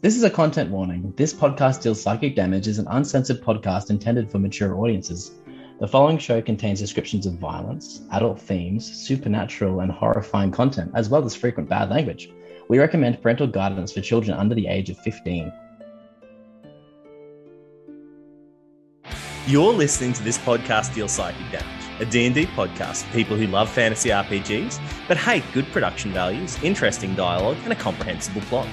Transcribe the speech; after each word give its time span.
This 0.00 0.14
is 0.14 0.22
a 0.22 0.30
content 0.30 0.70
warning. 0.70 1.12
This 1.16 1.34
podcast 1.34 1.82
deals 1.82 2.00
psychic 2.00 2.36
damage 2.36 2.68
is 2.68 2.78
an 2.78 2.86
uncensored 2.88 3.42
podcast 3.42 3.90
intended 3.90 4.30
for 4.30 4.38
mature 4.38 4.78
audiences. 4.78 5.32
The 5.80 5.88
following 5.88 6.18
show 6.18 6.40
contains 6.40 6.78
descriptions 6.78 7.26
of 7.26 7.34
violence, 7.34 8.02
adult 8.12 8.40
themes, 8.40 8.88
supernatural 8.88 9.80
and 9.80 9.90
horrifying 9.90 10.52
content, 10.52 10.92
as 10.94 11.08
well 11.08 11.24
as 11.24 11.34
frequent 11.34 11.68
bad 11.68 11.90
language. 11.90 12.30
We 12.68 12.78
recommend 12.78 13.20
parental 13.20 13.48
guidance 13.48 13.90
for 13.90 14.00
children 14.00 14.38
under 14.38 14.54
the 14.54 14.68
age 14.68 14.88
of 14.88 14.98
15. 14.98 15.52
You're 19.48 19.72
listening 19.72 20.12
to 20.12 20.22
this 20.22 20.38
podcast 20.38 20.94
deals 20.94 21.10
psychic 21.10 21.50
damage, 21.50 22.00
a 22.00 22.04
D&D 22.04 22.46
podcast 22.46 23.02
for 23.02 23.14
people 23.14 23.36
who 23.36 23.48
love 23.48 23.68
fantasy 23.68 24.10
RPGs 24.10 24.80
but 25.08 25.16
hate 25.16 25.42
good 25.52 25.66
production 25.72 26.12
values, 26.12 26.56
interesting 26.62 27.16
dialogue 27.16 27.56
and 27.64 27.72
a 27.72 27.76
comprehensible 27.76 28.42
plot. 28.42 28.68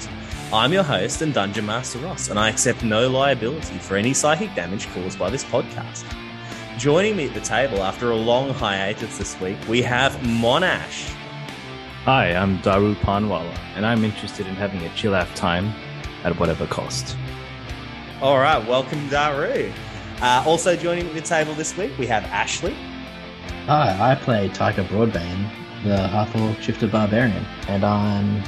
I'm 0.53 0.71
your 0.71 0.83
host 0.83 1.21
and 1.23 1.33
Dungeon 1.33 1.65
Master 1.65 1.97
Ross, 1.99 2.29
and 2.29 2.39
I 2.39 2.49
accept 2.49 2.83
no 2.83 3.09
liability 3.09 3.79
for 3.79 3.97
any 3.97 4.13
psychic 4.13 4.53
damage 4.53 4.87
caused 4.93 5.17
by 5.17 5.29
this 5.31 5.43
podcast. 5.43 6.05
Joining 6.77 7.15
me 7.15 7.27
at 7.27 7.33
the 7.33 7.41
table 7.41 7.81
after 7.81 8.11
a 8.11 8.15
long 8.15 8.51
hiatus 8.53 9.17
this 9.17 9.39
week, 9.41 9.57
we 9.67 9.81
have 9.81 10.13
Monash. 10.17 11.11
Hi, 12.03 12.35
I'm 12.35 12.59
Daaru 12.59 12.93
Panwala, 12.97 13.57
and 13.75 13.85
I'm 13.87 14.03
interested 14.03 14.45
in 14.45 14.55
having 14.55 14.83
a 14.83 14.93
chill 14.93 15.15
out 15.15 15.27
time 15.35 15.73
at 16.23 16.39
whatever 16.39 16.67
cost. 16.67 17.17
All 18.21 18.37
right, 18.37 18.65
welcome, 18.67 19.09
Daaru. 19.09 19.73
Uh, 20.21 20.43
also 20.45 20.75
joining 20.75 21.05
me 21.05 21.09
at 21.09 21.15
the 21.15 21.21
table 21.21 21.55
this 21.55 21.75
week, 21.75 21.91
we 21.97 22.05
have 22.05 22.23
Ashley. 22.25 22.75
Hi, 23.65 24.11
I 24.11 24.15
play 24.15 24.47
Tyca 24.49 24.87
Broadbane, 24.87 25.49
the 25.83 26.07
half 26.07 26.33
orc 26.35 26.61
shifted 26.61 26.91
barbarian, 26.91 27.45
and 27.67 27.83
I'm 27.83 28.43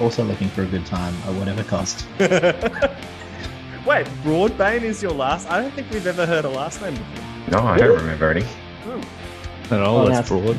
also 0.00 0.24
looking 0.24 0.48
for 0.48 0.62
a 0.62 0.66
good 0.66 0.86
time 0.86 1.14
at 1.26 1.34
whatever 1.34 1.62
cost. 1.64 2.06
Wait, 2.18 4.06
Broadbane 4.22 4.82
is 4.82 5.02
your 5.02 5.12
last? 5.12 5.48
I 5.50 5.60
don't 5.60 5.72
think 5.72 5.90
we've 5.90 6.06
ever 6.06 6.26
heard 6.26 6.44
a 6.44 6.48
last 6.48 6.80
name 6.82 6.94
before. 6.94 7.24
No, 7.50 7.58
I 7.66 7.78
don't 7.78 7.96
remember 7.98 8.30
any. 8.30 8.44
Not 9.70 9.80
all 9.82 9.98
Oh, 10.00 10.08
that's 10.08 10.30
now- 10.30 10.40
broad. 10.40 10.56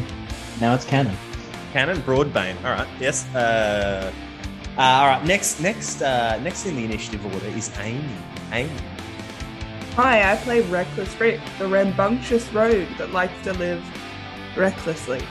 Now 0.60 0.74
it's 0.76 0.86
canon. 0.86 1.16
Cannon 1.74 1.98
Broadbane. 2.02 2.56
All 2.66 2.72
right. 2.72 2.88
Yes. 3.00 3.26
Uh, 3.34 4.12
uh, 4.78 4.82
all 4.82 5.08
right. 5.08 5.26
Next, 5.26 5.60
next, 5.62 6.02
uh, 6.02 6.38
next 6.44 6.66
in 6.66 6.76
the 6.76 6.84
initiative 6.84 7.26
order 7.26 7.46
is 7.48 7.72
Amy. 7.80 8.04
Amy. 8.52 8.70
Hi, 9.96 10.32
I 10.32 10.36
play 10.38 10.62
Reckless 10.62 11.20
Rick, 11.20 11.40
the 11.60 11.68
rambunctious 11.68 12.52
rogue 12.54 12.88
that 12.98 13.12
likes 13.12 13.34
to 13.44 13.54
live 13.54 13.84
recklessly. 14.56 15.22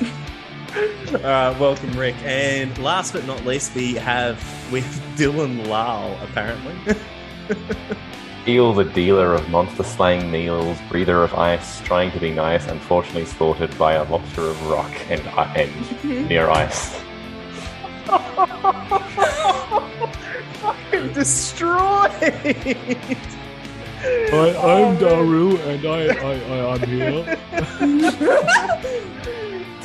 All 0.76 1.20
right. 1.20 1.58
Welcome, 1.58 1.92
Rick. 1.98 2.16
And 2.22 2.76
last 2.78 3.12
but 3.14 3.26
not 3.26 3.44
least, 3.46 3.74
we 3.74 3.94
have 3.94 4.36
with 4.70 4.84
Dylan 5.16 5.66
Lal. 5.66 6.18
Apparently. 6.22 6.96
Eel, 8.48 8.72
the 8.74 8.84
dealer 8.84 9.34
of 9.34 9.48
monster 9.48 9.82
slaying 9.82 10.30
meals, 10.30 10.78
breather 10.88 11.24
of 11.24 11.34
ice, 11.34 11.80
trying 11.80 12.12
to 12.12 12.20
be 12.20 12.30
nice, 12.30 12.68
unfortunately 12.68 13.24
slaughtered 13.24 13.76
by 13.76 13.94
a 13.94 14.04
lobster 14.04 14.42
of 14.42 14.66
rock 14.68 14.92
and, 15.08 15.20
and 15.56 16.28
near 16.28 16.48
ice. 16.48 17.00
Fucking 20.60 21.12
destroyed. 21.12 22.12
I, 23.98 24.54
I'm 24.54 24.96
oh, 24.96 24.96
Daaru, 25.00 25.58
and 25.66 25.84
I, 25.84 26.06
I, 26.22 26.34
I, 26.54 26.60
I'm 26.74 26.82
here. 26.88 27.24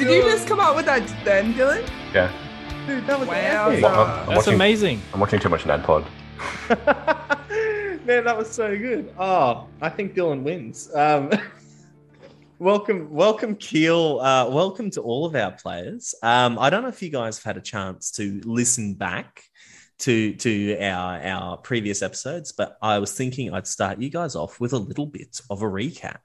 Did 0.02 0.10
you 0.10 0.24
just 0.32 0.48
come 0.48 0.60
up 0.60 0.76
with 0.76 0.86
that 0.88 1.08
then, 1.24 1.54
Dylan? 1.54 1.88
Yeah, 2.12 2.32
Dude, 2.88 3.06
that 3.06 3.20
was 3.20 3.28
Wow. 3.30 3.70
epic. 3.70 3.84
I'm, 3.86 3.94
I'm 3.94 4.26
That's 4.26 4.38
watching, 4.38 4.54
amazing. 4.56 5.02
I'm 5.14 5.20
watching 5.20 5.40
too 5.40 5.50
much 5.50 5.64
NADDPOD. 5.66 6.08
Man, 8.08 8.24
that 8.24 8.36
was 8.36 8.50
so 8.50 8.76
good. 8.76 9.14
Oh, 9.20 9.68
I 9.80 9.90
think 9.90 10.16
Dylan 10.16 10.42
wins. 10.42 10.90
Um, 10.96 11.30
welcome, 12.60 13.12
welcome, 13.12 13.56
Kheel. 13.56 14.20
Uh, 14.24 14.50
welcome 14.50 14.90
to 14.90 15.02
all 15.02 15.28
of 15.28 15.36
our 15.36 15.52
players. 15.52 16.16
Um, 16.24 16.58
I 16.58 16.72
don't 16.72 16.82
know 16.82 16.90
if 16.90 17.04
you 17.04 17.12
guys 17.12 17.38
have 17.38 17.44
had 17.44 17.58
a 17.58 17.62
chance 17.62 18.10
to 18.14 18.42
listen 18.44 18.96
back 18.96 19.44
to 20.00 20.34
to 20.34 20.80
our 20.80 21.22
our 21.22 21.58
previous 21.58 22.02
episodes, 22.02 22.52
but 22.54 22.76
I 22.82 22.98
was 22.98 23.14
thinking 23.14 23.54
I'd 23.54 23.68
start 23.68 24.02
you 24.02 24.10
guys 24.10 24.36
off 24.36 24.60
with 24.60 24.74
a 24.74 24.80
little 24.80 25.06
bit 25.06 25.40
of 25.52 25.62
a 25.62 25.66
recap. 25.68 26.18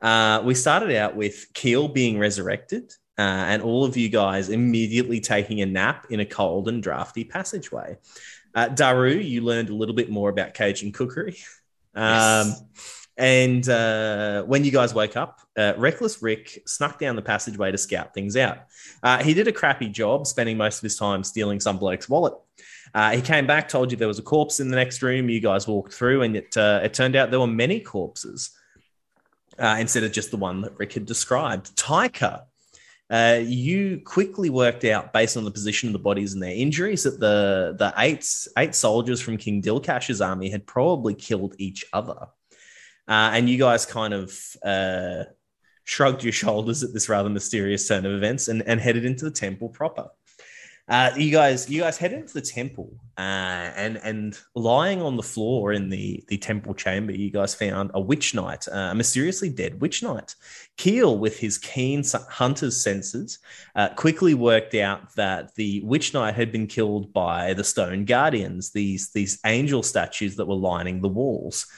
Uh, 0.00 0.42
we 0.44 0.54
started 0.54 0.96
out 0.96 1.16
with 1.16 1.52
Kheel 1.54 1.92
being 1.92 2.18
resurrected. 2.18 2.92
Uh, 3.18 3.22
and 3.22 3.62
all 3.62 3.84
of 3.84 3.98
you 3.98 4.08
guys 4.08 4.48
immediately 4.48 5.20
taking 5.20 5.60
a 5.60 5.66
nap 5.66 6.06
in 6.08 6.20
a 6.20 6.24
cold 6.24 6.68
and 6.68 6.82
drafty 6.82 7.22
passageway. 7.22 7.98
Uh, 8.54 8.68
Daaru, 8.68 9.22
you 9.22 9.42
learned 9.42 9.68
a 9.68 9.74
little 9.74 9.94
bit 9.94 10.08
more 10.08 10.30
about 10.30 10.54
Cajun 10.54 10.90
cookery. 10.92 11.36
Um, 11.94 12.54
And 13.20 13.68
uh, 13.68 14.44
when 14.44 14.64
you 14.64 14.70
guys 14.70 14.94
woke 14.94 15.14
up, 15.14 15.40
uh, 15.58 15.74
Reckless 15.76 16.22
Rick 16.22 16.62
snuck 16.66 16.98
down 16.98 17.16
the 17.16 17.22
passageway 17.22 17.70
to 17.70 17.76
scout 17.76 18.14
things 18.14 18.34
out. 18.34 18.60
Uh, 19.02 19.22
he 19.22 19.34
did 19.34 19.46
a 19.46 19.52
crappy 19.52 19.88
job, 19.90 20.26
spending 20.26 20.56
most 20.56 20.78
of 20.78 20.82
his 20.82 20.96
time 20.96 21.22
stealing 21.22 21.60
some 21.60 21.76
bloke's 21.76 22.08
wallet. 22.08 22.32
Uh, 22.94 23.10
he 23.10 23.20
came 23.20 23.46
back, 23.46 23.68
told 23.68 23.90
you 23.90 23.98
there 23.98 24.08
was 24.08 24.18
a 24.18 24.22
corpse 24.22 24.58
in 24.58 24.70
the 24.70 24.76
next 24.76 25.02
room. 25.02 25.28
You 25.28 25.38
guys 25.38 25.68
walked 25.68 25.92
through, 25.92 26.22
and 26.22 26.34
it, 26.34 26.56
uh, 26.56 26.80
it 26.82 26.94
turned 26.94 27.14
out 27.14 27.30
there 27.30 27.40
were 27.40 27.46
many 27.46 27.80
corpses 27.80 28.52
uh, 29.60 29.76
instead 29.78 30.04
of 30.04 30.12
just 30.12 30.30
the 30.30 30.36
one 30.36 30.62
that 30.62 30.78
Rick 30.78 30.94
had 30.94 31.06
described. 31.06 31.76
Tyca, 31.76 32.42
uh, 33.10 33.40
you 33.42 34.00
quickly 34.04 34.50
worked 34.50 34.84
out 34.84 35.12
based 35.12 35.36
on 35.36 35.44
the 35.44 35.50
position 35.50 35.88
of 35.88 35.92
the 35.92 35.98
bodies 35.98 36.32
and 36.32 36.42
their 36.42 36.54
injuries 36.54 37.02
that 37.02 37.20
the 37.20 37.74
the 37.78 37.92
eight 37.98 38.26
eight 38.56 38.74
soldiers 38.74 39.20
from 39.20 39.36
King 39.36 39.60
Dilkash's 39.60 40.20
army 40.20 40.48
had 40.48 40.66
probably 40.66 41.14
killed 41.14 41.54
each 41.58 41.84
other, 41.92 42.28
uh, 43.08 43.30
and 43.34 43.48
you 43.48 43.58
guys 43.58 43.84
kind 43.84 44.14
of 44.14 44.32
uh, 44.64 45.24
shrugged 45.84 46.22
your 46.22 46.32
shoulders 46.32 46.82
at 46.84 46.92
this 46.92 47.08
rather 47.08 47.28
mysterious 47.28 47.86
turn 47.88 48.06
of 48.06 48.12
events 48.12 48.48
and, 48.48 48.62
and 48.62 48.80
headed 48.80 49.04
into 49.04 49.24
the 49.24 49.30
temple 49.30 49.68
proper. 49.68 50.08
Uh, 50.90 51.12
you 51.16 51.30
guys, 51.30 51.70
you 51.70 51.80
guys 51.80 51.96
head 51.96 52.12
into 52.12 52.34
the 52.34 52.40
temple, 52.40 52.92
uh, 53.16 53.70
and 53.76 53.96
and 53.98 54.36
lying 54.56 55.00
on 55.00 55.14
the 55.14 55.22
floor 55.22 55.72
in 55.72 55.88
the 55.88 56.24
the 56.26 56.36
temple 56.36 56.74
chamber, 56.74 57.12
you 57.12 57.30
guys 57.30 57.54
found 57.54 57.92
a 57.94 58.00
witch 58.00 58.34
knight, 58.34 58.66
uh, 58.66 58.90
a 58.90 58.94
mysteriously 58.96 59.48
dead 59.48 59.80
witch 59.80 60.02
knight. 60.02 60.34
Kheel, 60.78 61.16
with 61.16 61.38
his 61.38 61.58
keen 61.58 62.02
hunter's 62.28 62.82
senses, 62.82 63.38
uh, 63.76 63.90
quickly 63.90 64.34
worked 64.34 64.74
out 64.74 65.14
that 65.14 65.54
the 65.54 65.80
witch 65.84 66.12
knight 66.12 66.34
had 66.34 66.50
been 66.50 66.66
killed 66.66 67.12
by 67.12 67.54
the 67.54 67.62
stone 67.62 68.04
guardians, 68.04 68.72
these 68.72 69.12
these 69.12 69.38
angel 69.46 69.84
statues 69.84 70.34
that 70.34 70.48
were 70.48 70.56
lining 70.56 71.00
the 71.00 71.08
walls. 71.08 71.68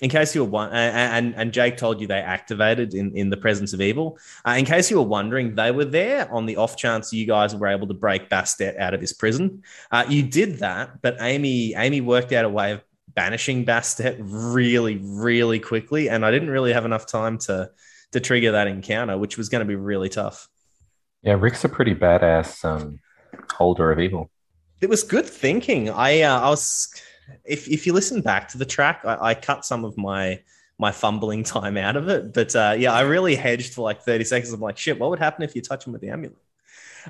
In 0.00 0.10
case 0.10 0.34
you 0.34 0.44
were 0.44 0.50
one, 0.50 0.70
and 0.72 1.34
and 1.36 1.52
Jake 1.52 1.78
told 1.78 2.02
you 2.02 2.06
they 2.06 2.20
activated 2.20 2.92
in 2.92 3.16
in 3.16 3.30
the 3.30 3.36
presence 3.36 3.72
of 3.72 3.80
evil. 3.80 4.18
Uh, 4.46 4.56
in 4.58 4.66
case 4.66 4.90
you 4.90 4.98
were 4.98 5.06
wondering, 5.06 5.54
they 5.54 5.70
were 5.70 5.86
there 5.86 6.30
on 6.30 6.44
the 6.44 6.56
off 6.56 6.76
chance 6.76 7.14
you 7.14 7.26
guys 7.26 7.56
were 7.56 7.66
able 7.66 7.86
to 7.86 7.94
break 7.94 8.28
Bastet 8.28 8.78
out 8.78 8.92
of 8.92 9.00
his 9.00 9.14
prison. 9.14 9.62
Uh, 9.90 10.04
you 10.06 10.22
did 10.22 10.58
that, 10.58 11.00
but 11.00 11.16
Amy 11.20 11.74
Amy 11.74 12.02
worked 12.02 12.32
out 12.32 12.44
a 12.44 12.48
way 12.48 12.72
of 12.72 12.82
banishing 13.14 13.64
Bastet 13.64 14.18
really 14.20 14.98
really 15.02 15.58
quickly, 15.58 16.10
and 16.10 16.26
I 16.26 16.30
didn't 16.30 16.50
really 16.50 16.74
have 16.74 16.84
enough 16.84 17.06
time 17.06 17.38
to 17.38 17.70
to 18.12 18.20
trigger 18.20 18.52
that 18.52 18.66
encounter, 18.66 19.16
which 19.16 19.38
was 19.38 19.48
going 19.48 19.60
to 19.60 19.66
be 19.66 19.76
really 19.76 20.10
tough. 20.10 20.46
Yeah, 21.22 21.36
Rick's 21.38 21.64
a 21.64 21.70
pretty 21.70 21.94
badass 21.94 22.64
um, 22.64 23.00
holder 23.50 23.90
of 23.90 23.98
evil. 23.98 24.30
It 24.80 24.90
was 24.90 25.02
good 25.02 25.24
thinking. 25.24 25.88
I 25.88 26.20
uh, 26.20 26.40
I 26.40 26.50
was 26.50 26.94
if 27.44 27.68
if 27.68 27.86
you 27.86 27.92
listen 27.92 28.20
back 28.20 28.48
to 28.48 28.58
the 28.58 28.66
track, 28.66 29.02
I, 29.04 29.30
I 29.30 29.34
cut 29.34 29.64
some 29.64 29.84
of 29.84 29.96
my 29.96 30.40
my 30.78 30.92
fumbling 30.92 31.42
time 31.56 31.76
out 31.76 31.96
of 31.96 32.08
it, 32.08 32.32
but 32.32 32.54
uh, 32.54 32.74
yeah, 32.78 32.92
I 32.92 33.02
really 33.02 33.34
hedged 33.34 33.74
for 33.74 33.82
like 33.82 34.02
thirty 34.02 34.24
seconds. 34.24 34.52
I'm 34.52 34.60
like, 34.60 34.78
shit, 34.78 34.98
what 34.98 35.10
would 35.10 35.18
happen 35.18 35.42
if 35.42 35.54
you 35.54 35.62
touch 35.62 35.86
him 35.86 35.92
with 35.92 36.02
the 36.02 36.10
amulet? 36.10 36.36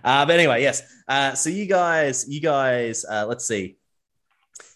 Uh, 0.05 0.27
but 0.27 0.39
anyway, 0.39 0.63
yes. 0.63 0.83
Uh, 1.09 1.35
so 1.35 1.49
you 1.51 1.67
guys, 1.67 2.29
you 2.29 2.41
guys, 2.41 3.05
uh, 3.09 3.25
let's 3.27 3.47
see. 3.47 3.77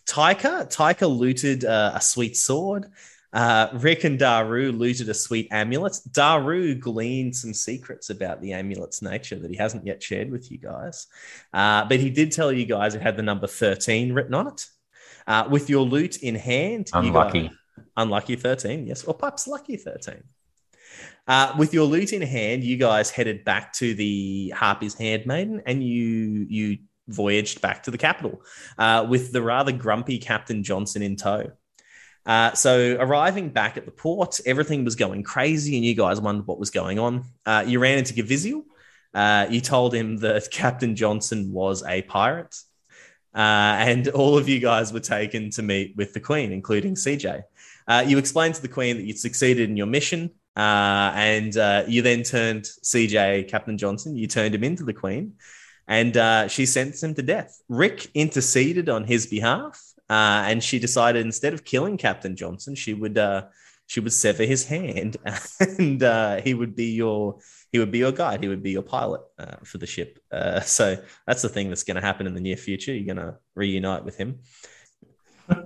Tyca, 0.06 0.67
Tyca 0.75 1.09
looted 1.09 1.65
uh, 1.65 1.93
a 1.94 2.00
sweet 2.00 2.37
sword. 2.37 2.87
Uh, 3.32 3.69
Rick 3.75 4.05
and 4.05 4.19
Daaru 4.19 4.76
looted 4.76 5.09
a 5.09 5.15
sweet 5.15 5.47
amulet. 5.53 5.93
Daaru 6.11 6.81
gleaned 6.81 7.37
some 7.37 7.55
secrets 7.55 8.11
about 8.11 8.41
the 8.41 8.53
amulet's 8.53 9.03
nature 9.03 9.37
that 9.37 9.50
he 9.50 9.56
hasn't 9.56 9.87
yet 9.87 10.03
shared 10.03 10.31
with 10.31 10.50
you 10.50 10.59
guys. 10.59 11.06
But 11.53 12.00
he 12.00 12.11
did 12.11 12.32
tell 12.32 12.50
you 12.50 12.65
guys 12.65 12.94
it 12.94 13.03
had 13.03 13.17
the 13.17 13.23
number 13.23 13.47
13 13.47 14.12
written 14.12 14.35
on 14.35 14.49
it. 14.49 14.67
Uh, 15.31 15.47
with 15.49 15.71
your 15.71 15.85
loot 15.85 16.17
in 16.17 16.35
hand, 16.35 16.91
you 16.93 16.99
Unlucky. 16.99 17.43
guys- 17.49 17.56
unlucky 17.97 18.35
13, 18.35 18.87
yes, 18.88 19.05
or 19.05 19.15
perhaps 19.15 19.47
lucky 19.47 19.77
13. 19.77 20.25
Uh, 21.29 21.55
with 21.56 21.73
your 21.73 21.85
loot 21.85 22.12
in 22.12 22.21
hand, 22.23 22.65
you 22.65 22.77
guys 22.77 23.11
headed 23.12 23.44
back 23.44 23.73
to 23.75 23.94
the 23.94 24.53
Harpy's 24.56 24.94
Handmaiden 24.94 25.62
and 25.67 25.85
you 25.85 26.47
you 26.49 26.79
voyaged 27.06 27.61
back 27.61 27.85
to 27.85 27.93
the 27.93 27.99
capital 27.99 28.43
uh, 28.77 29.06
with 29.09 29.31
the 29.32 29.41
rather 29.41 29.71
grumpy 29.71 30.19
Captain 30.19 30.65
Johnson 30.65 31.00
in 31.03 31.15
tow. 31.15 31.53
Uh, 32.27 32.53
so 32.55 32.97
arriving 32.99 33.50
back 33.50 33.77
at 33.77 33.85
the 33.85 33.93
port, 33.93 34.41
everything 34.44 34.85
was 34.85 34.97
going 34.97 35.23
crazy, 35.23 35.77
and 35.77 35.85
you 35.85 35.94
guys 35.94 36.21
wondered 36.21 36.47
what 36.49 36.59
was 36.59 36.71
going 36.71 36.99
on. 36.99 37.25
Uh, 37.47 37.65
you 37.67 37.79
ran 37.79 37.99
into 37.99 38.15
Gaviziel. 38.15 38.62
Uh, 39.15 39.47
you 39.49 39.61
told 39.61 39.94
him 39.94 40.17
that 40.19 40.50
Captain 40.62 40.97
Johnson 40.97 41.53
was 41.53 41.85
a 41.87 42.03
pirate. 42.03 42.56
Uh, 43.35 43.77
and 43.79 44.09
all 44.09 44.37
of 44.37 44.49
you 44.49 44.59
guys 44.59 44.93
were 44.93 45.00
taken 45.00 45.50
to 45.50 45.62
meet 45.62 45.97
with 45.97 46.12
the 46.12 46.21
Queen, 46.21 46.53
including 46.53 46.94
CJ. 46.94 47.43
Uh, 47.87 48.05
you 48.06 48.19
explained 48.19 48.55
to 48.55 48.62
the 48.62 48.69
Queen 48.69 48.97
that 48.97 49.05
you'd 49.05 49.19
succeeded 49.19 49.69
in 49.69 49.77
your 49.77 49.87
mission, 49.87 50.31
uh, 50.56 51.12
and 51.15 51.56
uh, 51.56 51.85
you 51.87 52.03
then 52.03 52.23
turned 52.23 52.65
CJ, 52.65 53.49
Captain 53.49 53.79
Johnson, 53.79 54.17
you 54.17 54.27
turned 54.27 54.55
him 54.55 54.65
into 54.65 54.85
the 54.85 54.93
Queen, 54.93 55.35
and 55.87 56.17
uh, 56.17 56.49
she 56.49 56.67
sentenced 56.67 57.03
him 57.03 57.15
to 57.15 57.23
death. 57.23 57.61
Rick 57.69 58.09
interceded 58.15 58.88
on 58.88 59.05
his 59.05 59.27
behalf, 59.27 59.81
uh, 60.09 60.44
and 60.47 60.62
she 60.62 60.79
decided 60.79 61.25
instead 61.25 61.55
of 61.55 61.65
killing 61.65 61.97
Captain 61.97 62.37
Johnson, 62.37 62.75
she 62.75 62.94
would 62.94 63.19
she 63.87 63.99
would 63.99 64.12
sever 64.12 64.44
his 64.44 64.67
hand, 64.67 65.17
and 65.61 66.43
he 66.44 66.55
would 66.55 66.77
be 66.77 66.93
your 66.93 67.38
he 67.72 67.78
would 67.78 67.90
be 67.90 67.99
your 67.99 68.12
guide. 68.12 68.43
He 68.43 68.49
would 68.49 68.62
be 68.62 68.72
your 68.72 68.82
pilot 68.82 69.22
uh, 69.38 69.56
for 69.64 69.78
the 69.78 69.87
ship. 69.87 70.19
Uh, 70.31 70.61
so 70.78 70.96
that's 71.26 71.43
the 71.43 71.49
thing 71.49 71.69
that's 71.69 71.84
going 71.84 71.96
to 71.96 72.00
happen 72.00 72.26
in 72.26 72.34
the 72.34 72.40
near 72.40 72.56
future. 72.56 72.93
You're 72.93 73.14
going 73.14 73.26
to 73.26 73.38
reunite 73.55 74.05
with 74.05 74.17
him. 74.17 74.40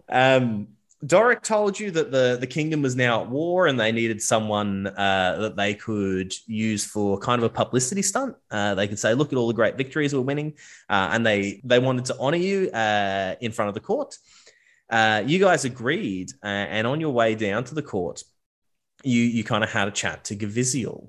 Um, 0.09 0.69
Doric 1.07 1.43
told 1.43 1.79
you 1.79 1.91
that 1.91 2.11
the, 2.11 2.39
the 2.41 2.47
kingdom 2.47 2.81
was 2.81 2.97
now 2.97 3.23
at 3.23 3.29
war 3.29 3.67
and 3.67 3.79
they 3.79 3.93
needed 3.93 4.23
someone 4.23 4.87
uh, 4.87 5.37
that 5.39 5.57
they 5.57 5.75
could 5.75 6.33
use 6.47 6.85
for 6.85 7.19
kind 7.19 7.43
of 7.43 7.45
a 7.45 7.53
publicity 7.53 8.01
stunt. 8.01 8.37
Uh, 8.51 8.75
they 8.75 8.89
could 8.89 8.99
say, 8.99 9.13
"Look 9.13 9.33
at 9.33 9.37
all 9.37 9.49
the 9.49 9.55
great 9.55 9.77
victories 9.77 10.15
we're 10.15 10.21
winning," 10.21 10.55
uh, 10.89 11.11
and 11.13 11.27
they 11.27 11.61
they 11.65 11.79
wanted 11.79 12.07
to 12.07 12.17
honor 12.19 12.39
you 12.39 12.71
uh, 12.71 13.35
in 13.41 13.53
front 13.53 13.69
of 13.69 13.75
the 13.75 13.81
court. 13.81 14.17
Uh, 14.89 15.23
you 15.27 15.39
guys 15.39 15.65
agreed, 15.65 16.33
uh, 16.43 16.47
and 16.47 16.87
on 16.87 17.01
your 17.01 17.11
way 17.11 17.35
down 17.35 17.65
to 17.65 17.75
the 17.75 17.83
court, 17.83 18.23
you 19.03 19.21
you 19.21 19.45
kind 19.45 19.63
of 19.63 19.71
had 19.71 19.89
a 19.89 19.91
chat 19.91 20.25
to 20.25 20.37
Gaviziel. 20.37 21.09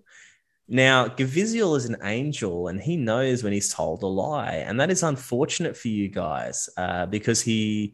Now, 0.67 1.07
Gaviziel 1.07 1.77
is 1.77 1.85
an 1.85 1.97
angel 2.03 2.69
and 2.69 2.81
he 2.81 2.97
knows 2.97 3.43
when 3.43 3.53
he's 3.53 3.71
told 3.73 4.01
a 4.01 4.07
lie. 4.07 4.63
And 4.65 4.79
that 4.79 4.89
is 4.89 5.03
unfortunate 5.03 5.77
for 5.77 5.89
you 5.89 6.07
guys 6.07 6.69
uh, 6.77 7.05
because 7.05 7.41
he, 7.41 7.93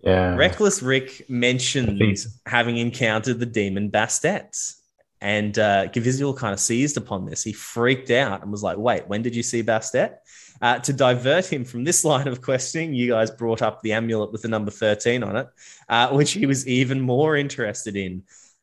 Yeah. 0.00 0.36
Reckless 0.36 0.80
Rick 0.80 1.28
mentions 1.28 2.40
having 2.46 2.76
encountered 2.76 3.40
the 3.40 3.46
demon 3.46 3.90
Bastet. 3.90 4.74
And 5.20 5.58
uh, 5.58 5.88
Gaviziel 5.88 6.36
kind 6.36 6.54
of 6.54 6.60
seized 6.60 6.96
upon 6.96 7.26
this. 7.26 7.42
He 7.42 7.52
freaked 7.52 8.10
out 8.12 8.42
and 8.42 8.52
was 8.52 8.62
like, 8.62 8.78
wait, 8.78 9.08
when 9.08 9.22
did 9.22 9.34
you 9.34 9.42
see 9.42 9.64
Bastet? 9.64 10.18
Uh, 10.62 10.78
to 10.78 10.92
divert 10.92 11.52
him 11.52 11.64
from 11.64 11.82
this 11.82 12.04
line 12.10 12.28
of 12.28 12.40
questioning, 12.40 12.94
you 12.94 13.08
guys 13.10 13.32
brought 13.32 13.60
up 13.60 13.82
the 13.82 13.92
amulet 13.92 14.30
with 14.30 14.42
the 14.42 14.48
number 14.48 14.70
13 14.70 15.24
on 15.24 15.36
it, 15.36 15.48
uh, 15.88 16.10
which 16.10 16.30
he 16.30 16.46
was 16.46 16.68
even 16.68 17.00
more 17.00 17.36
interested 17.36 17.96
in. 17.96 18.22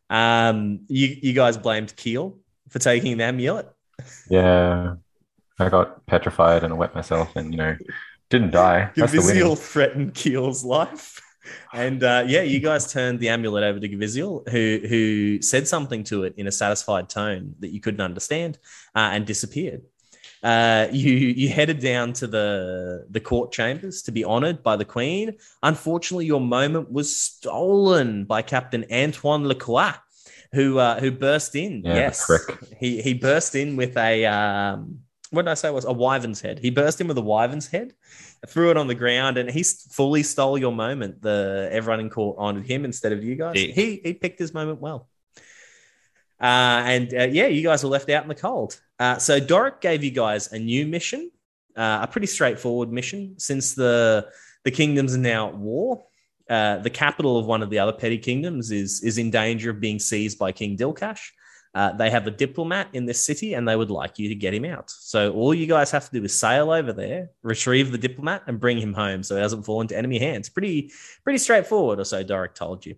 Um, 0.10 0.86
you, 0.88 1.18
you 1.22 1.34
guys 1.34 1.58
blamed 1.58 1.94
Kheel 1.98 2.38
for 2.70 2.80
taking 2.80 3.18
the 3.18 3.24
amulet. 3.24 3.70
Yeah. 4.30 4.96
I 5.58 5.70
got 5.70 6.06
petrified 6.06 6.64
and 6.64 6.78
wet 6.78 6.94
myself 6.94 7.36
and, 7.36 7.52
you 7.52 7.58
know, 7.58 7.78
didn't 8.30 8.52
die. 8.52 8.92
That's 8.96 9.12
the 9.12 9.20
winning. 9.20 9.44
Gaviziel 9.44 9.58
threatened 9.58 10.14
Kheel's 10.14 10.66
life. 10.66 11.22
And 11.74 12.04
uh, 12.04 12.24
yeah, 12.28 12.42
you 12.42 12.60
guys 12.60 12.92
turned 12.92 13.20
the 13.20 13.30
amulet 13.30 13.64
over 13.64 13.80
to 13.80 13.88
Gaviziel, 13.88 14.50
who 14.50 14.80
who 14.88 15.42
said 15.42 15.68
something 15.68 16.04
to 16.06 16.24
it 16.24 16.34
in 16.38 16.48
a 16.48 16.52
satisfied 16.52 17.08
tone 17.08 17.54
that 17.60 17.70
you 17.70 17.80
couldn't 17.80 18.02
understand, 18.02 18.58
uh, 18.96 19.12
and 19.14 19.28
disappeared. 19.28 19.84
Uh, 20.42 20.88
you 20.92 21.12
you 21.14 21.50
headed 21.50 21.80
down 21.80 22.14
to 22.14 22.26
the 22.26 23.06
the 23.12 23.20
court 23.20 23.52
chambers 23.52 24.02
to 24.04 24.12
be 24.12 24.26
honoured 24.26 24.64
by 24.64 24.76
the 24.76 24.86
Queen. 24.86 25.36
Unfortunately, 25.62 26.26
your 26.26 26.42
moment 26.42 26.92
was 26.92 27.16
stolen 27.16 28.26
by 28.26 28.42
Captain 28.42 28.84
Antoine 28.92 29.48
Lacroix, 29.48 29.94
who 30.56 30.80
uh, 30.80 31.00
who 31.00 31.12
burst 31.12 31.56
in. 31.56 31.84
Yeah, 31.84 31.96
yes, 31.96 32.32
he 32.80 33.02
he 33.02 33.14
burst 33.14 33.54
in 33.56 33.76
with 33.76 33.96
a 33.98 34.26
um, 34.26 35.02
what 35.30 35.44
did 35.44 35.52
I 35.52 35.54
say 35.56 35.68
it 35.68 35.74
was 35.74 35.86
a 35.86 35.94
wyvern's 35.94 36.42
head. 36.42 36.60
He 36.60 36.70
burst 36.70 37.02
in 37.02 37.08
with 37.08 37.18
a 37.18 37.22
wyvern's 37.22 37.68
head, 37.68 37.94
threw 38.48 38.72
it 38.72 38.78
on 38.78 38.88
the 38.88 38.96
ground, 38.96 39.38
and 39.38 39.50
he 39.50 39.64
fully 39.64 40.24
stole 40.24 40.58
your 40.58 40.72
moment. 40.72 41.22
The 41.22 41.70
everyone 41.72 42.00
in 42.00 42.10
court 42.10 42.38
honored 42.40 42.66
him 42.66 42.86
instead 42.86 43.12
of 43.12 43.24
you 43.24 43.36
guys. 43.36 43.56
Yeah. 43.56 43.74
He 43.74 44.02
he 44.04 44.14
picked 44.14 44.40
his 44.40 44.54
moment 44.54 44.80
well. 44.82 45.08
Uh, 46.40 46.84
and 46.86 47.14
uh, 47.14 47.24
yeah, 47.24 47.48
you 47.48 47.64
guys 47.64 47.84
were 47.84 47.90
left 47.90 48.10
out 48.10 48.24
in 48.24 48.30
the 48.30 48.36
cold. 48.36 48.80
Uh, 49.00 49.18
so 49.18 49.40
Doric 49.40 49.82
gave 49.82 50.04
you 50.04 50.12
guys 50.12 50.52
a 50.52 50.60
new 50.60 50.86
mission, 50.86 51.32
uh, 51.76 52.00
a 52.04 52.08
pretty 52.08 52.28
straightforward 52.28 52.92
mission. 52.92 53.36
Since 53.38 53.76
the 53.76 54.28
the 54.64 54.72
kingdoms 54.72 55.16
are 55.16 55.20
now 55.20 55.50
at 55.50 55.56
war, 55.56 56.06
uh, 56.50 56.78
the 56.78 56.90
capital 56.90 57.38
of 57.38 57.46
one 57.46 57.64
of 57.64 57.70
the 57.70 57.80
other 57.80 57.94
petty 57.94 58.18
kingdoms 58.18 58.72
is 58.72 59.02
is 59.04 59.18
in 59.18 59.32
danger 59.32 59.72
of 59.72 59.80
being 59.80 60.00
seized 60.00 60.38
by 60.38 60.52
King 60.52 60.78
Dilkash. 60.78 61.32
Uh, 61.74 61.92
they 61.92 62.10
have 62.10 62.26
a 62.26 62.32
diplomat 62.32 62.88
in 62.94 63.06
this 63.06 63.26
city, 63.26 63.54
and 63.54 63.68
they 63.68 63.76
would 63.76 63.92
like 63.92 64.18
you 64.18 64.30
to 64.30 64.36
get 64.36 64.54
him 64.54 64.64
out. 64.64 64.90
So 64.90 65.34
all 65.34 65.54
you 65.54 65.68
guys 65.68 65.92
have 65.92 66.06
to 66.06 66.20
do 66.20 66.24
is 66.24 66.40
sail 66.40 66.72
over 66.72 66.94
there, 66.94 67.32
retrieve 67.44 67.92
the 67.92 67.98
diplomat, 67.98 68.44
and 68.48 68.62
bring 68.62 68.78
him 68.78 68.94
home, 68.94 69.24
so 69.24 69.36
he 69.36 69.42
doesn't 69.42 69.64
fall 69.64 69.82
into 69.82 69.98
enemy 69.98 70.18
hands. 70.18 70.48
Pretty 70.48 70.92
pretty 71.24 71.40
straightforward, 71.40 72.00
or 72.00 72.06
so 72.06 72.24
Doric 72.24 72.56
told 72.56 72.86
you. 72.86 72.96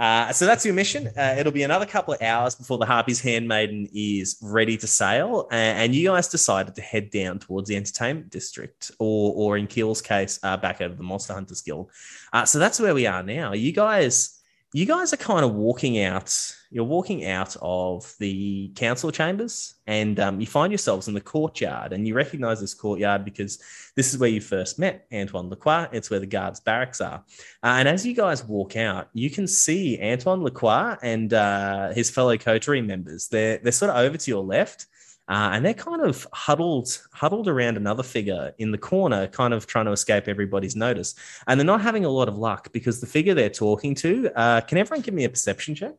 Uh, 0.00 0.32
so 0.32 0.46
that's 0.46 0.64
your 0.64 0.72
mission. 0.72 1.08
Uh, 1.08 1.34
it'll 1.38 1.52
be 1.52 1.62
another 1.62 1.84
couple 1.84 2.14
of 2.14 2.22
hours 2.22 2.54
before 2.54 2.78
the 2.78 2.86
Harpy's 2.86 3.20
Handmaiden 3.20 3.86
is 3.92 4.38
ready 4.40 4.78
to 4.78 4.86
sail, 4.86 5.46
a- 5.52 5.54
and 5.54 5.94
you 5.94 6.08
guys 6.08 6.26
decided 6.28 6.74
to 6.76 6.80
head 6.80 7.10
down 7.10 7.38
towards 7.38 7.68
the 7.68 7.76
entertainment 7.76 8.30
district, 8.30 8.90
or, 8.98 9.34
or 9.36 9.58
in 9.58 9.66
Kheel's 9.66 10.00
case, 10.00 10.40
uh, 10.42 10.56
back 10.56 10.80
over 10.80 10.94
the 10.94 11.02
Monster 11.02 11.34
Hunters 11.34 11.60
Guild. 11.60 11.90
Uh, 12.32 12.46
so 12.46 12.58
that's 12.58 12.80
where 12.80 12.94
we 12.94 13.06
are 13.06 13.22
now. 13.22 13.52
You 13.52 13.72
guys, 13.72 14.39
you 14.72 14.86
guys 14.86 15.12
are 15.12 15.16
kind 15.16 15.44
of 15.44 15.54
walking 15.54 16.00
out. 16.02 16.32
You're 16.70 16.84
walking 16.84 17.26
out 17.26 17.56
of 17.60 18.14
the 18.20 18.70
council 18.76 19.10
chambers, 19.10 19.74
and 19.88 20.20
um, 20.20 20.40
you 20.40 20.46
find 20.46 20.70
yourselves 20.70 21.08
in 21.08 21.14
the 21.14 21.20
courtyard. 21.20 21.92
And 21.92 22.06
you 22.06 22.14
recognize 22.14 22.60
this 22.60 22.74
courtyard 22.74 23.24
because 23.24 23.58
this 23.96 24.12
is 24.12 24.18
where 24.18 24.30
you 24.30 24.40
first 24.40 24.78
met 24.78 25.06
Antoine 25.12 25.50
Lacroix. 25.50 25.88
It's 25.90 26.10
where 26.10 26.20
the 26.20 26.26
guards' 26.26 26.60
barracks 26.60 27.00
are. 27.00 27.24
Uh, 27.64 27.78
and 27.78 27.88
as 27.88 28.06
you 28.06 28.14
guys 28.14 28.44
walk 28.44 28.76
out, 28.76 29.08
you 29.12 29.28
can 29.28 29.48
see 29.48 30.00
Antoine 30.00 30.44
Lacroix 30.44 30.96
and 31.02 31.34
uh, 31.34 31.90
his 31.92 32.08
fellow 32.08 32.36
coterie 32.36 32.82
members. 32.82 33.26
They're 33.26 33.58
they're 33.58 33.72
sort 33.72 33.90
of 33.90 33.96
over 33.96 34.16
to 34.16 34.30
your 34.30 34.44
left, 34.44 34.86
uh, 35.30 35.50
and 35.52 35.64
they're 35.64 35.72
kind 35.72 36.02
of 36.02 36.26
huddled 36.32 37.00
huddled 37.12 37.46
around 37.46 37.76
another 37.76 38.02
figure 38.02 38.52
in 38.58 38.72
the 38.72 38.78
corner, 38.78 39.28
kind 39.28 39.54
of 39.54 39.64
trying 39.64 39.84
to 39.84 39.92
escape 39.92 40.26
everybody's 40.26 40.74
notice. 40.74 41.14
And 41.46 41.58
they're 41.58 41.64
not 41.64 41.82
having 41.82 42.04
a 42.04 42.08
lot 42.08 42.26
of 42.26 42.36
luck 42.36 42.72
because 42.72 43.00
the 43.00 43.06
figure 43.06 43.32
they're 43.32 43.48
talking 43.48 43.94
to. 43.96 44.28
Uh, 44.34 44.60
can 44.62 44.76
everyone 44.76 45.02
give 45.02 45.14
me 45.14 45.22
a 45.22 45.28
perception 45.28 45.76
check? 45.76 45.94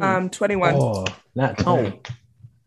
Um, 0.00 0.30
21. 0.30 0.74
Oh, 0.76 1.04
nat 1.34 1.58
20. 1.58 2.00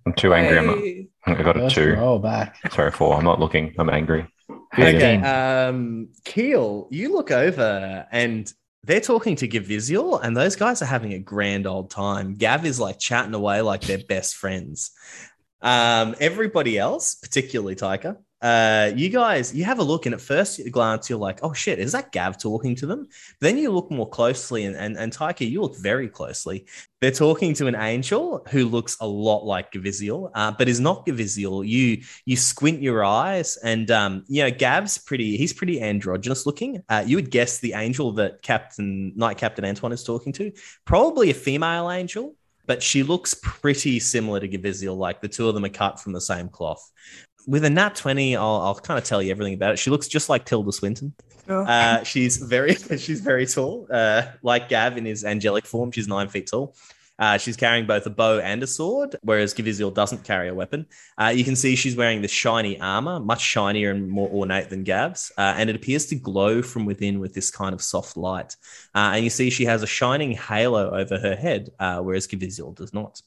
I'm 0.06 0.14
too 0.14 0.34
angry. 0.34 1.08
I'm. 1.26 1.34
I 1.38 1.42
got 1.42 1.56
a 1.56 1.62
First 1.62 1.76
two. 1.76 1.94
roll 1.96 2.20
back. 2.20 2.58
Sorry, 2.74 2.92
four. 2.92 3.16
I'm 3.16 3.24
not 3.24 3.40
looking. 3.40 3.74
I'm 3.80 3.90
angry. 3.90 4.28
Okay. 4.78 5.16
It. 5.16 5.24
Um, 5.24 6.10
Kheel, 6.26 6.88
you 6.92 7.14
look 7.14 7.32
over 7.32 8.06
and 8.12 8.52
they're 8.84 9.00
talking 9.00 9.38
to 9.38 9.48
Gaviziel, 9.48 10.22
and 10.22 10.36
those 10.36 10.58
guys 10.58 10.82
are 10.82 10.86
having 10.86 11.14
a 11.14 11.20
grand 11.20 11.66
old 11.66 11.90
time. 11.90 12.36
Gav 12.36 12.66
is 12.66 12.80
like 12.82 13.00
chatting 13.00 13.34
away 13.34 13.62
like 13.62 13.82
they're 13.82 13.98
best 13.98 14.36
friends. 14.36 14.92
Um, 15.66 16.16
everybody 16.20 16.78
else, 16.78 17.16
particularly 17.16 17.76
Tyca, 17.76 18.18
uh, 18.46 18.92
you 18.96 19.10
guys, 19.10 19.56
you 19.56 19.64
have 19.64 19.80
a 19.80 19.84
look, 19.84 20.06
and 20.06 20.14
at 20.14 20.22
first 20.22 20.62
glance, 20.70 21.10
you're 21.10 21.18
like, 21.18 21.40
"Oh 21.42 21.52
shit, 21.54 21.80
is 21.80 21.94
that 21.94 22.12
Gav 22.12 22.38
talking 22.38 22.76
to 22.76 22.86
them?" 22.86 23.08
Then 23.42 23.58
you 23.58 23.72
look 23.72 23.90
more 23.90 24.08
closely, 24.08 24.66
and 24.66 24.76
and, 24.76 24.96
and 24.98 25.12
Tyca, 25.12 25.50
you 25.50 25.64
look 25.64 25.76
very 25.78 26.08
closely. 26.08 26.68
They're 27.02 27.10
talking 27.10 27.56
to 27.56 27.66
an 27.66 27.74
angel 27.74 28.46
who 28.52 28.66
looks 28.66 28.98
a 29.02 29.08
lot 29.08 29.46
like 29.46 29.72
Gaviziel, 29.72 30.30
uh, 30.36 30.52
but 30.52 30.70
is 30.70 30.80
not 30.80 31.08
Gaviziel. 31.08 31.68
You 31.68 32.04
you 32.26 32.38
squint 32.38 32.84
your 32.84 33.04
eyes, 33.04 33.58
and 33.58 33.90
um, 33.90 34.26
you 34.28 34.44
know 34.44 34.52
Gav's 34.52 35.00
pretty. 35.00 35.38
He's 35.38 35.54
pretty 35.54 35.82
androgynous 35.82 36.46
looking. 36.46 36.84
Uh, 36.88 37.04
you 37.08 37.16
would 37.16 37.32
guess 37.32 37.58
the 37.58 37.74
angel 37.74 38.12
that 38.14 38.44
Captain 38.44 39.14
Knight 39.16 39.40
Captain 39.40 39.66
Antoine 39.66 39.94
is 39.94 40.04
talking 40.04 40.34
to, 40.34 40.52
probably 40.86 41.32
a 41.32 41.34
female 41.34 41.90
angel, 41.90 42.36
but 42.66 42.82
she 42.82 43.04
looks 43.04 43.36
pretty 43.42 44.00
similar 44.00 44.40
to 44.40 44.48
Gaviziel. 44.48 44.98
Like 44.98 45.22
the 45.22 45.28
two 45.28 45.48
of 45.48 45.56
them 45.56 45.66
are 45.66 45.70
cut 45.70 46.00
from 46.00 46.14
the 46.14 46.22
same 46.22 46.50
cloth. 46.50 46.92
With 47.48 47.64
a 47.64 47.70
nat 47.70 47.96
twenty, 47.96 48.36
I'll, 48.36 48.62
I'll 48.62 48.76
kind 48.76 48.98
of 48.98 49.04
tell 49.04 49.22
you 49.22 49.32
everything 49.32 49.54
about 49.54 49.74
it. 49.74 49.80
She 49.80 49.90
looks 49.90 50.08
just 50.08 50.30
like 50.30 50.46
Tilda 50.46 50.72
Swinton. 50.72 51.14
Oh. 51.48 51.62
Uh, 51.62 52.04
she's 52.04 52.38
very 52.38 52.76
she's 52.98 53.22
very 53.22 53.46
tall. 53.46 53.88
Uh, 53.90 54.24
like 54.42 54.70
Gav 54.70 54.98
in 54.98 55.06
his 55.06 55.24
angelic 55.24 55.66
form, 55.66 55.92
she's 55.92 56.08
nine 56.08 56.28
feet 56.28 56.48
tall. 56.48 56.76
Uh, 57.18 57.38
she's 57.38 57.56
carrying 57.56 57.86
both 57.86 58.06
a 58.06 58.10
bow 58.10 58.40
and 58.40 58.62
a 58.62 58.68
sword, 58.68 59.16
whereas 59.22 59.54
Gaviziel 59.54 59.94
doesn't 59.94 60.24
carry 60.24 60.50
a 60.50 60.54
weapon. 60.54 60.86
Uh, 61.18 61.28
you 61.36 61.44
can 61.44 61.56
see 61.56 61.76
she's 61.76 61.96
wearing 61.96 62.22
this 62.22 62.32
shiny 62.32 62.80
armor, 62.80 63.20
much 63.20 63.42
shinier 63.42 63.92
and 63.92 64.10
more 64.10 64.30
ornate 64.30 64.70
than 64.70 64.84
Gav's, 64.84 65.32
uh, 65.38 65.54
and 65.58 65.70
it 65.70 65.76
appears 65.76 66.06
to 66.08 66.16
glow 66.16 66.62
from 66.62 66.86
within 66.86 67.20
with 67.20 67.34
this 67.34 67.50
kind 67.52 67.74
of 67.74 67.82
soft 67.82 68.18
light. 68.18 68.56
Uh, 68.94 69.12
and 69.16 69.24
you 69.24 69.30
see 69.30 69.50
she 69.50 69.66
has 69.66 69.84
a 69.84 69.88
shining 69.88 70.32
halo 70.32 70.92
over 70.92 71.18
her 71.18 71.36
head, 71.36 71.70
uh, 71.80 72.00
whereas 72.00 72.28
Gaviziel 72.28 72.76
does 72.76 72.94
not. 72.94 73.22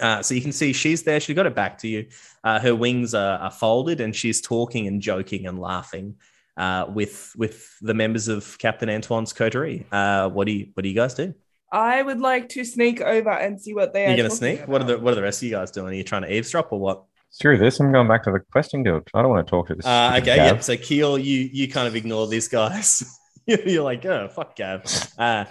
Uh, 0.00 0.22
so 0.22 0.34
you 0.34 0.40
can 0.40 0.52
see 0.52 0.72
she's 0.72 1.02
there. 1.02 1.20
She's 1.20 1.36
got 1.36 1.46
it 1.46 1.54
back 1.54 1.78
to 1.78 1.88
you. 1.88 2.06
Uh, 2.42 2.58
her 2.58 2.74
wings 2.74 3.14
are, 3.14 3.38
are 3.38 3.50
folded, 3.50 4.00
and 4.00 4.16
she's 4.16 4.40
talking 4.40 4.88
and 4.88 5.00
joking 5.00 5.46
and 5.46 5.60
laughing 5.60 6.16
uh, 6.56 6.86
with 6.88 7.32
with 7.36 7.78
the 7.80 7.94
members 7.94 8.28
of 8.28 8.58
Captain 8.58 8.88
Antoine's 8.88 9.32
coterie. 9.32 9.86
Uh, 9.92 10.28
what 10.28 10.46
do 10.46 10.52
you 10.52 10.68
what 10.74 10.82
do 10.82 10.88
you 10.88 10.94
guys 10.94 11.14
do? 11.14 11.34
I 11.72 12.02
would 12.02 12.20
like 12.20 12.50
to 12.50 12.64
sneak 12.64 13.00
over 13.00 13.30
and 13.30 13.58
see 13.60 13.72
what 13.72 13.94
they 13.94 14.04
are. 14.04 14.08
You're 14.08 14.18
gonna 14.18 14.28
talking 14.28 14.58
sneak. 14.58 14.68
What 14.68 14.82
are 14.82 14.84
the 14.84 14.98
what 14.98 15.12
are 15.12 15.16
the 15.16 15.22
rest 15.22 15.42
of 15.42 15.48
you 15.48 15.52
guys 15.52 15.70
doing? 15.70 15.88
Are 15.88 15.96
you 15.96 16.04
trying 16.04 16.22
to 16.22 16.32
eavesdrop 16.32 16.70
or 16.70 16.78
what? 16.78 17.04
Screw 17.30 17.56
this. 17.56 17.80
I'm 17.80 17.90
going 17.90 18.06
back 18.08 18.24
to 18.24 18.30
the 18.30 18.40
questing 18.40 18.82
guild. 18.82 19.08
I 19.14 19.22
don't 19.22 19.30
want 19.30 19.46
to 19.46 19.50
talk 19.50 19.68
to 19.68 19.74
this. 19.74 19.86
Uh, 19.86 20.12
okay, 20.16 20.36
Gav. 20.36 20.36
yeah. 20.36 20.60
So 20.60 20.76
Kheel, 20.76 21.22
you 21.22 21.48
you 21.50 21.68
kind 21.68 21.88
of 21.88 21.96
ignore 21.96 22.28
these 22.28 22.46
guys. 22.46 23.18
You're 23.46 23.82
like, 23.82 24.04
oh 24.04 24.28
fuck, 24.28 24.54
Gav. 24.54 24.84
Uh, 25.18 25.46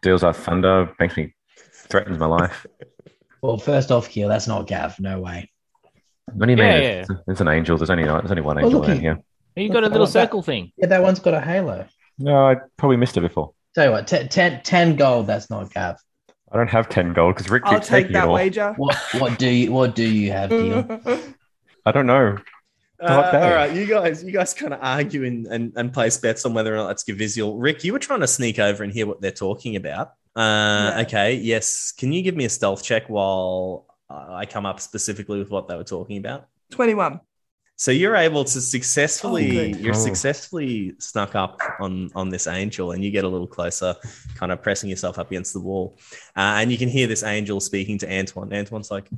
Deals 0.00 0.24
out 0.24 0.36
thunder, 0.36 0.92
makes 0.98 1.16
me 1.16 1.34
threatens 1.88 2.18
my 2.18 2.26
life. 2.26 2.66
Well, 3.42 3.58
first 3.58 3.92
off, 3.92 4.08
Kheel, 4.08 4.28
that's 4.28 4.48
not 4.48 4.66
Gav. 4.66 4.98
No 4.98 5.20
way. 5.20 5.50
What 6.32 6.46
do 6.46 6.50
you 6.52 6.56
mean? 6.56 6.66
Yeah, 6.66 7.00
It's, 7.02 7.10
it's 7.28 7.40
an 7.42 7.48
angel. 7.48 7.76
There's 7.76 7.90
only 7.90 8.04
there's 8.04 8.30
only 8.30 8.42
one 8.42 8.58
angel 8.58 8.80
look, 8.80 8.88
around 8.88 9.00
here. 9.00 9.18
You 9.54 9.68
got 9.68 9.84
a 9.84 9.88
little 9.88 10.06
circle 10.06 10.42
thing. 10.42 10.72
Yeah, 10.78 10.86
that 10.86 11.02
one's 11.02 11.20
got 11.20 11.34
a 11.34 11.40
halo. 11.40 11.86
No, 12.18 12.48
I 12.48 12.56
probably 12.78 12.96
missed 12.96 13.16
it 13.18 13.20
before. 13.20 13.52
Tell 13.74 13.86
you 13.86 13.90
what, 13.92 14.06
10, 14.06 14.28
10, 14.28 14.62
10 14.62 14.96
gold. 14.96 15.26
That's 15.26 15.48
not 15.50 15.72
Gav. 15.72 15.96
I 16.50 16.56
don't 16.58 16.68
have 16.68 16.90
ten 16.90 17.14
gold 17.14 17.34
because 17.36 17.50
Rick 17.50 17.62
I'll 17.64 17.74
keeps 17.76 17.88
take 17.88 18.04
taking 18.04 18.10
it 18.10 18.20
that 18.20 18.28
all. 18.28 18.34
wager. 18.34 18.74
What 18.76 18.94
what 19.18 19.38
do 19.38 19.48
you 19.48 19.72
what 19.72 19.94
do 19.94 20.06
you 20.06 20.32
have, 20.32 20.50
Kheel? 20.50 21.34
I 21.86 21.92
don't 21.92 22.04
know. 22.06 22.36
uh, 23.00 23.08
Not 23.08 23.32
bad. 23.32 23.42
all 23.50 23.56
right, 23.56 23.72
you 23.74 23.86
guys, 23.86 24.22
you 24.22 24.32
guys 24.32 24.52
kind 24.52 24.74
of 24.74 24.80
argue 24.82 25.24
and, 25.24 25.46
and, 25.46 25.72
and 25.76 25.92
place 25.94 26.18
bets 26.18 26.44
on 26.44 26.52
whether 26.52 26.74
or 26.74 26.76
not 26.76 26.88
that's 26.88 27.04
Gaviziel. 27.04 27.54
Rick, 27.56 27.84
you 27.84 27.94
were 27.94 27.98
trying 27.98 28.20
to 28.20 28.26
sneak 28.26 28.58
over 28.58 28.84
and 28.84 28.92
hear 28.92 29.06
what 29.06 29.22
they're 29.22 29.30
talking 29.30 29.76
about. 29.76 30.08
Uh, 30.36 30.92
Yeah. 30.96 31.04
Okay, 31.06 31.34
yes. 31.36 31.92
Can 31.96 32.12
you 32.12 32.20
give 32.22 32.36
me 32.36 32.44
a 32.44 32.50
stealth 32.50 32.84
check 32.84 33.08
while 33.08 33.86
I 34.10 34.44
come 34.44 34.66
up 34.66 34.78
specifically 34.78 35.38
with 35.38 35.48
what 35.50 35.68
they 35.68 35.76
were 35.76 35.84
talking 35.84 36.18
about? 36.18 36.48
21. 36.72 37.18
So 37.82 37.90
you're 37.90 38.14
able 38.14 38.44
to 38.44 38.60
successfully, 38.60 39.74
Oh, 39.74 39.76
you're 39.76 39.96
Oh. 39.96 39.98
successfully 39.98 40.94
snuck 41.00 41.34
up 41.34 41.60
on 41.80 42.12
on 42.14 42.28
this 42.28 42.46
angel, 42.46 42.92
and 42.92 43.02
you 43.02 43.10
get 43.10 43.24
a 43.24 43.28
little 43.28 43.48
closer, 43.48 43.96
kind 44.36 44.52
of 44.52 44.62
pressing 44.62 44.88
yourself 44.88 45.18
up 45.18 45.32
against 45.32 45.52
the 45.52 45.58
wall, 45.58 45.98
uh, 46.36 46.62
and 46.62 46.70
you 46.70 46.78
can 46.78 46.88
hear 46.88 47.08
this 47.08 47.24
angel 47.24 47.58
speaking 47.58 47.98
to 47.98 48.06
Antoine. 48.18 48.52
Antoine's 48.52 48.92
like, 48.92 49.10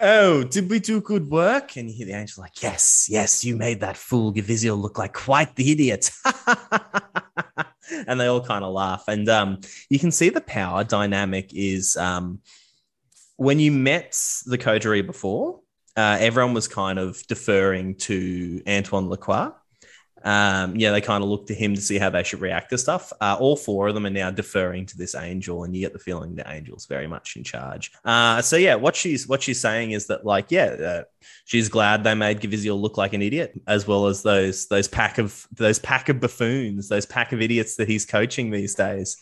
"Oh, 0.00 0.42
did 0.42 0.68
we 0.68 0.80
do 0.80 1.00
good 1.00 1.30
work?" 1.30 1.76
And 1.76 1.88
you 1.88 1.98
hear 1.98 2.06
the 2.06 2.20
angel 2.20 2.42
like, 2.42 2.60
"Yes, 2.60 3.06
yes, 3.08 3.44
you 3.44 3.54
made 3.54 3.78
that 3.78 3.96
fool 3.96 4.34
Gaviziel 4.34 4.76
look 4.76 4.98
like 4.98 5.12
quite 5.12 5.54
the 5.54 5.70
idiot." 5.70 6.10
and 8.08 8.18
they 8.18 8.26
all 8.26 8.44
kind 8.44 8.64
of 8.64 8.72
laugh, 8.72 9.04
and 9.06 9.28
um, 9.28 9.60
you 9.88 10.00
can 10.00 10.10
see 10.10 10.30
the 10.30 10.40
power 10.40 10.82
dynamic 10.82 11.52
is 11.54 11.96
um, 11.96 12.40
when 13.36 13.60
you 13.60 13.70
met 13.70 14.18
the 14.46 14.58
coterie 14.58 15.02
before 15.02 15.60
uh, 16.00 16.16
everyone 16.18 16.54
was 16.54 16.66
kind 16.66 16.98
of 16.98 17.26
deferring 17.26 17.94
to 17.96 18.62
Antoine 18.66 19.10
Lacroix. 19.10 19.52
Um, 20.22 20.76
yeah, 20.76 20.92
they 20.92 21.00
kind 21.00 21.22
of 21.22 21.30
looked 21.30 21.48
to 21.48 21.54
him 21.54 21.74
to 21.74 21.80
see 21.80 21.98
how 21.98 22.10
they 22.10 22.22
should 22.22 22.40
react 22.40 22.70
to 22.70 22.78
stuff. 22.78 23.12
Uh, 23.20 23.36
all 23.38 23.56
four 23.56 23.88
of 23.88 23.94
them 23.94 24.06
are 24.06 24.10
now 24.10 24.30
deferring 24.30 24.86
to 24.86 24.96
this 24.96 25.14
angel, 25.14 25.64
and 25.64 25.74
you 25.74 25.80
get 25.82 25.92
the 25.92 25.98
feeling 25.98 26.34
the 26.34 26.46
angel's 26.46 26.86
very 26.86 27.06
much 27.06 27.36
in 27.36 27.44
charge. 27.44 27.92
Uh, 28.04 28.40
so 28.40 28.56
yeah, 28.56 28.74
what 28.74 28.96
she's 28.96 29.28
what 29.28 29.42
she's 29.42 29.60
saying 29.60 29.92
is 29.92 30.06
that 30.06 30.24
like 30.24 30.50
yeah, 30.50 30.66
uh, 30.66 31.02
she's 31.44 31.68
glad 31.68 32.04
they 32.04 32.14
made 32.14 32.40
Gaviziel 32.40 32.80
look 32.80 32.96
like 32.98 33.12
an 33.12 33.22
idiot, 33.22 33.58
as 33.66 33.86
well 33.86 34.06
as 34.06 34.22
those 34.22 34.68
those 34.68 34.88
pack 34.88 35.18
of 35.18 35.46
those 35.52 35.78
pack 35.78 36.08
of 36.08 36.20
buffoons, 36.20 36.88
those 36.88 37.06
pack 37.06 37.32
of 37.32 37.40
idiots 37.40 37.76
that 37.76 37.88
he's 37.88 38.06
coaching 38.06 38.50
these 38.50 38.74
days. 38.74 39.16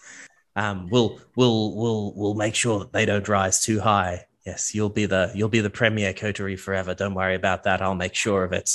Um, 0.57 0.89
we'll 0.91 1.21
we'll 1.37 1.77
we'll 1.77 2.13
we'll 2.17 2.35
make 2.35 2.57
sure 2.57 2.81
that 2.81 2.93
they 2.93 3.07
don't 3.07 3.29
rise 3.29 3.63
too 3.63 3.81
high. 3.81 4.27
Yes, 4.49 4.75
you'll 4.75 4.89
be 4.89 5.05
the 5.05 5.31
you'll 5.35 5.51
be 5.51 5.61
the 5.61 5.69
premier 5.69 6.15
coterie 6.15 6.57
forever. 6.57 6.95
Don't 6.95 7.13
worry 7.13 7.35
about 7.35 7.65
that. 7.65 7.83
I'll 7.83 7.95
make 7.95 8.15
sure 8.15 8.45
of 8.45 8.55
it. 8.55 8.71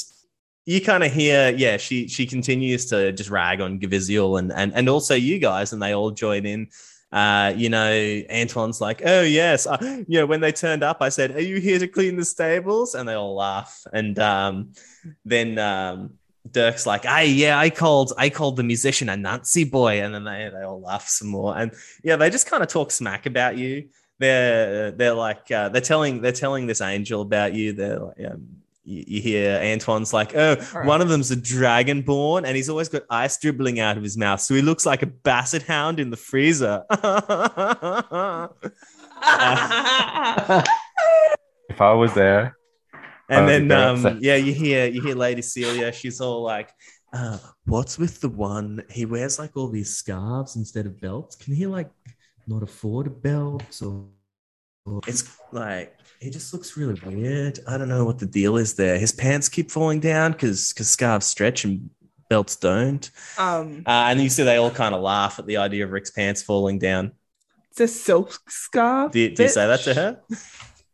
You 0.66 0.80
kind 0.80 1.04
of 1.04 1.12
hear, 1.12 1.50
yeah. 1.50 1.78
She 1.78 2.08
she 2.08 2.28
continues 2.28 2.86
to 2.92 3.12
just 3.12 3.32
rag 3.32 3.60
on 3.60 3.80
Gaviziel 3.80 4.38
and 4.38 4.52
and 4.54 4.72
and 4.76 4.88
also 4.88 5.16
you 5.16 5.40
guys, 5.40 5.74
and 5.74 5.82
they 5.82 5.96
all 5.96 6.12
join 6.12 6.46
in. 6.46 6.68
Uh, 7.12 7.54
you 7.56 7.70
know, 7.70 7.92
Antoine's 8.30 8.82
like, 8.82 9.02
oh 9.04 9.24
yes, 9.24 9.66
uh, 9.66 10.04
you 10.08 10.20
know, 10.20 10.28
when 10.28 10.42
they 10.42 10.52
turned 10.52 10.84
up, 10.84 10.98
I 11.02 11.10
said, 11.10 11.36
"Are 11.36 11.42
you 11.42 11.60
here 11.60 11.80
to 11.80 11.88
clean 11.88 12.18
the 12.18 12.26
stables?" 12.26 12.94
And 12.94 13.10
they 13.10 13.16
all 13.16 13.36
laugh. 13.36 13.82
And 13.92 14.20
um, 14.20 14.74
then 15.26 15.58
um, 15.58 16.20
Dirk's 16.52 16.86
like, 16.86 17.04
"Hey, 17.06 17.30
yeah, 17.30 17.58
I 17.58 17.72
called 17.72 18.14
I 18.16 18.30
called 18.30 18.58
the 18.58 18.64
musician 18.64 19.10
a 19.10 19.18
Nazi 19.18 19.64
boy," 19.64 20.04
and 20.04 20.14
then 20.14 20.24
they 20.24 20.52
they 20.54 20.62
all 20.62 20.82
laugh 20.82 21.08
some 21.08 21.30
more. 21.30 21.58
And 21.58 21.72
yeah, 22.04 22.16
they 22.16 22.30
just 22.30 22.46
kind 22.46 22.62
of 22.62 22.70
talk 22.70 22.92
smack 22.92 23.26
about 23.26 23.58
you 23.58 23.90
they're 24.20 24.92
they're 24.92 25.14
like 25.14 25.52
uh, 25.52 25.70
they're 25.70 25.82
telling 25.82 26.22
they're 26.22 26.32
telling 26.32 26.68
this 26.68 26.82
angel 26.82 27.22
about 27.22 27.54
you. 27.54 27.74
They're 27.74 28.00
like, 28.00 28.32
um, 28.32 28.48
you, 28.84 29.04
you 29.08 29.22
hear 29.22 29.60
Antoine's 29.60 30.14
like, 30.14 30.36
oh, 30.36 30.56
right. 30.74 30.86
one 30.86 31.02
of 31.02 31.10
them's 31.10 31.32
a 31.32 31.36
dragonborn, 31.36 32.46
and 32.46 32.56
he's 32.56 32.70
always 32.70 32.90
got 32.90 33.04
ice 33.10 33.38
dribbling 33.38 33.80
out 33.80 33.98
of 33.98 34.04
his 34.04 34.18
mouth, 34.18 34.42
so 34.42 34.54
he 34.54 34.62
looks 34.62 34.86
like 34.86 35.02
a 35.02 35.08
basset 35.08 35.64
hound 35.64 36.00
in 36.00 36.10
the 36.10 36.18
freezer. 36.18 36.84
If 41.70 41.82
I 41.82 41.94
was 41.94 42.14
there, 42.14 42.56
And 43.30 43.48
then, 43.48 43.72
um, 43.72 44.20
yeah, 44.22 44.36
you 44.36 44.54
hear 44.54 44.86
you 44.86 45.02
hear 45.02 45.16
Lady 45.16 45.42
Celia. 45.42 45.92
She's 45.92 46.22
all 46.22 46.44
like, 46.44 46.70
uh, 47.14 47.38
"What's 47.66 47.98
with 47.98 48.22
the 48.22 48.30
one? 48.30 48.84
He 48.90 49.06
wears 49.06 49.40
like 49.40 49.56
all 49.56 49.70
these 49.70 49.96
scarves 49.96 50.56
instead 50.56 50.86
of 50.86 51.00
belts. 51.00 51.36
Can 51.36 51.56
he 51.56 51.66
like 51.66 51.90
not 52.48 52.64
afford 52.64 53.08
a 53.08 53.10
belt? 53.10 53.64
Or, 53.82 54.06
or 54.86 55.02
it's 55.08 55.38
like 55.52 55.98
he 56.20 56.30
just 56.30 56.54
looks 56.54 56.76
really 56.78 57.00
weird. 57.06 57.60
I 57.68 57.78
don't 57.78 57.90
know 57.90 58.06
what 58.06 58.20
the 58.20 58.26
deal 58.26 58.58
is 58.58 58.74
there. 58.76 58.98
His 58.98 59.12
pants 59.12 59.50
keep 59.50 59.72
falling 59.72 60.00
down 60.00 60.32
because 60.34 60.74
because 60.74 60.90
scarves 60.90 61.26
stretch 61.26 61.64
and 61.66 61.90
belts 62.30 62.56
don't. 62.56 63.10
Um, 63.38 63.84
Uh, 63.86 64.08
and 64.10 64.22
you 64.22 64.30
see 64.30 64.44
they 64.44 64.58
all 64.58 64.72
kind 64.72 64.96
of 64.96 65.02
laugh 65.02 65.40
at 65.40 65.46
the 65.46 65.58
idea 65.58 65.86
of 65.86 65.92
Rick's 65.92 66.12
pants 66.12 66.42
falling 66.42 66.80
down. 66.80 67.12
it's 67.72 67.80
a 67.82 67.88
silk 67.88 68.40
scarf. 68.50 69.12
Do, 69.12 69.20
you- 69.20 69.36
do 69.36 69.44
you 69.44 69.50
say 69.50 69.68
that 69.68 69.82
to 69.82 69.94
her? 69.94 70.22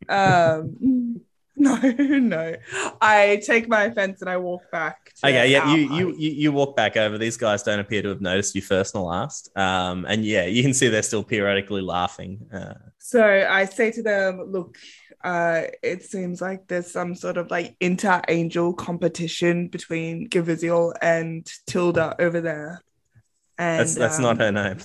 Um, 0.08 1.20
no, 1.62 1.76
no. 1.76 2.56
I 3.02 3.42
take 3.44 3.68
my 3.68 3.84
offense 3.84 4.22
and 4.22 4.30
I 4.30 4.38
walk 4.38 4.62
back. 4.72 5.12
Okay, 5.22 5.52
yeah, 5.52 5.74
you, 5.74 5.94
you 5.94 6.14
you 6.16 6.30
you 6.30 6.52
walk 6.52 6.74
back 6.74 6.96
over. 6.96 7.18
These 7.18 7.36
guys 7.36 7.62
don't 7.62 7.80
appear 7.80 8.00
to 8.00 8.08
have 8.08 8.22
noticed 8.22 8.54
you 8.54 8.62
first 8.62 8.94
and 8.94 9.04
last. 9.04 9.54
Um, 9.56 10.06
and 10.06 10.24
yeah, 10.24 10.46
you 10.46 10.62
can 10.62 10.72
see 10.72 10.88
they're 10.88 11.02
still 11.02 11.22
periodically 11.22 11.82
laughing. 11.82 12.48
Uh, 12.50 12.74
So 12.98 13.22
I 13.22 13.66
say 13.66 13.92
to 13.92 14.02
them, 14.02 14.42
look, 14.50 14.78
uh, 15.22 15.64
it 15.82 16.02
seems 16.02 16.40
like 16.40 16.66
there's 16.66 16.90
some 16.90 17.14
sort 17.14 17.36
of 17.36 17.50
like 17.50 17.76
inter-angel 17.78 18.72
competition 18.72 19.68
between 19.68 20.30
Gaviziel 20.30 20.94
and 21.02 21.46
Tilda 21.66 22.16
over 22.18 22.40
there. 22.40 22.82
And 23.58 23.80
that's 23.80 23.94
that's 23.94 24.16
um, 24.16 24.22
not 24.22 24.38
her 24.38 24.50
name. 24.50 24.78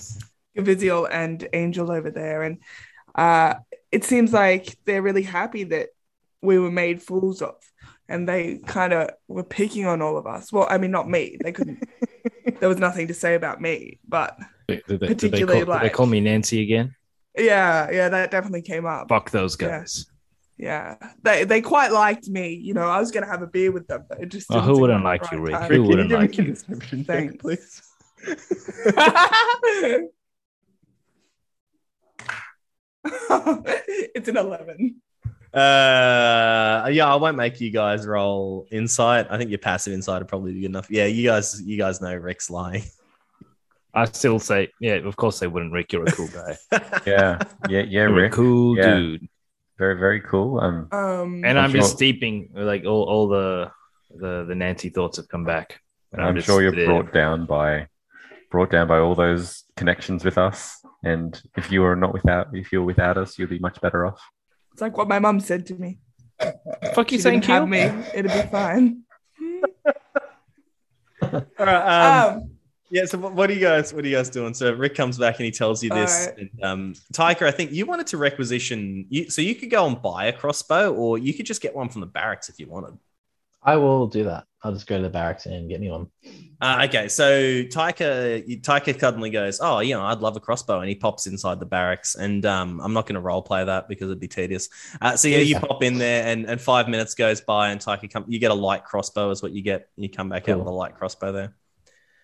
Gaviziel 0.56 1.08
and 1.10 1.48
Angel 1.54 1.90
over 1.90 2.10
there. 2.10 2.42
And 2.42 2.58
uh, 3.14 3.54
it 3.90 4.04
seems 4.04 4.34
like 4.34 4.76
they're 4.84 5.00
really 5.00 5.22
happy 5.22 5.64
that 5.64 5.88
we 6.46 6.58
were 6.58 6.70
made 6.70 7.02
fools 7.02 7.42
of. 7.42 7.56
And 8.08 8.28
they 8.28 8.58
kind 8.66 8.92
of 8.92 9.10
were 9.26 9.42
picking 9.42 9.84
on 9.86 10.00
all 10.00 10.16
of 10.16 10.26
us. 10.26 10.52
Well, 10.52 10.66
I 10.70 10.78
mean, 10.78 10.92
not 10.92 11.08
me. 11.10 11.36
They 11.42 11.50
couldn't, 11.52 11.82
there 12.60 12.68
was 12.68 12.78
nothing 12.78 13.08
to 13.08 13.14
say 13.14 13.34
about 13.34 13.60
me. 13.60 13.98
But 14.08 14.38
Did 14.68 14.82
they, 14.86 14.96
did 14.96 15.00
they 15.00 15.06
Particularly, 15.08 15.64
call, 15.64 15.74
did 15.74 15.82
they 15.82 15.90
call 15.94 16.06
me 16.06 16.20
Nancy 16.20 16.62
again? 16.62 16.94
yeah, 17.36 17.90
yeah, 17.90 18.08
that 18.08 18.30
definitely 18.30 18.62
came 18.62 18.86
up. 18.86 19.08
Fuck 19.08 19.30
those 19.30 19.56
guys. 19.56 20.06
Yeah, 20.58 20.94
they 21.22 21.44
they 21.44 21.60
quite 21.60 21.92
liked 21.92 22.28
me. 22.28 22.54
You 22.54 22.72
know, 22.72 22.88
I 22.88 22.98
was 22.98 23.10
gonna 23.10 23.26
have 23.26 23.42
a 23.42 23.46
beer 23.46 23.70
with 23.70 23.86
them, 23.88 24.04
but 24.08 24.20
it 24.22 24.30
just 24.30 24.46
Oh, 24.50 24.60
who 24.60 24.78
wouldn't 24.80 25.04
like 25.04 25.20
like 25.20 25.30
the 25.30 25.36
you, 25.36 25.42
right 25.42 25.50
Rick? 25.52 25.60
time. 25.60 25.72
Who 25.72 25.82
wouldn't 25.82 26.10
like 26.12 26.38
you? 26.38 26.54
Thanks. 27.04 27.36
please? 27.38 27.82
it's 34.14 34.28
an 34.28 34.36
eleven. 34.36 35.02
Uh, 35.56 36.88
yeah, 36.92 37.06
I 37.06 37.16
won't 37.16 37.36
make 37.36 37.60
you 37.60 37.70
guys 37.70 38.06
roll 38.06 38.66
insight. 38.70 39.26
I 39.30 39.38
think 39.38 39.50
your 39.50 39.58
passive 39.58 39.92
insight 39.92 40.20
would 40.20 40.28
probably 40.28 40.52
be 40.52 40.60
good 40.60 40.66
enough. 40.70 40.90
Yeah, 40.90 41.06
you 41.06 41.26
guys, 41.26 41.60
you 41.62 41.78
guys 41.78 42.00
know 42.00 42.14
Rick's 42.14 42.50
lying. 42.50 42.84
I 43.94 44.04
still 44.04 44.38
say, 44.38 44.68
yeah, 44.80 44.94
of 44.96 45.16
course 45.16 45.38
they 45.38 45.46
wouldn't. 45.46 45.72
Rick, 45.72 45.92
you're 45.92 46.04
a 46.06 46.12
cool 46.12 46.28
guy. 46.28 46.58
yeah, 47.06 47.38
yeah, 47.68 47.80
yeah, 47.80 47.82
You're 47.88 48.08
a 48.08 48.12
Rick, 48.12 48.32
cool 48.32 48.76
Yeah. 48.76 48.94
dude. 48.96 49.28
very, 49.78 49.98
very 49.98 50.20
cool. 50.20 50.60
Um, 50.60 50.88
Um, 50.92 51.42
And 51.44 51.58
I'm 51.58 51.66
I'm, 51.66 51.72
just 51.72 51.88
sure- 51.90 51.96
steeping 51.96 52.50
like 52.54 52.84
all, 52.84 53.04
all 53.04 53.28
the 53.28 53.70
the 54.14 54.44
the 54.46 54.54
Nancy 54.54 54.90
thoughts 54.90 55.16
have 55.16 55.28
come 55.28 55.44
back. 55.44 55.80
And 56.12 56.22
I'm 56.22 56.34
just 56.36 56.46
sure 56.46 56.62
you're 56.62 56.72
there. 56.72 56.86
brought 56.86 57.12
down 57.12 57.46
by 57.46 57.88
brought 58.50 58.70
down 58.70 58.86
by 58.88 58.98
all 58.98 59.14
those 59.14 59.64
connections 59.76 60.24
with 60.24 60.36
us. 60.38 60.78
And 61.02 61.40
if 61.56 61.72
you 61.72 61.82
are 61.84 61.96
not 61.96 62.12
without, 62.12 62.48
if 62.54 62.72
you're 62.72 62.84
without 62.84 63.16
us, 63.18 63.38
you'll 63.38 63.48
be 63.48 63.58
much 63.58 63.80
better 63.80 64.04
off. 64.06 64.20
It's 64.76 64.82
like 64.82 64.98
what 64.98 65.08
my 65.08 65.18
mum 65.18 65.40
said 65.40 65.64
to 65.68 65.74
me. 65.74 65.96
Fuck 66.94 67.10
you 67.10 67.16
She 67.16 67.22
saying, 67.22 67.40
didn't 67.40 67.50
have 67.50 67.62
Kheel? 67.62 67.96
me. 67.96 68.04
It'd 68.14 68.30
be 68.30 68.50
fine. 68.50 69.04
All 71.22 71.40
right. 71.60 72.28
Um, 72.28 72.34
Um, 72.42 72.50
yeah. 72.90 73.06
So 73.06 73.16
what, 73.16 73.32
what 73.32 73.48
are 73.48 73.54
you 73.54 73.60
guys? 73.60 73.94
What 73.94 74.04
are 74.04 74.08
you 74.08 74.16
guys 74.16 74.28
doing? 74.28 74.52
So 74.52 74.70
Rick 74.74 74.94
comes 74.94 75.16
back 75.16 75.36
and 75.38 75.46
he 75.46 75.50
tells 75.50 75.82
you 75.82 75.88
this. 75.88 76.26
Alright. 76.28 76.38
And, 76.38 76.50
um, 76.62 76.94
Tyca, 77.14 77.46
I 77.46 77.52
think 77.52 77.72
you 77.72 77.86
wanted 77.86 78.06
to 78.08 78.18
requisition. 78.18 79.06
You, 79.08 79.30
so 79.30 79.40
you 79.40 79.54
could 79.54 79.70
go 79.70 79.86
and 79.86 80.02
buy 80.02 80.26
a 80.26 80.32
crossbow, 80.34 80.92
or 80.92 81.16
you 81.16 81.32
could 81.32 81.46
just 81.46 81.62
get 81.62 81.74
one 81.74 81.88
from 81.88 82.02
the 82.02 82.06
barracks 82.06 82.50
if 82.50 82.58
you 82.60 82.68
wanted. 82.68 82.98
I 83.66 83.76
will 83.76 84.06
do 84.06 84.24
that. 84.24 84.44
I'll 84.62 84.72
just 84.72 84.86
go 84.86 84.96
to 84.96 85.02
the 85.02 85.10
barracks 85.10 85.46
and 85.46 85.68
get 85.68 85.80
me 85.80 85.90
one. 85.90 86.06
Uh, 86.60 86.86
okay, 86.88 87.08
so 87.08 87.30
Tyca 87.64 88.42
Tyca 88.62 88.98
suddenly 88.98 89.28
goes, 89.28 89.60
"Oh, 89.60 89.80
you 89.80 89.94
know, 89.94 90.02
I'd 90.02 90.20
love 90.20 90.36
a 90.36 90.40
crossbow," 90.40 90.80
and 90.80 90.88
he 90.88 90.94
pops 90.94 91.26
inside 91.26 91.60
the 91.60 91.66
barracks. 91.66 92.14
And 92.14 92.46
um, 92.46 92.80
I'm 92.80 92.94
not 92.94 93.06
going 93.06 93.14
to 93.16 93.20
role 93.20 93.42
play 93.42 93.62
that 93.64 93.88
because 93.88 94.06
it'd 94.06 94.18
be 94.20 94.28
tedious. 94.28 94.68
Uh, 95.02 95.16
so 95.16 95.28
yeah, 95.28 95.38
you 95.38 95.52
Yeah. 95.54 95.60
pop 95.60 95.82
in 95.82 95.98
there, 95.98 96.26
and, 96.26 96.46
and 96.46 96.58
five 96.60 96.88
minutes 96.88 97.14
goes 97.14 97.42
by, 97.42 97.68
and 97.70 97.80
Tyca 97.80 98.10
come. 98.10 98.24
You 98.26 98.38
get 98.38 98.50
a 98.50 98.54
light 98.54 98.84
crossbow, 98.84 99.30
is 99.30 99.42
what 99.42 99.52
you 99.52 99.62
get. 99.62 99.88
You 99.96 100.08
come 100.08 100.30
back 100.30 100.48
out 100.48 100.58
with 100.58 100.68
a 100.68 100.70
light 100.72 100.94
crossbow 100.94 101.32
there. 101.32 101.54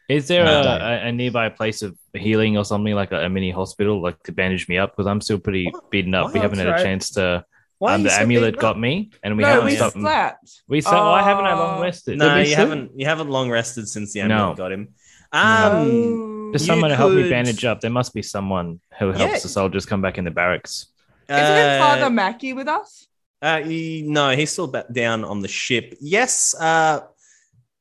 Is 0.08 0.28
there 0.28 0.44
No. 0.44 0.62
a, 0.62 1.06
a, 1.06 1.08
a 1.08 1.12
nearby 1.12 1.48
place 1.50 1.82
of 1.82 1.96
healing 2.14 2.56
or 2.56 2.64
something 2.64 2.94
like 2.94 3.12
a, 3.12 3.24
a 3.24 3.28
mini 3.28 3.50
hospital, 3.50 4.02
like 4.02 4.22
to 4.24 4.32
bandage 4.32 4.68
me 4.68 4.78
up? 4.78 4.92
Because 4.96 5.06
I'm 5.06 5.20
still 5.20 5.38
pretty 5.38 5.72
beaten 5.90 6.14
up. 6.14 6.32
we 6.32 6.40
haven't 6.40 6.58
had 6.58 6.68
a 6.68 6.82
chance 6.82 7.10
to. 7.10 7.44
Why 7.82 7.92
are 7.92 7.94
Um, 7.96 8.04
the 8.04 8.12
amulet 8.12 8.58
got 8.58 8.78
me, 8.78 9.10
and 9.24 9.36
we 9.36 9.42
no, 9.42 9.48
haven't 9.48 9.64
we 9.64 9.74
stopped. 9.74 9.94
slept. 9.94 10.62
We 10.68 10.80
slept. 10.82 10.96
Oh, 10.96 11.10
I 11.10 11.22
haven't 11.24 11.46
had 11.46 11.54
Oh. 11.54 11.64
long 11.66 11.80
rested. 11.82 12.16
No, 12.16 12.36
you 12.38 12.44
sleep? 12.44 12.56
haven't. 12.58 12.90
You 12.94 13.06
haven't 13.06 13.28
long 13.28 13.50
rested 13.50 13.88
since 13.88 14.12
the 14.12 14.20
amulet 14.20 14.50
No. 14.50 14.54
got 14.54 14.70
him. 14.70 14.94
Um, 15.32 15.42
Oh. 15.74 16.50
There's 16.52 16.64
someone 16.64 16.90
to 16.90 16.96
help 16.96 17.12
me 17.12 17.28
bandage 17.28 17.64
up. 17.64 17.80
There 17.80 17.90
must 17.90 18.14
be 18.14 18.22
someone 18.22 18.78
who 19.00 19.06
helps 19.10 19.32
Yeah. 19.34 19.38
the 19.40 19.48
soldiers 19.48 19.84
come 19.84 20.00
back 20.00 20.16
in 20.16 20.22
the 20.24 20.30
barracks. 20.30 20.86
Isn't 21.28 21.42
uh, 21.42 21.78
Father 21.80 22.08
Mackey 22.10 22.52
with 22.52 22.68
us? 22.68 23.08
Uh, 23.40 23.60
he, 23.62 24.04
no, 24.06 24.30
he's 24.30 24.52
still 24.52 24.68
down 24.92 25.24
on 25.24 25.40
the 25.40 25.48
ship. 25.48 25.96
Yes, 26.00 26.54
uh, 26.60 27.00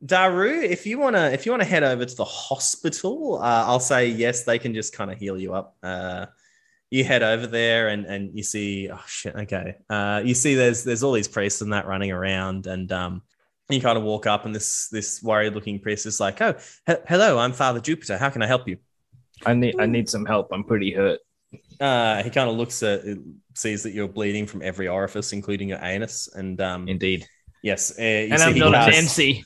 Daaru, 0.03 0.63
if 0.63 0.87
you 0.87 0.97
wanna, 0.97 1.29
if 1.31 1.45
you 1.45 1.51
wanna 1.51 1.63
head 1.65 1.83
over 1.83 2.05
to 2.05 2.15
the 2.15 2.25
hospital, 2.25 3.37
uh, 3.39 3.65
I'll 3.67 3.79
say 3.79 4.07
yes. 4.07 4.45
They 4.45 4.57
can 4.57 4.73
just 4.73 4.93
kind 4.93 5.11
of 5.11 5.19
heal 5.19 5.37
you 5.37 5.53
up. 5.53 5.75
Uh, 5.83 6.25
you 6.91 7.03
head 7.03 7.23
over 7.23 7.47
there 7.47 7.87
and 7.87 8.05
and 8.05 8.37
you 8.37 8.43
see, 8.43 8.89
oh 8.91 9.01
shit, 9.07 9.35
okay. 9.35 9.77
Uh, 9.89 10.21
you 10.23 10.35
see, 10.35 10.53
there's 10.55 10.83
there's 10.83 11.01
all 11.03 11.13
these 11.13 11.27
priests 11.27 11.61
and 11.61 11.73
that 11.73 11.87
running 11.87 12.11
around, 12.11 12.67
and 12.67 12.91
um, 12.91 13.21
you 13.69 13.81
kind 13.81 13.97
of 13.97 14.03
walk 14.03 14.27
up, 14.27 14.45
and 14.45 14.53
this 14.53 14.89
this 14.89 15.23
worried 15.23 15.53
looking 15.55 15.79
priest 15.79 16.05
is 16.05 16.19
like, 16.19 16.39
oh, 16.41 16.53
he- 16.85 16.93
hello, 17.07 17.39
I'm 17.39 17.53
Father 17.53 17.79
Jupiter. 17.79 18.17
How 18.17 18.29
can 18.29 18.41
I 18.43 18.47
help 18.47 18.67
you? 18.67 18.77
I 19.45 19.53
need. 19.55 19.75
I 19.79 19.87
need 19.87 20.07
some 20.09 20.25
help. 20.25 20.49
I'm 20.51 20.63
pretty 20.65 20.91
hurt. 20.91 21.19
Uh, 21.79 22.21
he 22.21 22.29
kind 22.29 22.49
of 22.49 22.55
looks 22.55 22.83
at, 22.83 23.01
sees 23.55 23.81
that 23.83 23.91
you're 23.93 24.07
bleeding 24.07 24.45
from 24.45 24.61
every 24.61 24.87
orifice, 24.87 25.33
including 25.33 25.69
your 25.69 25.79
anus, 25.81 26.29
and 26.35 26.61
um, 26.61 26.87
Indeed. 26.87 27.25
yes, 27.63 27.97
uh, 27.97 28.03
you 28.03 28.07
and 28.31 28.39
see 28.39 28.45
I'm 28.45 28.53
he 28.53 28.59
not 28.59 28.69
a 28.73 28.77
casts- 28.77 28.95
fancy. 28.95 29.43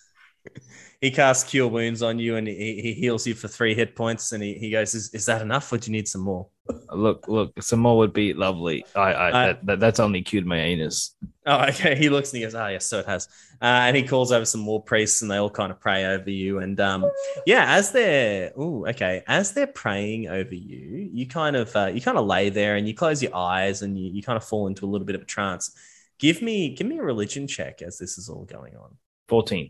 he 1.02 1.12
casts 1.12 1.50
cure 1.50 1.68
wounds 1.68 2.02
on 2.02 2.20
you 2.20 2.36
and 2.36 2.48
he, 2.48 2.82
he 2.82 2.94
heals 2.94 3.26
you 3.28 3.34
for 3.34 3.48
three 3.48 3.74
hit 3.76 3.96
points 3.96 4.32
and 4.32 4.42
he, 4.44 4.54
he 4.56 4.70
goes 4.72 4.94
is, 4.96 5.14
is 5.14 5.26
that 5.26 5.42
enough 5.42 5.72
or 5.72 5.78
do 5.78 5.90
you 5.90 5.92
need 5.98 6.08
some 6.08 6.22
more 6.22 6.48
Look, 6.92 7.28
look. 7.28 7.54
Some 7.62 7.80
more 7.80 7.98
would 7.98 8.14
be 8.14 8.34
lovely. 8.34 8.86
I, 8.96 9.00
I, 9.00 9.28
I- 9.28 9.32
that, 9.48 9.66
that, 9.66 9.80
that's 9.80 10.00
only 10.00 10.22
cued 10.24 10.46
my 10.46 10.58
anus. 10.60 11.16
oh 11.46 11.66
okay 11.66 11.96
he 11.96 12.10
looks 12.10 12.32
and 12.34 12.38
he 12.40 12.44
goes 12.44 12.56
oh 12.56 12.68
yes 12.68 12.88
so 12.88 13.00
it 13.00 13.06
has 13.06 13.28
uh, 13.62 13.66
and 13.86 13.96
he 13.96 14.02
calls 14.02 14.32
over 14.32 14.46
some 14.46 14.62
more 14.62 14.82
priests 14.82 15.22
and 15.22 15.30
they 15.30 15.38
all 15.38 15.50
kind 15.50 15.72
of 15.72 15.80
pray 15.80 16.04
over 16.06 16.30
you 16.32 16.58
and 16.58 16.80
um 16.80 17.06
yeah 17.46 17.76
as 17.76 17.92
they're 17.92 18.52
oh 18.58 18.84
okay 18.88 19.22
as 19.28 19.52
they're 19.54 19.68
praying 19.68 20.28
over 20.28 20.56
you 20.56 21.08
you 21.14 21.28
kind 21.28 21.56
of 21.56 21.76
uh, 21.76 21.86
you 21.86 22.02
kind 22.02 22.18
of 22.18 22.26
lay 22.26 22.50
there 22.50 22.78
and 22.78 22.88
you 22.88 22.96
close 22.96 23.22
your 23.22 23.36
eyes 23.36 23.84
and 23.84 23.96
you, 24.00 24.10
you 24.12 24.24
kind 24.24 24.38
of 24.38 24.44
fall 24.44 24.66
into 24.66 24.86
a 24.86 24.90
little 24.90 25.06
bit 25.06 25.16
of 25.16 25.22
a 25.22 25.26
trance 25.26 25.72
give 26.18 26.42
me 26.42 26.74
give 26.74 26.88
me 26.88 26.98
a 26.98 27.04
religion 27.04 27.46
check 27.48 27.84
as 27.84 28.00
this 28.00 28.18
is 28.18 28.28
all 28.28 28.46
going 28.46 28.76
on 28.76 28.98
Fourteen. 29.28 29.70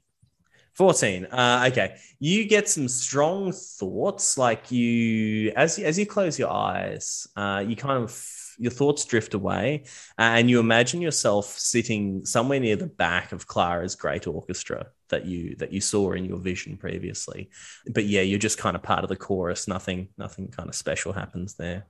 14 0.75 1.25
uh, 1.25 1.65
okay 1.67 1.96
you 2.20 2.46
get 2.46 2.67
some 2.67 2.88
strong 2.88 3.51
thoughts 3.51 4.38
like 4.38 4.72
you 4.72 5.51
as 5.55 5.79
as 5.79 5.98
you 5.98 6.05
close 6.05 6.38
your 6.38 6.51
eyes 6.51 7.27
uh, 7.36 7.63
you 7.65 7.75
kind 7.75 8.03
of 8.03 8.32
your 8.58 8.72
thoughts 8.72 9.03
drift 9.03 9.34
away 9.34 9.84
uh, 10.17 10.36
and 10.38 10.50
you 10.50 10.60
imagine 10.60 11.01
yourself 11.01 11.46
sitting 11.46 12.25
somewhere 12.25 12.60
near 12.60 12.75
the 12.75 12.88
back 12.88 13.32
of 13.32 13.48
clara's 13.48 13.96
great 13.96 14.27
orchestra 14.27 14.88
that 15.10 15.25
you 15.25 15.55
that 15.55 15.72
you 15.72 15.82
saw 15.82 16.12
in 16.12 16.25
your 16.25 16.38
vision 16.38 16.77
previously 16.77 17.50
but 17.94 18.05
yeah 18.05 18.22
you're 18.22 18.39
just 18.39 18.58
kind 18.58 18.75
of 18.75 18.84
part 18.84 19.03
of 19.03 19.10
the 19.10 19.15
chorus 19.15 19.67
nothing 19.67 20.10
nothing 20.17 20.48
kind 20.50 20.70
of 20.70 20.75
special 20.75 21.13
happens 21.13 21.55
there 21.55 21.86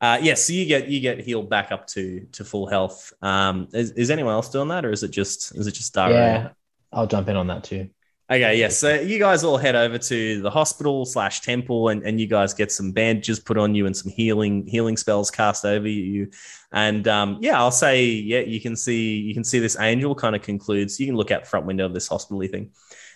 uh, 0.00 0.18
yes, 0.20 0.48
so 0.48 0.52
you 0.52 0.66
get 0.66 0.88
you 0.88 0.98
get 0.98 1.20
healed 1.20 1.48
back 1.48 1.70
up 1.70 1.86
to 1.86 2.26
to 2.32 2.44
full 2.44 2.66
health. 2.66 3.12
Um, 3.22 3.68
is, 3.72 3.92
is 3.92 4.10
anyone 4.10 4.32
else 4.32 4.48
doing 4.48 4.66
that, 4.66 4.84
or 4.84 4.90
is 4.90 5.04
it 5.04 5.12
just 5.12 5.54
is 5.54 5.68
it 5.68 5.72
just 5.72 5.94
Dario? 5.94 6.16
Yeah, 6.16 6.48
I'll 6.92 7.06
jump 7.06 7.28
in 7.28 7.36
on 7.36 7.46
that 7.46 7.62
too. 7.62 7.88
Okay, 8.32 8.58
yes. 8.58 8.78
So 8.78 8.94
you 8.94 9.18
guys 9.18 9.44
all 9.44 9.58
head 9.58 9.74
over 9.74 9.98
to 9.98 10.40
the 10.40 10.48
hospital 10.48 11.04
slash 11.04 11.42
temple, 11.42 11.90
and, 11.90 12.02
and 12.02 12.18
you 12.18 12.26
guys 12.26 12.54
get 12.54 12.72
some 12.72 12.90
bandages 12.90 13.38
put 13.38 13.58
on 13.58 13.74
you 13.74 13.84
and 13.84 13.94
some 13.94 14.10
healing 14.10 14.66
healing 14.66 14.96
spells 14.96 15.30
cast 15.30 15.66
over 15.66 15.86
you. 15.86 16.30
And 16.72 17.06
um, 17.08 17.36
yeah, 17.42 17.58
I'll 17.58 17.70
say 17.70 18.06
yeah, 18.06 18.40
you 18.40 18.58
can 18.58 18.74
see 18.74 19.18
you 19.18 19.34
can 19.34 19.44
see 19.44 19.58
this 19.58 19.78
angel 19.78 20.14
kind 20.14 20.34
of 20.34 20.40
concludes. 20.40 20.98
You 20.98 21.04
can 21.04 21.14
look 21.14 21.30
out 21.30 21.46
front 21.46 21.66
window 21.66 21.84
of 21.84 21.92
this 21.92 22.08
hospital 22.08 22.40
thing. 22.48 22.70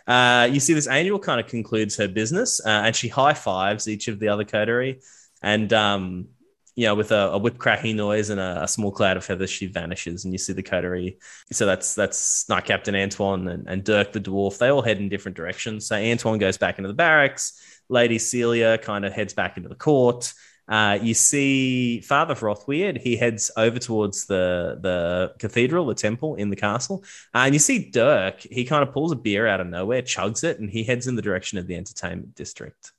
Uh, 0.06 0.50
you 0.52 0.60
see 0.60 0.74
this 0.74 0.86
angel 0.86 1.18
kind 1.18 1.40
of 1.40 1.46
concludes 1.46 1.96
her 1.96 2.08
business, 2.08 2.60
uh, 2.66 2.68
and 2.68 2.94
she 2.94 3.08
high 3.08 3.32
fives 3.32 3.88
each 3.88 4.08
of 4.08 4.18
the 4.18 4.28
other 4.28 4.44
coterie, 4.44 5.00
and 5.42 5.72
um, 5.72 6.28
you 6.76 6.86
know, 6.86 6.94
with 6.94 7.10
a, 7.10 7.30
a 7.32 7.38
whip 7.38 7.58
cracking 7.58 7.96
noise 7.96 8.30
and 8.30 8.38
a, 8.38 8.62
a 8.62 8.68
small 8.68 8.92
cloud 8.92 9.16
of 9.16 9.24
feathers, 9.24 9.50
she 9.50 9.66
vanishes, 9.66 10.24
and 10.24 10.32
you 10.32 10.38
see 10.38 10.52
the 10.52 10.62
coterie 10.62 11.18
so 11.52 11.66
that's 11.66 11.94
that's 11.94 12.48
Knight 12.48 12.64
Captain 12.64 12.94
Antoine 12.94 13.48
and, 13.48 13.68
and 13.68 13.84
Dirk 13.84 14.12
the 14.12 14.20
dwarf. 14.20 14.58
They 14.58 14.68
all 14.68 14.82
head 14.82 14.98
in 14.98 15.08
different 15.08 15.36
directions. 15.36 15.86
So 15.86 15.96
Antoine 15.96 16.38
goes 16.38 16.58
back 16.58 16.78
into 16.78 16.88
the 16.88 16.94
barracks. 16.94 17.60
Lady 17.88 18.18
Celia 18.18 18.78
kind 18.78 19.04
of 19.04 19.12
heads 19.12 19.32
back 19.32 19.56
into 19.56 19.68
the 19.68 19.74
court. 19.74 20.32
Uh, 20.68 20.98
you 21.00 21.14
see 21.14 22.00
Father 22.00 22.34
Frothweird. 22.34 23.00
He 23.00 23.16
heads 23.16 23.52
over 23.56 23.78
towards 23.78 24.26
the 24.26 24.78
the 24.82 25.34
cathedral, 25.38 25.86
the 25.86 25.94
temple 25.94 26.34
in 26.34 26.50
the 26.50 26.56
castle. 26.56 27.04
Uh, 27.34 27.44
and 27.46 27.54
you 27.54 27.60
see 27.60 27.90
Dirk. 27.90 28.40
He 28.40 28.64
kind 28.64 28.82
of 28.82 28.92
pulls 28.92 29.12
a 29.12 29.16
beer 29.16 29.46
out 29.46 29.60
of 29.60 29.68
nowhere, 29.68 30.02
chugs 30.02 30.42
it, 30.42 30.58
and 30.58 30.68
he 30.68 30.82
heads 30.82 31.06
in 31.06 31.14
the 31.14 31.22
direction 31.22 31.58
of 31.58 31.66
the 31.66 31.76
entertainment 31.76 32.34
district. 32.34 32.92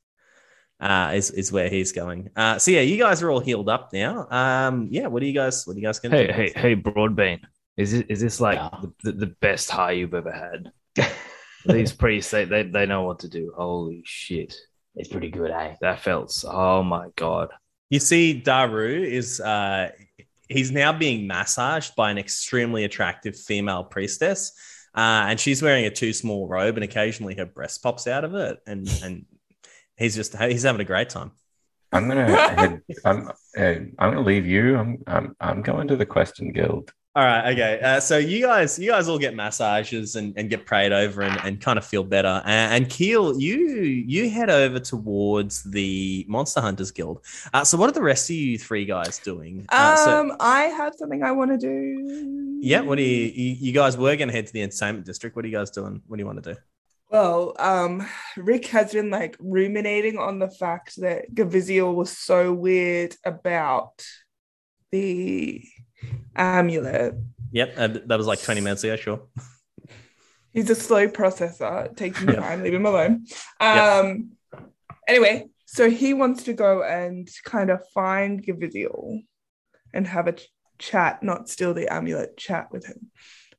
Uh, 0.80 1.12
is 1.16 1.32
is 1.32 1.52
where 1.52 1.70
he's 1.70 1.92
going. 1.92 2.30
Uh, 2.36 2.60
so 2.60 2.70
yeah, 2.72 2.82
you 2.82 2.98
guys 2.98 3.24
are 3.24 3.32
all 3.32 3.40
healed 3.40 3.68
up 3.68 3.92
now. 3.94 4.28
Um, 4.30 4.88
yeah, 4.92 5.08
what 5.08 5.24
are 5.24 5.26
you 5.26 5.34
guys? 5.34 5.66
What 5.66 5.76
are 5.76 5.80
you 5.80 5.86
guys 5.86 6.00
going 6.00 6.12
to 6.12 6.18
Hey, 6.18 6.28
do? 6.28 6.34
hey, 6.34 6.52
hey, 6.56 6.76
Broadbane. 6.76 7.40
Is 7.78 7.92
this, 7.92 8.04
is 8.10 8.22
this 8.22 8.40
like 8.42 8.58
Yeah. 8.60 8.70
the, 8.82 9.12
the, 9.12 9.26
the 9.26 9.36
best 9.42 9.70
high 9.72 9.92
you've 9.94 10.14
ever 10.14 10.32
had? 10.32 10.72
These 11.66 11.94
priests, 11.94 12.32
they, 12.32 12.46
they 12.46 12.64
they 12.64 12.86
know 12.86 13.04
what 13.04 13.20
to 13.20 13.28
do. 13.30 13.52
Holy 13.58 14.02
shit, 14.06 14.56
It's 14.96 15.10
pretty 15.10 15.30
good, 15.30 15.52
eh? 15.52 15.76
that 15.82 16.00
felt. 16.02 16.32
so- 16.32 16.50
Oh 16.52 16.84
my 16.84 17.08
god. 17.16 17.50
You 17.90 18.00
see, 18.00 18.42
Daaru 18.46 19.04
is 19.04 19.40
uh, 19.42 19.90
he's 20.50 20.72
now 20.72 20.94
being 20.94 21.26
massaged 21.28 21.96
by 21.96 22.12
an 22.12 22.18
extremely 22.18 22.84
attractive 22.84 23.36
female 23.38 23.84
priestess, 23.84 24.52
uh, 24.96 25.26
and 25.28 25.40
she's 25.40 25.62
wearing 25.62 25.86
a 25.86 25.90
too 25.92 26.14
small 26.14 26.48
robe, 26.48 26.76
and 26.76 26.84
occasionally 26.84 27.36
her 27.36 27.46
breast 27.46 27.82
pops 27.82 28.08
out 28.08 28.24
of 28.24 28.36
it, 28.36 28.60
and 28.68 28.88
and 29.04 29.26
he's 29.98 30.16
just 30.16 30.38
he's 30.38 30.64
having 30.64 30.82
a 30.82 30.86
great 30.86 31.10
time. 31.10 31.32
I'm 31.92 32.08
gonna 32.08 32.26
head. 32.28 32.82
I'm. 33.06 33.30
Uh, 33.58 33.62
I'm 33.64 33.94
gonna 34.12 34.22
leave 34.22 34.46
you. 34.46 34.78
I'm. 34.78 34.98
I'm. 35.08 35.36
I'm 35.40 35.62
going 35.62 35.88
to 35.88 35.96
the 35.96 36.06
Question 36.06 36.52
Guild. 36.52 36.92
All 37.16 37.24
right, 37.26 37.52
okay. 37.54 37.80
Uh, 37.82 38.00
so 38.00 38.20
you 38.20 38.46
guys, 38.46 38.78
you 38.78 38.92
guys 38.92 39.08
all 39.10 39.18
get 39.18 39.34
massages 39.34 40.16
and, 40.18 40.38
and 40.38 40.52
get 40.52 40.68
prayed 40.68 40.92
over 40.92 41.24
and, 41.24 41.36
and 41.44 41.60
kind 41.60 41.80
of 41.80 41.84
feel 41.86 42.04
better. 42.04 42.44
And, 42.46 42.84
and 42.84 42.92
Kheel, 42.92 43.42
you 43.42 43.58
you 43.58 44.30
head 44.30 44.52
over 44.52 44.80
towards 44.80 45.64
the 45.64 46.26
Monster 46.30 46.62
Hunters 46.62 46.92
Guild. 46.92 47.26
Uh, 47.56 47.64
so 47.64 47.76
what 47.76 47.90
are 47.90 47.94
the 47.94 48.04
rest 48.04 48.30
of 48.30 48.36
you 48.36 48.60
three 48.60 48.86
guys 48.86 49.18
doing? 49.18 49.66
Uh, 49.70 49.96
so- 49.96 50.20
Um, 50.22 50.34
I 50.40 50.64
have 50.66 50.94
something 50.96 51.24
I 51.24 51.32
want 51.32 51.50
to 51.52 51.58
do. 51.58 52.60
Yeah, 52.62 52.82
what 52.82 52.98
do 52.98 53.02
you, 53.02 53.32
you 53.34 53.56
you 53.62 53.72
guys 53.72 53.98
were 53.98 54.16
going 54.16 54.28
to 54.30 54.34
head 54.36 54.46
to 54.46 54.54
the 54.54 54.62
entertainment 54.62 55.06
district? 55.08 55.36
What 55.36 55.44
are 55.44 55.48
you 55.48 55.58
guys 55.58 55.72
doing? 55.72 56.04
What 56.06 56.18
do 56.18 56.22
you 56.22 56.28
want 56.28 56.44
to 56.44 56.54
do? 56.54 56.60
Well, 57.10 57.56
um, 57.58 58.06
Rick 58.36 58.68
has 58.68 58.92
been 58.92 59.10
like 59.10 59.38
ruminating 59.40 60.18
on 60.18 60.40
the 60.40 60.50
fact 60.50 61.00
that 61.02 61.34
Gaviziel 61.34 61.96
was 61.96 62.16
so 62.18 62.54
weird 62.54 63.16
about 63.26 64.06
the 64.92 65.64
amulet. 66.36 67.16
Yep, 67.52 67.74
uh, 67.78 67.88
that 68.06 68.18
was 68.18 68.28
like 68.28 68.42
twenty 68.42 68.62
minutes 68.62 68.84
ago. 68.84 68.98
Sure. 68.98 69.22
He's 70.54 70.70
a 70.70 70.76
slow 70.76 71.08
processor. 71.08 71.86
It 71.86 71.98
takes 71.98 72.20
him 72.20 72.34
time. 72.36 72.64
Leave 72.64 72.74
him 72.74 72.86
alone. 72.86 73.26
Um. 73.60 74.32
Anyway, 75.08 75.46
so 75.66 75.90
he 75.90 76.14
wants 76.14 76.44
to 76.44 76.54
go 76.54 76.84
and 76.84 77.30
kind 77.46 77.70
of 77.70 77.82
find 77.94 78.46
Gaviziel 78.46 79.22
and 79.94 80.06
have 80.06 80.28
a 80.28 80.34
ch- 80.34 80.50
chat, 80.78 81.24
not 81.24 81.48
steal 81.48 81.74
the 81.74 81.88
amulet, 81.88 82.36
chat 82.36 82.68
with 82.72 82.86
him, 82.86 83.12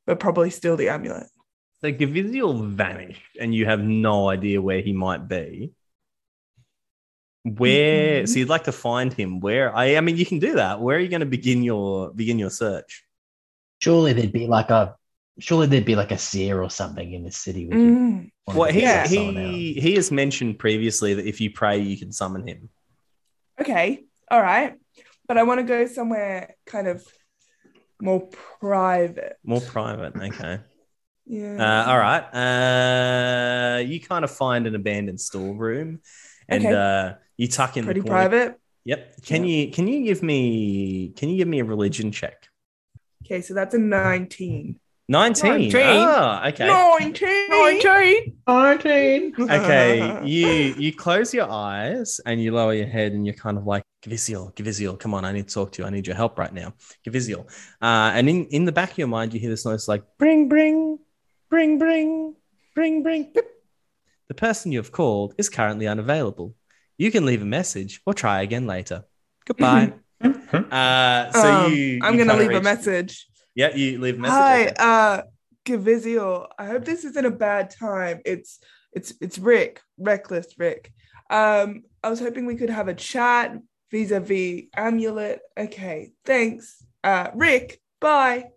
but 0.05 0.19
probably 0.19 0.51
steal 0.51 0.77
the 0.77 0.89
amulet. 0.89 1.27
So 1.81 1.91
Gaviziel 1.91 2.67
vanished, 2.69 3.21
and 3.39 3.55
you 3.55 3.65
have 3.65 3.81
no 3.81 4.29
idea 4.29 4.61
where 4.61 4.81
he 4.81 4.91
might 4.93 5.27
be. 5.27 5.71
Where? 7.43 8.23
Mhm. 8.23 8.27
So 8.29 8.39
you'd 8.39 8.49
like 8.49 8.65
to 8.65 8.71
find 8.73 9.13
him? 9.13 9.39
Where? 9.39 9.73
I, 9.75 9.95
I 9.95 10.01
mean, 10.01 10.17
you 10.17 10.25
can 10.25 10.39
do 10.39 10.55
that. 10.55 10.81
Where 10.81 10.97
are 10.97 10.99
you 10.99 11.07
going 11.07 11.21
to 11.21 11.25
begin 11.25 11.63
your 11.63 12.11
begin 12.11 12.37
your 12.37 12.49
search? 12.49 13.03
Surely 13.79 14.11
there'd 14.13 14.33
be 14.33 14.47
like 14.47 14.69
a 14.69 14.95
surely 15.39 15.67
there'd 15.67 15.85
be 15.85 15.95
like 15.95 16.11
a 16.11 16.17
seer 16.17 16.61
or 16.61 16.69
something 16.69 17.13
in 17.13 17.23
the 17.23 17.31
city. 17.31 17.65
We 17.67 17.75
Mm. 17.75 18.31
Well, 18.45 18.71
he 18.71 18.81
Yeah. 18.81 19.03
get 19.03 19.09
someone 19.11 19.37
out. 19.37 19.53
he 19.53 19.73
he 19.73 19.95
has 19.95 20.11
mentioned 20.11 20.59
previously 20.59 21.13
that 21.13 21.25
if 21.25 21.39
you 21.39 21.49
pray, 21.51 21.79
you 21.79 21.97
can 21.97 22.11
summon 22.11 22.45
him. 22.45 22.69
Okay, 23.61 24.03
all 24.29 24.41
right. 24.41 24.75
But 25.27 25.37
I 25.37 25.43
want 25.43 25.59
to 25.59 25.63
go 25.63 25.85
somewhere 25.87 26.55
kind 26.65 26.87
of 26.87 27.05
more 28.01 28.27
private. 28.59 29.37
More 29.43 29.61
private, 29.61 30.15
okay. 30.15 30.59
Yeah. 31.29 31.57
Uh, 31.85 31.91
all 31.91 31.99
right. 31.99 32.23
Uh, 32.33 33.77
you 33.79 34.01
kind 34.01 34.23
of 34.25 34.31
find 34.31 34.65
an 34.65 34.73
abandoned 34.73 35.21
storeroom, 35.21 35.99
and 36.47 36.65
Okay. 36.65 36.75
uh, 36.75 37.13
you 37.37 37.47
tuck 37.47 37.77
in 37.77 37.85
Pretty 37.85 38.01
the 38.01 38.07
corner. 38.07 38.29
private. 38.29 38.59
Yep. 38.85 39.21
Can 39.25 39.45
you 39.45 39.69
can 39.71 39.87
you 39.87 40.03
give 40.03 40.23
me 40.23 41.13
can 41.15 41.29
you 41.29 41.37
give 41.37 41.47
me 41.47 41.59
a 41.59 41.65
religion 41.65 42.11
check? 42.11 42.47
Okay, 43.23 43.41
so 43.41 43.53
that's 43.53 43.75
a 43.75 43.77
19. 43.77 44.79
19. 45.07 45.51
19. 45.51 45.75
Oh, 45.75 46.41
okay. 46.47 46.67
19. 46.67 47.49
19. 47.49 48.37
19. 48.47 49.33
Okay, 49.51 50.19
you 50.25 50.47
you 50.77 50.93
close 50.95 51.31
your 51.33 51.49
eyes 51.49 52.19
and 52.25 52.41
you 52.41 52.51
lower 52.51 52.73
your 52.73 52.87
head 52.87 53.11
and 53.11 53.25
you're 53.25 53.35
kind 53.35 53.57
of 53.57 53.67
like 53.67 53.83
Gaviziel, 54.03 54.55
Gaviziel, 54.55 54.97
come 54.97 55.13
on, 55.13 55.25
I 55.25 55.31
need 55.31 55.47
to 55.47 55.53
talk 55.53 55.71
to 55.73 55.81
you. 55.83 55.87
I 55.87 55.91
need 55.91 56.07
your 56.07 56.15
help 56.15 56.39
right 56.39 56.53
now. 56.53 56.73
Gaviziel. 57.05 57.45
Uh, 57.81 58.11
and 58.15 58.29
in, 58.29 58.45
in 58.47 58.65
the 58.65 58.71
back 58.71 58.91
of 58.91 58.97
your 58.97 59.07
mind, 59.07 59.33
you 59.33 59.39
hear 59.39 59.49
this 59.49 59.65
noise 59.65 59.87
like 59.87 60.03
bring, 60.17 60.47
bring, 60.47 60.97
bring, 61.49 61.77
bring, 61.77 62.35
bring, 62.75 63.03
bring. 63.03 63.31
Beep. 63.33 63.45
The 64.27 64.33
person 64.35 64.71
you 64.71 64.79
have 64.79 64.91
called 64.91 65.33
is 65.37 65.49
currently 65.49 65.87
unavailable. 65.87 66.55
You 66.97 67.11
can 67.11 67.25
leave 67.25 67.41
a 67.41 67.45
message 67.45 68.01
or 68.05 68.13
try 68.13 68.41
again 68.41 68.67
later. 68.67 69.05
Goodbye. 69.45 69.93
uh, 70.21 71.31
so 71.31 71.65
Um, 71.65 71.73
you, 71.73 71.99
I'm 72.03 72.13
you 72.13 72.25
gonna 72.25 72.33
kinda 72.33 72.35
leave 72.35 72.51
a 72.51 72.61
message. 72.61 73.27
Yeah, 73.55 73.75
you 73.75 73.99
leave 73.99 74.15
a 74.15 74.19
message. 74.19 74.37
Hi, 74.37 74.61
okay. 74.63 74.75
uh, 74.77 75.21
Gaviziel. 75.65 76.47
I 76.57 76.65
hope 76.65 76.85
this 76.85 77.05
isn't 77.05 77.25
a 77.25 77.31
bad 77.31 77.69
time. 77.71 78.21
It's 78.25 78.59
it's 78.93 79.13
it's 79.21 79.39
Rick, 79.39 79.81
reckless 79.97 80.47
Rick. 80.57 80.91
Um, 81.29 81.83
I 82.03 82.09
was 82.09 82.19
hoping 82.19 82.45
we 82.45 82.55
could 82.55 82.69
have 82.69 82.87
a 82.87 82.93
chat 82.93 83.57
vis-a-vis 83.91 84.63
amulet. 84.75 85.41
Okay, 85.57 86.11
thanks. 86.25 86.83
Uh, 87.03 87.29
Rick, 87.33 87.79
bye. 87.99 88.51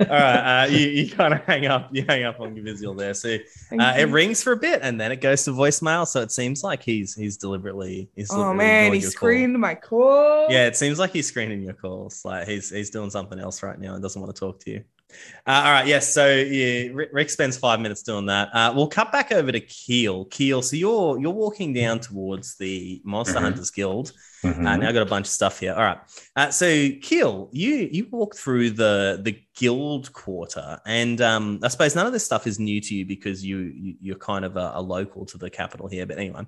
All 0.00 0.06
right, 0.06 0.62
uh, 0.62 0.66
you, 0.66 0.86
you 0.88 1.10
kind 1.10 1.34
of 1.34 1.44
hang 1.44 1.66
up. 1.66 1.90
You 1.92 2.04
hang 2.08 2.24
up 2.24 2.40
on 2.40 2.54
Gaviziel 2.54 2.96
there. 2.96 3.14
So 3.14 3.36
uh, 3.78 3.94
it 3.98 4.08
rings 4.08 4.42
for 4.42 4.52
a 4.52 4.56
bit 4.56 4.80
and 4.82 5.00
then 5.00 5.12
it 5.12 5.20
goes 5.20 5.44
to 5.44 5.50
voicemail. 5.50 6.06
So 6.06 6.22
it 6.22 6.32
seems 6.32 6.62
like 6.62 6.82
he's 6.82 7.14
he's 7.14 7.36
deliberately 7.36 8.08
he's 8.16 8.30
Oh 8.32 8.54
man, 8.54 8.92
he 8.92 9.00
your 9.00 9.10
call. 9.10 9.12
screened 9.12 9.58
my 9.58 9.74
call. 9.74 10.50
Yeah, 10.50 10.66
it 10.66 10.76
seems 10.76 10.98
like 10.98 11.12
he's 11.12 11.26
screening 11.26 11.62
your 11.62 11.74
calls. 11.74 12.22
Like 12.24 12.48
he's 12.48 12.70
he's 12.70 12.90
doing 12.90 13.10
something 13.10 13.38
else 13.38 13.62
right 13.62 13.78
now 13.78 13.94
and 13.94 14.02
doesn't 14.02 14.20
want 14.20 14.34
to 14.34 14.40
talk 14.40 14.60
to 14.60 14.70
you. 14.70 14.84
Uh, 15.46 15.62
all 15.64 15.72
right, 15.72 15.86
yes. 15.86 16.12
So 16.14 16.28
yeah, 16.28 16.90
Rick, 16.92 17.30
spends 17.30 17.56
five 17.56 17.80
minutes 17.80 18.02
doing 18.02 18.26
that. 18.26 18.50
Uh, 18.54 18.72
we'll 18.74 18.88
cut 18.88 19.10
back 19.10 19.32
over 19.32 19.50
to 19.50 19.60
Kheel. 19.60 20.28
Kheel, 20.28 20.62
so 20.62 20.76
you're 20.76 21.18
you're 21.20 21.32
walking 21.32 21.72
down 21.72 21.98
towards 21.98 22.56
the 22.56 23.00
Monster 23.04 23.38
Mhm. 23.38 23.42
Hunters 23.42 23.70
Guild. 23.70 24.12
Mhm. 24.44 24.66
Uh, 24.66 24.76
now 24.76 24.88
I've 24.88 24.94
got 24.94 25.02
a 25.02 25.06
bunch 25.06 25.26
of 25.26 25.30
stuff 25.30 25.60
here. 25.60 25.72
All 25.74 25.82
right. 25.82 25.98
Uh, 26.36 26.50
so 26.50 26.66
Kheel, 26.66 27.48
you 27.52 27.88
you 27.90 28.06
walk 28.10 28.36
through 28.36 28.70
the 28.70 29.20
the 29.22 29.38
guild 29.56 30.12
quarter, 30.12 30.78
and 30.86 31.20
um, 31.20 31.60
I 31.62 31.68
suppose 31.68 31.94
none 31.94 32.06
of 32.06 32.12
this 32.12 32.24
stuff 32.24 32.46
is 32.46 32.58
new 32.58 32.80
to 32.80 32.94
you 32.94 33.04
because 33.06 33.44
you, 33.44 33.58
you 33.58 33.94
you're 34.00 34.16
kind 34.16 34.44
of 34.44 34.56
a, 34.56 34.72
a 34.74 34.82
local 34.82 35.26
to 35.26 35.38
the 35.38 35.50
capital 35.50 35.88
here. 35.88 36.06
But 36.06 36.18
anyway, 36.18 36.42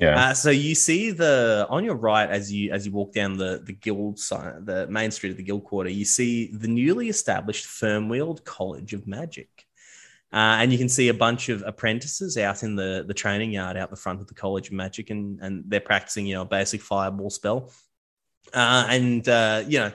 yeah. 0.00 0.30
uh, 0.30 0.34
so 0.34 0.50
you 0.50 0.74
see 0.74 1.10
the 1.10 1.66
on 1.68 1.84
your 1.84 1.96
right 1.96 2.28
as 2.28 2.52
you 2.52 2.72
as 2.72 2.86
you 2.86 2.92
walk 2.92 3.12
down 3.12 3.36
the 3.36 3.62
the 3.64 3.72
guild 3.72 4.18
side, 4.18 4.66
the 4.66 4.86
main 4.88 5.10
street 5.10 5.30
of 5.30 5.36
the 5.36 5.42
guild 5.42 5.64
quarter, 5.64 5.90
you 5.90 6.04
see 6.04 6.50
the 6.52 6.68
newly 6.68 7.08
established 7.08 7.66
Firmwheeled 7.66 8.44
College 8.44 8.94
of 8.94 9.06
Magic. 9.06 9.48
Uh, 10.30 10.60
and 10.60 10.70
you 10.70 10.76
can 10.76 10.90
see 10.90 11.08
a 11.08 11.14
bunch 11.14 11.48
of 11.48 11.62
apprentices 11.66 12.36
out 12.36 12.62
in 12.62 12.76
the, 12.76 13.02
the 13.08 13.14
training 13.14 13.50
yard 13.50 13.78
out 13.78 13.88
the 13.88 13.96
front 13.96 14.20
of 14.20 14.26
the 14.26 14.34
College 14.34 14.66
of 14.66 14.74
Magic, 14.74 15.08
and, 15.08 15.40
and 15.40 15.64
they're 15.66 15.80
practicing, 15.80 16.26
you 16.26 16.34
know, 16.34 16.42
a 16.42 16.44
basic 16.44 16.82
fireball 16.82 17.30
spell. 17.30 17.72
Uh, 18.52 18.86
and 18.90 19.26
uh, 19.28 19.64
you 19.66 19.78
know, 19.78 19.92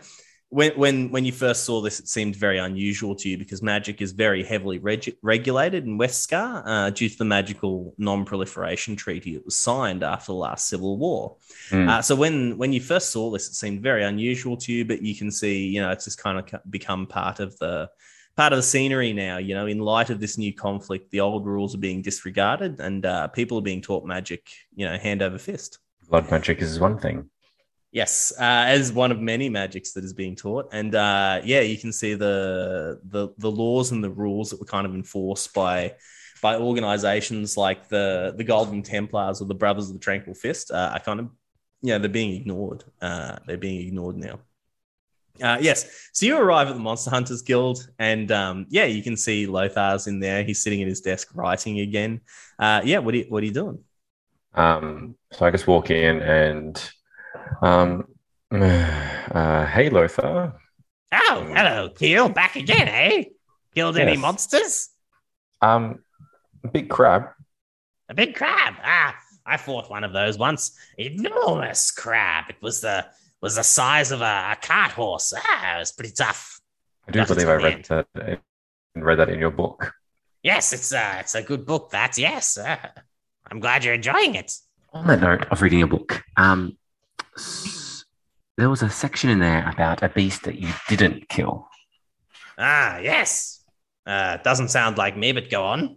when 0.54 0.72
when 0.78 1.10
when 1.10 1.26
you 1.26 1.32
first 1.32 1.63
saw 1.63 1.82
this, 1.82 2.00
it 2.00 2.08
seemed 2.08 2.36
very 2.36 2.60
unusual 2.60 3.16
to 3.16 3.28
you 3.28 3.38
because 3.39 3.63
magic 3.63 4.02
is 4.02 4.12
very 4.12 4.44
heavily 4.44 4.78
reg- 4.78 5.18
regulated 5.24 5.86
in 5.86 5.98
Westscar 5.98 6.62
uh, 6.66 6.89
due 6.92 7.10
to 7.10 7.18
the 7.18 7.26
magical 7.26 7.96
non-proliferation 7.98 8.96
treaty 8.96 9.34
that 9.34 9.44
was 9.44 9.58
signed 9.58 10.04
after 10.04 10.28
the 10.28 10.36
last 10.36 10.70
civil 10.70 10.98
war. 10.98 11.38
Mm. 11.70 11.89
Uh, 11.89 12.02
so 12.04 12.16
when 12.16 12.56
when 12.60 12.72
you 12.72 12.82
first 12.82 13.10
saw 13.10 13.32
this, 13.32 13.50
it 13.50 13.56
seemed 13.56 13.82
very 13.82 14.04
unusual 14.04 14.56
to 14.58 14.72
you, 14.72 14.86
but 14.86 15.02
you 15.02 15.16
can 15.16 15.32
see, 15.32 15.66
you 15.66 15.82
know, 15.82 15.89
it's 15.89 16.06
just 16.06 16.22
kind 16.22 16.38
of 16.38 16.72
become 16.72 17.08
part 17.08 17.39
of 17.39 17.58
the 17.58 17.89
part 18.36 18.54
of 18.54 18.58
the 18.58 18.63
scenery 18.63 19.12
now. 19.12 19.38
You 19.38 19.56
know, 19.56 19.66
in 19.66 19.80
light 19.80 20.12
of 20.12 20.20
this 20.20 20.38
new 20.38 20.54
conflict, 20.54 21.10
the 21.10 21.22
old 21.22 21.48
rules 21.48 21.74
are 21.74 21.80
being 21.80 22.04
disregarded, 22.04 22.80
and 22.80 23.08
uh, 23.08 23.28
people 23.30 23.58
are 23.58 23.62
being 23.62 23.82
taught 23.82 24.06
magic, 24.06 24.52
you 24.76 24.86
know, 24.86 24.98
hand 24.98 25.24
over 25.24 25.39
fist. 25.39 25.80
Blood 26.10 26.30
magic 26.30 26.62
is 26.62 26.80
one 26.80 27.00
thing. 27.00 27.28
Yes, 27.93 28.34
uh, 28.39 28.65
as 28.65 28.91
one 28.91 29.12
of 29.12 29.19
many 29.19 29.49
magics 29.49 29.91
that 29.93 30.03
is 30.03 30.13
being 30.13 30.36
taught, 30.36 30.67
and 30.71 30.95
uh, 30.95 31.41
yeah, 31.43 31.60
you 31.60 31.77
can 31.77 31.93
see 31.93 32.15
the, 32.15 32.99
the 33.03 33.29
the 33.38 33.51
laws 33.51 33.91
and 33.91 34.03
the 34.03 34.10
rules 34.10 34.49
that 34.49 34.60
were 34.60 34.65
kind 34.65 34.88
of 34.88 34.95
enforced 34.95 35.53
by 35.53 35.93
by 36.41 36.56
organizations 36.56 37.56
like 37.56 37.88
the 37.89 38.34
the 38.36 38.43
Golden 38.43 38.82
Templars 38.82 39.41
or 39.41 39.45
the 39.45 39.53
Brothers 39.53 39.89
of 39.89 39.93
the 39.93 39.99
Tranquil 39.99 40.34
Fist 40.34 40.71
uh, 40.71 40.89
are 40.95 40.99
kind 41.01 41.19
of 41.19 41.29
yeah 41.84 41.99
they're 41.99 42.10
being 42.10 42.34
ignored. 42.34 42.84
Uh, 42.99 43.38
they're 43.45 43.58
being 43.58 43.88
ignored 43.88 44.17
now. 44.17 44.39
Uh, 45.39 45.60
yes, 45.62 46.10
so 46.13 46.25
you 46.25 46.36
arrive 46.36 46.69
at 46.69 46.73
the 46.73 46.79
Monster 46.79 47.12
Hunters 47.12 47.43
Guild, 47.43 47.88
and 47.99 48.32
um, 48.32 48.65
yeah, 48.69 48.86
you 48.86 49.03
can 49.03 49.15
see 49.15 49.45
Lothar's 49.45 50.08
in 50.08 50.19
there. 50.19 50.43
He's 50.43 50.63
sitting 50.63 50.82
at 50.82 50.88
his 50.88 51.01
desk 51.01 51.29
writing 51.36 51.79
again. 51.79 52.21
Uh, 52.58 52.82
yeah, 52.84 52.97
what 52.97 53.13
are 53.13 53.17
you, 53.17 53.25
what 53.29 53.43
are 53.43 53.45
you 53.45 53.53
doing? 53.53 53.84
Um, 54.56 55.15
so 55.32 55.45
I 55.45 55.51
just 55.51 55.67
walk 55.67 55.91
in 55.91 56.21
and, 56.21 56.91
um, 57.62 58.08
uh, 58.51 59.65
hey 59.65 59.89
Lothar. 59.89 60.53
Oh, 61.12 61.45
hello, 61.47 61.89
Kheel. 61.89 62.34
Back 62.34 62.56
again, 62.56 62.88
eh? 62.88 63.23
Killed 63.75 63.97
any 63.97 64.17
monsters? 64.17 64.89
Um, 65.62 65.99
a 66.63 66.67
big 66.67 66.89
crab. 66.89 67.29
A 68.10 68.13
big 68.13 68.36
crab. 68.36 68.75
Ah, 68.84 69.15
I 69.45 69.58
fought 69.58 69.89
one 69.89 70.03
of 70.03 70.13
those 70.13 70.38
once. 70.38 70.77
Enormous 70.97 71.91
crab. 71.91 72.45
It 72.49 72.58
was 72.62 72.82
the 72.82 73.06
was 73.41 73.56
the 73.56 73.63
size 73.63 74.12
of 74.12 74.21
a, 74.21 74.51
a 74.51 74.58
cart 74.62 74.91
horse. 74.91 75.34
Ah, 75.36 75.75
it 75.75 75.79
was 75.79 75.91
pretty 75.91 76.13
tough. 76.13 76.62
I 77.08 77.12
do 77.12 77.21
it 77.21 77.27
believe 77.27 77.49
I 77.49 77.56
read 77.56 77.86
that 77.86 78.39
read 78.95 79.19
that 79.19 79.29
in 79.29 79.39
your 79.39 79.51
book. 79.51 79.93
Yes, 80.43 80.73
it's 80.73 80.91
a 80.93 81.19
it's 81.19 81.36
a 81.36 81.41
good 81.41 81.65
book. 81.65 81.91
That 81.91 82.17
yes. 82.17 82.58
Uh, 82.58 82.77
I'm 83.49 83.60
glad 83.60 83.84
you're 83.84 83.93
enjoying 83.93 84.36
it. 84.36 84.51
On 84.93 85.08
that 85.08 85.21
note 85.21 85.45
of 85.51 85.62
reading 85.62 85.82
a 85.82 85.88
book, 85.88 86.23
um, 86.38 86.77
there 88.58 88.69
was 88.69 88.82
a 88.84 88.89
section 88.89 89.30
in 89.30 89.39
there 89.39 89.67
about 89.69 90.04
a 90.04 90.10
beast 90.10 90.43
that 90.43 90.60
you 90.60 90.69
didn't 90.88 91.28
kill. 91.30 91.67
Ah, 92.58 92.98
yes. 93.00 93.63
Uh, 94.06 94.38
doesn't 94.38 94.67
sound 94.69 94.98
like 94.98 95.17
me, 95.17 95.32
but 95.32 95.50
go 95.50 95.63
on. 95.63 95.96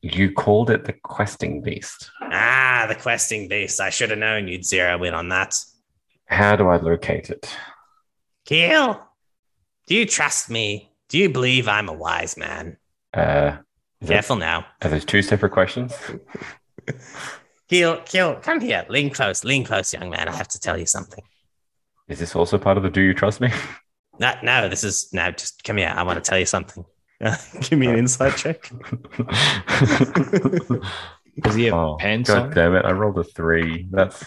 You 0.00 0.32
called 0.32 0.70
it 0.70 0.84
the 0.84 0.92
questing 0.92 1.62
beast. 1.62 2.10
Ah, 2.22 2.86
the 2.88 2.94
questing 2.94 3.48
beast. 3.48 3.80
I 3.80 3.90
should 3.90 4.10
have 4.10 4.18
known 4.18 4.46
you'd 4.48 4.64
zero 4.64 5.02
in 5.04 5.14
on 5.14 5.28
that. 5.30 5.54
How 6.26 6.56
do 6.56 6.68
I 6.68 6.76
locate 6.76 7.28
it? 7.30 7.54
Kheel, 8.48 9.02
do 9.86 9.94
you 9.96 10.06
trust 10.06 10.48
me? 10.50 10.90
Do 11.08 11.18
you 11.18 11.28
believe 11.28 11.68
I'm 11.68 11.88
a 11.88 11.92
wise 11.92 12.36
man? 12.36 12.76
Uh, 13.12 13.56
is 14.00 14.08
that- 14.08 14.14
Careful 14.14 14.36
now. 14.36 14.66
are 14.82 14.90
those 14.90 15.04
two 15.04 15.22
separate 15.22 15.50
questions? 15.52 15.92
Kheel, 17.70 18.04
Kheel, 18.06 18.40
come 18.42 18.60
here. 18.60 18.86
Lean 18.88 19.10
close, 19.10 19.44
lean 19.44 19.64
close, 19.64 19.92
young 19.92 20.10
man. 20.10 20.28
I 20.28 20.34
have 20.36 20.48
to 20.48 20.60
tell 20.60 20.78
you 20.78 20.86
something. 20.86 21.22
Is 22.08 22.18
this 22.20 22.36
also 22.36 22.58
part 22.58 22.76
of 22.76 22.82
the 22.84 22.90
do 22.90 23.00
you 23.00 23.14
trust 23.14 23.40
me? 23.40 23.50
No, 24.18 24.32
no, 24.42 24.68
this 24.68 24.84
is 24.84 25.12
no, 25.12 25.30
just 25.32 25.62
come 25.64 25.76
here. 25.76 25.92
I 25.94 26.02
want 26.04 26.22
to 26.22 26.28
tell 26.28 26.38
you 26.38 26.46
something. 26.46 26.84
Give 27.62 27.78
me 27.78 27.88
an 27.88 27.98
insight 27.98 28.36
check. 28.36 28.70
Does 31.42 31.54
he 31.54 31.64
have 31.64 31.74
oh, 31.74 31.96
pants 31.98 32.30
God 32.30 32.42
on? 32.44 32.50
damn 32.54 32.74
it. 32.76 32.84
I 32.84 32.92
rolled 32.92 33.18
a 33.18 33.24
three. 33.24 33.88
That's 33.90 34.24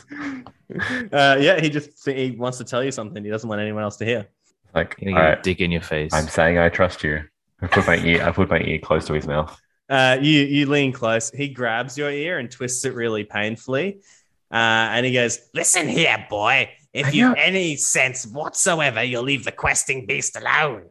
Uh, 1.12 1.38
yeah, 1.40 1.60
he 1.60 1.70
just 1.70 2.06
he 2.08 2.32
wants 2.32 2.58
to 2.60 2.64
tell 2.64 2.84
you 2.84 2.92
something. 2.92 3.24
He 3.24 3.30
doesn't 3.32 3.50
want 3.50 3.62
anyone 3.62 3.82
else 3.84 3.98
to 3.98 4.06
hear. 4.06 4.28
like, 4.76 4.96
Gonna 5.00 5.14
all 5.14 5.18
get 5.18 5.26
a 5.26 5.30
right, 5.30 5.44
dick 5.44 5.60
in 5.62 5.72
your 5.72 5.82
face. 5.82 6.14
I'm 6.14 6.28
saying 6.28 6.58
I 6.60 6.70
trust 6.70 7.04
you. 7.04 7.24
I 7.62 7.68
put 7.68 7.88
my 7.88 7.98
ear, 7.98 8.24
I 8.24 8.32
put 8.32 8.50
my 8.50 8.60
ear 8.60 8.80
close 8.80 9.06
to 9.08 9.14
his 9.14 9.26
mouth. 9.26 9.60
Uh, 9.90 10.18
you 10.22 10.42
you 10.42 10.66
lean 10.68 10.92
close. 10.92 11.32
He 11.32 11.50
grabs 11.50 11.98
your 11.98 12.12
ear 12.12 12.38
and 12.38 12.50
twists 12.50 12.86
it 12.86 12.94
really 12.94 13.24
painfully, 13.24 14.02
uh, 14.52 14.94
and 14.94 15.06
he 15.06 15.12
goes, 15.12 15.40
Listen 15.54 15.88
here, 15.88 16.26
boy. 16.30 16.70
If 16.94 17.08
I 17.08 17.10
you've 17.10 17.36
any 17.38 17.76
sense 17.76 18.26
whatsoever, 18.26 19.04
you'll 19.04 19.24
leave 19.24 19.46
the 19.46 19.52
questing 19.52 20.06
beast 20.06 20.36
alone. 20.36 20.86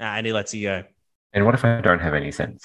uh, 0.00 0.04
and 0.04 0.26
he 0.26 0.32
lets 0.32 0.52
you 0.54 0.68
go. 0.68 0.84
And 1.32 1.44
what 1.44 1.54
if 1.54 1.64
I 1.64 1.80
don't 1.80 2.00
have 2.00 2.14
any 2.14 2.32
sense? 2.32 2.64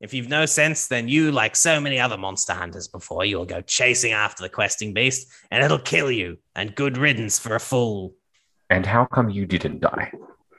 If 0.00 0.14
you've 0.14 0.28
no 0.28 0.46
sense, 0.46 0.86
then 0.86 1.08
you, 1.08 1.32
like 1.32 1.56
so 1.56 1.80
many 1.80 1.98
other 1.98 2.16
monster 2.16 2.52
hunters 2.54 2.86
before, 2.86 3.24
you 3.24 3.36
will 3.38 3.44
go 3.44 3.60
chasing 3.60 4.12
after 4.12 4.42
the 4.42 4.48
questing 4.48 4.94
beast, 4.94 5.26
and 5.50 5.64
it'll 5.64 5.80
kill 5.80 6.10
you. 6.10 6.38
And 6.54 6.74
good 6.74 6.96
riddance 6.96 7.38
for 7.38 7.56
a 7.56 7.60
fool. 7.60 8.14
And 8.70 8.86
how 8.86 9.06
come 9.06 9.30
you 9.30 9.46
didn't 9.46 9.80
die? 9.80 10.12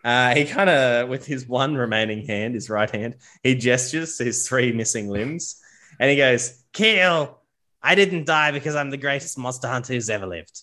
Uh, 0.04 0.34
he 0.34 0.46
kind 0.46 0.70
of, 0.70 1.10
with 1.10 1.26
his 1.26 1.48
one 1.48 1.76
remaining 1.76 2.26
hand, 2.26 2.54
his 2.54 2.70
right 2.70 2.90
hand, 2.90 3.16
he 3.44 3.56
gestures 3.56 4.18
to 4.18 4.24
his 4.24 4.48
three 4.48 4.72
missing 4.72 5.10
limbs, 5.10 5.62
and 6.00 6.10
he 6.10 6.18
goes, 6.18 6.64
Kill. 6.74 7.38
I 7.82 7.96
didn't 7.96 8.26
die 8.26 8.52
because 8.52 8.76
I'm 8.76 8.90
the 8.90 8.98
greatest 8.98 9.38
monster 9.38 9.68
hunter 9.68 9.94
who's 9.94 10.10
ever 10.10 10.28
lived. 10.28 10.62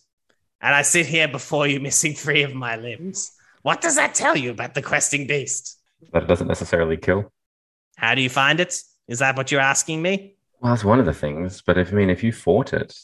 And 0.61 0.75
I 0.75 0.83
sit 0.83 1.07
here 1.07 1.29
before 1.29 1.67
you 1.67 1.81
missing 1.81 2.13
three 2.15 2.43
of 2.43 2.55
my 2.55 2.77
limbs. 2.77 3.33
What 3.63 3.81
does 3.81 3.97
that 3.97 4.15
tell 4.15 4.37
you 4.37 4.51
about 4.51 4.75
the 4.75 4.83
questing 4.83 5.27
beast? 5.27 5.79
That 6.13 6.25
it 6.25 6.27
doesn't 6.27 6.47
necessarily 6.47 6.97
kill. 6.97 7.33
How 7.97 8.15
do 8.15 8.21
you 8.21 8.29
find 8.29 8.61
it? 8.61 8.79
Is 9.09 9.21
that 9.21 9.37
what 9.37 9.51
you're 9.51 9.61
asking 9.61 10.03
me? 10.03 10.37
Well, 10.61 10.73
that's 10.73 10.85
one 10.85 11.01
of 11.01 11.07
the 11.07 11.15
things. 11.15 11.63
But 11.63 11.79
if 11.79 11.93
I 11.93 11.97
mean, 11.97 12.11
if 12.11 12.23
you 12.23 12.33
fought 12.33 12.73
it, 12.73 12.95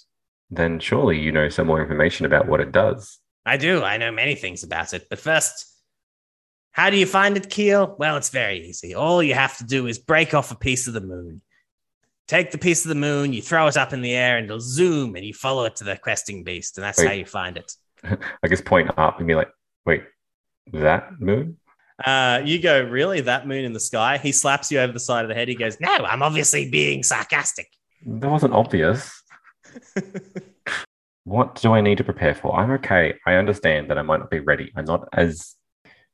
then 0.51 0.79
surely 0.79 1.19
you 1.19 1.33
know 1.33 1.49
some 1.49 1.67
more 1.67 1.81
information 1.81 2.27
about 2.27 2.47
what 2.47 2.61
it 2.61 2.73
does. 2.73 3.19
I 3.45 3.57
do. 3.57 3.83
I 3.83 3.97
know 3.97 4.13
many 4.13 4.35
things 4.35 4.63
about 4.63 4.93
it. 4.93 5.09
But 5.09 5.19
first, 5.19 5.72
how 6.73 6.91
do 6.91 6.97
you 6.97 7.07
find 7.07 7.37
it, 7.37 7.49
Kheel? 7.49 7.97
Well, 7.99 8.17
it's 8.17 8.31
very 8.31 8.67
easy. 8.67 8.95
All 8.95 9.23
you 9.23 9.35
have 9.35 9.57
to 9.59 9.65
do 9.65 9.87
is 9.87 9.99
break 9.99 10.35
off 10.35 10.51
a 10.51 10.57
piece 10.57 10.87
of 10.87 10.95
the 10.95 11.01
moon. 11.01 11.43
Take 12.29 12.51
the 12.51 12.59
piece 12.59 12.85
of 12.85 12.89
the 12.89 12.95
moon, 12.95 13.33
you 13.33 13.43
throw 13.43 13.67
it 13.67 13.77
up 13.77 13.93
in 13.93 14.01
the 14.01 14.15
air, 14.15 14.39
and 14.39 14.47
it'll 14.47 14.61
zoom, 14.61 15.17
and 15.17 15.25
you 15.25 15.35
follow 15.35 15.65
it 15.65 15.77
to 15.77 15.85
the 15.85 15.97
questing 15.97 16.45
beast, 16.45 16.79
and 16.79 16.85
that's 16.85 16.99
Wait. 16.99 17.07
how 17.07 17.13
you 17.13 17.27
find 17.27 17.59
it. 17.59 17.73
I 18.43 18.49
guess 18.49 18.61
point 18.61 18.91
up 18.97 19.19
and 19.19 19.29
be 19.29 19.35
like, 19.35 19.51
wait, 19.85 20.05
that 20.73 21.21
moon? 21.21 21.59
Uh, 22.03 22.41
you 22.45 22.61
go, 22.61 22.83
really? 22.83 23.21
That 23.21 23.47
moon 23.47 23.65
in 23.65 23.73
the 23.73 23.81
sky? 23.81 24.19
He 24.19 24.33
slaps 24.33 24.73
you 24.73 24.81
over 24.81 24.93
the 24.93 25.01
side 25.01 25.25
of 25.25 25.29
the 25.29 25.35
head. 25.35 25.49
He 25.49 25.55
goes, 25.55 25.79
No, 25.79 25.91
I'm 25.91 26.23
obviously 26.23 26.71
being 26.71 27.03
sarcastic. 27.03 27.69
That 28.05 28.31
wasn't 28.31 28.55
obvious. 28.55 29.23
what 31.25 31.57
do 31.57 31.73
I 31.73 31.81
need 31.81 31.99
to 31.99 32.05
prepare 32.05 32.35
for? 32.35 32.59
I'm 32.59 32.71
okay. 32.73 33.15
I 33.27 33.35
understand 33.35 33.91
that 33.91 33.99
I 33.99 34.03
might 34.03 34.19
not 34.19 34.31
be 34.31 34.41
ready. 34.41 34.73
I'm 34.75 34.85
not 34.85 35.09
as 35.13 35.55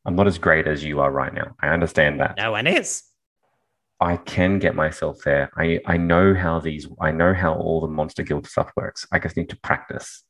I'm 0.04 0.16
not 0.16 0.26
as 0.26 0.38
great 0.38 0.66
as 0.66 0.84
you 0.84 1.00
are 1.00 1.10
right 1.10 1.32
now. 1.32 1.54
I 1.60 1.68
understand 1.68 2.20
that. 2.20 2.36
No 2.36 2.52
one 2.52 2.66
is. 2.66 3.02
I 4.00 4.16
can 4.16 4.58
get 4.58 4.74
myself 4.74 5.18
there. 5.24 5.50
I, 5.56 5.80
I 5.84 5.96
know 5.96 6.34
how 6.34 6.60
these 6.60 6.86
I 7.00 7.10
know 7.10 7.34
how 7.34 7.54
all 7.54 7.80
the 7.80 7.88
monster 7.88 8.22
guild 8.22 8.46
stuff 8.46 8.70
works. 8.76 9.06
I 9.10 9.18
just 9.18 9.36
need 9.36 9.48
to 9.50 9.56
practice. 9.56 10.22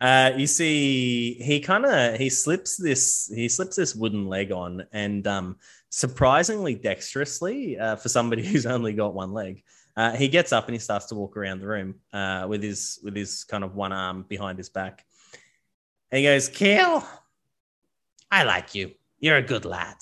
Uh, 0.00 0.32
you 0.36 0.46
see, 0.46 1.34
he 1.34 1.60
kind 1.60 1.84
of 1.84 2.18
he 2.18 2.28
slips 2.28 2.76
this 2.76 3.30
he 3.34 3.48
slips 3.48 3.76
this 3.76 3.94
wooden 3.94 4.28
leg 4.28 4.52
on, 4.52 4.84
and 4.92 5.26
um, 5.26 5.56
surprisingly 5.90 6.74
dexterously 6.74 7.78
uh, 7.78 7.96
for 7.96 8.08
somebody 8.08 8.46
who's 8.46 8.66
only 8.66 8.92
got 8.92 9.14
one 9.14 9.32
leg, 9.32 9.62
uh, 9.96 10.12
he 10.12 10.28
gets 10.28 10.52
up 10.52 10.66
and 10.66 10.74
he 10.74 10.78
starts 10.78 11.06
to 11.06 11.14
walk 11.14 11.36
around 11.36 11.60
the 11.60 11.66
room 11.66 11.96
uh, 12.12 12.46
with 12.48 12.62
his 12.62 12.98
with 13.02 13.16
his 13.16 13.44
kind 13.44 13.64
of 13.64 13.74
one 13.74 13.92
arm 13.92 14.24
behind 14.28 14.58
his 14.58 14.68
back. 14.68 15.04
And 16.10 16.18
he 16.18 16.24
goes, 16.24 16.48
Kheel, 16.48 17.04
I 18.30 18.44
like 18.44 18.74
you. 18.74 18.92
You're 19.18 19.36
a 19.36 19.42
good 19.42 19.64
lad. 19.64 19.96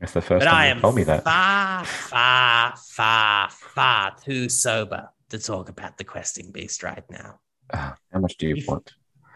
That's 0.00 0.12
the 0.12 0.20
first 0.20 0.44
But 0.44 0.48
I 0.48 0.68
time 0.68 0.70
am 0.72 0.76
you 0.76 0.82
told 0.82 0.94
me 0.96 1.04
that. 1.04 1.24
far, 1.24 1.84
far, 1.84 2.74
far, 2.76 3.50
far 3.50 4.16
too 4.22 4.48
sober 4.48 5.08
to 5.30 5.38
talk 5.38 5.68
about 5.68 5.96
the 5.98 6.04
questing 6.04 6.52
beast 6.52 6.82
right 6.82 7.02
now. 7.10 7.40
Ah, 7.72 7.96
how 8.12 8.20
much 8.20 8.36
do 8.36 8.46
you 8.48 8.62
want? 8.68 8.92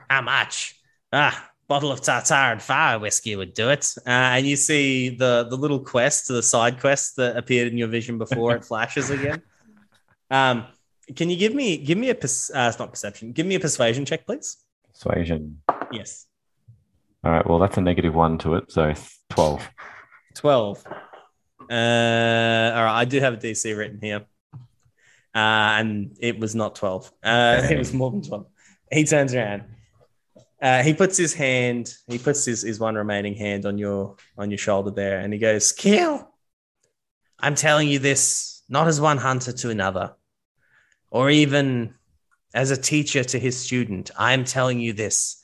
How 0.09 0.21
much? 0.21 0.77
Ah, 1.13 1.51
bottle 1.67 1.91
of 1.91 2.03
tartar 2.03 2.53
and 2.53 2.61
fire 2.63 2.99
whiskey 2.99 3.35
would 3.37 3.55
do 3.55 3.71
it. 3.71 3.93
uh, 4.07 4.11
and 4.37 4.47
you 4.47 4.57
see 4.57 5.09
the 5.17 5.47
the 5.49 5.57
little 5.57 5.81
quest, 5.81 6.29
the 6.29 6.43
side 6.43 6.79
quest 6.79 7.17
that 7.17 7.37
appeared 7.37 7.69
in 7.73 7.79
your 7.79 7.89
vision 7.89 8.19
before 8.19 8.55
it 8.55 8.65
flashes 8.71 9.09
again. 9.11 9.43
Um, 10.31 10.67
can 11.17 11.31
you 11.31 11.37
give 11.37 11.55
me 11.55 11.79
give 11.79 11.97
me 11.99 12.11
a 12.11 12.15
pers- 12.15 12.51
uh, 12.55 12.69
it's 12.69 12.79
not 12.79 12.91
perception, 12.91 13.33
give 13.33 13.47
me 13.47 13.55
a 13.55 13.61
persuasion 13.61 14.05
check, 14.05 14.27
please? 14.27 14.59
Persuasion. 14.93 15.63
Yes. 15.91 16.27
All 17.23 17.33
right. 17.33 17.47
Well, 17.47 17.59
that's 17.59 17.77
a 17.77 17.81
negative 17.81 18.15
one 18.15 18.39
to 18.39 18.55
it. 18.55 18.73
So 18.73 18.95
12. 19.31 19.69
12. 20.35 20.85
Uh, 21.71 22.73
all 22.75 22.85
right, 22.85 23.01
I 23.01 23.05
do 23.05 23.21
have 23.21 23.35
a 23.35 23.37
DC 23.37 23.77
written 23.77 24.01
here. 24.03 24.25
Uh, 25.35 25.79
and 25.79 26.17
it 26.19 26.39
was 26.39 26.55
not 26.55 26.75
12. 26.75 27.13
Uh, 27.23 27.69
it 27.71 27.79
was 27.79 27.93
more 27.93 28.11
than 28.11 28.23
12. 28.23 28.47
He 28.91 29.05
turns 29.05 29.35
around. 29.35 29.65
Uh, 30.61 30.83
he 30.83 30.93
puts 30.93 31.17
his 31.17 31.33
hand, 31.33 31.95
he 32.07 32.19
puts 32.19 32.45
his, 32.45 32.63
his 32.63 32.79
one 32.79 32.95
remaining 32.95 33.35
hand 33.35 33.65
on 33.65 33.79
your 33.79 34.17
on 34.37 34.51
your 34.51 34.59
shoulder 34.59 34.91
there, 34.91 35.21
and 35.21 35.33
he 35.33 35.39
goes, 35.39 35.73
Kill. 35.73 36.29
I'm 37.39 37.55
telling 37.55 37.89
you 37.89 37.99
this 37.99 38.63
not 38.69 38.87
as 38.87 39.01
one 39.01 39.17
hunter 39.17 39.53
to 39.53 39.71
another, 39.71 40.15
or 41.11 41.31
even 41.31 41.95
as 42.53 42.71
a 42.71 42.77
teacher 42.77 43.25
to 43.25 43.39
his 43.39 43.59
student. 43.59 44.11
I 44.19 44.35
am 44.35 44.45
telling 44.45 44.81
you 44.81 44.93
this 44.93 45.43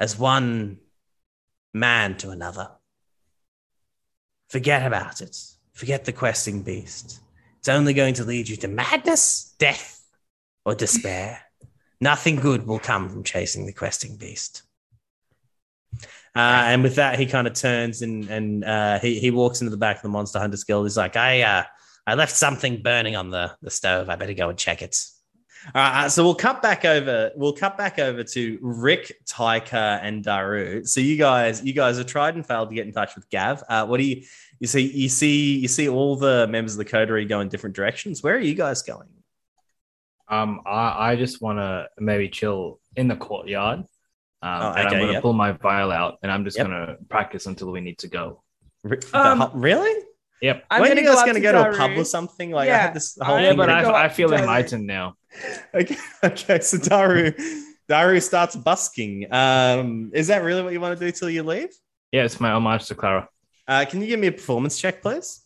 as 0.00 0.18
one 0.18 0.78
man 1.78 2.16
to 2.18 2.30
another. 2.30 2.70
Forget 4.48 4.86
about 4.86 5.20
it. 5.20 5.36
Forget 5.72 6.04
the 6.04 6.12
questing 6.12 6.62
beast. 6.62 7.20
It's 7.58 7.68
only 7.68 7.94
going 7.94 8.14
to 8.14 8.24
lead 8.24 8.48
you 8.48 8.56
to 8.56 8.68
madness, 8.68 9.54
death, 9.58 10.04
or 10.64 10.74
despair. 10.74 11.40
Nothing 12.00 12.36
good 12.36 12.66
will 12.66 12.78
come 12.78 13.08
from 13.08 13.24
chasing 13.24 13.66
the 13.66 13.72
questing 13.72 14.16
beast. 14.16 14.62
Uh, 16.34 16.64
and 16.66 16.82
with 16.82 16.96
that, 16.96 17.18
he 17.18 17.26
kind 17.26 17.46
of 17.46 17.54
turns 17.54 18.02
and 18.02 18.28
and 18.28 18.62
uh, 18.62 18.98
he 18.98 19.18
he 19.18 19.30
walks 19.30 19.62
into 19.62 19.70
the 19.70 19.76
back 19.78 19.96
of 19.96 20.02
the 20.02 20.08
Monster 20.10 20.38
Hunters 20.38 20.64
Guild. 20.64 20.84
He's 20.84 20.96
like, 20.96 21.16
I 21.16 21.40
uh, 21.42 21.64
I 22.06 22.14
left 22.14 22.36
something 22.36 22.82
burning 22.82 23.16
on 23.16 23.30
the, 23.30 23.52
the 23.62 23.70
stove. 23.70 24.08
I 24.08 24.16
better 24.16 24.34
go 24.34 24.50
and 24.50 24.58
check 24.58 24.82
it. 24.82 24.96
All 25.74 25.82
right, 25.82 26.04
uh, 26.04 26.08
so 26.08 26.22
we'll 26.24 26.34
cut 26.34 26.62
back 26.62 26.84
over. 26.84 27.32
We'll 27.36 27.52
cut 27.52 27.76
back 27.76 27.98
over 27.98 28.22
to 28.22 28.58
Rick, 28.62 29.12
Tyca, 29.26 29.98
and 30.02 30.24
Daaru. 30.24 30.86
So 30.86 31.00
you 31.00 31.16
guys, 31.16 31.62
you 31.64 31.72
guys 31.72 31.98
have 31.98 32.06
tried 32.06 32.34
and 32.36 32.46
failed 32.46 32.68
to 32.70 32.74
get 32.74 32.86
in 32.86 32.92
touch 32.92 33.14
with 33.16 33.28
Gav. 33.30 33.62
Uh, 33.68 33.84
what 33.86 33.98
do 33.98 34.04
you 34.04 34.22
you 34.60 34.66
see? 34.66 34.82
You 34.82 35.08
see 35.08 35.58
you 35.58 35.68
see 35.68 35.88
all 35.88 36.16
the 36.16 36.46
members 36.48 36.72
of 36.74 36.78
the 36.78 36.84
coterie 36.84 37.24
go 37.24 37.40
in 37.40 37.48
different 37.48 37.74
directions. 37.76 38.22
Where 38.22 38.34
are 38.36 38.40
you 38.40 38.54
guys 38.54 38.82
going? 38.82 39.08
Um, 40.28 40.60
I, 40.66 41.12
I 41.12 41.16
just 41.16 41.40
want 41.42 41.58
to 41.58 41.88
maybe 41.98 42.28
chill 42.28 42.80
in 42.96 43.08
the 43.08 43.16
courtyard. 43.16 43.80
Um, 43.80 43.86
Oh, 44.62 44.72
and 44.72 44.88
I'm 44.88 44.90
going 44.90 45.06
to 45.06 45.12
yep. 45.14 45.22
pull 45.22 45.32
my 45.32 45.52
vial 45.52 45.90
out 45.92 46.18
and 46.22 46.30
I'm 46.30 46.44
just 46.44 46.56
Yep. 46.58 46.66
going 46.66 46.86
to 46.86 46.96
practice 47.08 47.46
until 47.46 47.70
we 47.72 47.80
need 47.80 47.98
to 47.98 48.08
go. 48.08 48.42
Ri- 48.84 48.98
the 48.98 49.18
Um, 49.18 49.40
hu- 49.40 49.58
really? 49.58 50.04
Yep. 50.42 50.64
I'm 50.70 50.80
When 50.82 50.90
are 50.90 50.94
gonna 50.94 51.00
you 51.02 51.06
guys 51.08 51.18
up 51.18 51.24
going 51.26 51.34
to 51.36 51.40
go 51.40 51.52
to 51.52 51.70
a 51.70 51.76
pub 51.76 51.92
or 51.96 52.04
something? 52.04 52.50
Like 52.50 52.68
I 52.68 52.72
Yeah. 52.72 52.78
had 52.78 52.94
this 52.94 53.16
whole 53.20 53.36
I'm 53.36 53.42
yeah, 53.42 53.48
thing. 53.50 53.56
but 53.56 53.70
I, 53.70 54.04
I 54.04 54.08
feel 54.08 54.32
enlightened 54.32 54.86
now. 54.86 55.14
okay, 55.74 55.96
okay. 56.24 56.60
So 56.60 56.78
Daaru, 56.78 57.34
Daaru 57.88 58.22
starts 58.22 58.56
busking. 58.56 59.32
Um, 59.32 60.10
is 60.14 60.28
that 60.28 60.42
really 60.42 60.62
what 60.62 60.72
you 60.72 60.80
want 60.80 60.98
to 60.98 61.04
do 61.04 61.10
till 61.12 61.30
you 61.30 61.42
leave? 61.42 61.70
Yeah, 62.12 62.24
it's 62.24 62.40
my 62.40 62.50
homage 62.50 62.86
to 62.86 62.94
Clara. 62.94 63.28
Uh, 63.68 63.84
can 63.88 64.00
you 64.00 64.06
give 64.06 64.20
me 64.20 64.28
a 64.28 64.32
performance 64.32 64.78
check, 64.78 65.02
please? 65.02 65.42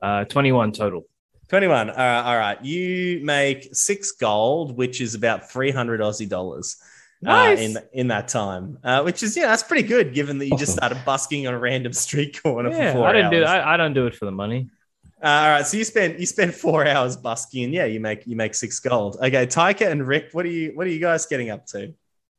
Uh, 0.00 0.24
21 0.24 0.72
total. 0.72 1.06
21. 1.48 1.90
All 1.90 1.96
right, 1.96 2.20
all 2.22 2.36
right. 2.38 2.64
You 2.64 3.20
make 3.24 3.68
six 3.72 4.12
gold, 4.12 4.76
which 4.76 5.00
is 5.00 5.14
about 5.14 5.50
300 5.50 6.00
Aussie 6.00 6.28
dollars 6.28 6.76
Nice. 7.20 7.58
uh, 7.58 7.62
in 7.62 7.76
in 7.92 8.08
that 8.08 8.28
time, 8.28 8.78
uh, 8.84 9.02
which 9.02 9.22
is, 9.22 9.36
yeah, 9.36 9.46
that's 9.48 9.62
pretty 9.64 9.86
good 9.88 10.14
given 10.14 10.38
that 10.38 10.46
you 10.46 10.56
just 10.56 10.72
started 10.72 10.98
busking 11.04 11.46
on 11.48 11.54
a 11.54 11.58
random 11.58 11.92
street 11.92 12.40
corner 12.42 12.70
Yeah, 12.70 12.92
for 12.92 12.98
four 12.98 13.08
I 13.08 13.12
didn't 13.12 13.32
do 13.32 13.38
hours. 13.44 13.48
I, 13.64 13.74
I 13.74 13.76
don't 13.76 13.92
do 13.94 14.06
it 14.06 14.14
for 14.14 14.24
the 14.24 14.30
money. 14.30 14.68
Uh, 15.22 15.26
all 15.26 15.48
right, 15.50 15.66
so 15.66 15.76
you 15.76 15.84
spend 15.84 16.20
you 16.20 16.26
spend 16.26 16.54
four 16.54 16.86
hours 16.86 17.16
busking, 17.16 17.64
and 17.64 17.74
yeah, 17.74 17.84
you 17.86 17.98
make 18.00 18.26
you 18.26 18.36
make 18.36 18.54
six 18.54 18.78
gold. 18.78 19.16
Okay, 19.16 19.46
Tyca 19.46 19.90
and 19.90 20.06
Rick, 20.06 20.28
what 20.32 20.44
are 20.46 20.50
you 20.50 20.72
what 20.74 20.86
are 20.86 20.90
you 20.90 21.00
guys 21.00 21.26
getting 21.26 21.50
up 21.50 21.66
to? 21.66 21.92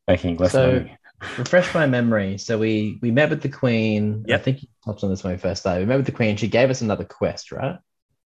Making 0.08 0.38
less 0.38 0.54
So- 0.54 0.72
money. 0.74 0.98
refresh 1.38 1.74
my 1.74 1.86
memory. 1.86 2.38
So 2.38 2.58
we 2.58 2.98
we 3.02 3.12
met 3.12 3.30
with 3.30 3.42
the 3.42 3.50
queen. 3.50 4.24
Yep. 4.28 4.39
I 4.39 4.44
think 4.44 4.62
you 4.63 4.70
touched 4.86 5.04
on 5.04 5.10
this 5.10 5.24
when 5.24 5.34
we 5.34 5.38
first 5.38 5.62
started. 5.62 5.82
We 5.82 5.86
met 5.88 5.98
with 5.98 6.06
the 6.06 6.13
queen. 6.13 6.38
She 6.38 6.48
gave 6.48 6.70
us 6.70 6.82
another 6.82 7.04
quest, 7.04 7.52
right? 7.52 7.78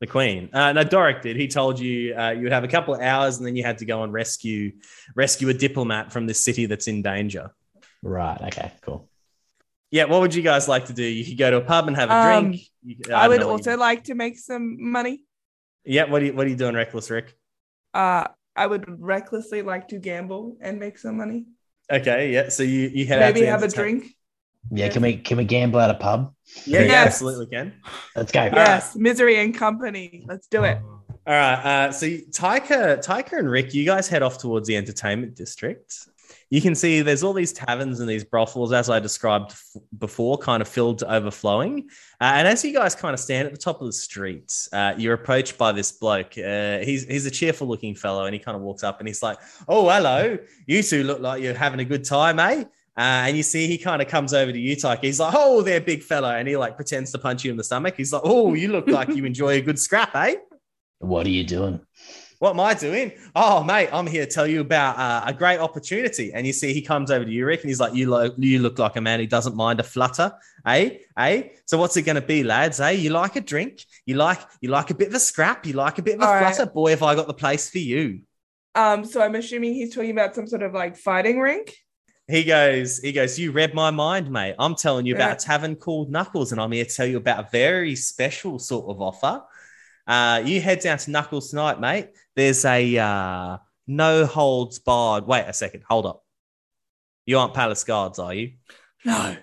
The 0.00 0.06
Queen. 0.06 0.48
Uh, 0.54 0.72
no, 0.72 0.82
Doric 0.82 1.20
did. 1.20 1.36
He 1.36 1.46
told 1.46 1.78
you 1.78 2.16
uh, 2.16 2.30
you 2.30 2.44
would 2.44 2.52
have 2.52 2.64
a 2.64 2.68
couple 2.68 2.94
of 2.94 3.02
hours, 3.02 3.36
and 3.36 3.46
then 3.46 3.54
you 3.54 3.62
had 3.62 3.76
to 3.78 3.84
go 3.84 4.02
and 4.02 4.10
rescue 4.10 4.72
rescue 5.14 5.50
a 5.50 5.52
diplomat 5.54 6.10
from 6.10 6.26
this 6.26 6.42
city 6.42 6.64
that's 6.64 6.88
in 6.88 7.02
danger. 7.02 7.50
Right. 8.02 8.40
Okay. 8.44 8.72
Cool. 8.80 9.09
Yeah, 9.90 10.04
what 10.04 10.20
would 10.20 10.34
you 10.34 10.42
guys 10.42 10.68
like 10.68 10.86
to 10.86 10.92
do? 10.92 11.02
You 11.02 11.24
could 11.24 11.36
go 11.38 11.50
to 11.50 11.56
a 11.56 11.60
pub 11.60 11.88
and 11.88 11.96
have 11.96 12.10
a 12.10 12.14
Um, 12.14 12.42
drink. 12.44 12.62
You 12.84 12.96
could- 12.96 13.12
I 13.12 13.26
would 13.28 13.42
also 13.42 13.72
you- 13.72 13.76
like 13.76 14.04
to 14.04 14.14
make 14.14 14.38
some 14.38 14.76
money. 14.80 15.24
Yeah, 15.84 16.04
what 16.04 16.22
are 16.22 16.26
you 16.26 16.32
what 16.34 16.46
are 16.46 16.50
you 16.50 16.56
doing, 16.56 16.74
Reckless 16.74 17.10
Rick? 17.10 17.34
Uh, 17.94 18.24
I 18.54 18.66
would 18.66 18.84
recklessly 19.00 19.62
like 19.62 19.88
to 19.88 19.98
gamble 19.98 20.56
and 20.60 20.78
make 20.78 20.98
some 20.98 21.16
money. 21.16 21.46
Okay, 21.90 22.32
yeah. 22.32 22.48
So 22.50 22.62
you 22.62 22.88
you 22.92 23.06
head 23.06 23.20
out 23.22 23.34
Maybe 23.34 23.40
to 23.40 23.46
have 23.50 23.62
a 23.62 23.68
drink. 23.68 24.04
Yeah. 24.70 24.88
Can 24.90 25.02
we 25.02 25.16
can 25.16 25.38
we 25.38 25.44
gamble 25.44 25.80
at 25.80 25.90
a 25.90 25.94
pub? 25.94 26.34
Yeah, 26.66 26.80
you 26.80 26.86
Yes. 26.86 27.06
absolutely 27.06 27.46
can. 27.46 27.72
Let's 28.14 28.30
go. 28.30 28.44
Yes, 28.44 28.94
misery 28.94 29.36
and 29.38 29.56
company. 29.56 30.24
Let's 30.28 30.46
do 30.46 30.64
it. 30.64 30.78
All 31.26 31.34
right. 31.34 31.86
Uh, 31.88 31.92
so 31.92 32.06
you- 32.06 32.26
Tyca, 32.30 32.98
Tyca 33.04 33.38
and 33.38 33.50
Rick, 33.50 33.72
you 33.74 33.84
guys 33.84 34.06
head 34.08 34.22
off 34.22 34.38
towards 34.38 34.68
the 34.68 34.76
entertainment 34.76 35.34
district. 35.34 35.94
You 36.50 36.60
can 36.60 36.74
see 36.74 37.00
there's 37.00 37.22
all 37.22 37.32
these 37.32 37.52
taverns 37.52 38.00
and 38.00 38.08
these 38.08 38.24
brothels, 38.24 38.72
as 38.72 38.90
I 38.90 38.98
described 38.98 39.52
f- 39.52 39.76
before, 39.98 40.36
kind 40.36 40.60
of 40.60 40.66
filled 40.66 40.98
to 40.98 41.12
overflowing. 41.12 41.88
Uh, 42.20 42.32
and 42.34 42.48
as 42.48 42.64
you 42.64 42.72
guys 42.72 42.96
kind 42.96 43.14
of 43.14 43.20
stand 43.20 43.46
at 43.46 43.52
the 43.54 43.58
top 43.58 43.80
of 43.80 43.86
the 43.86 43.92
street, 43.92 44.52
uh, 44.72 44.92
you're 44.98 45.14
approached 45.14 45.56
by 45.56 45.70
this 45.70 45.92
bloke. 45.92 46.36
Uh, 46.36 46.78
he's 46.78 47.04
he's 47.04 47.24
a 47.24 47.30
cheerful 47.30 47.68
looking 47.68 47.94
fellow, 47.94 48.24
and 48.24 48.34
he 48.34 48.40
kind 48.40 48.56
of 48.56 48.62
walks 48.62 48.82
up 48.82 48.98
and 48.98 49.06
he's 49.06 49.22
like, 49.22 49.38
"Oh, 49.68 49.88
hello! 49.88 50.38
You 50.66 50.82
two 50.82 51.04
look 51.04 51.20
like 51.20 51.40
you're 51.40 51.54
having 51.54 51.78
a 51.78 51.84
good 51.84 52.04
time, 52.04 52.40
eh?" 52.40 52.64
Uh, 52.98 53.28
and 53.28 53.36
you 53.36 53.44
see 53.44 53.68
he 53.68 53.78
kind 53.78 54.02
of 54.02 54.08
comes 54.08 54.34
over 54.34 54.50
to 54.50 54.58
you, 54.58 54.74
Tyca. 54.74 55.04
He's 55.04 55.20
like, 55.20 55.34
"Oh, 55.36 55.62
there, 55.62 55.80
big 55.80 56.02
fella," 56.02 56.36
and 56.36 56.48
he 56.48 56.56
like 56.56 56.74
pretends 56.74 57.12
to 57.12 57.18
punch 57.18 57.44
you 57.44 57.52
in 57.52 57.56
the 57.56 57.64
stomach. 57.64 57.94
He's 57.96 58.12
like, 58.12 58.22
"Oh, 58.24 58.54
you 58.54 58.68
look 58.68 58.88
like 58.88 59.08
you 59.10 59.24
enjoy 59.24 59.50
a 59.50 59.60
good 59.60 59.78
scrap, 59.78 60.16
eh?" 60.16 60.34
What 60.98 61.26
are 61.26 61.30
you 61.30 61.44
doing? 61.44 61.80
What 62.40 62.52
am 62.52 62.60
I 62.60 62.72
doing? 62.72 63.12
Oh, 63.36 63.62
mate, 63.62 63.90
I'm 63.92 64.06
here 64.06 64.24
to 64.24 64.30
tell 64.30 64.46
you 64.46 64.62
about 64.62 64.98
uh, 64.98 65.24
a 65.26 65.32
great 65.34 65.58
opportunity. 65.58 66.32
And 66.32 66.46
you 66.46 66.54
see, 66.54 66.72
he 66.72 66.80
comes 66.80 67.10
over 67.10 67.22
to 67.24 67.30
you, 67.30 67.44
Rick, 67.44 67.60
and 67.60 67.68
he's 67.68 67.80
like, 67.80 67.94
"You 67.94 68.08
look, 68.08 68.34
you 68.38 68.60
look 68.60 68.78
like 68.78 68.96
a 68.96 69.00
man 69.02 69.20
who 69.20 69.26
doesn't 69.26 69.54
mind 69.54 69.78
a 69.78 69.82
flutter, 69.82 70.32
eh? 70.64 70.96
Eh? 71.18 71.42
So 71.66 71.76
what's 71.76 71.98
it 71.98 72.02
going 72.02 72.16
to 72.16 72.22
be, 72.22 72.42
lads? 72.42 72.80
Eh? 72.80 72.92
You 72.92 73.10
like 73.10 73.36
a 73.36 73.42
drink? 73.42 73.84
You 74.06 74.14
like, 74.14 74.40
you 74.62 74.70
like 74.70 74.90
a 74.90 74.94
bit 74.94 75.08
of 75.08 75.14
a 75.14 75.20
scrap? 75.20 75.66
You 75.66 75.74
like 75.74 75.98
a 75.98 76.02
bit 76.02 76.14
of 76.16 76.22
a 76.22 76.26
All 76.26 76.34
right. 76.34 76.54
flutter? 76.54 76.70
Boy, 76.70 76.90
have 76.90 77.02
I 77.02 77.14
got 77.14 77.26
the 77.26 77.34
place 77.34 77.68
for 77.70 77.78
you." 77.78 78.22
Um, 78.74 79.04
so 79.04 79.20
I'm 79.20 79.34
assuming 79.34 79.74
he's 79.74 79.94
talking 79.94 80.12
about 80.12 80.34
some 80.34 80.46
sort 80.46 80.62
of 80.62 80.72
like 80.72 80.96
fighting 80.96 81.40
rink. 81.40 81.76
He 82.28 82.44
goes, 82.44 83.00
he 83.00 83.12
goes, 83.12 83.38
you 83.38 83.50
read 83.50 83.74
my 83.74 83.90
mind, 83.90 84.30
mate. 84.30 84.54
I'm 84.58 84.76
telling 84.76 85.04
you 85.04 85.14
Yeah. 85.14 85.16
about 85.16 85.42
a 85.42 85.44
tavern 85.44 85.74
called 85.74 86.10
Knuckles, 86.10 86.52
and 86.52 86.60
I'm 86.60 86.70
here 86.72 86.84
to 86.84 86.90
tell 86.94 87.06
you 87.06 87.16
about 87.16 87.44
a 87.44 87.48
very 87.50 87.96
special 87.96 88.58
sort 88.58 88.88
of 88.88 89.02
offer. 89.02 89.42
Uh, 90.06 90.42
you 90.44 90.60
head 90.60 90.80
down 90.80 90.98
to 90.98 91.10
Knuckles 91.10 91.50
tonight, 91.50 91.80
mate. 91.80 92.08
There's 92.40 92.64
a 92.64 92.96
uh, 92.96 93.58
no 93.86 94.24
holds 94.24 94.78
barred. 94.78 95.26
Wait 95.26 95.44
a 95.46 95.52
second, 95.52 95.82
hold 95.86 96.06
up. 96.06 96.24
You 97.26 97.38
aren't 97.38 97.52
palace 97.52 97.84
guards, 97.84 98.18
are 98.18 98.32
you? 98.32 98.52
No, 99.04 99.36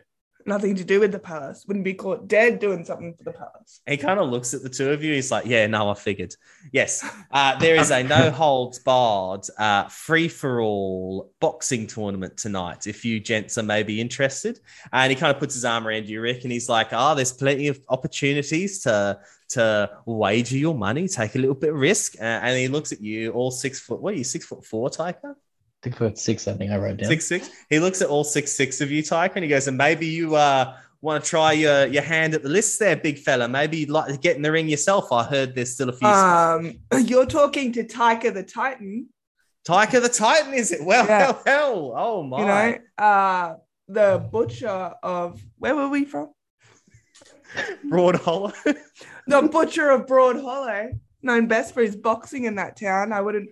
nothing 0.47 0.73
to 0.77 0.83
do 0.83 0.99
with 0.99 1.11
the 1.11 1.19
palace. 1.19 1.63
Wouldn't 1.67 1.85
be 1.85 1.93
caught 1.93 2.27
dead 2.27 2.57
doing 2.57 2.83
something 2.83 3.13
for 3.13 3.23
the 3.23 3.33
palace. 3.33 3.81
He 3.87 3.97
kind 3.97 4.19
of 4.19 4.31
looks 4.31 4.55
at 4.55 4.63
the 4.63 4.69
two 4.69 4.89
of 4.89 5.03
you. 5.03 5.13
He's 5.13 5.29
like, 5.29 5.45
"Yeah, 5.45 5.67
no, 5.67 5.91
I 5.91 5.93
figured. 5.93 6.33
Yes, 6.71 7.07
uh, 7.29 7.59
there 7.59 7.75
is 7.75 7.91
a 7.91 8.01
no 8.01 8.31
holds 8.41 8.79
barred, 8.79 9.45
uh, 9.59 9.87
free 9.89 10.27
for 10.27 10.59
all 10.59 11.31
boxing 11.39 11.85
tournament 11.85 12.35
tonight. 12.35 12.87
If 12.87 13.05
you 13.05 13.19
gents 13.19 13.59
are 13.59 13.63
maybe 13.63 14.01
interested." 14.01 14.59
And 14.91 15.11
he 15.11 15.15
kind 15.15 15.31
of 15.31 15.39
puts 15.39 15.53
his 15.53 15.65
arm 15.65 15.87
around 15.87 16.09
you, 16.09 16.19
Rick, 16.19 16.45
and 16.45 16.51
he's 16.51 16.67
like, 16.67 16.93
"Ah, 16.93 17.13
there's 17.13 17.31
plenty 17.31 17.67
of 17.67 17.79
opportunities 17.89 18.81
to 18.85 19.19
to 19.49 19.89
wager 20.05 20.57
your 20.57 20.75
money, 20.75 21.07
take 21.07 21.35
a 21.35 21.39
little 21.39 21.55
bit 21.55 21.71
of 21.71 21.75
risk." 21.77 22.15
Uh, 22.19 22.23
and 22.23 22.57
he 22.57 22.67
looks 22.67 22.91
at 22.91 23.01
you, 23.01 23.31
all 23.31 23.51
six 23.51 23.79
foot. 23.79 24.01
What 24.01 24.13
are 24.13 24.17
you, 24.17 24.23
six 24.23 24.45
foot 24.45 24.65
four, 24.65 24.89
Tyca? 24.89 25.35
Six 25.83 25.97
foot 25.97 26.17
six, 26.17 26.47
I 26.47 26.53
think 26.53 26.71
I 26.71 26.77
wrote 26.77 26.97
down. 26.97 27.09
Six 27.09 27.25
six. 27.27 27.49
He 27.69 27.79
looks 27.79 28.01
at 28.01 28.09
all 28.09 28.23
six 28.23 28.51
six 28.51 28.81
of 28.81 28.91
you, 28.91 29.03
Tyca, 29.03 29.35
and 29.35 29.43
he 29.43 29.49
goes, 29.49 29.67
"And 29.67 29.77
maybe 29.77 30.07
you 30.07 30.35
uh, 30.35 30.75
want 31.01 31.23
to 31.23 31.29
try 31.29 31.51
your 31.53 31.85
your 31.87 32.03
hand 32.03 32.33
at 32.33 32.43
the 32.43 32.49
list, 32.49 32.79
there, 32.79 32.95
big 32.95 33.19
fella. 33.19 33.47
Maybe 33.47 33.77
you'd 33.77 33.89
like 33.89 34.11
to 34.11 34.17
get 34.17 34.35
in 34.35 34.41
the 34.41 34.51
ring 34.51 34.67
yourself. 34.67 35.11
I 35.11 35.23
heard 35.23 35.55
there's 35.55 35.73
still 35.73 35.89
a 35.89 35.93
few. 35.93 36.07
Um, 36.07 36.79
you're 37.05 37.25
talking 37.25 37.71
to 37.73 37.83
Tyca 37.83 38.33
the 38.33 38.43
Titan. 38.43 39.09
Tyca 39.67 40.01
the 40.01 40.09
Titan, 40.09 40.53
is 40.53 40.71
it? 40.71 40.83
Well, 40.83 41.05
Yeah. 41.05 41.17
hell, 41.25 41.41
hell. 41.45 41.93
Oh 41.95 42.23
my. 42.23 42.39
You 42.39 42.45
know, 42.45 43.05
uh, 43.05 43.55
the 43.87 44.27
butcher 44.31 44.67
of 45.03 45.41
where 45.57 45.75
were 45.75 45.89
we 45.89 46.05
from? 46.05 46.29
Broad 47.89 48.15
Hollow. 48.15 48.51
The 49.27 49.41
butcher 49.41 49.89
of 49.89 50.07
Broad 50.07 50.39
Hollow, 50.39 50.91
known 51.21 51.47
best 51.47 51.73
for 51.73 51.81
his 51.81 51.95
boxing 51.95 52.45
in 52.45 52.55
that 52.55 52.79
town. 52.79 53.11
I 53.11 53.21
wouldn't, 53.21 53.49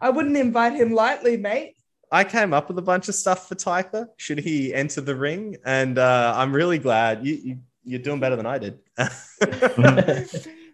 I 0.00 0.10
wouldn't 0.10 0.36
invite 0.36 0.74
him 0.74 0.92
lightly, 0.92 1.36
mate. 1.36 1.76
I 2.10 2.24
came 2.24 2.54
up 2.54 2.68
with 2.68 2.78
a 2.78 2.82
bunch 2.82 3.08
of 3.08 3.14
stuff 3.14 3.48
for 3.48 3.54
Tyca. 3.54 4.06
Should 4.16 4.38
he 4.38 4.72
enter 4.72 5.02
the 5.02 5.14
ring? 5.14 5.56
And 5.64 5.98
uh, 5.98 6.32
I'm 6.34 6.54
really 6.54 6.78
glad 6.78 7.26
you, 7.26 7.34
you 7.34 7.58
you're 7.84 8.00
doing 8.00 8.20
better 8.20 8.36
than 8.36 8.46
I 8.46 8.58
did. 8.58 8.78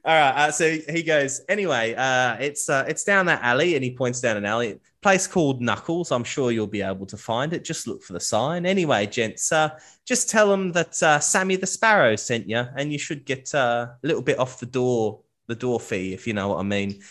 All 0.05 0.15
right. 0.15 0.35
Uh, 0.37 0.51
so 0.51 0.71
he 0.71 1.03
goes. 1.03 1.41
Anyway, 1.49 1.95
uh, 1.95 2.37
it's 2.41 2.69
uh, 2.69 2.85
it's 2.87 3.05
down 3.05 3.27
that 3.27 3.43
alley, 3.43 3.75
and 3.75 3.83
he 3.83 3.95
points 3.95 4.21
down 4.21 4.37
an 4.37 4.45
alley. 4.45 4.79
Place 5.05 5.27
called 5.27 5.61
Knuckles. 5.61 6.11
I'm 6.11 6.25
sure 6.25 6.51
you'll 6.51 6.67
be 6.67 6.81
able 6.81 7.05
to 7.05 7.19
find 7.19 7.53
it. 7.53 7.63
Just 7.63 7.87
look 7.87 8.03
for 8.03 8.15
the 8.15 8.21
sign. 8.21 8.65
Anyway, 8.65 9.05
gents, 9.07 9.53
uh, 9.53 9.79
just 10.07 10.31
tell 10.31 10.49
them 10.49 10.73
that 10.73 11.03
uh, 11.03 11.21
Sammy 11.21 11.57
the 11.57 11.67
Sparrow 11.67 12.17
sent 12.17 12.49
you, 12.49 12.65
and 12.75 12.91
you 12.91 12.99
should 12.99 13.27
get 13.27 13.55
uh, 13.55 13.89
a 14.03 14.07
little 14.07 14.23
bit 14.23 14.39
off 14.39 14.61
the 14.61 14.65
door 14.67 15.21
the 15.47 15.55
door 15.57 15.79
fee, 15.79 16.15
if 16.15 16.27
you 16.27 16.33
know 16.33 16.49
what 16.49 16.59
I 16.61 16.63
mean. 16.63 17.03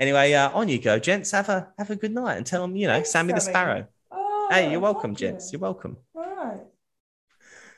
Anyway, 0.00 0.32
uh, 0.32 0.48
on 0.52 0.70
you 0.70 0.78
go, 0.80 0.98
gents. 0.98 1.32
Have 1.32 1.50
a 1.50 1.68
have 1.76 1.90
a 1.90 1.96
good 1.96 2.14
night, 2.14 2.38
and 2.38 2.46
tell 2.46 2.62
them 2.62 2.76
you 2.76 2.86
know 2.86 2.94
Thanks, 2.94 3.10
Sammy 3.10 3.34
the 3.34 3.40
Sparrow. 3.42 3.88
Oh, 4.10 4.48
Hey, 4.50 4.70
you're 4.70 4.80
welcome, 4.80 5.10
fuck 5.12 5.18
gents. 5.20 5.48
yeah. 5.48 5.58
You're 5.58 5.60
welcome. 5.60 5.98
All 6.14 6.22
right. 6.36 6.60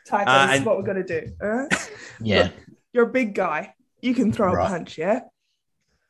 Tyca, 0.08 0.24
Uh, 0.28 0.46
this 0.46 0.52
is 0.52 0.56
and- 0.58 0.66
what 0.66 0.76
we're 0.76 0.84
gonna 0.84 1.02
do. 1.02 1.32
All 1.42 1.48
right. 1.48 1.90
Yeah, 2.20 2.50
You're 2.92 3.08
a 3.08 3.12
big 3.12 3.34
guy. 3.34 3.74
You 4.00 4.14
can 4.14 4.32
throw 4.32 4.52
Right. 4.52 4.64
a 4.64 4.68
punch, 4.68 4.96
yeah. 4.96 5.22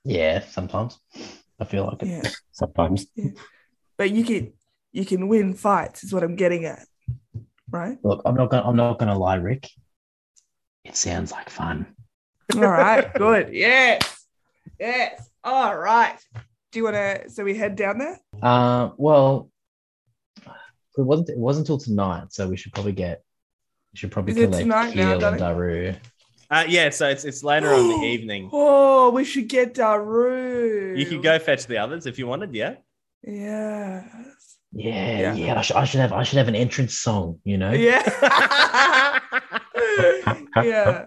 yeah. 0.05 0.41
Sometimes 0.41 0.99
I 1.59 1.65
feel 1.65 1.87
like 1.87 2.03
it. 2.03 2.09
Yeah. 2.09 2.31
Sometimes. 2.53 3.07
But 3.97 4.11
you 4.11 4.25
can, 4.25 4.53
you 4.93 5.05
can 5.05 5.29
win 5.29 5.55
fights. 5.55 6.05
Is 6.05 6.13
what 6.13 6.23
I'm 6.23 6.37
getting 6.37 6.65
at, 6.65 6.87
right? 7.71 7.99
Look, 8.03 8.23
I'm 8.25 8.35
not 8.35 8.51
gonna. 8.51 8.69
I'm 8.69 8.77
not 8.77 8.99
gonna 8.99 9.19
lie, 9.19 9.37
Rick. 9.37 9.71
It 10.85 10.97
sounds 10.97 11.33
like 11.33 11.51
fun. 11.51 11.87
All 12.55 12.61
right. 12.61 13.13
Good. 13.15 13.53
Yes. 13.53 14.27
Yes. 14.79 15.29
All 15.43 15.77
right. 15.77 16.19
Do 16.73 16.79
you 16.79 16.85
want 16.85 16.97
to? 16.97 17.31
So 17.31 17.45
we 17.45 17.57
head 17.57 17.77
down 17.77 17.99
there. 17.99 18.21
Uh, 18.43 18.91
well, 18.97 19.51
it 20.47 21.03
wasn't. 21.03 21.31
It 21.31 21.39
wasn't 21.39 21.65
until 21.65 21.79
tonight, 21.79 22.33
so 22.33 22.49
we 22.49 22.57
should 22.57 22.73
probably 22.73 22.93
get. 22.93 23.23
We 23.93 23.99
should 23.99 24.11
probably 24.11 24.33
Is 24.33 24.39
collect 24.39 24.63
tonight 24.63 24.95
now, 24.95 25.19
Kheel 25.19 25.33
and? 25.33 25.41
Daaru. 25.41 25.97
Uh, 26.51 26.65
yeah, 26.69 26.91
so 26.91 27.09
it's 27.09 27.25
it's 27.25 27.43
later 27.43 27.73
on 27.73 27.81
in 27.81 28.01
the 28.01 28.07
evening. 28.15 28.51
Oh, 28.53 29.11
we 29.11 29.25
should 29.25 29.49
get 29.49 29.75
Daaru. 29.75 30.97
You 30.97 31.07
could 31.07 31.23
go 31.23 31.39
fetch 31.39 31.67
the 31.67 31.79
others 31.79 32.07
if 32.07 32.19
you 32.19 32.27
wanted. 32.27 32.55
Yeah. 32.55 32.77
Yes. 33.23 34.07
Yeah, 34.73 35.19
Yeah. 35.19 35.35
yeah. 35.35 35.59
I, 35.59 35.63
should, 35.63 35.77
I 35.77 35.85
should 35.85 36.01
have. 36.01 36.13
I 36.13 36.23
should 36.23 36.39
have 36.39 36.49
an 36.49 36.55
entrance 36.55 36.99
song. 36.99 37.41
You 37.45 37.59
know. 37.59 37.73
Yeah. 37.73 38.03
yeah. 40.57 41.07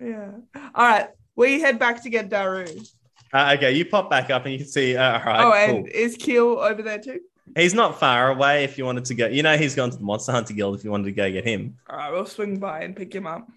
Yeah. 0.00 0.30
All 0.74 0.86
right. 0.86 1.08
We 1.36 1.60
head 1.60 1.78
back 1.78 2.02
to 2.04 2.10
get 2.10 2.30
Daaru. 2.30 2.86
Uh, 3.32 3.54
okay, 3.56 3.72
you 3.72 3.84
pop 3.84 4.08
back 4.08 4.30
up 4.30 4.44
and 4.44 4.52
you 4.52 4.58
can 4.58 4.68
see. 4.68 4.96
Uh, 4.96 5.18
all 5.18 5.24
right, 5.24 5.40
oh, 5.40 5.66
cool. 5.66 5.76
and 5.78 5.88
is 5.88 6.16
Kheel 6.16 6.56
over 6.58 6.82
there 6.82 6.98
too? 7.00 7.20
he's 7.56 7.74
not 7.74 7.98
far 7.98 8.30
away. 8.30 8.62
If 8.64 8.78
you 8.78 8.84
wanted 8.84 9.04
to 9.06 9.14
go, 9.14 9.26
you 9.26 9.42
know, 9.42 9.56
he's 9.56 9.74
gone 9.74 9.90
to 9.90 9.96
the 9.96 10.04
Monster 10.04 10.30
Hunter 10.32 10.54
Guild. 10.54 10.76
If 10.78 10.84
you 10.84 10.90
wanted 10.90 11.06
to 11.06 11.12
go 11.12 11.30
get 11.30 11.44
him. 11.44 11.76
All 11.90 11.96
right, 11.96 12.12
we'll 12.12 12.26
swing 12.26 12.58
by 12.58 12.82
and 12.82 12.94
pick 12.94 13.12
him 13.12 13.26
up. 13.26 13.48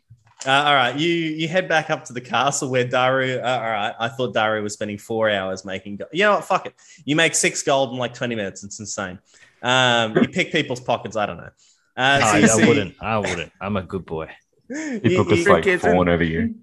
Uh, 0.48 0.64
all 0.66 0.74
right, 0.76 0.98
you 0.98 1.10
you 1.10 1.48
head 1.50 1.68
back 1.68 1.90
up 1.90 2.06
to 2.06 2.14
the 2.14 2.22
castle 2.22 2.70
where 2.70 2.86
Daaru. 2.86 3.38
Uh, 3.44 3.46
all 3.48 3.62
right, 3.70 3.94
I 4.00 4.08
thought 4.08 4.34
Daaru 4.34 4.64
was 4.64 4.74
spending 4.74 4.98
four 4.98 5.30
hours 5.30 5.66
making. 5.66 5.98
Go- 5.98 6.06
you 6.14 6.24
know 6.24 6.36
what? 6.36 6.46
Fuck 6.46 6.68
it. 6.68 6.74
You 7.04 7.18
make 7.18 7.36
six 7.36 7.62
gold 7.64 7.92
in 7.92 7.98
like 7.98 8.14
twenty 8.14 8.36
minutes. 8.36 8.64
It's 8.64 8.80
insane. 8.80 9.20
Um, 9.62 10.16
you 10.16 10.28
pick 10.30 10.52
people's 10.54 10.80
pockets. 10.80 11.18
I 11.18 11.26
don't 11.26 11.38
know. 11.38 11.50
Uh, 11.98 12.20
so 12.20 12.26
I, 12.26 12.46
see- 12.46 12.68
wouldn't. 12.68 12.96
I 13.02 13.18
wouldn't. 13.18 13.52
I'm 13.60 13.76
a 13.76 13.84
good 13.84 14.06
boy. 14.06 14.30
you- 14.70 15.00
People 15.02 15.26
you- 15.26 15.36
just 15.36 15.50
like 15.50 15.66
Rick 15.66 15.82
fawn 15.82 16.08
over 16.08 16.24
you. 16.24 16.56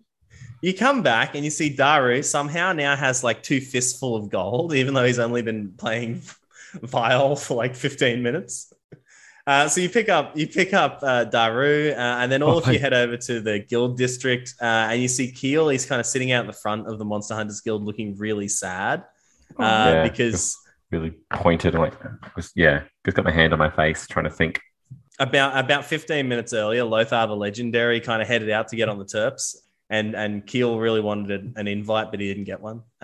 You 0.62 0.72
come 0.72 1.02
back 1.02 1.34
and 1.34 1.44
you 1.44 1.50
see 1.50 1.76
Daaru 1.76 2.24
somehow 2.24 2.72
now 2.72 2.96
has 2.96 3.22
like 3.22 3.42
two 3.42 3.60
fistful 3.60 4.16
of 4.16 4.30
gold, 4.30 4.72
even 4.72 4.94
though 4.94 5.04
he's 5.04 5.18
only 5.18 5.42
been 5.42 5.72
playing 5.76 6.22
Viol 6.82 7.36
for 7.36 7.54
like 7.54 7.74
15 7.76 8.22
minutes. 8.22 8.72
Uh, 9.46 9.68
so 9.68 9.80
you 9.80 9.90
pick 9.90 10.08
up 10.08 10.36
you 10.36 10.46
pick 10.46 10.72
up 10.72 11.00
uh, 11.02 11.24
Daaru, 11.26 11.92
uh, 11.92 11.96
and 11.98 12.32
then 12.32 12.42
all 12.42 12.54
Oh, 12.54 12.58
of 12.58 12.66
you 12.66 12.72
hey. 12.74 12.78
head 12.78 12.94
over 12.94 13.16
to 13.18 13.40
the 13.40 13.58
guild 13.58 13.98
district, 13.98 14.54
uh, 14.60 14.64
and 14.90 15.02
you 15.02 15.08
see 15.08 15.30
Kheel. 15.32 15.70
He's 15.70 15.84
kind 15.84 16.00
of 16.00 16.06
sitting 16.06 16.32
out 16.32 16.40
in 16.40 16.46
the 16.46 16.52
front 16.54 16.86
of 16.88 16.98
the 16.98 17.04
Monster 17.04 17.34
Hunters 17.34 17.60
Guild, 17.60 17.84
looking 17.84 18.16
really 18.16 18.48
sad 18.48 19.04
uh, 19.58 19.62
Yeah. 19.62 20.02
because 20.08 20.56
Really 20.90 21.12
pointed, 21.32 21.74
like, 21.74 21.92
was, 22.36 22.52
yeah, 22.54 22.84
just 23.04 23.16
got 23.16 23.24
my 23.24 23.32
hand 23.32 23.52
on 23.52 23.58
my 23.58 23.68
face, 23.70 24.06
trying 24.06 24.24
to 24.26 24.30
think. 24.30 24.60
about 25.18 25.58
about 25.62 25.84
15 25.84 26.26
minutes 26.28 26.52
earlier, 26.52 26.84
Lothar 26.84 27.26
the 27.26 27.34
Legendary 27.36 28.00
kind 28.00 28.22
of 28.22 28.28
headed 28.28 28.48
out 28.50 28.68
to 28.68 28.76
get 28.76 28.88
on 28.88 28.98
the 28.98 29.04
Terps, 29.04 29.56
and 29.90 30.14
and 30.14 30.46
Kheel 30.46 30.80
really 30.80 31.00
wanted 31.00 31.30
an, 31.40 31.52
an 31.56 31.66
invite, 31.68 32.10
but 32.10 32.20
he 32.20 32.28
didn't 32.28 32.44
get 32.44 32.60
one. 32.60 32.82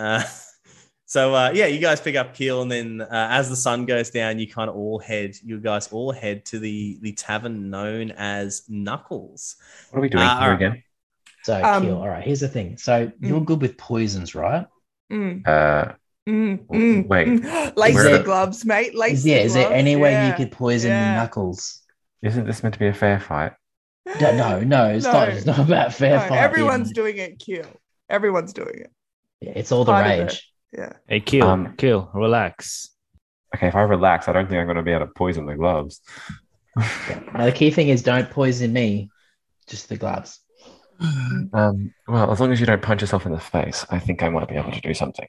So 1.11 1.35
uh, 1.35 1.51
yeah, 1.53 1.67
you 1.67 1.81
guys 1.81 2.01
pick 2.01 2.15
up 2.15 2.37
Kheel, 2.37 2.63
and 2.63 2.71
then 2.71 3.01
uh, 3.01 3.09
as 3.11 3.49
the 3.49 3.57
sun 3.57 3.85
goes 3.85 4.11
down, 4.11 4.39
you 4.39 4.47
kind 4.47 4.71
of 4.71 4.77
all 4.77 5.01
head, 5.01 5.35
you 5.43 5.59
guys 5.59 5.89
all 5.89 6.13
head 6.13 6.45
to 6.47 6.61
the 6.61 6.99
the 7.03 7.11
tavern 7.15 7.69
known 7.69 8.13
as 8.13 8.63
Knuckles. 8.69 9.57
What 9.91 9.99
are 9.99 10.03
we 10.03 10.09
doing 10.09 10.23
Uh, 10.23 10.41
here 10.41 10.53
again? 10.53 10.83
So, 11.43 11.57
Um, 11.61 11.83
Kheel. 11.85 11.97
All 11.97 12.09
right. 12.09 12.23
Here's 12.23 12.39
the 12.39 12.47
thing. 12.47 12.77
So 12.79 13.11
you're 13.19 13.41
good 13.41 13.61
with 13.61 13.77
poisons, 13.77 14.37
right? 14.37 14.69
Mm, 15.11 15.45
Uh, 15.49 15.95
mm, 16.29 16.65
mm, 16.69 17.09
Wait. 17.09 17.27
mm. 17.27 17.73
Lace 17.77 17.97
the 17.97 18.03
there- 18.05 18.23
gloves, 18.23 18.65
mate. 18.65 18.95
Lace 18.95 19.19
Is, 19.19 19.27
yeah. 19.27 19.39
the 19.39 19.43
Is 19.47 19.55
there 19.55 19.73
any 19.73 19.97
way 19.97 20.13
Yeah. 20.13 20.29
you 20.29 20.35
could 20.35 20.53
poison 20.53 20.91
Yeah. 20.93 21.17
Knuckles? 21.17 21.83
isn't 22.23 22.47
this 22.47 22.63
meant 22.63 22.75
to 22.75 22.79
be 22.79 22.87
a 22.87 22.95
fair 22.95 23.19
fight? 23.19 23.53
No, 24.21 24.37
no, 24.37 24.61
no. 24.61 24.85
It's 24.91 25.07
No. 25.07 25.13
not. 25.13 25.29
It's 25.31 25.45
not 25.47 25.59
about 25.59 25.93
fair 25.93 26.21
No, 26.21 26.29
fight. 26.29 26.39
everyone's 26.39 26.91
yeah. 26.91 26.95
doing 27.03 27.17
it, 27.17 27.41
Kheel. 27.41 27.67
Everyone's 28.09 28.53
doing 28.53 28.79
it. 28.79 28.93
Yeah, 29.41 29.53
it's 29.57 29.73
all 29.73 29.85
the 29.85 29.91
part 29.93 30.07
rage. 30.07 30.50
Yeah. 30.73 30.93
Hey, 31.09 31.21
kill, 31.21 31.47
Um, 31.47 31.75
kill, 31.77 32.11
relax. 32.15 32.91
Okay, 33.57 33.67
if 33.69 33.75
I 33.75 33.81
relax, 33.83 34.29
I 34.29 34.33
don't 34.33 34.49
think 34.49 34.59
I'm 34.61 34.67
going 34.67 34.77
to 34.77 34.83
be 34.83 34.93
able 34.93 35.07
to 35.07 35.13
poison 35.13 35.47
the 35.47 35.57
gloves. 35.57 36.01
Now 36.77 37.45
the 37.47 37.53
key 37.53 37.71
thing 37.71 37.89
is 37.89 38.03
don't 38.03 38.31
poison 38.31 38.73
me, 38.73 39.11
just 39.67 39.89
the 39.89 39.97
gloves. 39.97 40.41
Um, 41.55 41.95
well, 42.07 42.31
as 42.31 42.39
long 42.41 42.53
as 42.53 42.61
you 42.61 42.67
don't 42.67 42.83
punch 42.83 43.01
yourself 43.01 43.25
in 43.25 43.33
the 43.33 43.41
face, 43.41 43.87
I 43.91 43.99
think 43.99 44.23
I 44.23 44.29
might 44.29 44.49
be 44.49 44.57
able 44.57 44.71
to 44.71 44.81
do 44.83 44.93
something. 44.93 45.27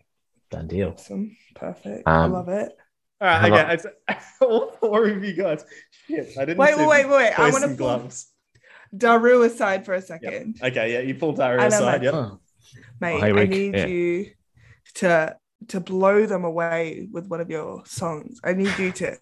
Done 0.52 0.68
deal. 0.68 0.90
Awesome. 0.90 1.36
Perfect. 1.56 2.04
I 2.06 2.24
Um, 2.26 2.34
love 2.34 2.50
it. 2.50 2.78
All 3.22 3.28
right, 3.28 3.42
Hello. 3.42 3.58
okay, 3.58 3.74
it's- 3.76 4.34
all 4.42 4.72
four 4.82 5.08
of 5.08 5.24
you 5.24 5.34
guys. 5.34 5.64
Shit, 6.08 6.38
I 6.38 6.42
didn't. 6.46 6.58
Wait, 6.58 6.76
see 6.76 6.86
wait, 6.86 7.06
wait, 7.08 7.10
wait. 7.10 7.40
I 7.40 7.50
want 7.52 7.64
to 7.64 7.70
pull 7.70 7.78
gloves. 7.78 8.28
Daaru 8.96 9.46
aside 9.46 9.86
for 9.86 9.94
a 9.94 10.02
second. 10.02 10.60
Okay, 10.62 10.92
yeah, 10.94 11.00
you 11.00 11.16
pull 11.16 11.34
Daaru 11.34 11.54
I 11.62 11.70
know, 11.70 11.78
aside. 11.78 12.02
mate. 12.02 12.06
Yep. 12.06 12.14
Oh, 12.16 12.40
Mate, 13.00 13.20
hey, 13.22 13.26
I 13.26 13.30
Rick. 13.30 13.50
need 13.50 13.74
Yeah. 13.76 13.86
you 13.86 14.26
to 14.96 15.36
to 15.70 15.80
blow 15.80 16.26
them 16.26 16.44
away 16.44 17.08
with 17.12 17.28
one 17.28 17.40
of 17.42 17.50
your 17.50 17.86
songs. 17.86 18.40
I 18.44 18.54
need 18.54 18.78
you 18.80 18.92
to 18.94 19.18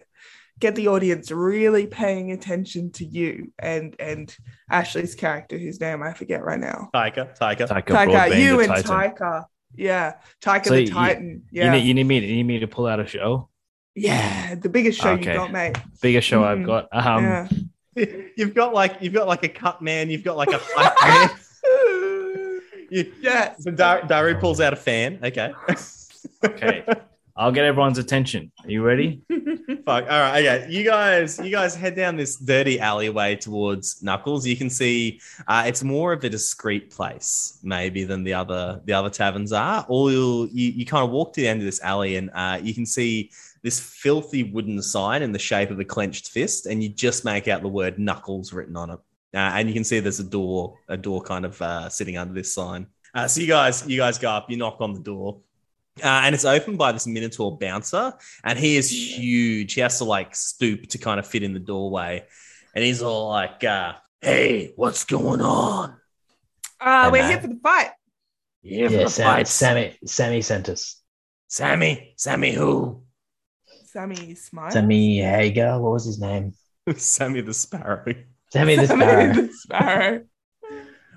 get 0.58 0.74
the 0.74 0.88
audience 0.88 1.30
really 1.30 1.86
paying 1.86 2.32
attention 2.32 2.92
to 2.92 3.04
you 3.04 3.52
and 3.58 3.94
and 3.98 4.34
Ashley's 4.70 5.14
character, 5.14 5.58
whose 5.58 5.80
name 5.80 6.02
I 6.02 6.12
forget 6.14 6.42
right 6.44 6.60
now. 6.60 6.90
Tyca, 6.94 7.36
Tyca. 7.38 7.66
Tyca, 7.68 7.82
Tyca, 7.84 8.38
you 8.40 8.60
and 8.60 8.68
Titan. 8.68 8.90
Tyca. 9.14 9.44
Yeah, 9.74 10.14
Tyca 10.42 10.66
So 10.66 10.74
the 10.74 10.82
you- 10.84 10.90
Titan. 10.92 11.42
You, 11.50 11.62
Yeah, 11.62 11.72
need, 11.72 11.84
you 11.84 11.94
need 11.94 12.04
me. 12.04 12.18
You 12.18 12.34
need 12.36 12.42
me 12.46 12.58
to 12.60 12.66
pull 12.66 12.86
out 12.86 13.00
a 13.00 13.06
show. 13.06 13.48
yeah, 13.94 14.54
the 14.54 14.68
biggest 14.68 15.00
show 15.00 15.10
Okay. 15.12 15.32
you 15.32 15.36
got, 15.38 15.52
mate. 15.52 15.76
Biggest 16.00 16.26
show 16.26 16.42
I've 16.44 16.58
Mhm. 16.58 16.66
got. 16.66 16.88
Um, 16.92 17.24
yeah. 17.24 17.48
You've 18.36 18.54
got 18.54 18.72
like 18.72 18.96
you've 19.00 19.12
got 19.12 19.26
like 19.26 19.42
a 19.44 19.48
cut 19.48 19.82
man. 19.82 20.10
You've 20.10 20.24
got 20.24 20.36
like 20.36 20.52
a 20.52 20.58
pipe 20.58 20.94
man. 21.04 21.30
Yes. 23.20 23.62
so 23.62 23.70
Dar- 23.70 24.34
pulls 24.34 24.60
out 24.60 24.72
a 24.72 24.76
fan. 24.76 25.18
Okay. 25.22 25.52
Okay. 26.44 26.84
I'll 27.36 27.52
get 27.52 27.64
everyone's 27.64 27.96
attention. 27.96 28.52
Are 28.64 28.70
you 28.70 28.82
ready? 28.82 29.22
Fuck. 29.30 30.04
All 30.04 30.20
right. 30.20 30.44
Okay. 30.44 30.66
You 30.68 30.84
guys, 30.84 31.38
you 31.38 31.50
guys 31.50 31.74
head 31.74 31.96
down 31.96 32.16
this 32.16 32.36
dirty 32.36 32.78
alleyway 32.78 33.36
towards 33.36 34.02
Knuckles. 34.02 34.46
You 34.46 34.56
can 34.56 34.68
see 34.68 35.20
uh, 35.48 35.64
it's 35.66 35.82
more 35.82 36.12
of 36.12 36.22
a 36.24 36.28
discreet 36.28 36.90
place, 36.90 37.58
maybe 37.62 38.04
than 38.04 38.24
the 38.24 38.34
other 38.34 38.82
the 38.84 38.92
other 38.92 39.08
taverns 39.08 39.52
are. 39.52 39.86
Or 39.88 40.10
you'll, 40.10 40.48
you 40.48 40.72
you 40.72 40.84
kind 40.84 41.04
of 41.04 41.10
walk 41.10 41.32
to 41.34 41.40
the 41.40 41.48
end 41.48 41.60
of 41.60 41.64
this 41.64 41.80
alley, 41.80 42.16
and 42.16 42.30
uh, 42.34 42.58
you 42.62 42.74
can 42.74 42.84
see 42.84 43.30
this 43.62 43.80
filthy 43.80 44.42
wooden 44.42 44.82
sign 44.82 45.22
in 45.22 45.32
the 45.32 45.38
shape 45.38 45.70
of 45.70 45.80
a 45.80 45.84
clenched 45.84 46.28
fist, 46.28 46.66
and 46.66 46.82
you 46.82 46.90
just 46.90 47.24
make 47.24 47.48
out 47.48 47.62
the 47.62 47.68
word 47.68 47.98
Knuckles 47.98 48.52
written 48.52 48.76
on 48.76 48.90
it. 48.90 48.98
Uh, 49.32 49.38
and 49.54 49.68
you 49.68 49.74
can 49.74 49.84
see 49.84 50.00
there's 50.00 50.20
a 50.20 50.24
door, 50.24 50.76
a 50.88 50.96
door 50.96 51.22
kind 51.22 51.44
of 51.44 51.60
uh, 51.62 51.88
sitting 51.88 52.16
under 52.16 52.34
this 52.34 52.54
sign. 52.54 52.86
Uh, 53.14 53.28
so 53.28 53.40
you 53.40 53.46
guys, 53.46 53.86
you 53.86 53.96
guys 53.98 54.18
go 54.18 54.30
up, 54.30 54.50
you 54.50 54.56
knock 54.56 54.76
on 54.80 54.92
the 54.92 55.00
door, 55.00 55.40
uh, 56.02 56.22
and 56.24 56.34
it's 56.34 56.44
opened 56.44 56.78
by 56.78 56.92
this 56.92 57.06
Minotaur 57.06 57.56
bouncer, 57.58 58.12
and 58.44 58.58
he 58.58 58.76
is 58.76 58.90
huge. 58.90 59.74
He 59.74 59.80
has 59.80 59.98
to 59.98 60.04
like 60.04 60.34
stoop 60.34 60.86
to 60.88 60.98
kind 60.98 61.18
of 61.18 61.26
fit 61.26 61.42
in 61.42 61.52
the 61.52 61.60
doorway, 61.60 62.24
and 62.74 62.84
he's 62.84 63.02
all 63.02 63.28
like, 63.28 63.62
uh, 63.64 63.94
"Hey, 64.20 64.72
what's 64.76 65.04
going 65.04 65.40
on?" 65.40 65.96
Uh, 66.80 67.10
we're 67.12 67.26
here 67.26 67.40
for 67.40 67.48
the 67.48 67.58
fight. 67.62 67.90
Yeah, 68.62 68.88
for 68.88 68.94
Yeah, 68.94 69.04
the 69.04 69.10
Sam, 69.10 69.24
fight. 69.26 69.48
Sammy, 69.48 69.98
Sammy 70.06 70.42
sent 70.42 70.68
us. 70.68 71.00
Sammy, 71.48 72.14
Sammy, 72.16 72.52
who? 72.52 73.02
Sammy 73.84 74.34
Smile. 74.36 74.70
Sammy 74.70 75.18
Hager, 75.18 75.78
what 75.80 75.92
was 75.92 76.04
his 76.04 76.20
name? 76.20 76.54
Sammy 76.96 77.40
the 77.40 77.52
Sparrow. 77.52 78.14
Sammy 78.52 78.76
the 78.76 78.86
Sammy 78.86 79.02
Sparrow. 79.04 79.32
the 79.34 79.52
Sparrow. 79.52 80.24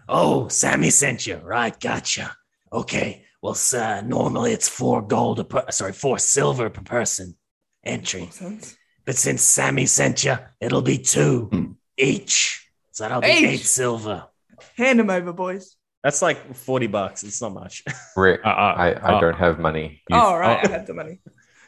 Oh, 0.10 0.50
Sammy 0.50 0.90
sent 0.90 1.26
you. 1.26 1.38
Right, 1.38 1.80
gotcha. 1.80 2.36
Okay. 2.74 3.24
Well, 3.42 3.54
sir, 3.56 4.02
normally 4.02 4.52
it's 4.52 4.68
four 4.68 5.02
gold 5.02 5.50
per- 5.50 5.72
sorry, 5.72 5.94
four 5.94 6.20
silver 6.20 6.70
per 6.70 6.82
person 6.82 7.38
entry. 7.86 8.28
Sense. 8.32 8.76
But 9.06 9.16
since 9.16 9.42
Sammy 9.42 9.86
sent 9.86 10.26
you, 10.26 10.38
it'll 10.60 10.82
be 10.82 10.98
two 10.98 11.76
each. 11.98 12.70
So 12.92 13.04
that'll 13.06 13.22
be 13.22 13.28
Each. 13.30 13.44
eight 13.44 13.60
silver. 13.62 14.26
Hand 14.78 15.00
him 15.00 15.10
over, 15.10 15.32
boys. 15.32 15.78
That's 16.04 16.22
like 16.22 16.54
forty 16.54 16.88
bucks. 16.88 17.24
It's 17.24 17.42
not 17.42 17.54
much. 17.54 17.84
Rick, 18.18 18.42
Uh, 18.46 18.50
uh, 18.50 18.52
I, 18.78 18.88
I 18.92 19.14
uh, 19.14 19.20
don't 19.22 19.38
have 19.38 19.58
money. 19.58 20.02
You- 20.10 20.18
oh, 20.18 20.36
right. 20.36 20.68
I 20.68 20.70
have 20.72 20.86
the 20.86 20.94
money. 20.94 21.22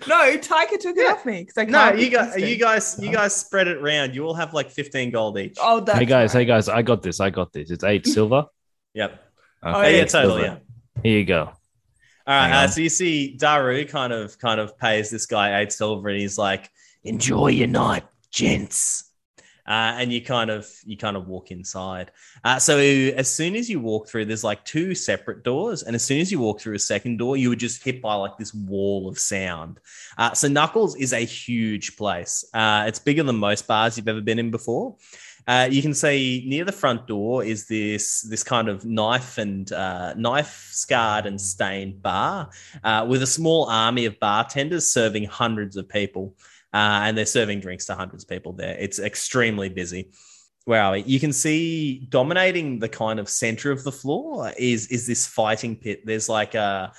No, 0.07 0.37
Tyca 0.37 0.77
took 0.79 0.97
it 0.97 1.09
off 1.09 1.25
me 1.25 1.41
because 1.41 1.57
I 1.57 1.65
no, 1.65 1.79
can't. 1.79 1.99
you 1.99 2.09
guys, 2.09 2.37
you 2.37 2.57
guys, 2.57 2.99
you 3.01 3.11
guys 3.11 3.35
spread 3.35 3.67
it 3.67 3.77
around. 3.77 4.13
You 4.13 4.25
all 4.25 4.33
have 4.33 4.53
like 4.53 4.69
fifteen 4.69 5.09
gold 5.11 5.37
each. 5.39 5.57
Oh, 5.61 5.79
that's 5.79 5.97
Hey 5.99 6.05
guys, 6.05 6.33
right. 6.35 6.41
hey 6.41 6.45
guys, 6.45 6.67
I 6.69 6.81
got 6.81 7.01
this. 7.01 7.19
I 7.19 7.29
got 7.29 7.53
this. 7.53 7.71
It's 7.71 7.83
eight 7.83 8.05
silver. 8.15 8.45
Yep. 8.93 9.19
Oh, 9.63 9.81
Yeah, 9.81 9.87
yeah, 9.87 9.97
yeah, 9.97 10.05
totally. 10.05 10.41
silver. 10.43 10.61
Yeah. 10.97 11.01
Here 11.03 11.19
you 11.19 11.25
go. 11.25 11.41
All 11.43 11.53
right. 12.27 12.47
Hang 12.47 12.53
Uh, 12.53 12.61
on. 12.63 12.69
so 12.69 12.81
you 12.81 12.89
see 12.89 13.37
Daaru 13.39 13.87
kind 13.89 14.11
of 14.13 14.37
kind 14.39 14.59
of 14.59 14.77
pays 14.77 15.09
this 15.09 15.25
guy 15.25 15.59
eight 15.61 15.71
silver, 15.71 16.09
and 16.09 16.19
he's 16.19 16.37
like, 16.37 16.69
Enjoy 17.03 17.47
your 17.47 17.67
night, 17.67 18.03
gents. 18.31 19.11
Uh, 19.67 19.97
and 19.97 20.13
you 20.13 20.21
kind 20.21 20.49
of 20.49 20.67
you 20.85 20.95
kind 20.95 21.17
of 21.17 21.27
walk 21.27 21.51
inside. 21.51 22.11
Uh, 22.43 22.59
so 22.59 22.77
as 22.77 23.33
soon 23.33 23.55
as 23.55 23.69
you 23.69 23.79
walk 23.79 24.07
through, 24.07 24.25
there's 24.25 24.43
like 24.43 24.63
two 24.63 24.93
separate 24.93 25.43
doors, 25.43 25.83
and 25.83 25.95
as 25.95 26.03
soon 26.03 26.19
as 26.19 26.31
you 26.31 26.39
walk 26.39 26.59
through 26.61 26.75
a 26.75 26.79
second 26.79 27.17
door, 27.17 27.35
you 27.37 27.49
were 27.49 27.55
just 27.55 27.83
hit 27.83 28.01
by 28.01 28.13
like 28.13 28.37
this 28.37 28.53
wall 28.53 29.07
of 29.07 29.17
sound. 29.17 29.79
Uh, 30.17 30.33
so 30.33 30.47
Knuckles 30.47 30.95
is 30.95 31.13
a 31.13 31.19
huge 31.19 31.97
place. 31.97 32.45
Uh, 32.53 32.85
it's 32.87 32.99
bigger 32.99 33.23
than 33.23 33.37
most 33.37 33.67
bars 33.67 33.97
you've 33.97 34.07
ever 34.07 34.21
been 34.21 34.39
in 34.39 34.51
before. 34.51 34.95
Uh, 35.47 35.67
you 35.69 35.79
can 35.83 35.93
see 35.93 36.43
near 36.47 36.65
the 36.65 36.71
front 36.71 37.05
door 37.05 37.43
is 37.43 37.67
this 37.67 38.21
this 38.23 38.43
kind 38.43 38.67
of 38.67 38.83
knife 38.83 39.37
and 39.37 39.71
uh, 39.73 40.11
knife 40.15 40.69
scarred 40.71 41.27
and 41.27 41.39
stained 41.39 42.01
bar 42.01 42.49
with 43.07 43.21
a 43.21 43.27
small 43.27 43.65
army 43.65 44.05
of 44.05 44.19
bartenders 44.19 44.87
serving 44.87 45.23
hundreds 45.23 45.75
of 45.75 45.87
people 45.87 46.35
uh, 46.75 47.03
and 47.05 47.17
they're 47.17 47.25
serving 47.25 47.61
drinks 47.61 47.85
to 47.85 47.95
hundreds 47.95 48.25
of 48.25 48.29
people 48.29 48.51
there. 48.51 48.75
It's 48.77 48.99
extremely 48.99 49.69
busy. 49.69 50.11
We? 50.67 51.03
You 51.05 51.19
can 51.19 51.31
see 51.31 52.07
dominating 52.09 52.79
the 52.79 52.89
kind 52.89 53.19
of 53.19 53.29
center 53.29 53.69
of 53.69 53.83
the 53.83 53.91
floor 53.91 54.51
is 54.57 54.87
is 54.87 55.05
this 55.05 55.27
fighting 55.27 55.75
pit. 55.75 56.03
There's 56.05 56.27
like 56.27 56.55
a 56.55 56.91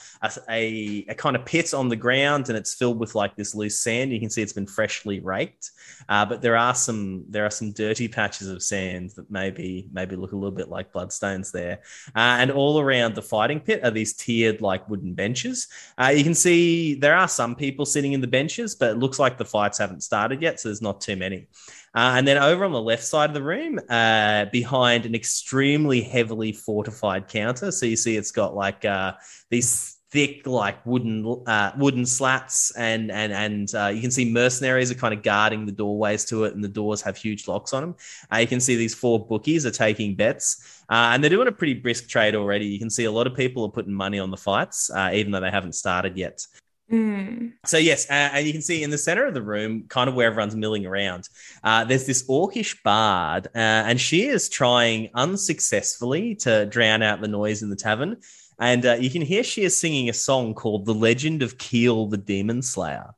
a, 0.49 1.05
a, 1.09 1.15
kind 1.15 1.35
of 1.35 1.45
pit 1.45 1.75
on 1.75 1.89
the 1.89 1.97
ground, 1.97 2.49
and 2.49 2.57
it's 2.57 2.75
filled 2.75 3.01
with 3.01 3.17
like 3.17 3.35
this 3.35 3.57
loose 3.57 3.81
sand. 3.81 4.13
You 4.13 4.21
can 4.21 4.31
see 4.31 4.41
it's 4.41 4.53
been 4.53 4.69
freshly 4.69 5.19
raked, 5.19 5.73
uh, 6.09 6.25
but 6.25 6.43
there 6.43 6.57
are 6.57 6.77
some 6.77 7.25
there 7.29 7.45
are 7.45 7.51
some 7.51 7.73
dirty 7.73 8.07
patches 8.07 8.49
of 8.49 8.63
sand 8.63 9.11
that 9.17 9.33
maybe 9.33 9.89
maybe 9.93 10.15
look 10.15 10.31
a 10.31 10.37
little 10.37 10.57
bit 10.57 10.69
like 10.69 10.93
bloodstones 10.93 11.51
there. 11.51 11.81
Uh, 12.15 12.39
and 12.39 12.53
all 12.53 12.79
around 12.79 13.17
the 13.17 13.23
fighting 13.23 13.59
pit 13.59 13.81
are 13.83 13.91
these 13.91 14.15
tiered 14.15 14.61
like 14.61 14.89
wooden 14.89 15.13
benches. 15.13 15.67
Uh, 15.99 16.13
you 16.15 16.23
can 16.23 16.35
see 16.35 16.95
there 16.95 17.17
are 17.17 17.27
some 17.27 17.57
people 17.57 17.85
sitting 17.85 18.13
in 18.13 18.21
the 18.21 18.29
benches, 18.29 18.77
but 18.77 18.91
it 18.91 18.99
looks 18.99 19.19
like 19.19 19.39
the 19.39 19.45
fights 19.45 19.79
haven't 19.79 20.05
started 20.05 20.41
yet, 20.41 20.61
so 20.61 20.69
there's 20.69 20.81
not 20.81 21.01
too 21.01 21.17
many. 21.17 21.49
Uh, 21.97 22.17
and 22.17 22.29
then 22.29 22.37
over 22.37 22.63
on 22.65 22.73
the 22.73 22.81
left 22.81 23.03
side 23.03 23.31
of 23.31 23.35
the 23.35 23.43
room, 23.43 23.81
uh, 23.89 24.45
behind 24.53 25.07
an 25.07 25.15
extremely 25.15 26.03
heavily 26.03 26.53
fortified 26.53 27.27
counter, 27.27 27.73
so 27.73 27.87
you 27.87 27.97
see 27.97 28.19
it's 28.19 28.31
got 28.31 28.55
like 28.55 28.85
uh, 28.85 29.15
these 29.49 29.97
thick, 30.11 30.47
like 30.47 30.85
wooden 30.85 31.43
uh, 31.47 31.73
wooden 31.79 32.05
slats, 32.05 32.71
and 32.77 33.11
and 33.11 33.33
and 33.33 33.75
uh, 33.75 33.87
you 33.87 34.03
can 34.03 34.11
see 34.11 34.31
mercenaries 34.31 34.91
are 34.91 34.95
kind 34.95 35.15
of 35.15 35.23
guarding 35.23 35.65
the 35.65 35.73
doorways 35.73 36.27
to 36.27 36.45
it, 36.45 36.55
and 36.55 36.63
the 36.63 36.69
doors 36.69 37.01
have 37.01 37.17
huge 37.17 37.49
locks 37.49 37.73
on 37.73 37.83
them. 37.83 37.95
Uh, 38.31 38.37
you 38.37 38.47
can 38.47 38.61
see 38.61 38.77
these 38.77 38.95
four 38.95 39.27
bookies 39.27 39.65
are 39.65 39.71
taking 39.71 40.15
bets, 40.15 40.83
uh, 40.91 41.13
and 41.15 41.23
they're 41.23 41.31
doing 41.31 41.49
a 41.49 41.53
pretty 41.53 41.75
brisk 41.75 42.11
trade 42.11 42.35
already. 42.35 42.67
You 42.67 42.79
can 42.79 42.91
see 42.91 43.07
a 43.07 43.11
lot 43.11 43.27
of 43.27 43.35
people 43.35 43.65
are 43.65 43.71
putting 43.71 43.95
money 43.95 44.19
on 44.19 44.31
the 44.31 44.37
fights, 44.37 44.91
uh, 44.91 45.13
even 45.15 45.33
though 45.33 45.41
they 45.41 45.51
haven't 45.51 45.75
started 45.75 46.19
yet. 46.19 46.47
Mm. 46.91 47.55
So 47.65 47.79
yes, 47.79 48.09
uh, 48.09 48.31
and 48.33 48.47
you 48.47 48.53
can 48.53 48.63
see 48.63 48.83
in 48.83 48.91
the 48.91 48.99
center 48.99 49.27
of 49.27 49.35
the 49.35 49.43
room, 49.43 49.87
kind 49.89 50.09
of 50.09 50.15
where 50.15 50.29
everyone's 50.29 50.55
milling 50.55 50.87
around, 50.87 51.29
uh, 51.65 51.85
there's 51.85 52.07
this 52.07 52.25
orcish 52.29 52.81
bard, 52.85 53.49
uh, 53.49 53.59
and 53.59 54.01
she 54.01 54.27
is 54.27 54.49
trying 54.49 55.11
unsuccessfully 55.15 56.37
to 56.37 56.67
drown 56.67 57.03
out 57.03 57.21
the 57.21 57.29
noise 57.29 57.63
in 57.63 57.71
the 57.71 57.77
tavern. 57.77 58.19
And 58.59 58.87
uh, 58.87 58.95
you 58.95 59.11
can 59.11 59.23
hear 59.23 59.43
she 59.43 59.65
is 59.65 59.79
singing 59.79 60.09
a 60.09 60.15
song 60.15 60.55
called 60.55 60.87
"The 60.87 60.95
Legend 60.95 61.43
of 61.43 61.59
Kheel 61.59 62.09
the 62.09 62.17
Demon 62.17 62.63
Slayer," 62.63 63.15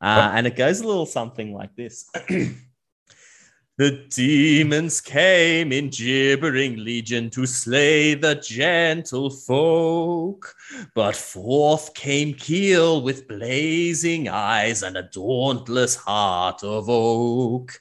uh, 0.00 0.30
and 0.34 0.46
it 0.46 0.56
goes 0.56 0.80
a 0.80 0.86
little 0.86 1.06
something 1.06 1.52
like 1.52 1.76
this. 1.76 2.10
The 3.76 4.06
demons 4.08 5.00
came 5.00 5.72
in 5.72 5.88
gibbering 5.90 6.76
legion 6.84 7.28
to 7.30 7.44
slay 7.44 8.14
the 8.14 8.36
gentle 8.36 9.30
folk. 9.30 10.54
But 10.94 11.16
forth 11.16 11.92
came 11.92 12.34
Kheel 12.34 13.02
with 13.02 13.26
blazing 13.26 14.28
eyes 14.28 14.84
and 14.84 14.96
a 14.96 15.02
dauntless 15.02 15.96
heart 15.96 16.62
of 16.62 16.88
oak. 16.88 17.80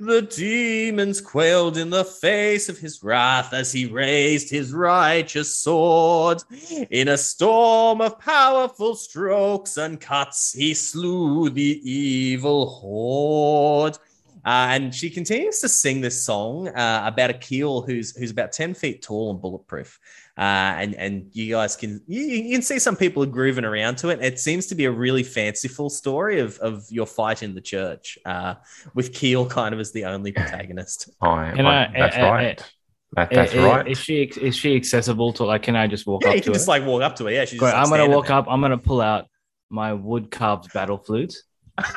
The 0.00 0.22
demons 0.22 1.20
quailed 1.20 1.76
in 1.76 1.90
the 1.90 2.06
face 2.06 2.70
of 2.70 2.78
his 2.78 3.02
wrath 3.02 3.52
as 3.52 3.70
he 3.70 3.84
raised 3.84 4.48
his 4.48 4.72
righteous 4.72 5.54
sword. 5.54 6.42
In 6.90 7.08
a 7.08 7.18
storm 7.18 8.00
of 8.00 8.18
powerful 8.18 8.94
strokes 8.94 9.76
and 9.76 10.00
cuts, 10.00 10.54
he 10.54 10.72
slew 10.72 11.50
the 11.50 11.82
evil 11.84 12.66
horde. 12.66 13.98
Uh, 14.44 14.68
and 14.70 14.94
she 14.94 15.08
continues 15.08 15.60
to 15.60 15.68
sing 15.68 16.00
this 16.00 16.24
song 16.24 16.68
uh, 16.68 17.02
about 17.06 17.30
a 17.30 17.34
Kheel 17.34 17.86
who's 17.86 18.14
who's 18.16 18.30
about 18.30 18.52
ten 18.52 18.74
feet 18.74 19.02
tall 19.02 19.30
and 19.30 19.40
bulletproof. 19.40 19.98
Uh, 20.36 20.40
and 20.80 20.94
and 20.96 21.28
you 21.32 21.54
guys 21.54 21.76
can 21.76 22.02
you, 22.06 22.20
you 22.20 22.52
can 22.54 22.62
see 22.62 22.78
some 22.78 22.96
people 22.96 23.22
are 23.22 23.26
grooving 23.26 23.64
around 23.64 23.96
to 23.98 24.08
it. 24.08 24.20
It 24.22 24.38
seems 24.38 24.66
to 24.66 24.74
be 24.74 24.84
a 24.84 24.90
really 24.90 25.22
fanciful 25.22 25.88
story 25.88 26.40
of 26.40 26.58
of 26.58 26.84
your 26.90 27.06
fight 27.06 27.42
in 27.42 27.54
the 27.54 27.60
church, 27.60 28.18
uh, 28.26 28.54
with 28.94 29.12
Kheel 29.12 29.48
kind 29.48 29.72
of 29.72 29.80
as 29.80 29.92
the 29.92 30.04
only 30.06 30.32
protagonist. 30.32 31.08
I, 31.22 31.28
I- 31.28 31.84
I- 31.86 31.92
that's 31.96 32.16
uh, 32.16 32.20
right. 32.20 32.72
that, 33.16 33.30
that's 33.30 33.54
right. 33.54 33.86
Is 33.88 33.98
she 33.98 34.24
is 34.24 34.56
she 34.56 34.74
accessible 34.76 35.32
to 35.34 35.44
like? 35.44 35.62
Can 35.62 35.76
I 35.76 35.86
just 35.86 36.04
walk 36.06 36.22
Yeah, 36.24 36.30
up 36.30 36.34
you 36.34 36.40
to 36.40 36.44
can 36.46 36.52
her? 36.52 36.58
just 36.58 36.68
like 36.68 36.84
walk 36.84 37.02
up 37.02 37.14
to 37.16 37.24
her. 37.26 37.30
Yeah, 37.30 37.44
she's 37.44 37.58
Great, 37.60 37.70
just, 37.70 37.90
like, 37.90 38.00
I'm 38.00 38.06
gonna 38.06 38.14
walk 38.14 38.26
there. 38.26 38.36
up. 38.36 38.46
I'm 38.48 38.60
gonna 38.60 38.76
pull 38.76 39.00
out 39.00 39.26
my 39.70 39.92
wood 39.94 40.30
carved 40.32 40.72
battle 40.72 40.98
flute, 40.98 41.34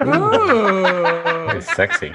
Oh. 0.02 1.50
It's 1.56 1.74
sexy. 1.76 2.12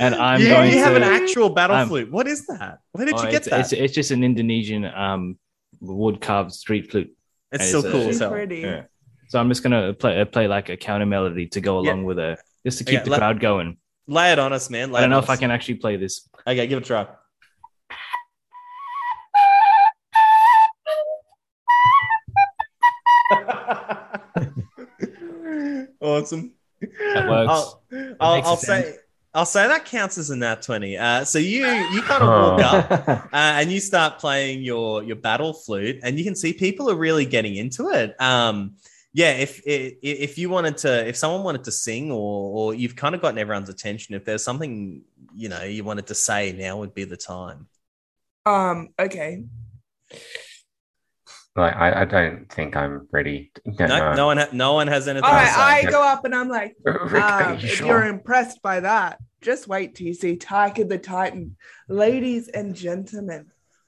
and 0.00 0.14
I'm 0.14 0.40
you, 0.40 0.48
going 0.48 0.72
you 0.72 0.78
have 0.78 0.90
to. 0.94 0.96
an 0.96 1.02
actual 1.02 1.50
battle 1.50 1.76
I'm- 1.76 1.88
flute. 1.88 2.10
What 2.10 2.26
is 2.26 2.46
that? 2.46 2.78
Where 2.92 3.06
did 3.06 3.14
Oh, 3.16 3.22
you 3.24 3.30
get 3.30 3.42
it's, 3.42 3.50
that? 3.50 3.60
It's, 3.60 3.72
it's 3.72 3.94
just 3.94 4.10
an 4.10 4.24
Indonesian 4.24 4.84
um 4.84 5.38
wood 5.80 6.20
carved 6.20 6.52
street 6.52 6.90
flute. 6.90 7.14
It's 7.52 7.64
it's 7.64 7.68
still 7.68 7.86
a- 7.86 7.90
cool 7.92 8.08
as 8.08 8.18
She's 8.18 8.28
pretty. 8.28 8.58
Yeah. 8.58 8.82
So 9.28 9.38
I'm 9.38 9.48
just 9.48 9.62
gonna 9.62 9.92
play 9.94 10.20
uh, 10.20 10.24
play 10.24 10.48
like 10.48 10.68
a 10.68 10.76
counter 10.76 11.06
melody 11.06 11.46
to 11.48 11.60
go 11.60 11.82
Yeah. 11.82 11.90
along 11.90 12.04
with 12.04 12.18
it, 12.18 12.40
just 12.66 12.78
to 12.78 12.84
keep 12.84 12.96
Okay, 12.96 13.04
the 13.04 13.10
let- 13.10 13.18
crowd 13.18 13.40
going. 13.40 13.76
Lay 14.08 14.32
it 14.32 14.38
on 14.40 14.52
us, 14.52 14.68
man. 14.70 14.90
Lay 14.90 14.98
I 14.98 15.00
don't 15.02 15.10
know 15.10 15.18
on 15.18 15.22
if 15.22 15.30
I 15.30 15.36
can 15.36 15.52
actually 15.52 15.74
play 15.76 15.96
this. 15.96 16.28
Okay, 16.46 16.66
give 16.66 16.78
it 16.78 16.82
a 16.82 16.86
try. 16.86 17.06
awesome. 26.00 26.54
That 26.80 27.28
works. 27.28 27.50
I'll, 27.50 27.82
I'll, 28.20 28.42
I'll 28.42 28.54
a 28.54 28.56
say 28.56 28.96
I'll 29.32 29.46
say 29.46 29.68
that 29.68 29.84
counts 29.84 30.18
as 30.18 30.30
a 30.30 30.36
nat 30.36 30.62
twenty. 30.62 30.98
Uh, 30.98 31.24
so 31.24 31.38
you 31.38 31.66
you 31.66 32.02
kind 32.02 32.22
of 32.22 32.28
walk 32.28 32.60
up 32.60 32.90
uh, 33.08 33.28
and 33.32 33.70
you 33.70 33.78
start 33.78 34.18
playing 34.18 34.62
your 34.62 35.04
your 35.04 35.16
battle 35.16 35.52
flute, 35.52 36.00
and 36.02 36.18
you 36.18 36.24
can 36.24 36.34
see 36.34 36.52
people 36.52 36.90
are 36.90 36.96
really 36.96 37.24
getting 37.26 37.54
into 37.54 37.90
it. 37.90 38.20
Um, 38.20 38.76
yeah, 39.12 39.32
if 39.32 39.60
if 39.66 39.94
if 40.02 40.38
you 40.38 40.50
wanted 40.50 40.78
to, 40.78 41.06
if 41.06 41.16
someone 41.16 41.44
wanted 41.44 41.64
to 41.64 41.72
sing, 41.72 42.10
or 42.10 42.18
or 42.18 42.74
you've 42.74 42.96
kind 42.96 43.14
of 43.14 43.22
gotten 43.22 43.38
everyone's 43.38 43.68
attention, 43.68 44.16
if 44.16 44.24
there's 44.24 44.42
something 44.42 45.02
you 45.34 45.48
know 45.48 45.62
you 45.62 45.84
wanted 45.84 46.08
to 46.08 46.14
say, 46.14 46.52
now 46.52 46.78
would 46.78 46.94
be 46.94 47.04
the 47.04 47.16
time. 47.16 47.68
Um, 48.46 48.88
okay. 48.98 49.44
Like, 51.60 51.76
I, 51.76 52.02
I 52.02 52.04
don't 52.04 52.50
think 52.50 52.76
I'm 52.76 53.08
ready. 53.12 53.52
No, 53.64 53.86
No, 53.86 54.14
no 54.14 54.26
one, 54.26 54.38
ha- 54.38 54.48
no 54.52 54.72
one 54.72 54.88
has 54.88 55.08
anything 55.08 55.24
All 55.24 55.32
right, 55.32 55.46
to 55.46 55.52
say. 55.52 55.88
I 55.88 55.90
go 55.90 56.02
up 56.02 56.24
and 56.24 56.34
I'm 56.34 56.48
like, 56.48 56.76
Rick, 56.84 57.22
um, 57.22 57.58
you 57.58 57.68
if 57.68 57.76
sure? 57.76 57.86
you're 57.86 58.06
impressed 58.06 58.62
by 58.62 58.80
that, 58.80 59.18
just 59.40 59.68
wait 59.68 59.94
till 59.94 60.06
you 60.06 60.14
see 60.14 60.36
Tyca 60.36 60.88
the 60.88 60.98
Titan. 60.98 61.56
Ladies 61.88 62.48
and 62.48 62.74
gentlemen, 62.74 63.46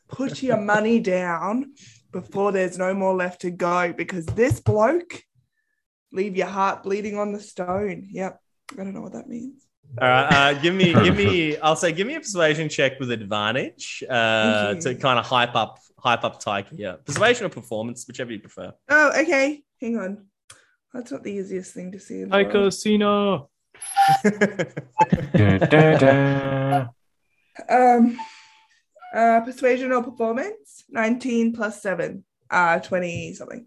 put 0.09 0.43
your 0.43 0.57
money 0.61 1.01
down 1.01 1.75
before 2.13 2.53
there's 2.53 2.79
no 2.79 2.95
more 2.95 3.15
left 3.15 3.41
to 3.43 3.51
go 3.51 3.93
because 3.93 4.27
this 4.27 4.61
bloke 4.61 5.23
leave 6.13 6.37
your 6.37 6.47
heart 6.47 6.83
bleeding 6.83 7.19
on 7.19 7.33
the 7.33 7.41
stone. 7.41 8.09
Yep. 8.11 8.41
I 8.73 8.77
don't 8.77 8.95
know 8.95 9.01
what 9.01 9.13
that 9.15 9.29
means. 9.29 9.67
All 10.01 10.09
right, 10.09 10.33
uh, 10.33 10.55
give 10.55 10.75
me, 10.75 10.95
give 10.95 11.15
me. 11.17 11.57
I'll 11.63 11.77
say, 11.77 11.93
give 11.93 12.07
me 12.07 12.15
a 12.15 12.21
persuasion 12.21 12.71
check 12.71 12.99
with 12.99 13.11
advantage 13.11 14.03
uh, 14.09 14.75
to 14.75 14.95
kind 14.95 15.19
of 15.19 15.27
hype 15.27 15.55
up, 15.55 15.79
hype 16.03 16.25
up 16.25 16.41
Tyke. 16.41 16.67
Yeah, 16.73 16.97
persuasion 17.05 17.47
or 17.47 17.49
performance, 17.49 18.07
whichever 18.07 18.33
you 18.33 18.41
prefer. 18.41 18.73
Oh, 18.89 19.21
okay. 19.21 19.63
Hang 19.81 19.99
on. 19.99 20.27
That's 20.93 21.11
not 21.11 21.23
the 21.23 21.33
easiest 21.33 21.73
thing 21.73 21.93
to 21.93 22.01
see. 22.01 22.23
In 22.23 22.29
the 22.29 22.37
Taiko 22.37 22.61
world. 22.61 22.75
Sino. 22.75 23.49
Um, 27.69 28.19
uh, 29.15 29.41
persuasion 29.43 29.93
or 29.93 30.03
performance? 30.03 30.85
19 30.89 31.53
plus 31.53 31.83
7. 31.83 32.25
Uh, 32.51 32.79
20 32.79 33.35
something. 33.35 33.67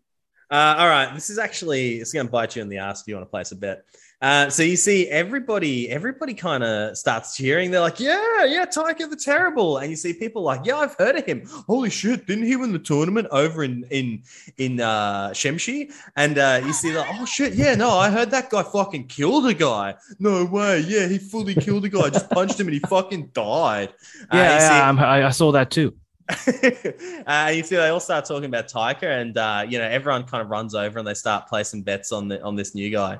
Uh, 0.49 0.75
all 0.77 0.87
right, 0.87 1.13
this 1.13 1.29
is 1.29 1.37
actually 1.37 1.97
it's 1.97 2.13
going 2.13 2.25
to 2.25 2.31
bite 2.31 2.55
you 2.55 2.61
in 2.61 2.69
the 2.69 2.77
ass 2.77 3.01
if 3.01 3.07
you 3.07 3.15
want 3.15 3.25
to 3.25 3.29
place 3.29 3.51
a 3.51 3.55
bet. 3.55 3.83
Uh, 4.21 4.49
so 4.49 4.63
you 4.63 4.75
see 4.75 5.07
everybody, 5.09 5.89
everybody 5.89 6.33
kind 6.33 6.63
of 6.63 6.97
starts 6.97 7.35
cheering. 7.35 7.69
They're 7.69 7.81
like, 7.81 7.99
"Yeah, 7.99 8.45
yeah, 8.45 8.65
Tyca 8.65 9.09
the 9.09 9.15
Terrible," 9.15 9.77
and 9.77 9.89
you 9.89 9.95
see 9.95 10.13
people 10.13 10.41
like, 10.41 10.61
"Yeah, 10.65 10.77
I've 10.77 10.95
heard 10.95 11.15
of 11.17 11.25
him. 11.25 11.43
Holy 11.67 11.89
shit! 11.89 12.25
Didn't 12.25 12.45
he 12.45 12.55
win 12.55 12.71
the 12.71 12.79
tournament 12.79 13.27
over 13.31 13.63
in 13.63 13.85
in 13.91 14.23
in 14.57 14.79
uh, 14.79 15.29
Shemshi?" 15.29 15.91
And 16.15 16.37
uh, 16.37 16.61
you 16.65 16.73
see 16.73 16.95
like, 16.95 17.07
"Oh 17.19 17.25
shit! 17.25 17.53
Yeah, 17.53 17.75
no, 17.75 17.89
I 17.91 18.09
heard 18.09 18.31
that 18.31 18.49
guy 18.49 18.63
fucking 18.63 19.07
killed 19.07 19.45
a 19.47 19.53
guy. 19.53 19.95
No 20.19 20.45
way! 20.45 20.79
Yeah, 20.79 21.07
he 21.07 21.17
fully 21.17 21.53
killed 21.53 21.85
a 21.85 21.89
guy. 21.89 22.09
Just 22.09 22.29
punched 22.29 22.59
him 22.59 22.67
and 22.67 22.73
he 22.73 22.79
fucking 22.79 23.31
died." 23.33 23.89
Uh, 24.31 24.37
Yeah, 24.37 24.59
see- 24.59 25.01
I, 25.03 25.27
I 25.27 25.29
saw 25.31 25.51
that 25.51 25.71
too. 25.71 25.93
uh, 27.27 27.51
you 27.53 27.61
see, 27.63 27.75
they 27.75 27.89
all 27.89 27.99
start 27.99 28.25
talking 28.25 28.45
about 28.45 28.67
Tyca, 28.67 29.03
and 29.21 29.37
uh, 29.37 29.65
you 29.67 29.77
know 29.77 29.85
everyone 29.85 30.23
kind 30.23 30.41
of 30.41 30.49
runs 30.49 30.73
over 30.73 30.97
and 30.99 31.07
they 31.07 31.13
start 31.13 31.47
placing 31.47 31.83
bets 31.83 32.11
on 32.11 32.27
the 32.27 32.41
on 32.41 32.55
this 32.55 32.73
new 32.73 32.89
guy. 32.89 33.19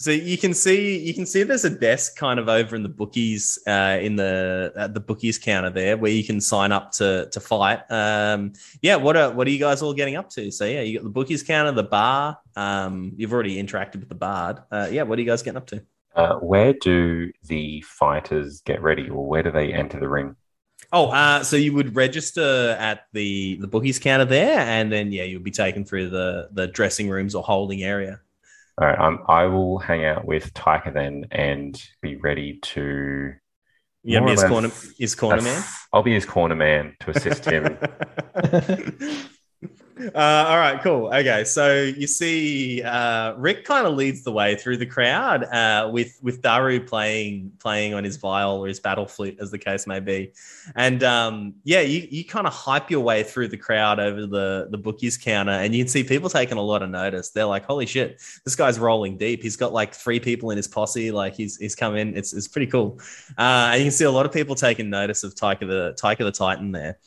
So 0.00 0.10
you 0.10 0.38
can 0.38 0.54
see 0.54 0.98
you 0.98 1.12
can 1.12 1.26
see 1.26 1.42
there's 1.42 1.66
a 1.66 1.70
desk 1.78 2.16
kind 2.16 2.40
of 2.40 2.48
over 2.48 2.74
in 2.74 2.82
the 2.82 2.88
bookies 2.88 3.58
uh, 3.66 3.98
in 4.00 4.16
the 4.16 4.72
at 4.74 4.94
the 4.94 5.00
bookies 5.00 5.38
counter 5.38 5.68
there 5.68 5.98
where 5.98 6.10
you 6.10 6.24
can 6.24 6.40
sign 6.40 6.72
up 6.72 6.90
to 6.92 7.28
to 7.30 7.38
fight. 7.38 7.80
Um, 7.90 8.54
yeah, 8.80 8.96
what 8.96 9.18
are 9.18 9.30
what 9.30 9.46
are 9.46 9.50
you 9.50 9.58
guys 9.58 9.82
all 9.82 9.92
getting 9.92 10.16
up 10.16 10.30
to? 10.30 10.50
So 10.50 10.64
yeah, 10.64 10.80
you 10.80 10.96
got 10.96 11.04
the 11.04 11.10
bookies 11.10 11.42
counter, 11.42 11.72
the 11.72 11.82
bar. 11.82 12.38
Um, 12.56 13.12
you've 13.16 13.34
already 13.34 13.62
interacted 13.62 13.96
with 13.96 14.08
the 14.08 14.14
bard. 14.14 14.60
Uh, 14.72 14.88
yeah, 14.90 15.02
what 15.02 15.18
are 15.18 15.20
you 15.20 15.28
guys 15.28 15.42
getting 15.42 15.58
up 15.58 15.66
to? 15.66 15.84
Uh, 16.16 16.36
where 16.36 16.72
do 16.72 17.30
the 17.44 17.82
fighters 17.82 18.62
get 18.62 18.80
ready, 18.80 19.10
or 19.10 19.26
where 19.26 19.42
do 19.42 19.50
they 19.50 19.70
enter 19.70 20.00
the 20.00 20.08
ring? 20.08 20.34
Oh, 20.94 21.10
uh, 21.10 21.44
so 21.44 21.56
you 21.56 21.74
would 21.74 21.94
register 21.94 22.74
at 22.80 23.02
the 23.12 23.58
the 23.60 23.68
bookies 23.68 23.98
counter 23.98 24.24
there, 24.24 24.60
and 24.60 24.90
then 24.90 25.12
yeah, 25.12 25.24
you'll 25.24 25.42
be 25.42 25.50
taken 25.50 25.84
through 25.84 26.08
the 26.08 26.48
the 26.52 26.68
dressing 26.68 27.10
rooms 27.10 27.34
or 27.34 27.42
holding 27.42 27.82
area. 27.82 28.20
All 28.80 28.86
right, 28.86 28.98
um, 28.98 29.18
I 29.28 29.44
will 29.44 29.78
hang 29.78 30.06
out 30.06 30.24
with 30.24 30.54
Tyca 30.54 30.94
then 30.94 31.26
and 31.30 31.80
be 32.00 32.16
ready 32.16 32.58
to. 32.62 33.34
You 34.02 34.18
gonna 34.18 34.26
more 34.26 34.34
be 34.34 34.40
or 34.40 34.42
his 34.42 34.50
corner 34.50 34.70
his 34.98 35.14
corner 35.14 35.42
man. 35.42 35.62
I'll 35.92 36.02
be 36.02 36.14
his 36.14 36.24
corner 36.24 36.54
man 36.54 36.96
to 37.00 37.10
assist 37.10 37.44
him. 37.44 37.76
Uh, 40.14 40.46
all 40.48 40.56
right, 40.56 40.80
cool. 40.82 41.06
Okay, 41.08 41.44
so 41.44 41.82
you 41.82 42.06
see, 42.06 42.82
uh, 42.82 43.34
Rick 43.34 43.64
kind 43.64 43.86
of 43.86 43.94
leads 43.94 44.22
the 44.24 44.32
way 44.32 44.56
through 44.56 44.78
the 44.78 44.86
crowd 44.86 45.44
uh, 45.44 45.90
with 45.92 46.18
with 46.22 46.40
Daaru 46.40 46.86
playing 46.86 47.52
playing 47.58 47.92
on 47.92 48.02
his 48.02 48.16
viol 48.16 48.64
or 48.64 48.66
his 48.66 48.80
battle 48.80 49.04
flute, 49.06 49.36
as 49.40 49.50
the 49.50 49.58
case 49.58 49.86
may 49.86 50.00
be, 50.00 50.32
and 50.74 51.02
um, 51.02 51.54
yeah, 51.64 51.80
you, 51.80 52.06
you 52.10 52.24
kind 52.24 52.46
of 52.46 52.52
hype 52.54 52.90
your 52.90 53.00
way 53.00 53.22
through 53.22 53.48
the 53.48 53.58
crowd 53.58 54.00
over 54.00 54.26
the 54.26 54.68
the 54.70 54.78
bookies 54.78 55.18
counter, 55.18 55.52
and 55.52 55.74
you 55.74 55.84
can 55.84 55.88
see 55.88 56.02
people 56.02 56.30
taking 56.30 56.56
a 56.56 56.62
lot 56.62 56.82
of 56.82 56.88
notice. 56.88 57.30
They're 57.30 57.44
like, 57.44 57.64
"Holy 57.66 57.84
shit, 57.84 58.22
this 58.44 58.56
guy's 58.56 58.78
rolling 58.78 59.18
deep. 59.18 59.42
He's 59.42 59.56
got 59.56 59.72
like 59.72 59.94
three 59.94 60.20
people 60.20 60.50
in 60.50 60.56
his 60.56 60.68
posse. 60.68 61.10
Like 61.10 61.34
he's 61.34 61.58
he's 61.58 61.74
come 61.74 61.96
in. 61.96 62.16
It's 62.16 62.32
it's 62.32 62.48
pretty 62.48 62.70
cool." 62.70 62.98
Uh, 63.36 63.70
and 63.72 63.80
you 63.80 63.84
can 63.86 63.92
see 63.92 64.06
a 64.06 64.10
lot 64.10 64.24
of 64.24 64.32
people 64.32 64.54
taking 64.54 64.88
notice 64.88 65.24
of 65.24 65.34
Tyca 65.34 65.60
the 65.60 65.94
Tyca 66.00 66.18
the 66.18 66.32
Titan 66.32 66.72
there. 66.72 66.98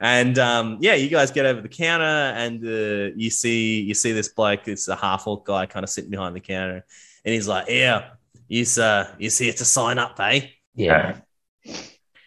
And 0.00 0.38
um, 0.38 0.78
yeah, 0.80 0.94
you 0.94 1.08
guys 1.08 1.32
get 1.32 1.44
over 1.44 1.60
the 1.60 1.68
counter, 1.68 2.04
and 2.04 2.64
uh, 2.64 3.14
you 3.16 3.30
see 3.30 3.80
you 3.80 3.94
see 3.94 4.12
this 4.12 4.28
bloke. 4.28 4.68
It's 4.68 4.86
a 4.86 4.94
half 4.94 5.26
orc 5.26 5.44
guy, 5.44 5.66
kind 5.66 5.82
of 5.82 5.90
sitting 5.90 6.10
behind 6.10 6.36
the 6.36 6.40
counter, 6.40 6.84
and 7.24 7.34
he's 7.34 7.48
like, 7.48 7.68
"Yeah, 7.68 8.10
you 8.46 8.64
uh, 8.80 9.08
you 9.18 9.28
here 9.30 9.52
to 9.52 9.64
sign 9.64 9.98
up, 9.98 10.20
eh? 10.20 10.46
Yeah. 10.74 11.16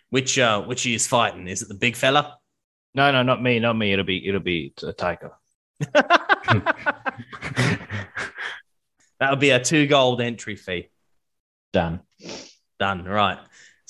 Which 0.10 0.38
uh, 0.38 0.64
which 0.64 0.86
is 0.86 1.08
fighting? 1.08 1.48
Is 1.48 1.62
it 1.62 1.70
the 1.70 1.76
big 1.76 1.96
fella?" 1.96 2.38
No, 2.94 3.10
no, 3.12 3.24
not 3.24 3.42
me, 3.42 3.60
not 3.60 3.78
me. 3.78 3.94
It'll 3.94 4.04
be 4.04 4.28
it'll 4.28 4.42
be 4.42 4.74
a 4.84 4.92
Tyca. 4.92 5.32
that 9.20 9.30
would 9.30 9.40
be 9.40 9.52
a 9.52 9.64
two 9.64 9.88
gold 9.88 10.20
entry 10.22 10.58
fee. 10.58 10.90
Done. 11.72 12.02
Done. 12.80 13.06
Right. 13.06 13.40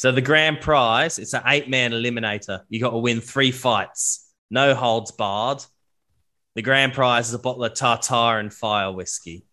So 0.01 0.11
the 0.11 0.19
grand 0.19 0.61
prize, 0.61 1.19
it's 1.19 1.35
an 1.35 1.43
eight 1.45 1.69
man 1.69 1.91
eliminator. 1.91 2.61
You 2.69 2.81
got 2.81 2.89
to 2.89 2.97
win 2.97 3.21
three 3.21 3.51
fights, 3.51 4.27
no 4.49 4.73
holds 4.73 5.11
barred. 5.11 5.63
The 6.55 6.63
grand 6.63 6.93
prize 6.93 7.27
is 7.27 7.35
a 7.35 7.37
bottle 7.37 7.63
of 7.65 7.75
tartar 7.75 8.39
and 8.39 8.51
fire 8.51 8.91
whiskey. 8.91 9.45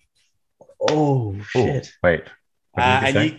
Oh 0.81 1.39
shit. 1.51 1.93
wait. 2.03 2.23
What 2.73 2.83
Uh, 2.83 3.01
and 3.05 3.15
say? 3.15 3.27
you 3.27 3.39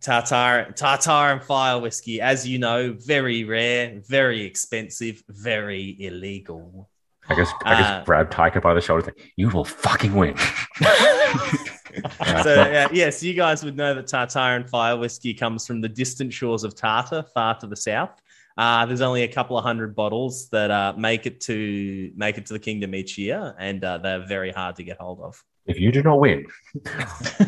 tartar, 0.00 0.72
tartar 0.72 1.32
and 1.32 1.42
fire 1.42 1.78
whiskey, 1.78 2.22
as 2.22 2.48
you 2.48 2.58
know, 2.58 2.96
very 3.00 3.44
rare, 3.44 4.00
very 4.08 4.40
expensive, 4.40 5.22
very 5.28 5.94
illegal. 6.00 6.88
I 7.28 7.34
guess 7.34 7.50
I 7.66 7.78
just 7.78 7.90
uh, 7.90 8.04
grabbed 8.04 8.32
Tyca 8.32 8.62
by 8.62 8.72
the 8.72 8.80
shoulder. 8.80 9.04
Like, 9.04 9.32
you 9.36 9.50
will 9.50 9.66
fucking 9.66 10.14
win. 10.14 10.34
so 12.42 12.60
uh, 12.60 12.88
yes, 12.92 13.22
you 13.22 13.34
guys 13.34 13.64
would 13.64 13.76
know 13.76 13.94
that 13.94 14.06
tartar 14.06 14.38
and 14.56 14.68
fire 14.68 14.96
whiskey 14.96 15.34
comes 15.34 15.66
from 15.66 15.80
the 15.80 15.88
distant 15.88 16.32
shores 16.32 16.64
of 16.64 16.74
Tartar, 16.74 17.22
far 17.34 17.58
to 17.58 17.66
the 17.66 17.76
south. 17.76 18.20
Uh, 18.58 18.86
there's 18.86 19.02
only 19.02 19.22
a 19.22 19.28
couple 19.28 19.58
of 19.58 19.64
hundred 19.64 19.94
bottles 19.94 20.48
that 20.48 20.70
uh, 20.70 20.94
make 20.96 21.26
it 21.26 21.40
to 21.42 22.10
make 22.16 22.38
it 22.38 22.46
to 22.46 22.52
the 22.54 22.58
kingdom 22.58 22.94
each 22.94 23.18
year, 23.18 23.54
and 23.58 23.84
uh, 23.84 23.98
they're 23.98 24.26
very 24.26 24.50
hard 24.50 24.76
to 24.76 24.82
get 24.82 24.98
hold 24.98 25.20
of. 25.20 25.42
If 25.66 25.78
you 25.80 25.90
do 25.90 26.02
not 26.02 26.20
win, 26.20 26.46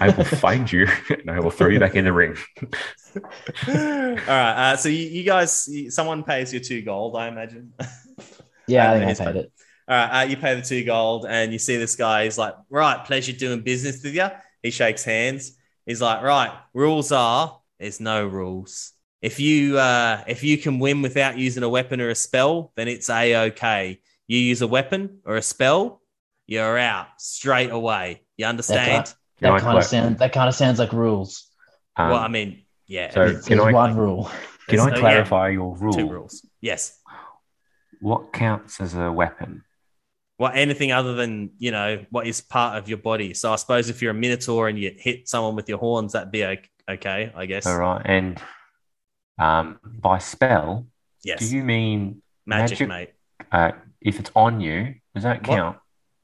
I 0.00 0.08
will 0.10 0.24
find 0.24 0.70
you 0.70 0.86
and 1.08 1.30
I 1.30 1.38
will 1.40 1.50
throw 1.52 1.68
you 1.68 1.78
back 1.78 1.94
in 1.94 2.04
the 2.04 2.12
ring. 2.12 2.36
All 3.68 3.74
right, 3.74 4.72
uh, 4.72 4.76
so 4.76 4.88
you, 4.88 5.06
you 5.06 5.22
guys, 5.24 5.68
someone 5.94 6.24
pays 6.24 6.52
you 6.52 6.60
two 6.60 6.82
gold, 6.82 7.16
I 7.16 7.28
imagine. 7.28 7.72
Yeah, 8.66 8.90
I 8.90 8.96
Uh, 8.96 8.98
think 8.98 9.04
I 9.04 9.06
paid 9.06 9.16
fine. 9.18 9.36
it. 9.36 9.52
All 9.88 9.96
right, 9.96 10.20
uh, 10.20 10.24
you 10.28 10.36
pay 10.36 10.54
the 10.54 10.62
two 10.62 10.84
gold, 10.84 11.24
and 11.28 11.52
you 11.52 11.58
see 11.58 11.76
this 11.76 11.96
guy. 11.96 12.24
He's 12.24 12.36
like, 12.38 12.54
"Right, 12.68 13.02
pleasure 13.04 13.32
doing 13.32 13.62
business 13.62 14.02
with 14.02 14.14
you." 14.14 14.28
He 14.62 14.70
shakes 14.70 15.02
hands. 15.04 15.56
He's 15.86 16.02
like, 16.02 16.22
"Right, 16.22 16.52
rules 16.74 17.10
are 17.12 17.58
there's 17.78 18.00
no 18.00 18.26
rules. 18.26 18.92
If 19.22 19.40
you 19.40 19.78
uh, 19.78 20.22
if 20.26 20.44
you 20.44 20.58
can 20.58 20.78
win 20.78 21.00
without 21.02 21.38
using 21.38 21.62
a 21.62 21.68
weapon 21.68 22.00
or 22.00 22.10
a 22.10 22.14
spell, 22.14 22.72
then 22.76 22.86
it's 22.88 23.08
a 23.08 23.46
okay. 23.48 24.00
You 24.26 24.38
use 24.38 24.60
a 24.60 24.66
weapon 24.66 25.20
or 25.24 25.36
a 25.36 25.42
spell, 25.42 26.02
you're 26.46 26.76
out 26.78 27.06
straight 27.18 27.70
away. 27.70 28.22
You 28.36 28.44
understand? 28.46 29.14
Can 29.40 29.50
I 29.50 29.54
That 29.54 29.62
kind 29.62 29.78
of 29.78 29.84
cla- 29.84 29.88
sound. 29.88 30.18
That 30.18 30.32
kind 30.34 30.48
of 30.48 30.54
sounds 30.54 30.78
like 30.78 30.92
rules. 30.92 31.46
um, 31.96 32.10
well, 32.10 32.18
I 32.18 32.28
mean, 32.28 32.62
yeah, 32.86 33.10
so 33.10 33.22
It's, 33.22 33.46
can 33.48 33.58
it's 33.58 33.66
I, 33.66 33.72
one 33.72 33.96
rule. 33.96 34.30
can 34.68 34.80
I 34.80 34.82
uh, 34.84 34.88
yeah, 34.90 34.98
clarify 35.00 35.48
your 35.48 35.76
two 35.78 35.82
rule? 35.84 36.08
rules. 36.10 36.46
Yes. 36.60 36.98
What 38.00 38.32
counts 38.32 38.80
as 38.80 38.94
a 38.94 39.10
weapon? 39.10 39.64
Well, 40.38 40.52
anything 40.54 40.92
other 40.92 41.14
than 41.14 41.50
you 41.58 41.70
know 41.72 42.04
what 42.10 42.26
is 42.26 42.40
part 42.40 42.78
of 42.78 42.88
your 42.88 42.98
body. 42.98 43.34
So 43.34 43.52
I 43.52 43.56
suppose 43.56 43.88
if 43.90 44.00
you're 44.00 44.12
a 44.12 44.14
minotaur 44.14 44.68
and 44.68 44.78
you 44.78 44.94
hit 44.96 45.28
someone 45.28 45.56
with 45.56 45.68
your 45.68 45.78
horns, 45.78 46.12
that'd 46.12 46.30
be 46.30 46.44
okay, 46.88 47.32
I 47.36 47.46
guess. 47.46 47.66
All 47.66 47.78
right. 47.78 48.02
And 48.04 48.40
um, 49.38 49.78
by 49.82 50.18
spell, 50.18 50.86
Yes, 51.24 51.40
do 51.40 51.56
you 51.56 51.64
mean 51.64 52.22
magic, 52.46 52.86
magic- 52.86 52.88
mate. 52.88 53.46
uh, 53.52 53.72
if 54.00 54.18
it's 54.20 54.30
on 54.36 54.60
you, 54.60 54.94
does 55.14 55.24
that 55.24 55.46
What? 55.46 55.56
count? 55.56 55.76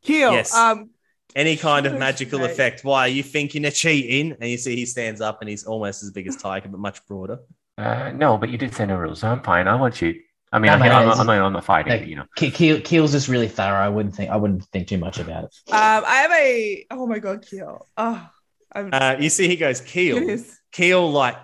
Kheel. 0.06 0.32
Yes. 0.32 0.54
Um, 0.54 0.90
Any 1.34 1.56
kind 1.56 1.86
of 1.86 1.98
magical 1.98 2.38
mate. 2.38 2.50
effect. 2.52 2.84
Why 2.84 3.00
are 3.06 3.08
you 3.08 3.22
thinking 3.24 3.62
you're 3.62 3.72
cheating? 3.72 4.36
And 4.40 4.48
you 4.50 4.56
see 4.58 4.76
he 4.76 4.86
stands 4.86 5.20
up 5.20 5.40
and 5.40 5.48
he's 5.48 5.64
almost 5.64 6.02
as 6.04 6.10
big 6.12 6.28
as 6.28 6.36
Tyca, 6.36 6.70
but 6.70 6.78
much 6.78 7.04
broader. 7.06 7.40
Uh, 7.76 8.12
no, 8.14 8.36
but 8.38 8.50
you 8.50 8.58
did 8.58 8.72
say 8.72 8.86
no 8.86 8.96
rules, 8.96 9.20
so 9.20 9.28
I'm 9.28 9.42
fine. 9.42 9.66
I 9.66 9.74
won't 9.74 9.96
shoot. 9.96 10.16
I 10.54 10.58
mean, 10.58 10.66
No, 10.70 10.72
I, 10.84 10.88
I'm, 10.88 11.02
it's- 11.02 11.18
I'm, 11.18 11.26
not, 11.26 11.38
I'm 11.42 11.52
not 11.52 11.64
fighting, 11.64 11.92
Like, 11.92 12.06
you 12.06 12.16
know. 12.16 12.24
Kheel, 12.36 12.80
Kheel's 12.82 13.12
just 13.12 13.28
really 13.28 13.48
thorough. 13.48 13.76
I 13.78 13.88
wouldn't 13.88 14.14
think 14.14 14.30
I 14.30 14.36
wouldn't 14.36 14.64
think 14.72 14.88
too 14.88 14.98
much 14.98 15.18
about 15.18 15.44
it. 15.44 15.50
um, 15.72 16.04
I 16.06 16.16
have 16.22 16.32
a. 16.32 16.86
Oh 16.90 17.06
my 17.06 17.18
god, 17.18 17.42
Kheel. 17.44 17.80
Oh, 17.96 18.28
I'm 18.72 18.88
Uh, 18.92 19.16
you 19.18 19.28
see 19.30 19.48
he 19.48 19.56
goes 19.56 19.80
Kheel. 19.80 20.18
Kheel 20.72 21.12
like 21.12 21.36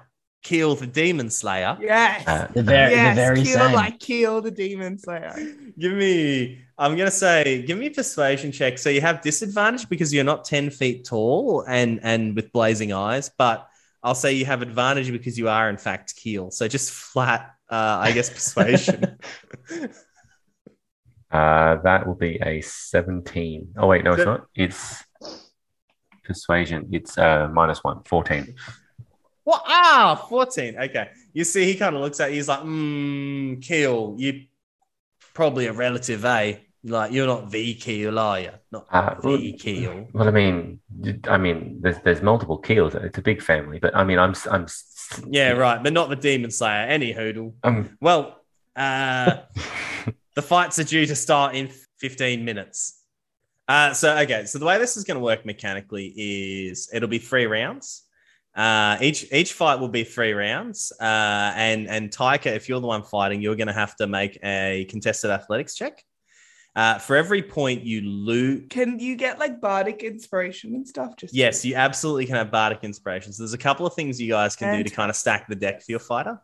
Kheel 0.44 0.78
the 0.78 0.86
Demon 0.86 1.28
Slayer. 1.30 1.76
Yes. 1.80 2.26
Uh, 2.26 2.48
The 2.54 2.62
very, 2.62 2.92
yes, 2.92 3.14
the 3.16 3.20
very 3.22 3.40
Kheel 3.40 3.66
same. 3.66 3.72
like 3.74 3.98
Kheel 3.98 4.42
the 4.42 4.50
Demon 4.50 4.98
Slayer. 4.98 5.34
Give 5.78 5.92
me, 5.92 6.58
I'm 6.78 6.96
gonna 6.96 7.10
say, 7.10 7.62
give 7.62 7.78
me 7.78 7.86
a 7.86 7.90
persuasion 7.90 8.50
check. 8.52 8.78
So 8.78 8.88
you 8.90 9.00
have 9.02 9.20
disadvantage 9.22 9.88
because 9.88 10.14
you're 10.14 10.24
not 10.24 10.44
ten 10.44 10.70
feet 10.70 11.04
tall 11.04 11.64
and 11.68 12.00
and 12.02 12.34
with 12.36 12.52
blazing 12.52 12.92
eyes, 12.92 13.30
but 13.36 13.66
I'll 14.02 14.14
say 14.14 14.32
you 14.32 14.46
have 14.46 14.62
advantage 14.62 15.12
because 15.12 15.38
you 15.38 15.48
are 15.50 15.68
in 15.68 15.76
fact 15.76 16.14
Kheel. 16.16 16.50
So 16.52 16.66
just 16.68 16.90
flat, 16.90 17.54
uh, 17.70 17.98
I 18.00 18.12
guess 18.12 18.30
persuasion. 18.30 19.18
Uh, 21.30 21.76
that 21.82 22.08
will 22.08 22.16
be 22.16 22.40
a 22.44 22.60
17. 22.60 23.74
Oh, 23.78 23.86
wait, 23.86 24.02
no, 24.02 24.14
it's 24.14 24.24
not. 24.24 24.46
It's 24.52 25.04
persuasion. 26.24 26.88
It's 26.92 27.16
uh, 27.16 27.48
minus 27.52 27.84
one, 27.84 28.02
14. 28.04 28.54
What? 29.44 29.62
Ah, 29.66 30.26
14. 30.28 30.76
Okay. 30.78 31.08
You 31.32 31.44
see, 31.44 31.64
he 31.64 31.76
kind 31.76 31.94
of 31.94 32.02
looks 32.02 32.18
at 32.20 32.30
you. 32.30 32.36
He's 32.36 32.48
like, 32.48 32.60
mm, 32.60 33.60
Kheel, 33.60 34.18
you 34.18 34.46
probably 35.32 35.66
a 35.66 35.72
relative, 35.72 36.24
eh? 36.24 36.56
Like, 36.82 37.12
you're 37.12 37.26
not 37.26 37.50
the 37.50 37.74
Kheel, 37.76 38.18
are 38.18 38.40
you? 38.40 38.50
Not 38.72 38.86
Uh, 38.90 39.14
the 39.20 39.52
Kheel. 39.52 40.08
Well, 40.12 40.26
I 40.26 40.30
mean, 40.30 40.80
I 41.28 41.36
mean, 41.38 41.78
there's 41.80 41.98
there's 42.00 42.22
multiple 42.22 42.60
Kheels. 42.60 42.94
It's 42.94 43.18
a 43.18 43.22
big 43.22 43.42
family, 43.42 43.78
but 43.78 43.94
I 43.94 44.02
mean, 44.02 44.18
I'm 44.18 44.30
s- 44.30 44.48
I'm 44.50 44.64
s- 44.64 44.89
Yeah, 45.28 45.52
right. 45.52 45.82
But 45.82 45.92
not 45.92 46.08
the 46.08 46.16
Demon 46.16 46.50
Slayer. 46.50 46.86
Any 46.86 47.12
hoodle. 47.12 47.54
I'm 47.62 47.96
Well, 48.00 48.40
uh, 48.76 49.38
the 50.34 50.42
fights 50.42 50.78
are 50.78 50.84
due 50.84 51.06
to 51.06 51.14
start 51.14 51.54
in 51.54 51.70
15 51.98 52.44
minutes. 52.44 53.02
Uh, 53.68 53.92
so, 53.92 54.16
okay. 54.18 54.46
So, 54.46 54.58
the 54.58 54.64
way 54.64 54.78
this 54.78 54.96
is 54.96 55.04
going 55.04 55.16
to 55.16 55.22
work 55.22 55.46
mechanically 55.46 56.12
is 56.16 56.90
it'll 56.92 57.08
be 57.08 57.18
three 57.18 57.46
rounds. 57.46 58.04
Uh, 58.54 58.98
each 59.00 59.32
each 59.32 59.52
fight 59.52 59.78
will 59.78 59.88
be 59.88 60.02
three 60.02 60.32
rounds. 60.32 60.92
Uh, 61.00 61.52
and 61.54 61.88
and 61.88 62.10
Tyca, 62.10 62.46
if 62.46 62.68
you're 62.68 62.80
the 62.80 62.86
one 62.86 63.02
fighting, 63.02 63.40
you're 63.40 63.54
going 63.54 63.68
to 63.68 63.72
have 63.72 63.94
to 63.96 64.06
make 64.08 64.38
a 64.42 64.86
contested 64.88 65.30
athletics 65.30 65.74
check. 65.76 66.04
Uh, 66.76 66.98
for 66.98 67.16
every 67.16 67.42
point 67.42 67.82
you 67.82 68.00
lose, 68.02 68.66
Can 68.70 68.98
you 69.00 69.16
get 69.16 69.38
like 69.38 69.60
bardic 69.60 70.02
inspiration 70.04 70.74
and 70.74 70.86
stuff? 70.86 71.16
Just 71.16 71.34
Yes, 71.34 71.64
you 71.64 71.74
absolutely 71.74 72.26
can 72.26 72.36
have 72.36 72.50
bardic 72.50 72.80
inspiration. 72.82 73.32
So 73.32 73.42
there's 73.42 73.54
a 73.54 73.58
couple 73.58 73.86
of 73.86 73.94
things 73.94 74.20
you 74.20 74.28
guys 74.28 74.54
can 74.54 74.76
do 74.76 74.84
to 74.84 74.90
kind 74.90 75.10
of 75.10 75.16
stack 75.16 75.48
the 75.48 75.56
deck 75.56 75.82
for 75.82 75.90
your 75.90 75.98
fighter. 75.98 76.40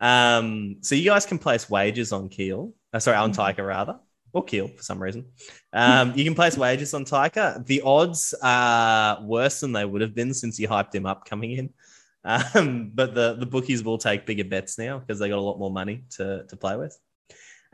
Um, 0.00 0.76
so 0.82 0.94
you 0.94 1.04
guys 1.04 1.24
can 1.24 1.38
place 1.38 1.70
wagers 1.70 2.12
on 2.12 2.28
Kheel. 2.28 2.72
Uh, 2.92 2.98
sorry, 2.98 3.16
on 3.16 3.32
Mhm. 3.32 3.66
Rather, 3.66 3.98
or 4.32 4.44
Kheel 4.44 4.76
for 4.76 4.82
some 4.82 5.02
reason. 5.02 5.24
Um, 5.72 6.12
you 6.14 6.24
can 6.24 6.34
place 6.34 6.58
wagers 6.58 6.92
on 6.92 7.04
Tyca. 7.04 7.64
The 7.64 7.80
odds 7.82 8.34
are 8.42 9.22
worse 9.22 9.60
than 9.60 9.72
they 9.72 9.84
would 9.84 10.02
have 10.02 10.14
been 10.14 10.34
since 10.34 10.58
you 10.58 10.68
hyped 10.68 10.94
him 10.94 11.06
up 11.06 11.24
coming 11.24 11.52
in. 11.52 11.70
Um, 12.26 12.90
but 12.94 13.14
the 13.14 13.34
the 13.34 13.46
bookies 13.46 13.82
will 13.84 13.98
take 13.98 14.24
bigger 14.24 14.44
bets 14.44 14.78
now 14.78 14.98
because 14.98 15.18
they 15.18 15.28
got 15.28 15.38
a 15.38 15.42
lot 15.42 15.58
more 15.58 15.70
money 15.70 16.04
to 16.16 16.44
to 16.48 16.56
play 16.56 16.76
with. 16.76 16.98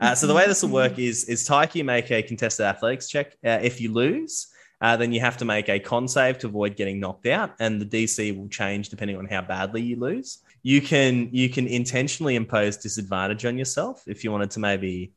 Uh, 0.01 0.15
so 0.15 0.25
the 0.25 0.33
way 0.33 0.47
this 0.47 0.63
will 0.63 0.71
work 0.71 0.97
is 0.97 1.25
is 1.25 1.47
Tyca 1.47 1.75
you 1.75 1.83
make 1.83 2.09
a 2.09 2.23
contested 2.23 2.65
athletics 2.65 3.07
check. 3.07 3.33
Uh, 3.45 3.59
if 3.61 3.79
you 3.79 3.93
lose, 3.93 4.47
uh, 4.81 4.97
then 4.97 5.13
you 5.13 5.19
have 5.19 5.37
to 5.37 5.45
make 5.45 5.69
a 5.69 5.79
con 5.79 6.07
save 6.07 6.39
to 6.39 6.47
avoid 6.47 6.75
getting 6.75 6.99
knocked 6.99 7.27
out, 7.27 7.53
and 7.59 7.79
the 7.79 7.85
DC 7.85 8.35
will 8.35 8.49
change 8.49 8.89
depending 8.89 9.15
on 9.15 9.27
how 9.27 9.41
badly 9.43 9.81
you 9.81 9.97
lose. 9.99 10.39
You 10.63 10.81
can 10.81 11.29
you 11.31 11.49
can 11.49 11.67
intentionally 11.67 12.35
impose 12.35 12.77
disadvantage 12.77 13.45
on 13.45 13.59
yourself 13.59 14.03
if 14.07 14.23
you 14.23 14.31
wanted 14.31 14.49
to 14.51 14.59
maybe 14.59 15.13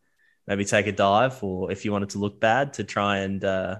maybe 0.47 0.67
take 0.67 0.87
a 0.87 0.93
dive, 0.93 1.43
or 1.43 1.73
if 1.73 1.87
you 1.87 1.93
wanted 1.93 2.11
to 2.11 2.19
look 2.19 2.39
bad 2.39 2.75
to 2.75 2.85
try 2.85 3.19
and 3.19 3.43
uh, 3.43 3.77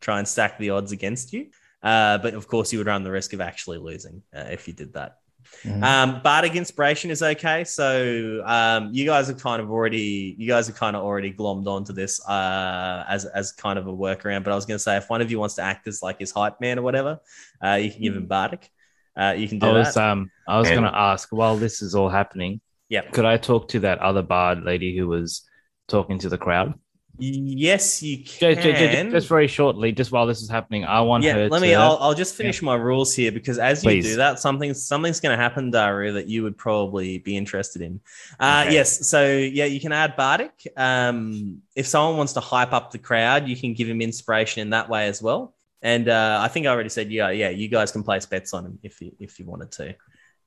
try 0.00 0.18
and 0.18 0.26
stack 0.26 0.58
the 0.58 0.70
odds 0.70 0.90
against 0.90 1.34
you. 1.34 1.48
Uh, 1.82 2.16
but 2.16 2.32
of 2.32 2.48
course, 2.48 2.72
you 2.72 2.78
would 2.78 2.86
run 2.86 3.02
the 3.02 3.10
risk 3.10 3.34
of 3.34 3.42
actually 3.42 3.76
losing 3.76 4.22
uh, 4.34 4.46
if 4.50 4.66
you 4.66 4.72
did 4.72 4.94
that. 4.94 5.18
Mhm. 5.62 5.82
Um, 5.82 6.22
Bardic 6.22 6.54
Inspiration 6.54 7.10
is 7.10 7.22
okay. 7.22 7.64
So 7.64 8.42
um, 8.46 8.90
you 8.92 9.04
guys 9.04 9.28
have 9.28 9.40
kind 9.40 9.60
of 9.60 9.70
already, 9.70 10.34
you 10.38 10.46
guys 10.46 10.66
have 10.68 10.76
kind 10.76 10.94
of 10.96 11.02
already 11.02 11.32
glommed 11.32 11.66
onto 11.66 11.92
this 11.92 12.20
uh, 12.28 13.04
as 13.08 13.24
as 13.26 13.52
kind 13.52 13.78
of 13.78 13.86
a 13.86 13.92
workaround. 13.92 14.44
But 14.44 14.52
I 14.52 14.54
was 14.54 14.66
going 14.66 14.76
to 14.76 14.82
say, 14.82 14.96
if 14.96 15.10
one 15.10 15.20
of 15.22 15.30
you 15.30 15.38
wants 15.40 15.56
to 15.56 15.62
act 15.62 15.86
as 15.88 16.02
like 16.02 16.18
his 16.20 16.30
hype 16.30 16.60
man 16.60 16.78
or 16.78 16.82
whatever, 16.82 17.18
uh, 17.64 17.74
you 17.74 17.90
can 17.90 18.02
give 18.02 18.14
him 18.16 18.26
Bardic. 18.26 18.70
Uh, 19.16 19.34
you 19.36 19.48
can 19.48 19.58
do 19.58 19.66
I 19.66 19.72
was 19.72 19.94
that. 19.94 20.10
um 20.10 20.30
I 20.46 20.58
was 20.58 20.68
gonna 20.70 20.92
ask 20.94 21.30
while 21.30 21.56
this 21.56 21.80
is 21.82 21.94
all 21.94 22.10
happening, 22.10 22.60
Yeah. 22.90 23.00
could 23.10 23.24
I 23.24 23.38
talk 23.38 23.68
to 23.68 23.80
that 23.80 23.98
other 24.00 24.22
bard 24.22 24.62
lady 24.62 24.96
who 24.96 25.08
was 25.08 25.42
talking 25.88 26.18
to 26.18 26.28
the 26.28 26.36
crowd? 26.38 26.74
Yes, 27.18 28.02
you 28.02 28.18
can. 28.18 28.54
just, 28.56 29.10
just- 29.10 29.28
very 29.28 29.46
shortly, 29.46 29.92
just 29.92 30.12
while 30.12 30.26
this 30.26 30.42
is 30.42 30.50
happening, 30.50 30.84
I 30.84 31.00
want 31.00 31.24
yeah, 31.24 31.34
her 31.34 31.48
let 31.48 31.58
to. 31.58 31.62
me. 31.62 31.74
I'll, 31.74 31.96
I'll 32.00 32.14
just 32.14 32.34
finish 32.34 32.60
my 32.62 32.74
rules 32.74 33.14
here 33.14 33.32
because 33.32 33.58
as 33.58 33.82
you 33.82 33.90
Please. 33.90 34.04
do 34.04 34.16
that, 34.16 34.38
something 34.38 34.74
something's 34.74 35.20
going 35.20 35.36
to 35.36 35.42
happen, 35.42 35.72
Daaru, 35.72 36.12
that 36.14 36.28
you 36.28 36.42
would 36.42 36.56
probably 36.56 37.18
be 37.18 37.36
interested 37.36 37.82
in. 37.82 38.00
Uh, 38.40 38.64
Okay. 38.66 38.74
Yes, 38.74 39.06
so 39.06 39.36
yeah, 39.36 39.66
you 39.66 39.80
can 39.80 39.92
add 39.92 40.16
Bardic. 40.16 40.66
Um, 40.76 41.62
if 41.74 41.86
someone 41.86 42.16
wants 42.16 42.32
to 42.34 42.40
hype 42.40 42.72
up 42.72 42.90
the 42.90 42.98
crowd, 42.98 43.48
you 43.48 43.56
can 43.56 43.74
give 43.74 43.88
him 43.88 44.00
inspiration 44.00 44.62
in 44.62 44.70
that 44.70 44.88
way 44.88 45.08
as 45.08 45.22
well. 45.22 45.54
And 45.82 46.08
uh, 46.08 46.38
I 46.42 46.48
think 46.48 46.66
I 46.66 46.70
already 46.70 46.88
said, 46.88 47.10
yeah, 47.12 47.30
yeah, 47.30 47.50
you 47.50 47.68
guys 47.68 47.92
can 47.92 48.02
place 48.02 48.26
bets 48.26 48.52
on 48.54 48.64
him 48.64 48.78
if 48.82 49.00
you 49.00 49.12
if 49.20 49.38
you 49.38 49.44
wanted 49.46 49.70
to. 49.72 49.94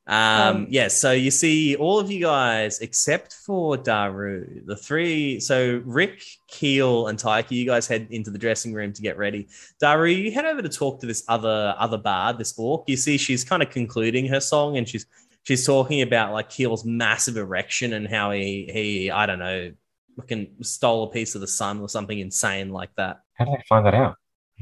Um, 0.10 0.16
Um, 0.56 0.68
yeah, 0.72 0.88
so 0.88 1.12
you 1.12 1.30
see 1.30 1.76
all 1.76 2.00
of 2.00 2.12
you 2.12 2.20
guys 2.20 2.80
except 2.80 3.32
for 3.32 3.78
Daaru, 3.78 4.66
the 4.66 4.76
three. 4.76 5.40
So 5.40 5.84
Rick, 5.86 6.24
Kheel, 6.52 7.10
and 7.10 7.20
Tyca, 7.20 7.52
you 7.52 7.66
guys 7.66 7.88
head 7.88 8.08
into 8.10 8.32
the 8.32 8.40
dressing 8.40 8.74
room 8.74 8.92
to 8.94 9.02
get 9.04 9.20
ready. 9.20 9.48
Daaru, 9.82 10.16
you 10.16 10.32
head 10.32 10.46
over 10.46 10.64
to 10.64 10.70
talk 10.70 11.00
to 11.02 11.06
this 11.06 11.24
other 11.28 11.76
other 11.78 12.00
bard, 12.00 12.40
this 12.40 12.58
orc. 12.58 12.86
You 12.88 12.98
see 12.98 13.18
she's 13.20 13.44
kind 13.44 13.62
of 13.62 13.70
concluding 13.70 14.26
her 14.28 14.40
song 14.40 14.78
and 14.78 14.90
she's 14.90 15.06
she's 15.44 15.64
talking 15.64 16.02
about 16.02 16.34
like 16.34 16.50
Kheel's 16.50 16.84
massive 16.84 17.38
erection 17.38 17.94
and 17.94 18.08
how 18.08 18.32
he 18.32 18.68
he 18.74 19.12
I 19.12 19.28
don't 19.28 19.40
know 19.40 19.72
fucking 20.16 20.56
stole 20.62 21.04
a 21.04 21.12
piece 21.12 21.36
of 21.36 21.42
the 21.42 21.48
sun 21.48 21.80
or 21.82 21.88
something 21.88 22.18
insane 22.18 22.70
like 22.70 22.94
that. 22.96 23.22
How 23.36 23.46
did 23.46 23.54
I 23.54 23.64
find 23.70 23.86
that 23.86 23.94
out? 23.94 24.16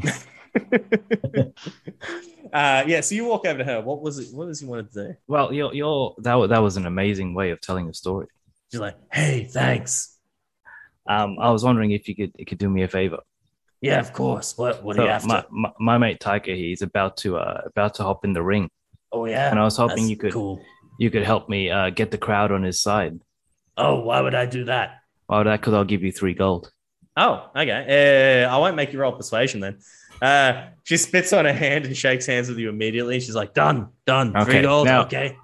uh, 2.54 2.84
yeah, 2.88 3.02
so 3.02 3.16
you 3.16 3.26
walk 3.26 3.46
over 3.46 3.60
to 3.60 3.64
her. 3.64 3.82
What 3.82 4.02
was 4.02 4.20
it? 4.20 4.34
What 4.36 4.48
does 4.48 4.62
you 4.62 4.68
want 4.68 4.92
to 4.92 5.08
do? 5.08 5.16
Well, 5.28 5.54
you're, 5.54 5.74
you're 5.74 6.16
that, 6.20 6.50
that 6.50 6.60
was 6.60 6.78
an 6.78 6.86
amazing 6.86 7.34
way 7.34 7.52
of 7.52 7.62
telling 7.62 7.90
a 7.90 7.94
story. 7.94 8.28
She's 8.72 8.80
like, 8.80 8.98
"Hey, 9.12 9.46
thanks." 9.46 10.18
Um, 11.08 11.38
I 11.40 11.52
was 11.52 11.64
wondering 11.64 11.92
if 11.92 12.08
you 12.08 12.16
could 12.16 12.32
you 12.38 12.46
could 12.46 12.58
do 12.58 12.70
me 12.70 12.84
a 12.84 12.88
favor. 12.88 13.20
Yeah, 13.82 14.00
of 14.00 14.12
course. 14.14 14.58
What 14.58 14.84
What 14.84 14.96
So 14.96 15.02
do 15.02 15.06
you 15.06 15.12
have 15.12 15.26
my, 15.26 15.42
to? 15.42 15.48
my, 15.52 15.72
my 15.80 15.98
mate 15.98 16.20
Tyca, 16.20 16.56
he's 16.56 16.82
about 16.82 17.18
to 17.18 17.38
uh, 17.38 17.62
about 17.66 17.94
to 17.96 18.04
hop 18.04 18.26
in 18.26 18.34
the 18.34 18.42
ring, 18.44 18.70
Oh 19.12 19.26
yeah, 19.26 19.50
and 19.50 19.60
I 19.60 19.64
was 19.64 19.78
hoping 19.78 19.98
That's 19.98 20.10
you 20.10 20.18
could 20.18 20.34
Cool. 20.34 20.62
you 21.00 21.10
could 21.12 21.24
help 21.24 21.48
me 21.48 21.70
uh, 21.70 21.92
get 21.92 22.12
the 22.12 22.18
crowd 22.18 22.52
on 22.52 22.64
his 22.64 22.82
side. 22.82 23.20
Oh, 23.78 24.00
why 24.00 24.20
would 24.22 24.34
I 24.36 24.46
do 24.48 24.66
that? 24.66 25.02
Well, 25.30 25.44
that 25.44 25.62
because 25.62 25.74
I'll 25.74 25.86
give 25.86 26.04
you 26.04 26.12
three 26.12 26.34
gold. 26.34 26.72
Oh, 27.16 27.50
okay. 27.56 28.44
Uh, 28.46 28.54
I 28.54 28.58
won't 28.58 28.76
make 28.76 28.94
you 28.94 29.00
roll 29.00 29.12
persuasion 29.12 29.60
then. 29.60 29.80
Uh, 30.22 30.64
she 30.84 30.98
spits 30.98 31.34
on 31.34 31.46
her 31.46 31.54
hand 31.54 31.86
and 31.86 31.96
shakes 31.96 32.26
hands 32.26 32.50
with 32.50 32.58
you 32.58 32.70
immediately. 32.70 33.20
She's 33.20 33.36
like, 33.36 33.54
"Done, 33.54 33.90
done. 34.06 34.32
Three 34.32 34.42
Okay, 34.42 34.62
gold. 34.62 34.88
now- 34.88 35.02
okay." 35.04 35.36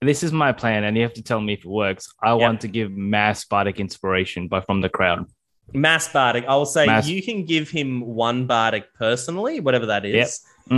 This 0.00 0.22
is 0.22 0.30
my 0.32 0.52
plan, 0.52 0.84
and 0.84 0.96
you 0.96 1.02
have 1.02 1.14
to 1.14 1.22
tell 1.22 1.40
me 1.40 1.54
if 1.54 1.60
it 1.64 1.68
works. 1.68 2.12
I 2.22 2.34
want 2.34 2.60
to 2.60 2.68
give 2.68 2.92
mass 2.92 3.44
bardic 3.44 3.80
inspiration, 3.80 4.46
but 4.46 4.64
from 4.64 4.80
the 4.80 4.88
crowd. 4.88 5.26
Mass 5.72 6.06
bardic. 6.12 6.44
I 6.46 6.54
will 6.54 6.66
say 6.66 6.86
Mass- 6.86 7.08
you 7.08 7.20
can 7.22 7.44
give 7.44 7.68
him 7.68 8.00
one 8.02 8.46
bardic 8.46 8.94
personally, 8.94 9.58
whatever 9.60 9.86
that 9.86 10.04
is. 10.06 10.14
Yep. 10.14 10.28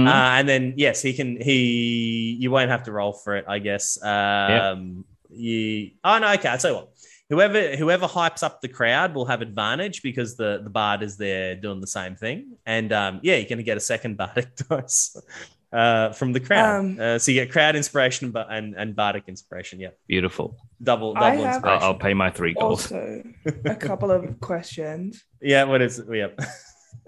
Mhm. 0.00 0.06
Uh, 0.08 0.10
and 0.38 0.48
then 0.48 0.74
yes, 0.76 1.02
he 1.02 1.12
can. 1.12 1.38
He 1.40 2.36
you 2.40 2.50
won't 2.50 2.70
have 2.70 2.84
to 2.84 2.92
roll 2.92 3.12
for 3.12 3.36
it, 3.36 3.44
I 3.46 3.58
guess. 3.58 4.02
Um, 4.02 5.04
You. 5.32 5.90
Oh 6.02 6.18
no. 6.18 6.32
Okay. 6.32 6.48
I 6.48 6.56
tell 6.56 6.70
you 6.72 6.76
what. 6.78 6.89
Whoever 7.30 7.76
whoever 7.76 8.06
hypes 8.06 8.42
up 8.42 8.60
the 8.60 8.68
crowd 8.68 9.14
will 9.14 9.24
have 9.26 9.40
advantage 9.40 10.02
because 10.02 10.36
the 10.36 10.60
the 10.62 10.70
bard 10.70 11.02
is 11.02 11.16
there 11.16 11.54
doing 11.54 11.80
the 11.80 11.86
same 11.86 12.14
thing. 12.16 12.56
And 12.66 12.92
um, 12.92 13.20
yeah, 13.22 13.36
you're 13.36 13.48
going 13.48 13.58
to 13.58 13.64
get 13.64 13.76
a 13.76 13.80
second 13.80 14.16
bardic 14.20 14.54
dice. 14.56 15.16
uh, 15.72 16.10
from 16.12 16.32
the 16.32 16.40
crowd. 16.40 16.80
Um, 16.80 16.98
uh, 17.00 17.18
so 17.20 17.30
you 17.30 17.40
get 17.44 17.52
crowd 17.52 17.76
inspiration 17.76 18.32
but, 18.32 18.48
and, 18.50 18.74
and 18.74 18.96
bardic 18.96 19.24
inspiration. 19.28 19.78
Yeah. 19.78 19.90
Beautiful. 20.08 20.56
Double, 20.82 21.16
I 21.16 21.30
double 21.30 21.44
have- 21.44 21.54
inspiration. 21.54 21.82
I'll, 21.82 21.88
I'll 21.92 21.98
pay 21.98 22.12
my 22.14 22.30
three 22.30 22.54
gold. 22.54 22.70
Also, 22.72 23.22
a 23.64 23.76
couple 23.76 24.10
of 24.10 24.40
questions. 24.40 25.24
Yeah, 25.42 25.64
what 25.64 25.80
is 25.80 25.98
it? 26.00 26.06
Yeah. 26.12 26.30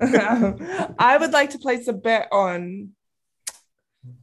I 0.98 1.16
would 1.18 1.32
like 1.32 1.50
to 1.50 1.58
place 1.58 1.86
a 1.88 1.92
bet 1.92 2.28
on 2.32 2.90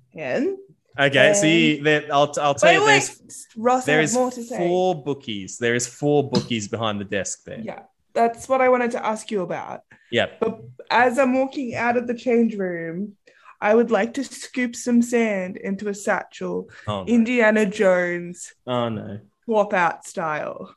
him. 0.09 0.57
Okay, 0.99 1.33
so 1.33 1.41
Um, 1.43 1.47
you, 1.47 1.83
there, 1.83 2.05
I'll, 2.11 2.33
I'll 2.41 2.55
tell 2.55 2.69
Wait, 2.69 2.73
you, 2.73 2.85
wait. 2.85 3.17
there's, 3.21 3.47
Ross 3.55 3.85
there 3.85 4.01
has 4.01 4.11
is 4.11 4.15
more 4.17 4.31
to 4.31 4.43
say. 4.43 4.57
four 4.57 5.01
bookies. 5.03 5.57
There 5.57 5.73
is 5.75 5.87
four 5.87 6.29
bookies 6.29 6.67
behind 6.67 6.99
the 6.99 7.05
desk 7.05 7.43
there. 7.45 7.59
Yeah, 7.61 7.83
that's 8.13 8.49
what 8.49 8.59
I 8.61 8.67
wanted 8.69 8.91
to 8.91 9.05
ask 9.05 9.31
you 9.31 9.41
about. 9.41 9.81
Yeah. 10.11 10.25
But 10.39 10.59
as 10.91 11.17
I'm 11.17 11.33
walking 11.35 11.75
out 11.75 11.95
of 11.95 12.07
the 12.07 12.13
change 12.15 12.55
room, 12.55 13.15
I 13.61 13.75
would 13.75 13.91
like 13.91 14.13
to 14.15 14.23
scoop 14.23 14.75
some 14.75 15.01
sand 15.01 15.55
into 15.57 15.87
a 15.89 15.93
satchel, 15.93 16.69
Oh, 16.87 17.03
no. 17.03 17.05
Indiana 17.05 17.65
Jones 17.65 18.53
oh 18.67 18.89
no. 18.89 19.19
swap 19.45 19.73
out 19.73 20.05
style. 20.05 20.75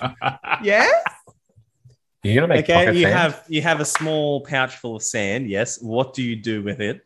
Yeah? 0.62 0.88
You're 2.22 2.34
gonna 2.34 2.48
make 2.48 2.64
Okay, 2.66 2.74
pocket 2.74 2.94
you 2.96 3.02
sand? 3.04 3.14
have 3.18 3.44
you 3.48 3.62
have 3.62 3.80
a 3.80 3.84
small 3.84 4.42
pouch 4.44 4.76
full 4.76 4.96
of 4.96 5.02
sand. 5.02 5.48
Yes. 5.48 5.80
What 5.80 6.12
do 6.14 6.22
you 6.22 6.36
do 6.36 6.62
with 6.62 6.80
it? 6.80 7.00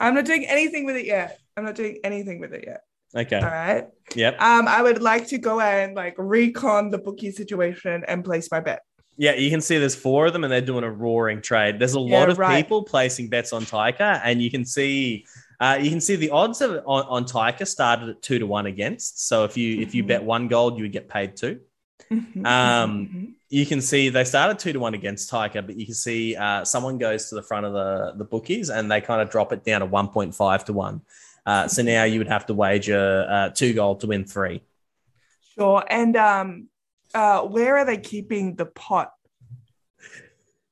I'm 0.00 0.14
not 0.14 0.24
doing 0.24 0.44
anything 0.46 0.84
with 0.84 0.96
it 0.96 1.06
yet. 1.06 1.38
I'm 1.58 1.64
not 1.64 1.74
doing 1.74 1.98
anything 2.04 2.38
with 2.38 2.54
it 2.54 2.64
yet. 2.66 2.82
Okay. 3.16 3.38
All 3.38 3.50
right. 3.50 3.86
Yep. 4.14 4.40
Um, 4.40 4.68
I 4.68 4.80
would 4.82 5.02
like 5.02 5.26
to 5.28 5.38
go 5.38 5.60
and 5.60 5.94
like 5.94 6.14
recon 6.16 6.90
the 6.90 6.98
bookie 6.98 7.30
situation 7.32 8.04
and 8.06 8.24
place 8.24 8.48
my 8.50 8.60
bet. 8.60 8.82
Yeah, 9.16 9.34
you 9.34 9.50
can 9.50 9.60
see 9.60 9.78
there's 9.78 9.96
four 9.96 10.26
of 10.26 10.32
them 10.32 10.44
and 10.44 10.52
they're 10.52 10.60
doing 10.60 10.84
a 10.84 10.90
roaring 10.90 11.42
trade. 11.42 11.80
There's 11.80 11.94
a 11.94 12.00
Yeah, 12.00 12.18
lot 12.18 12.28
of 12.30 12.38
right. 12.38 12.56
people 12.56 12.84
placing 12.84 13.28
bets 13.28 13.52
on 13.52 13.64
Tyca, 13.64 14.20
and 14.22 14.40
you 14.40 14.50
can 14.50 14.64
see 14.64 15.26
uh, 15.58 15.76
you 15.82 15.90
can 15.90 16.00
see 16.00 16.14
the 16.14 16.30
odds 16.30 16.60
of 16.60 16.70
on, 16.86 17.02
on 17.08 17.24
Tyca 17.24 17.66
started 17.66 18.08
at 18.10 18.22
two 18.22 18.38
to 18.38 18.46
one 18.46 18.66
against. 18.66 19.26
So 19.26 19.42
if 19.42 19.56
you 19.56 19.80
if 19.80 19.92
you 19.96 20.04
bet 20.04 20.22
one 20.22 20.46
gold, 20.46 20.76
you 20.78 20.84
would 20.84 20.92
get 20.92 21.08
paid 21.08 21.34
two. 21.34 21.58
Mhm, 22.12 22.46
Um, 22.46 23.08
mhm, 23.12 23.32
You 23.50 23.66
can 23.66 23.80
see 23.80 24.08
they 24.08 24.22
started 24.24 24.58
two 24.60 24.72
to 24.72 24.78
one 24.78 24.94
against 24.94 25.30
Tyca, 25.32 25.66
but 25.66 25.74
you 25.76 25.84
can 25.86 25.94
see 25.96 26.36
uh, 26.36 26.64
someone 26.64 26.96
goes 26.98 27.28
to 27.30 27.34
the 27.34 27.42
front 27.42 27.66
of 27.66 27.72
the 27.72 28.12
the 28.16 28.24
bookies 28.24 28.70
and 28.70 28.88
they 28.92 29.00
kind 29.00 29.20
of 29.20 29.30
drop 29.30 29.52
it 29.52 29.64
down 29.64 29.80
to 29.80 29.86
one 29.86 30.08
point 30.08 30.32
five 30.34 30.64
to 30.66 30.72
one. 30.72 31.00
Uh, 31.48 31.66
so 31.66 31.80
now 31.82 32.04
you 32.04 32.18
would 32.20 32.28
have 32.28 32.44
to 32.44 32.52
wager 32.52 33.26
uh, 33.28 33.48
two 33.48 33.72
gold 33.72 34.00
to 34.00 34.06
win 34.06 34.24
three. 34.24 34.62
Sure. 35.54 35.82
And 35.88 36.14
um, 36.14 36.68
uh, 37.14 37.40
where 37.42 37.78
are 37.78 37.86
they 37.86 37.96
keeping 37.96 38.54
the 38.54 38.66
pot? 38.66 39.12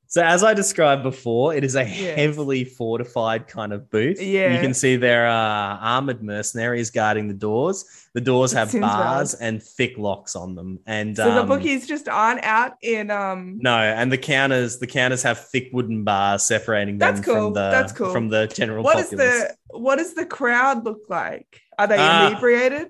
So 0.06 0.22
as 0.22 0.44
I 0.44 0.52
described 0.54 1.02
before, 1.02 1.54
it 1.54 1.64
is 1.64 1.76
a 1.76 1.82
Yes. 1.82 2.18
heavily 2.18 2.64
fortified 2.64 3.48
kind 3.48 3.72
of 3.72 3.90
booth. 3.90 4.20
Yeah. 4.20 4.54
You 4.54 4.60
can 4.60 4.74
see 4.74 4.96
there 4.96 5.26
are 5.26 5.78
armored 5.80 6.22
mercenaries 6.22 6.90
guarding 6.90 7.26
the 7.28 7.34
doors. 7.34 8.05
The 8.16 8.22
doors 8.22 8.50
have 8.52 8.72
bars 8.72 9.34
and 9.34 9.62
thick 9.62 9.98
locks 9.98 10.34
on 10.34 10.54
them. 10.54 10.78
And 10.86 11.14
So 11.14 11.24
the 11.34 11.42
um, 11.42 11.48
bookies 11.48 11.86
just 11.86 12.08
aren't 12.08 12.42
out 12.44 12.72
in 12.80 13.10
um. 13.10 13.58
no, 13.60 13.76
and 13.76 14.10
the 14.10 14.16
counters 14.16 14.78
the 14.78 14.86
counters 14.86 15.22
have 15.22 15.38
thick 15.50 15.68
wooden 15.74 16.02
bars 16.02 16.42
separating 16.42 16.96
them 16.96 17.22
cool. 17.22 17.34
from 17.34 17.52
the 17.52 17.70
That's 17.70 17.92
cool. 17.92 18.12
from 18.12 18.28
the 18.30 18.46
general 18.46 18.82
What 18.84 18.96
populace. 18.96 19.42
the 19.70 19.78
what 19.78 19.96
does 19.96 20.14
the 20.14 20.24
crowd 20.24 20.86
look 20.86 21.00
like? 21.10 21.60
Are 21.78 21.86
they 21.86 21.96
Ah. 21.98 22.28
inebriated? 22.30 22.88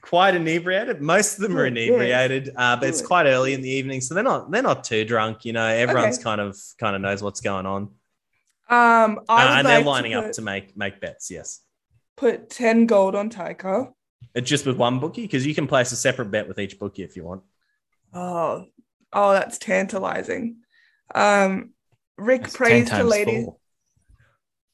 Quite 0.00 0.34
inebriated. 0.34 1.02
Most 1.02 1.34
of 1.36 1.42
them 1.42 1.58
are 1.58 1.66
inebriated, 1.66 2.52
uh, 2.56 2.76
but 2.76 2.88
it's 2.88 3.02
quite 3.02 3.26
early 3.26 3.52
in 3.52 3.60
the 3.60 3.68
evening, 3.68 4.00
so 4.00 4.14
they're 4.14 4.24
not 4.24 4.50
they're 4.50 4.62
not 4.62 4.82
too 4.84 5.04
drunk. 5.04 5.44
You 5.44 5.52
know, 5.52 5.66
everyone's 5.66 6.16
Okay. 6.16 6.24
kind 6.24 6.40
of 6.40 6.56
kind 6.78 6.96
of 6.96 7.02
knows 7.02 7.22
what's 7.22 7.42
going 7.42 7.66
on, 7.66 7.82
Um, 8.70 9.20
I 9.28 9.44
Uh, 9.56 9.58
and 9.58 9.66
they're 9.66 9.82
lining 9.84 10.12
to 10.12 10.18
up 10.20 10.32
to 10.32 10.42
make 10.42 10.74
make 10.74 11.02
bets. 11.02 11.30
Yes. 11.30 11.60
put 12.16 12.48
ten 12.48 12.86
gold 12.86 13.14
on 13.14 13.28
Tyca. 13.28 13.92
It's 14.34 14.48
just 14.48 14.66
with 14.66 14.76
one 14.76 14.98
bookie 14.98 15.22
because 15.22 15.46
you 15.46 15.54
can 15.54 15.66
place 15.66 15.92
a 15.92 15.96
separate 15.96 16.30
bet 16.30 16.46
with 16.46 16.58
each 16.58 16.78
bookie 16.78 17.02
if 17.02 17.16
you 17.16 17.24
want. 17.24 17.42
Oh, 18.12 18.66
oh, 19.12 19.32
that's 19.32 19.58
tantalizing. 19.58 20.58
Um, 21.14 21.70
Rick 22.18 22.42
That's 22.42 22.54
10 22.54 22.58
prays 22.58 22.84
to 22.84 22.90
times 22.90 23.10
lady. 23.10 23.44
four. 23.44 23.56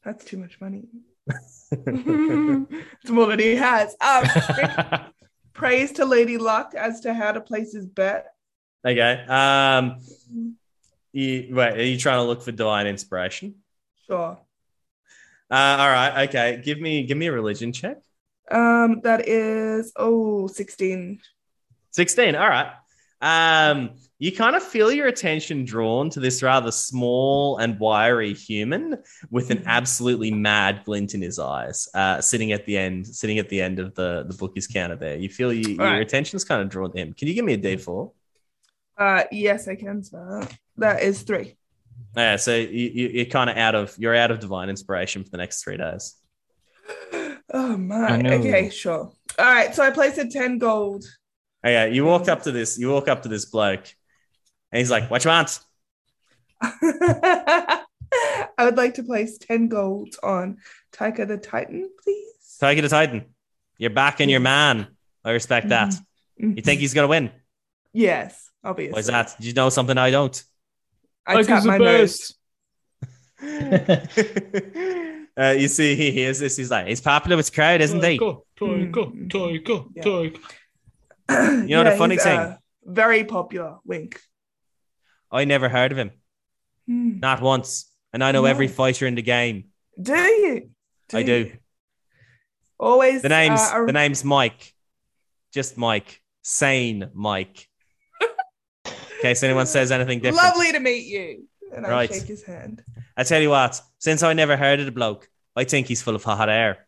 That's 0.04 0.24
too 0.24 0.36
much 0.36 0.60
money. 0.60 0.84
it's 1.70 3.10
more 3.10 3.26
than 3.26 3.38
he 3.38 3.54
has. 3.54 3.94
Um, 4.00 4.24
Rick 4.56 5.00
prays 5.52 5.92
to 5.92 6.04
Lady 6.04 6.38
Luck 6.38 6.74
as 6.76 7.00
to 7.00 7.14
how 7.14 7.32
to 7.32 7.40
place 7.40 7.72
his 7.72 7.86
bet. 7.86 8.34
okay. 8.84 9.24
Um, 9.28 9.98
you, 11.12 11.48
wait, 11.54 11.74
are 11.74 11.82
you 11.84 11.98
trying 11.98 12.18
to 12.18 12.24
look 12.24 12.42
for 12.42 12.52
divine 12.52 12.86
inspiration? 12.86 13.56
Sure. 14.06 14.38
Uh, 15.50 15.76
all 15.78 15.90
right. 15.90 16.28
Okay. 16.28 16.60
Give 16.64 16.80
me 16.80 17.04
give 17.04 17.18
me 17.18 17.26
a 17.26 17.32
religion 17.32 17.72
check. 17.72 17.98
Um, 18.52 19.00
that 19.02 19.26
is 19.28 19.92
oh 19.96 20.46
16. 20.46 21.20
16. 21.90 22.36
All 22.36 22.48
right. 22.48 22.72
Um, 23.20 23.90
you 24.18 24.32
kind 24.32 24.56
of 24.56 24.62
feel 24.64 24.90
your 24.92 25.06
attention 25.06 25.64
drawn 25.64 26.10
to 26.10 26.20
this 26.20 26.42
rather 26.42 26.72
small 26.72 27.58
and 27.58 27.78
wiry 27.78 28.34
human 28.34 28.98
with 29.30 29.50
an 29.50 29.58
Mhm. 29.58 29.66
absolutely 29.66 30.30
mad 30.32 30.82
glint 30.84 31.14
in 31.14 31.22
his 31.22 31.38
eyes, 31.38 31.88
uh, 31.94 32.20
sitting 32.20 32.50
at 32.52 32.66
the 32.66 32.76
end, 32.76 33.06
sitting 33.06 33.38
at 33.38 33.48
the 33.48 33.60
end 33.62 33.78
of 33.78 33.94
the 33.94 34.24
the 34.28 34.34
bookie's 34.34 34.66
counter. 34.66 34.96
There, 34.96 35.16
you 35.16 35.28
feel 35.28 35.52
you, 35.52 35.74
your 35.74 35.82
All 35.82 35.92
right. 35.92 36.02
attention's 36.02 36.44
kind 36.44 36.62
of 36.62 36.68
drawn 36.68 36.90
to 36.92 36.98
him. 36.98 37.12
Can 37.14 37.28
you 37.28 37.34
give 37.34 37.44
me 37.44 37.54
a 37.54 37.58
D4? 37.58 38.12
Uh, 38.98 39.24
yes, 39.30 39.68
I 39.68 39.76
can, 39.76 40.02
sir. 40.02 40.46
That 40.76 41.02
is 41.02 41.22
three. 41.22 41.56
Yeah, 42.16 42.36
so 42.36 42.54
you, 42.56 42.90
you, 42.98 43.08
you're 43.08 43.24
kind 43.26 43.48
of 43.50 43.56
out 43.56 43.74
of 43.74 43.94
you're 43.98 44.14
out 44.16 44.30
of 44.32 44.40
divine 44.40 44.68
inspiration 44.68 45.22
for 45.24 45.30
the 45.30 45.38
next 45.38 45.62
three 45.62 45.76
days. 45.76 46.14
Oh 47.52 47.76
my. 47.76 48.06
I 48.06 48.16
know. 48.22 48.34
Okay, 48.34 48.70
sure. 48.70 49.12
All 49.38 49.44
right, 49.44 49.74
so 49.74 49.82
I 49.82 49.90
placed 49.90 50.18
a 50.18 50.26
10 50.28 50.58
gold. 50.58 51.04
Okay, 51.64 51.92
you 51.94 52.04
walk 52.04 52.28
up 52.28 52.42
to 52.42 52.52
this, 52.52 52.78
you 52.78 52.90
walk 52.90 53.08
up 53.08 53.22
to 53.22 53.28
this 53.28 53.44
bloke, 53.44 53.86
and 54.70 54.78
he's 54.78 54.90
like, 54.90 55.10
"What 55.10 55.24
you 55.24 55.30
want?" 55.30 55.60
I 56.62 57.84
would 58.58 58.76
like 58.76 58.94
to 58.94 59.02
place 59.02 59.38
10 59.38 59.68
gold 59.68 60.16
on 60.22 60.58
Tyca 60.92 61.26
the 61.26 61.36
Titan, 61.36 61.88
please. 62.02 62.56
Take 62.60 62.80
the 62.80 62.88
Titan. 62.88 63.26
You're 63.78 63.90
back 63.90 64.14
backing 64.14 64.28
your 64.28 64.40
man. 64.40 64.88
I 65.24 65.30
respect 65.32 65.68
that. 65.68 65.90
Mhm. 66.40 66.56
You 66.56 66.62
think 66.62 66.80
he's 66.80 66.94
gonna 66.94 67.08
win? 67.08 67.30
Yes, 67.92 68.50
obviously. 68.64 68.92
Why 68.92 68.98
is 69.00 69.06
that? 69.06 69.36
Do 69.40 69.46
you 69.46 69.54
know 69.54 69.68
something 69.70 69.98
I 69.98 70.10
don't? 70.10 70.42
I 71.26 71.42
tap 71.42 71.64
my 71.64 71.78
nose. 71.78 72.34
uh, 75.38 75.54
you 75.58 75.68
see, 75.68 75.94
he 75.96 76.10
hears 76.10 76.38
this. 76.38 76.56
He's 76.56 76.70
like, 76.70 76.86
he's 76.86 77.00
popular 77.00 77.36
with 77.36 77.46
the 77.46 77.52
crowd, 77.52 77.80
isn't 77.80 78.02
he? 78.02 78.18
Toiko, 78.18 78.42
Mm. 78.60 79.28
Toiko, 79.30 79.88
Yeah. 79.96 80.02
Toiko. 80.02 80.38
You 81.68 81.76
know 81.76 81.84
the 81.84 81.96
funny 81.96 82.14
he's, 82.16 82.22
thing? 82.24 82.38
uh, 82.38 82.56
very 82.84 83.24
popular. 83.24 83.76
Wink. 83.84 84.20
I 85.30 85.44
never 85.44 85.68
heard 85.68 85.92
of 85.92 85.98
him, 85.98 86.10
Hmm. 86.86 87.18
not 87.20 87.40
once, 87.40 87.90
and 88.12 88.22
I 88.22 88.32
know 88.32 88.42
No. 88.42 88.46
every 88.48 88.68
fighter 88.68 89.06
in 89.06 89.14
the 89.14 89.22
game. 89.22 89.68
Do 90.00 90.14
you? 90.14 90.70
I 91.12 91.22
do. 91.22 91.32
you? 91.32 91.52
Always. 92.78 93.22
The 93.22 93.28
name's 93.28 93.60
uh, 93.60 93.82
a- 93.82 93.86
the 93.86 93.92
name's 93.92 94.24
Mike, 94.24 94.74
just 95.54 95.76
Mike, 95.78 96.20
sane 96.42 97.10
Mike. 97.14 97.68
In 98.84 98.92
case 99.22 99.42
anyone 99.42 99.66
says 99.66 99.90
anything 99.92 100.18
different. 100.20 100.44
Lovely 100.44 100.72
to 100.72 100.80
meet 100.80 101.06
you. 101.06 101.46
And 101.74 101.86
Right. 101.86 102.10
I 102.10 102.14
shake 102.18 102.26
his 102.28 102.42
hand. 102.44 102.82
I 103.16 103.24
tell 103.24 103.40
you 103.40 103.50
what, 103.50 103.80
since 103.98 104.22
I 104.22 104.32
never 104.32 104.56
heard 104.56 104.80
of 104.80 104.86
the 104.86 104.92
bloke, 104.92 105.28
I 105.54 105.64
think 105.64 105.86
he's 105.86 106.02
full 106.02 106.14
of 106.14 106.24
hot 106.24 106.48
air. 106.48 106.86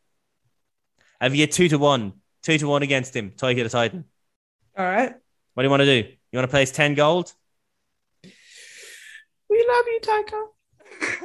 Have 1.21 1.35
you 1.35 1.47
two 1.47 1.69
to 1.69 1.79
one, 1.79 2.15
two 2.43 2.59
to 2.59 2.67
one 2.67 2.83
against 2.83 3.15
him? 3.15 3.31
Tyca 3.31 3.63
the 3.63 3.69
Titan. 3.69 4.05
All 4.77 4.85
right. 4.85 5.15
What 5.55 5.63
do 5.63 5.67
you 5.67 5.71
want 5.71 5.83
to 5.83 6.03
do? 6.03 6.09
You 6.33 6.39
want 6.39 6.49
to 6.49 6.55
place 6.55 6.73
ten 6.73 6.95
gold? 6.95 7.33
We 9.49 9.67
love 9.69 9.85
you, 9.87 10.01
Tyca. 10.03 10.43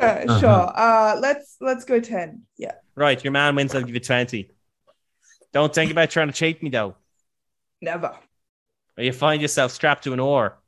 Uh, 0.02 0.06
Uh-huh. 0.06 0.39
Sure. 0.39 0.72
Uh, 0.76 1.18
let's 1.20 1.58
let's 1.62 1.86
go 1.86 2.00
ten. 2.00 2.43
Yeah. 2.58 2.74
Right, 2.95 3.24
your 3.24 3.32
man 3.32 3.56
wins. 3.56 3.74
I'll 3.74 3.82
give 3.82 3.93
you 3.95 4.00
twenty. 4.00 4.52
Don't 5.54 5.74
think 5.74 5.91
about 5.91 6.10
trying 6.10 6.28
to 6.28 6.34
cheat 6.34 6.62
me 6.62 6.70
though, 6.70 6.95
Never. 7.82 8.16
or 8.97 9.04
you 9.04 9.12
find 9.14 9.41
yourself 9.41 9.72
strapped 9.72 10.04
to 10.04 10.14
an 10.14 10.20
oar. 10.20 10.60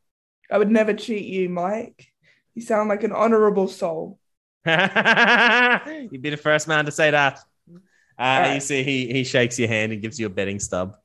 I 0.49 0.57
would 0.57 0.71
never 0.71 0.93
cheat 0.93 1.25
you, 1.25 1.49
Mike. 1.49 2.07
You 2.55 2.61
sound 2.61 2.89
like 2.89 3.03
an 3.03 3.11
honorable 3.11 3.67
soul. 3.67 4.19
You'd 6.11 6.21
be 6.21 6.29
the 6.29 6.37
first 6.37 6.67
man 6.67 6.85
to 6.85 6.91
say 6.91 7.11
that. 7.11 7.39
Uh, 7.67 7.77
right. 8.17 8.53
You 8.55 8.59
see, 8.61 8.83
he 8.83 9.11
he 9.11 9.23
shakes 9.23 9.57
your 9.57 9.67
hand 9.67 9.91
and 9.91 10.01
gives 10.01 10.19
you 10.19 10.27
a 10.27 10.29
betting 10.29 10.59
stub. 10.59 10.95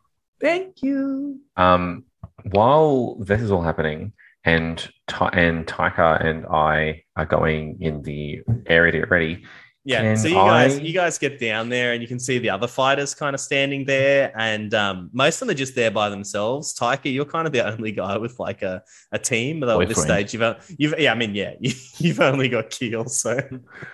Thank 0.40 0.82
you. 0.82 1.40
Um, 1.56 2.04
while 2.50 3.16
this 3.16 3.40
is 3.40 3.50
all 3.50 3.62
happening, 3.62 4.12
and 4.44 4.86
Ty- 5.06 5.30
and 5.32 5.66
Tyca 5.66 6.24
and 6.24 6.46
I 6.46 7.04
are 7.16 7.24
going 7.26 7.78
in 7.80 8.02
the 8.02 8.42
area 8.66 8.92
to 8.92 8.98
get 8.98 9.10
ready, 9.10 9.44
Yeah, 9.88 10.02
Can 10.02 10.16
so 10.16 10.26
you 10.26 10.34
guys 10.34 10.78
I- 10.78 10.80
you 10.82 10.92
guys 10.92 11.16
get 11.16 11.38
down 11.38 11.68
there 11.68 11.92
and 11.92 12.02
you 12.02 12.08
can 12.08 12.18
see 12.18 12.38
the 12.40 12.50
other 12.50 12.66
fighters 12.66 13.14
kind 13.14 13.34
of 13.34 13.40
standing 13.40 13.84
there, 13.84 14.32
and 14.36 14.74
um, 14.74 15.10
most 15.12 15.36
of 15.36 15.46
them 15.46 15.50
are 15.54 15.58
just 15.58 15.76
there 15.76 15.92
by 15.92 16.08
themselves. 16.08 16.74
Tyca, 16.76 17.12
you're 17.12 17.24
kind 17.24 17.46
of 17.46 17.52
the 17.52 17.64
only 17.72 17.92
guy 17.92 18.16
with 18.18 18.40
like 18.40 18.62
a, 18.62 18.82
a 19.12 19.18
team. 19.20 19.60
Though 19.60 19.80
at 19.80 19.86
this 19.88 20.02
stage, 20.02 20.32
you've 20.34 20.42
o- 20.42 20.56
you've 20.76 20.94
yeah, 20.98 21.12
I 21.12 21.14
mean 21.14 21.36
yeah, 21.36 21.54
you, 21.60 21.72
you've 21.98 22.18
only 22.20 22.48
got 22.48 22.70
Kheel, 22.70 23.08
so 23.08 23.38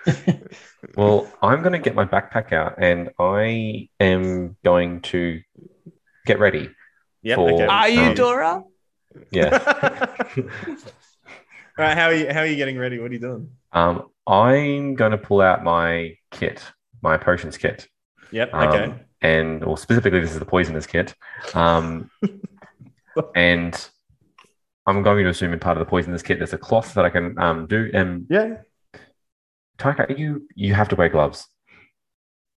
Well, 0.97 1.31
I'm 1.43 1.61
going 1.61 1.73
to 1.73 1.79
get 1.79 1.93
my 1.95 2.05
backpack 2.05 2.51
out 2.53 2.75
and 2.77 3.09
I 3.19 3.89
am 3.99 4.57
going 4.63 5.01
to 5.13 5.41
get 6.25 6.39
ready. 6.39 6.69
yeah. 7.21 7.35
For- 7.35 7.51
Okay. 7.53 7.65
Are 7.65 7.89
you 7.89 8.01
Um, 8.01 8.15
Dora? 8.15 8.63
Yeah. 9.31 10.07
All 11.77 11.85
right, 11.85 11.97
how 11.97 12.05
are 12.05 12.13
you? 12.13 12.31
How 12.31 12.41
are 12.41 12.45
you 12.45 12.55
getting 12.55 12.77
ready? 12.77 12.99
What 12.99 13.09
are 13.09 13.13
you 13.13 13.19
doing? 13.19 13.49
um, 13.71 14.09
I'm 14.27 14.95
going 14.95 15.11
to 15.11 15.17
pull 15.17 15.41
out 15.41 15.63
my 15.63 16.15
kit, 16.31 16.63
my 17.01 17.17
potions 17.17 17.57
kit. 17.57 17.87
Yep. 18.31 18.53
Um, 18.53 18.69
Okay. 18.69 18.93
And, 19.21 19.63
or 19.63 19.77
specifically, 19.77 20.19
this 20.19 20.33
is 20.33 20.39
the 20.39 20.45
poisonous 20.45 20.85
kit. 20.85 21.15
Um, 21.53 22.11
and 23.35 23.89
I'm 24.85 25.01
going 25.01 25.23
to 25.23 25.29
assume 25.29 25.53
in 25.53 25.59
part 25.59 25.77
of 25.77 25.79
the 25.79 25.89
poisonous 25.89 26.21
kit, 26.21 26.39
there's 26.39 26.51
a 26.51 26.57
cloth 26.57 26.93
that 26.95 27.05
I 27.05 27.09
can 27.09 27.39
um, 27.39 27.65
do. 27.67 27.89
And 27.93 28.27
yeah. 28.29 28.57
Tyca, 29.77 30.17
you 30.17 30.45
you 30.55 30.73
have 30.73 30.89
to 30.89 30.95
wear 30.97 31.09
gloves. 31.09 31.47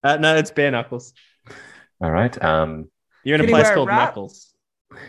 Uh, 0.03 0.17
no, 0.17 0.35
it's 0.35 0.51
bare 0.51 0.69
knuckles. 0.71 1.13
All 2.01 2.11
right. 2.11 2.43
Um, 2.43 2.91
You're 3.23 3.35
in 3.35 3.45
a 3.45 3.47
place 3.47 3.71
called 3.71 3.87
wrap? 3.87 4.09
Knuckles. 4.09 4.53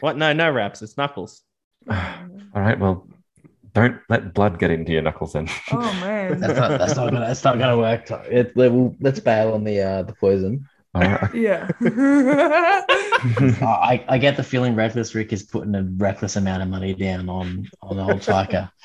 What? 0.01 0.17
No, 0.17 0.33
no 0.33 0.51
wraps. 0.51 0.81
It's 0.81 0.97
Knuckles. 0.97 1.43
all 1.91 1.97
right. 2.55 2.79
Well, 2.79 3.09
don't 3.75 4.01
let 4.09 4.35
blood 4.35 4.59
get 4.59 4.71
into 4.71 4.93
your 4.93 5.03
knuckles 5.03 5.33
then. 5.33 5.49
Oh 5.71 5.79
man. 6.01 6.41
That's 6.41 6.59
not, 6.59 6.79
that's 6.79 6.97
not 6.97 7.11
gonna 7.11 7.27
that's 7.27 7.45
not 7.45 7.59
gonna 7.59 7.77
work. 7.77 8.11
It, 8.11 8.55
we'll, 8.57 8.97
let's 9.01 9.21
bail 9.21 9.53
on 9.55 9.65
the 9.65 9.81
uh, 9.81 10.03
the 10.03 10.15
poison. 10.15 10.67
All 10.95 11.03
right. 11.03 11.35
yeah. 11.35 11.69
Uh, 11.85 12.83
I, 13.65 14.05
I 14.09 14.19
get 14.19 14.37
the 14.37 14.43
feeling 14.43 14.75
Reckless 14.75 15.15
Rick 15.15 15.33
is 15.33 15.43
putting 15.43 15.75
a 15.75 15.83
reckless 15.83 16.37
amount 16.37 16.63
of 16.63 16.69
money 16.69 16.95
down 16.95 17.29
on 17.29 17.69
on 17.83 17.99
old 17.99 18.21
Tyca. 18.21 18.71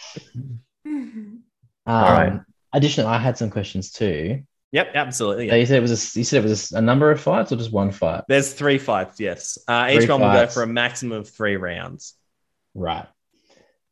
Um, 1.86 2.01
right. 2.01 2.39
Additionally, 2.71 3.09
I 3.09 3.17
had 3.17 3.38
some 3.38 3.49
questions 3.49 3.91
too. 3.91 4.43
Yep. 4.71 4.91
Absolutely. 4.95 5.49
So 5.49 5.55
you 5.55 5.65
said 5.65 5.77
it 5.77 5.81
was 5.81 5.91
a, 5.91 6.19
you 6.19 6.23
said 6.23 6.45
it 6.45 6.47
was 6.47 6.71
a, 6.71 6.77
a 6.77 6.81
number 6.81 7.11
of 7.11 7.19
fights 7.19 7.51
or 7.51 7.57
just 7.57 7.71
one 7.71 7.91
fight? 7.91 8.23
There's 8.27 8.53
three 8.53 8.77
fights. 8.77 9.19
Yes. 9.19 9.57
Uh, 9.67 9.89
each 9.91 9.99
Three 9.99 10.09
one 10.09 10.21
will 10.21 10.31
go 10.31 10.47
for 10.47 10.63
a 10.63 10.67
maximum 10.67 11.19
of 11.19 11.29
three 11.29 11.57
rounds. 11.57 12.15
Right. 12.73 13.05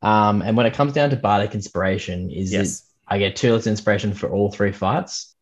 Um, 0.01 0.41
and 0.41 0.57
when 0.57 0.65
it 0.65 0.73
comes 0.73 0.93
down 0.93 1.09
to 1.11 1.15
bardic 1.15 1.53
inspiration, 1.53 2.29
is 2.31 2.51
Yes. 2.51 2.81
it 2.81 2.87
I 3.07 3.17
get 3.19 3.35
two 3.35 3.53
less 3.53 3.67
inspiration 3.67 4.13
for 4.13 4.29
all 4.29 4.51
three 4.51 4.71
fights? 4.71 5.35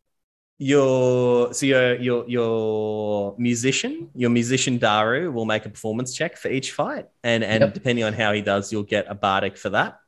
Your 0.57 1.53
so 1.53 1.66
your 1.66 1.95
your 1.95 2.26
your 2.28 3.36
musician, 3.38 4.10
your 4.14 4.30
musician 4.30 4.78
Daaru 4.78 5.32
will 5.32 5.45
make 5.45 5.66
a 5.66 5.70
performance 5.70 6.14
check 6.14 6.36
for 6.36 6.49
each 6.49 6.74
fight, 6.74 7.07
and 7.24 7.43
and 7.45 7.62
Yep. 7.62 7.74
depending 7.74 8.03
on 8.03 8.12
how 8.12 8.34
he 8.34 8.41
does, 8.41 8.72
you'll 8.74 8.84
get 8.84 9.05
a 9.07 9.16
bardic 9.16 9.55
for 9.55 9.70
that. 9.70 9.99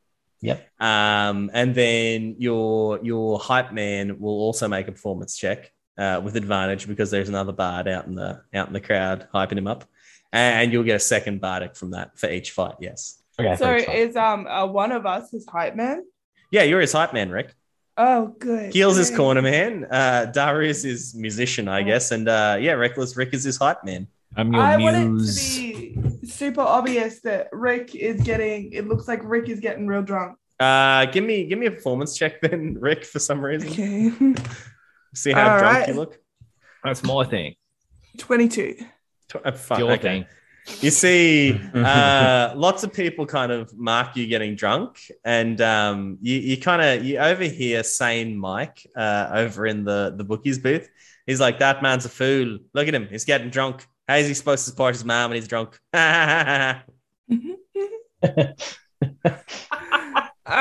Yep. 0.42 0.68
Um, 0.82 1.52
and 1.54 1.74
then 1.74 2.36
your 2.40 3.00
your 3.04 3.40
hype 3.40 3.72
man 3.72 4.20
will 4.20 4.40
also 4.42 4.68
make 4.68 4.90
a 4.90 4.92
performance 4.92 5.38
check 5.38 5.72
uh, 5.98 6.20
with 6.22 6.36
advantage 6.36 6.86
because 6.88 7.12
there's 7.12 7.30
another 7.30 7.54
bard 7.54 7.88
out 7.88 8.08
in 8.08 8.16
the 8.16 8.42
out 8.54 8.68
in 8.68 8.74
the 8.74 8.82
crowd 8.82 9.30
hyping 9.34 9.58
him 9.58 9.68
up, 9.68 9.86
and 10.34 10.74
you'll 10.74 10.84
get 10.84 10.96
a 10.98 11.00
second 11.00 11.40
bardic 11.40 11.78
from 11.78 11.92
that 11.92 12.18
for 12.20 12.30
each 12.30 12.52
fight. 12.52 12.76
Yes. 12.82 13.21
Okay. 13.46 13.56
so 13.58 13.66
for 13.66 13.78
each 13.78 13.86
fight. 13.86 13.96
is 13.98 14.16
um 14.16 14.48
uh, 14.48 14.66
one 14.66 14.92
of 14.92 15.06
us 15.06 15.32
his 15.32 15.46
hype 15.48 15.76
man? 15.76 16.04
Yeah, 16.52 16.64
you're 16.64 16.82
his 16.82 16.94
hype 16.94 17.14
man, 17.14 17.30
Rick. 17.30 17.54
Oh, 17.98 18.28
good. 18.40 18.72
Kheel's 18.74 18.98
his 18.98 19.10
Yay. 19.12 19.18
corner 19.18 19.42
man. 19.42 19.86
Uh, 19.90 20.32
Daaru 20.34 20.66
is 20.66 21.14
musician, 21.16 21.68
I 21.68 21.84
guess, 21.84 22.12
and 22.12 22.28
uh, 22.28 22.58
yeah, 22.60 22.74
Reckless 22.74 23.16
Rick 23.18 23.34
is 23.34 23.44
his 23.44 23.58
hype 23.58 23.84
man. 23.84 24.08
I'm 24.36 24.54
your 24.54 24.62
I 24.62 24.78
want 24.78 24.96
it 24.96 25.00
to 25.02 25.10
muse. 25.10 25.58
be 25.58 25.98
super 26.26 26.62
obvious 26.62 27.20
that 27.22 27.50
Rick 27.52 27.96
is 27.96 28.22
getting. 28.22 28.72
It 28.72 28.88
looks 28.88 29.08
like 29.08 29.20
Rick 29.24 29.50
is 29.50 29.60
getting 29.60 29.88
real 29.88 30.02
drunk. 30.02 30.38
Uh, 30.60 31.06
give 31.06 31.24
me 31.24 31.46
give 31.46 31.60
me 31.60 31.66
a 31.66 31.72
performance 31.72 32.18
check 32.18 32.40
then, 32.42 32.78
Rick, 32.80 33.04
for 33.06 33.20
some 33.20 33.44
reason. 33.44 33.70
Okay. 33.70 34.12
See 35.16 35.32
how 35.34 35.54
All 35.54 35.60
drunk 35.60 35.78
right. 35.80 35.88
you 35.90 35.94
look. 35.96 36.18
That's 36.84 37.04
my 37.04 37.26
thing. 37.26 37.56
Twenty-two. 38.18 38.76
Tw- 39.28 39.36
uh, 39.44 39.52
fuck, 39.52 39.80
Your 39.80 39.92
okay. 39.94 40.02
thing. 40.02 40.26
You 40.80 40.92
see, 40.92 41.60
uh, 41.74 42.54
lots 42.56 42.84
of 42.84 42.94
people 42.94 43.26
kind 43.26 43.52
of 43.52 43.76
mark 43.78 44.16
you 44.16 44.28
getting 44.28 44.56
drunk, 44.56 45.00
and 45.26 45.60
um, 45.62 46.18
you, 46.22 46.38
you 46.38 46.58
kind 46.58 46.82
of 46.82 47.06
you 47.06 47.18
overhear 47.18 47.84
sane 47.84 48.38
Mike 48.38 48.86
uh, 48.96 49.30
over 49.34 49.66
in 49.66 49.84
the 49.84 50.14
the 50.16 50.24
bookies 50.24 50.60
booth. 50.60 50.90
He's 51.26 51.40
like, 51.40 51.60
"That 51.60 51.82
man's 51.82 52.06
a 52.06 52.10
fool. 52.10 52.60
Look 52.74 52.88
at 52.88 52.96
him. 52.96 53.08
He's 53.10 53.26
getting 53.26 53.50
drunk. 53.50 53.86
How 54.08 54.16
is 54.16 54.28
he 54.28 54.34
supposed 54.34 54.66
to 54.66 54.72
support 54.72 54.96
his 54.96 55.06
mom 55.06 55.32
when 55.32 55.36
he's 55.36 55.48
drunk?" 55.48 55.80
All 55.94 56.02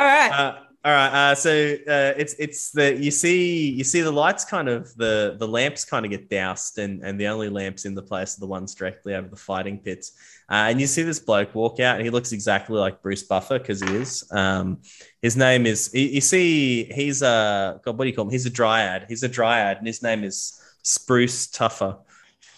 right. 0.04 0.30
Uh, 0.30 0.58
all 0.82 0.92
right. 0.92 1.30
Uh, 1.30 1.34
so 1.34 1.50
uh, 1.50 2.14
it's 2.16 2.34
it's 2.38 2.70
the 2.70 2.96
you 2.96 3.10
see 3.10 3.70
you 3.70 3.84
see 3.84 4.00
the 4.00 4.10
lights 4.10 4.46
kind 4.46 4.66
of 4.66 4.94
the 4.96 5.36
the 5.38 5.46
lamps 5.46 5.84
kind 5.84 6.06
of 6.06 6.10
get 6.10 6.30
doused 6.30 6.78
and 6.78 7.04
and 7.04 7.20
the 7.20 7.26
only 7.26 7.50
lamps 7.50 7.84
in 7.84 7.94
the 7.94 8.02
place 8.02 8.38
are 8.38 8.40
the 8.40 8.46
ones 8.46 8.74
directly 8.74 9.14
over 9.14 9.28
the 9.28 9.36
fighting 9.36 9.78
pits. 9.78 10.12
Uh, 10.50 10.68
and 10.70 10.80
you 10.80 10.86
see 10.86 11.02
this 11.02 11.20
bloke 11.20 11.54
walk 11.54 11.80
out 11.80 11.96
and 11.96 12.04
he 12.04 12.10
looks 12.10 12.32
exactly 12.32 12.78
like 12.78 13.02
Bruce 13.02 13.22
Buffer 13.22 13.58
because 13.58 13.82
he 13.82 13.94
is. 13.94 14.26
Um, 14.32 14.80
his 15.20 15.36
name 15.36 15.66
is 15.66 15.90
you, 15.92 16.06
you 16.06 16.20
see 16.22 16.84
he's 16.84 17.20
a 17.20 17.78
God 17.84 17.98
what 17.98 18.04
do 18.04 18.08
you 18.08 18.16
call 18.16 18.24
him? 18.24 18.30
He's 18.30 18.46
a 18.46 18.50
dryad. 18.50 19.04
He's 19.06 19.22
a 19.22 19.28
dryad 19.28 19.76
and 19.76 19.86
his 19.86 20.02
name 20.02 20.24
is 20.24 20.62
Spruce 20.82 21.48
Tougher. 21.48 21.98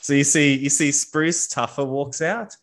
So 0.00 0.12
you 0.12 0.24
see 0.24 0.54
you 0.54 0.70
see 0.70 0.92
Spruce 0.92 1.48
Tougher 1.48 1.84
walks 1.84 2.22
out 2.22 2.56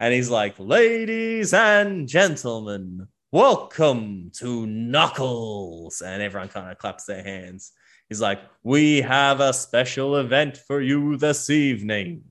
and 0.00 0.12
he's 0.12 0.28
like, 0.28 0.58
ladies 0.58 1.54
and 1.54 2.06
gentlemen, 2.06 3.08
welcome 3.30 4.30
to 4.32 4.66
Knuckles. 4.66 6.00
And 6.00 6.22
everyone 6.22 6.48
kind 6.48 6.70
of 6.70 6.78
claps 6.78 7.04
their 7.04 7.22
hands. 7.22 7.72
He's 8.08 8.20
like, 8.20 8.40
we 8.62 9.02
have 9.02 9.40
a 9.40 9.52
special 9.52 10.16
event 10.16 10.56
for 10.56 10.80
you 10.80 11.16
this 11.18 11.50
evening. 11.50 12.22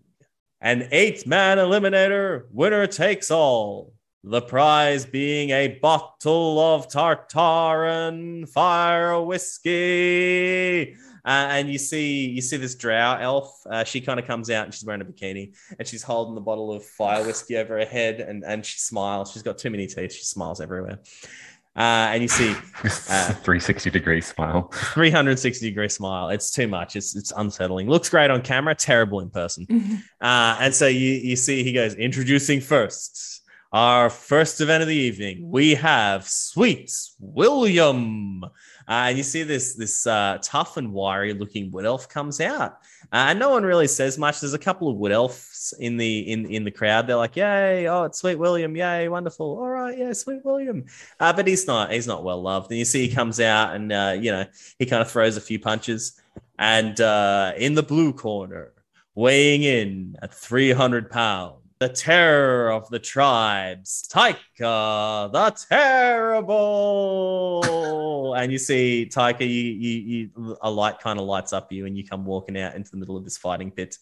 An 0.59 0.87
eight 0.91 1.27
man 1.27 1.59
eliminator, 1.59 2.45
winner 2.51 2.87
takes 2.87 3.29
all. 3.29 3.93
The 4.23 4.41
prize 4.41 5.05
being 5.05 5.51
a 5.51 5.77
bottle 5.79 6.59
of 6.59 6.87
Tartaran 6.89 8.49
fire 8.49 9.21
whiskey. 9.21 10.95
Uh, 11.27 11.49
and 11.51 11.69
you 11.69 11.77
see, 11.77 12.29
you 12.29 12.41
see 12.41 12.55
this 12.55 12.75
drow 12.75 13.17
elf. 13.19 13.61
Uh, 13.69 13.83
she 13.83 13.99
kind 13.99 14.17
of 14.17 14.25
comes 14.25 14.49
out 14.49 14.63
and 14.63 14.73
she's 14.73 14.85
wearing 14.85 15.01
a 15.01 15.05
bikini 15.05 15.53
and 15.77 15.85
she's 15.85 16.01
holding 16.01 16.35
the 16.35 16.41
bottle 16.41 16.71
of 16.71 16.85
fire 16.85 17.21
whiskey 17.25 17.57
over 17.57 17.77
her 17.77 17.85
head 17.85 18.21
and, 18.21 18.45
and 18.45 18.65
she 18.65 18.79
smiles. 18.79 19.33
She's 19.33 19.43
got 19.43 19.57
too 19.57 19.69
many 19.69 19.87
teeth. 19.87 20.13
She 20.13 20.23
smiles 20.23 20.61
everywhere. 20.61 20.99
Uh, 21.75 22.09
and 22.13 22.21
you 22.21 22.29
see 22.29 22.51
Uh, 23.09 23.33
360 23.33 23.89
degree 23.89 24.21
smile. 24.21 24.69
360 24.93 25.69
degree 25.69 25.89
smile. 25.89 26.29
It's 26.29 26.49
too 26.49 26.67
much. 26.67 26.95
It's 26.95 27.15
it's 27.15 27.33
unsettling. 27.35 27.89
Looks 27.89 28.09
great 28.09 28.31
on 28.31 28.41
camera, 28.41 28.73
terrible 28.73 29.19
in 29.19 29.29
person. 29.29 29.67
Uh, 30.19 30.57
and 30.59 30.73
so 30.73 30.87
you 30.87 31.11
you 31.11 31.35
see 31.35 31.63
he 31.63 31.71
goes 31.71 31.93
introducing 31.93 32.59
first 32.59 33.43
our 33.71 34.09
first 34.09 34.61
event 34.61 34.81
of 34.81 34.87
the 34.87 34.95
evening. 34.95 35.49
We 35.49 35.75
have 35.75 36.27
Sweet 36.27 36.91
William. 37.19 38.43
Uh, 38.87 39.07
and 39.09 39.17
you 39.17 39.23
see 39.23 39.43
this 39.43 39.73
this 39.73 40.07
uh, 40.07 40.37
tough 40.41 40.77
and 40.77 40.93
wiry 40.93 41.33
looking 41.33 41.69
wood 41.71 41.85
elf 41.85 42.07
comes 42.07 42.39
out, 42.39 42.77
uh, 43.11 43.27
and 43.29 43.39
no 43.39 43.49
one 43.49 43.63
really 43.63 43.87
says 43.87 44.17
much. 44.17 44.39
There's 44.39 44.53
a 44.53 44.59
couple 44.59 44.89
of 44.89 44.95
wood 44.95 45.11
elves 45.11 45.73
in 45.79 45.97
the 45.97 46.19
in 46.31 46.45
in 46.45 46.63
the 46.63 46.71
crowd. 46.71 47.05
They're 47.05 47.17
like, 47.17 47.35
"Yay! 47.35 47.87
Oh, 47.87 48.03
it's 48.03 48.19
Sweet 48.19 48.35
William! 48.35 48.75
Yay! 48.77 49.09
Wonderful! 49.09 49.45
All 49.45 49.67
right, 49.67 49.97
yeah, 49.97 50.13
Sweet 50.13 50.45
William." 50.45 50.85
Uh, 51.19 51.33
but 51.33 51.47
he's 51.47 51.67
not 51.67 51.91
he's 51.91 52.07
not 52.07 52.23
well 52.23 52.41
loved. 52.41 52.71
And 52.71 52.79
you 52.79 52.85
see 52.85 53.07
he 53.07 53.13
comes 53.13 53.41
out, 53.41 53.75
and 53.75 53.91
uh, 53.91 54.15
you 54.17 54.31
know 54.31 54.45
he 54.79 54.85
kind 54.85 55.01
of 55.01 55.11
throws 55.11 55.35
a 55.35 55.41
few 55.41 55.59
punches. 55.59 56.21
And 56.57 56.99
uh, 57.01 57.53
in 57.57 57.75
the 57.75 57.83
blue 57.83 58.13
corner, 58.13 58.71
weighing 59.15 59.63
in 59.63 60.15
at 60.21 60.33
300 60.33 61.09
pounds, 61.09 61.55
the 61.79 61.89
terror 61.89 62.71
of 62.71 62.89
the 62.89 62.97
tribes, 62.99 64.07
Tyca 64.11 65.31
the 65.31 65.51
Terrible. 65.69 67.63
and 68.33 68.51
you 68.51 68.57
see 68.57 69.07
Tyca, 69.11 69.41
you, 69.41 69.47
you, 69.47 69.99
you, 69.99 70.57
a 70.61 70.71
light 70.71 70.99
kind 70.99 71.19
of 71.19 71.25
lights 71.25 71.53
up 71.53 71.71
you, 71.71 71.85
and 71.85 71.95
you 71.97 72.03
come 72.03 72.25
walking 72.25 72.59
out 72.59 72.75
into 72.75 72.89
the 72.91 72.97
middle 72.97 73.15
of 73.15 73.23
this 73.23 73.37
fighting 73.37 73.69
pit. 73.71 73.97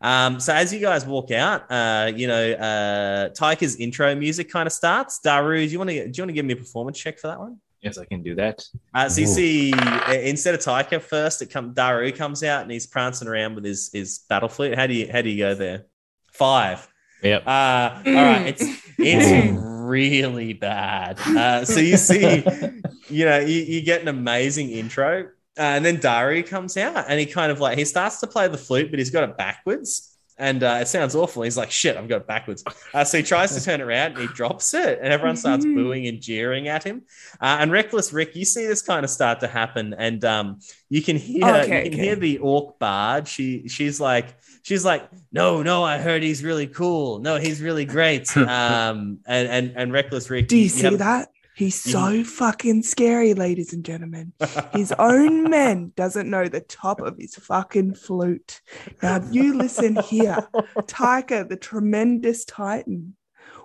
Um, 0.00 0.38
so 0.38 0.54
as 0.54 0.72
you 0.72 0.80
guys 0.80 1.04
walk 1.06 1.30
out, 1.32 1.70
uh, 1.70 2.12
you 2.14 2.28
know, 2.28 2.52
uh, 2.52 3.30
Tyca's 3.30 3.76
intro 3.76 4.14
music 4.14 4.50
kind 4.50 4.66
of 4.66 4.72
starts. 4.72 5.18
Daaru, 5.24 5.66
do 5.66 5.72
you 5.72 5.78
want 5.78 5.90
to 5.90 5.94
do 5.94 6.00
you 6.00 6.22
want 6.22 6.28
to 6.28 6.34
give 6.34 6.44
me 6.44 6.52
a 6.52 6.56
performance 6.56 6.98
check 6.98 7.18
for 7.18 7.28
that 7.28 7.38
one? 7.38 7.58
Yes, 7.80 7.98
I 7.98 8.04
can 8.04 8.22
do 8.22 8.34
that. 8.34 8.64
Uh, 8.94 9.08
so 9.08 9.20
you 9.20 9.26
Ooh. 9.26 9.30
see, 9.30 9.72
instead 10.22 10.54
of 10.54 10.60
Tyca 10.60 11.00
first, 11.00 11.42
it 11.42 11.46
come 11.46 11.74
Daaru 11.74 12.14
comes 12.14 12.42
out 12.42 12.62
and 12.62 12.70
he's 12.70 12.86
prancing 12.86 13.26
around 13.28 13.54
with 13.54 13.64
his 13.64 13.90
his 13.92 14.20
battle 14.28 14.48
flute. 14.48 14.76
How 14.76 14.86
do 14.86 14.94
you 14.94 15.10
how 15.10 15.22
do 15.22 15.30
you 15.30 15.38
go 15.38 15.54
there? 15.54 15.86
Five. 16.32 16.86
Yep. 17.26 17.46
Uh, 17.46 18.02
all 18.06 18.12
right, 18.12 18.46
it's 18.46 18.62
it's 18.98 19.58
really 19.62 20.52
bad. 20.52 21.18
Uh, 21.20 21.64
so 21.64 21.80
you 21.80 21.96
see, 21.96 22.44
you 23.08 23.24
know, 23.24 23.38
you, 23.40 23.62
you 23.62 23.82
get 23.82 24.02
an 24.02 24.08
amazing 24.08 24.70
intro, 24.70 25.28
and 25.56 25.84
then 25.84 25.98
Daaru 25.98 26.46
comes 26.46 26.76
out 26.76 27.06
and 27.08 27.18
he 27.18 27.26
kind 27.26 27.50
of 27.50 27.60
like 27.60 27.78
he 27.78 27.84
starts 27.84 28.20
to 28.20 28.26
play 28.26 28.48
the 28.48 28.58
flute, 28.58 28.90
but 28.90 28.98
he's 28.98 29.10
got 29.10 29.28
it 29.28 29.36
backwards. 29.36 30.15
And 30.38 30.62
uh, 30.62 30.78
it 30.82 30.88
sounds 30.88 31.14
awful. 31.14 31.42
He's 31.44 31.56
like, 31.56 31.70
shit, 31.70 31.96
I've 31.96 32.08
got 32.08 32.16
it 32.22 32.26
backwards. 32.26 32.62
Uh, 32.92 33.04
so 33.04 33.16
he 33.16 33.22
tries 33.24 33.56
to 33.56 33.64
turn 33.64 33.80
it 33.80 33.84
around 33.84 34.12
and 34.12 34.20
he 34.20 34.26
drops 34.28 34.74
it, 34.74 34.98
and 35.02 35.10
everyone 35.10 35.36
starts 35.36 35.64
booing 35.76 36.06
and 36.06 36.20
jeering 36.20 36.68
at 36.68 36.84
him. 36.84 37.02
Uh, 37.40 37.56
and 37.60 37.72
Reckless 37.72 38.12
Rick, 38.12 38.36
you 38.36 38.44
see 38.44 38.66
this 38.66 38.82
kind 38.82 39.02
of 39.02 39.08
start 39.10 39.40
to 39.40 39.46
happen, 39.48 39.94
and 39.96 40.22
um, 40.26 40.60
you 40.90 41.00
can 41.00 41.16
hear 41.16 41.42
Okay, 41.46 41.84
you 41.84 41.90
can 41.90 41.94
okay. 41.94 42.04
hear 42.06 42.16
the 42.16 42.36
orc 42.38 42.78
bard. 42.78 43.26
She 43.28 43.66
she's 43.68 43.98
like 43.98 44.36
she's 44.62 44.84
like, 44.84 45.08
no, 45.32 45.62
no, 45.62 45.82
I 45.84 45.96
heard 45.98 46.22
he's 46.22 46.44
really 46.44 46.66
cool. 46.66 47.18
No, 47.20 47.36
he's 47.36 47.62
really 47.62 47.86
great. 47.86 48.36
um, 48.36 49.20
and 49.26 49.48
and 49.48 49.72
and 49.74 49.90
Reckless 49.92 50.28
Rick, 50.28 50.48
Do 50.48 50.58
you 50.58 50.68
see 50.68 50.82
have- 50.84 50.98
that? 50.98 51.30
He's 51.56 51.80
so 51.80 52.22
fucking 52.22 52.82
scary, 52.82 53.32
ladies 53.32 53.72
and 53.72 53.82
gentlemen. 53.82 54.34
His 54.74 54.92
own 54.98 55.48
men 55.48 55.92
doesn't 55.96 56.28
know 56.28 56.48
the 56.48 56.60
top 56.60 57.00
of 57.00 57.16
his 57.16 57.34
fucking 57.34 57.94
flute. 57.94 58.60
Now 59.02 59.24
you 59.30 59.56
listen 59.56 59.96
here. 59.96 60.36
Tyca, 60.82 61.48
the 61.48 61.56
tremendous 61.56 62.44
titan, 62.44 63.16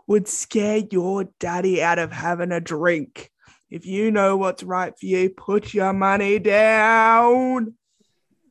would 0.08 0.30
scare 0.30 0.84
your 0.90 1.26
daddy 1.40 1.84
out 1.84 2.00
of 2.00 2.14
having 2.14 2.54
a 2.54 2.62
drink. 2.62 3.30
If 3.70 3.86
you 3.86 4.10
know 4.10 4.38
what's 4.38 4.64
right 4.64 4.98
for 4.98 5.06
you, 5.06 5.30
put 5.30 5.74
your 5.74 5.92
money 5.92 6.40
down. 6.40 7.74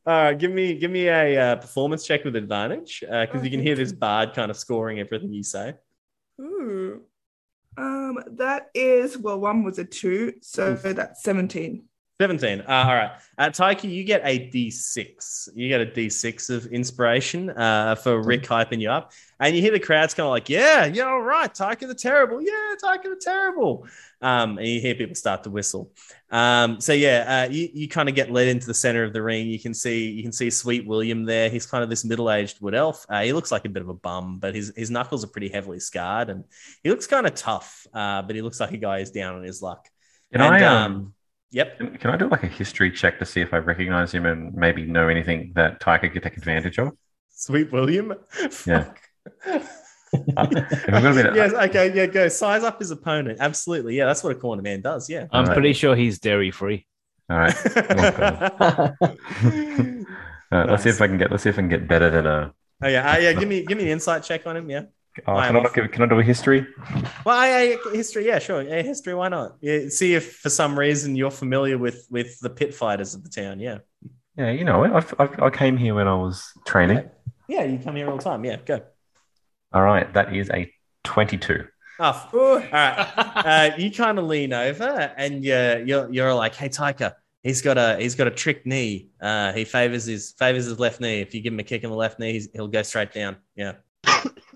All 0.05 0.13
right, 0.13 0.37
give 0.37 0.51
me 0.51 0.75
give 0.75 0.91
me 0.91 1.07
a 1.07 1.53
uh, 1.53 1.55
performance 1.55 2.05
check 2.05 2.23
with 2.25 2.35
advantage 2.35 2.99
because 2.99 3.43
you 3.43 3.49
can 3.49 3.61
hear 3.61 3.75
this 3.75 3.91
bard 3.91 4.35
kind 4.35 4.51
of 4.51 4.57
scoring 4.57 4.99
everything 4.99 5.33
you 5.33 5.43
say. 5.43 5.73
Ooh. 6.39 7.01
Um, 7.77 8.19
that 8.33 8.69
is 8.73 9.17
well, 9.17 9.39
one 9.39 9.63
was 9.63 9.79
a 9.79 9.85
two, 9.85 10.33
so 10.41 10.75
that's 10.75 11.23
17. 11.23 11.85
17. 12.21 12.61
Uh, 12.61 12.63
all 12.67 12.93
right. 12.93 13.11
Uh, 13.39 13.49
Tyca, 13.49 13.89
you 13.89 14.03
get 14.03 14.21
a 14.23 14.47
D6. 14.51 15.49
You 15.55 15.69
get 15.69 15.81
a 15.81 15.87
D6 15.87 16.51
of 16.51 16.67
inspiration 16.67 17.49
uh, 17.49 17.95
for 17.95 18.21
Rick 18.21 18.43
hyping 18.43 18.79
you 18.79 18.91
up. 18.91 19.11
And 19.39 19.55
you 19.55 19.61
hear 19.63 19.71
the 19.71 19.79
crowd's 19.79 20.13
kind 20.13 20.27
of 20.27 20.29
like, 20.29 20.47
yeah, 20.47 20.85
yeah, 20.85 21.05
all 21.05 21.21
right. 21.23 21.51
Tyca 21.51 21.87
the 21.87 21.95
Terrible. 21.95 22.39
Yeah, 22.39 22.75
Tyca 22.79 23.05
the 23.05 23.19
Terrible. 23.19 23.87
Um, 24.21 24.59
and 24.59 24.67
you 24.67 24.79
hear 24.79 24.93
people 24.93 25.15
start 25.15 25.43
to 25.45 25.49
whistle. 25.49 25.91
Um, 26.29 26.79
so 26.79 26.93
yeah, 26.93 27.47
uh, 27.47 27.51
you, 27.51 27.69
you 27.73 27.87
kind 27.87 28.07
of 28.07 28.13
get 28.13 28.29
led 28.29 28.49
into 28.49 28.67
the 28.67 28.75
center 28.75 29.03
of 29.03 29.13
the 29.13 29.23
ring. 29.23 29.47
You 29.47 29.57
can 29.57 29.73
see 29.73 30.11
you 30.11 30.21
can 30.21 30.31
see 30.31 30.51
Sweet 30.51 30.85
William 30.85 31.25
there. 31.25 31.49
He's 31.49 31.65
kind 31.65 31.83
of 31.83 31.89
this 31.89 32.05
middle-aged 32.05 32.61
wood 32.61 32.75
elf. 32.75 33.03
Uh, 33.09 33.23
he 33.23 33.33
looks 33.33 33.51
like 33.51 33.65
a 33.65 33.69
bit 33.69 33.81
of 33.81 33.89
a 33.89 33.95
bum, 33.95 34.37
but 34.37 34.53
his, 34.53 34.71
his 34.77 34.91
knuckles 34.91 35.23
are 35.23 35.29
pretty 35.29 35.49
heavily 35.49 35.79
scarred, 35.79 36.29
and 36.29 36.43
he 36.83 36.91
looks 36.91 37.07
kind 37.07 37.25
of 37.25 37.33
tough. 37.33 37.87
Uh, 37.91 38.21
but 38.21 38.35
he 38.35 38.43
looks 38.43 38.59
like 38.59 38.73
a 38.73 38.77
guy 38.77 38.99
who's 38.99 39.09
down 39.09 39.37
on 39.37 39.43
his 39.43 39.63
luck. 39.63 39.89
Can 40.31 40.41
And, 40.41 40.53
I 40.53 40.83
um, 40.83 41.15
Yep. 41.51 41.77
can, 41.77 41.97
can 41.97 42.09
I 42.11 42.17
do 42.17 42.27
like 42.29 42.43
a 42.43 42.47
history 42.47 42.91
check 42.91 43.19
to 43.19 43.25
see 43.25 43.41
if 43.41 43.53
I 43.53 43.57
recognize 43.57 44.13
him 44.13 44.25
and 44.25 44.53
maybe 44.53 44.85
know 44.85 45.09
anything 45.09 45.51
that 45.55 45.81
Tyca 45.81 46.11
could 46.11 46.23
take 46.23 46.37
advantage 46.37 46.79
of? 46.79 46.91
Sweet 47.29 47.71
William. 47.71 48.13
Yeah. 48.65 48.91
Uh, 49.45 49.59
if 50.13 50.93
I'm 50.93 51.01
gonna 51.03 51.31
be- 51.31 51.35
yes, 51.35 51.53
okay, 51.53 51.93
yeah, 51.95 52.05
go 52.05 52.27
size 52.27 52.63
up 52.63 52.79
his 52.79 52.91
opponent. 52.91 53.37
Absolutely, 53.41 53.95
yeah, 53.97 54.05
that's 54.05 54.23
what 54.23 54.31
a 54.31 54.39
corner 54.39 54.61
man 54.61 54.81
does. 54.81 55.09
Yeah. 55.09 55.27
I'm 55.31 55.41
Alright. 55.43 55.53
pretty 55.53 55.73
sure 55.73 55.95
he's 55.95 56.19
dairy 56.19 56.51
free. 56.51 56.85
All 57.29 57.37
right. 57.37 57.55
oh 58.61 58.91
Uh, 60.51 60.65
Let's 60.67 60.83
see 60.83 60.89
if 60.89 60.99
I 60.99 61.07
can 61.07 61.17
get. 61.17 61.31
Let's 61.31 61.43
see 61.43 61.49
if 61.49 61.55
I 61.55 61.61
can 61.61 61.69
get 61.69 61.87
better 61.87 62.09
than 62.09 62.27
a. 62.27 62.53
Oh 62.83 62.87
yeah, 62.87 63.09
uh, 63.09 63.17
yeah. 63.17 63.31
Give 63.39 63.47
me, 63.47 63.63
give 63.63 63.77
me 63.77 63.85
an 63.85 63.91
insight 63.91 64.23
check 64.23 64.45
on 64.45 64.57
him. 64.57 64.69
Yeah. 64.69 64.83
Oh, 65.27 65.35
can, 65.35 65.55
I 65.55 65.59
not 65.61 65.73
give, 65.73 65.91
can 65.91 66.03
I 66.03 66.05
do 66.07 66.19
a 66.19 66.23
history? 66.23 66.65
Well, 67.25 67.45
yeah, 67.45 67.61
yeah, 67.63 67.91
history. 67.93 68.25
Yeah, 68.25 68.39
sure. 68.39 68.61
Yeah, 68.61 68.81
history. 68.81 69.13
Why 69.13 69.29
not? 69.29 69.57
Yeah. 69.61 69.89
See 69.89 70.13
if 70.15 70.37
for 70.37 70.49
some 70.49 70.77
reason 70.77 71.15
you're 71.15 71.31
familiar 71.31 71.77
with 71.77 72.07
with 72.09 72.39
the 72.39 72.49
pit 72.49 72.73
fighters 72.73 73.13
of 73.13 73.23
the 73.23 73.29
town. 73.29 73.59
Yeah. 73.59 73.79
Yeah, 74.37 74.51
you 74.51 74.63
know, 74.63 74.83
I've, 74.83 75.13
I've, 75.19 75.39
I 75.41 75.49
came 75.49 75.75
here 75.77 75.93
when 75.93 76.07
I 76.07 76.15
was 76.15 76.51
training. 76.65 77.09
Yeah, 77.47 77.63
you 77.65 77.77
come 77.79 77.97
here 77.97 78.09
all 78.09 78.15
the 78.17 78.23
time. 78.23 78.45
Yeah, 78.45 78.55
go. 78.65 78.81
All 79.73 79.81
right, 79.83 80.11
that 80.13 80.33
is 80.33 80.49
a 80.51 80.71
22. 81.03 81.65
Oh, 81.99 82.09
f- 82.09 82.33
all 82.33 82.55
right. 82.57 83.13
Uh, 83.17 83.71
you 83.77 83.91
kind 83.91 84.17
of 84.17 84.25
lean 84.25 84.53
over 84.53 85.13
and 85.17 85.43
you're, 85.43 85.79
you're 85.85 86.11
you're 86.11 86.33
like, 86.33 86.55
"Hey, 86.55 86.69
Tyca, 86.69 87.13
he's 87.43 87.61
got 87.61 87.77
a 87.77 87.97
he's 87.99 88.15
got 88.15 88.27
a 88.27 88.31
trick 88.31 88.65
knee. 88.65 89.09
Uh, 89.21 89.51
he 89.53 89.65
favors 89.65 90.05
his 90.05 90.33
favors 90.39 90.65
his 90.65 90.79
left 90.79 90.99
knee. 91.01 91.21
If 91.21 91.35
you 91.35 91.41
give 91.41 91.53
him 91.53 91.59
a 91.59 91.63
kick 91.63 91.83
in 91.83 91.89
the 91.89 91.95
left 91.95 92.19
knee, 92.19 92.33
he's, 92.33 92.49
he'll 92.53 92.67
go 92.67 92.81
straight 92.81 93.11
down. 93.13 93.37
Yeah. 93.55 93.73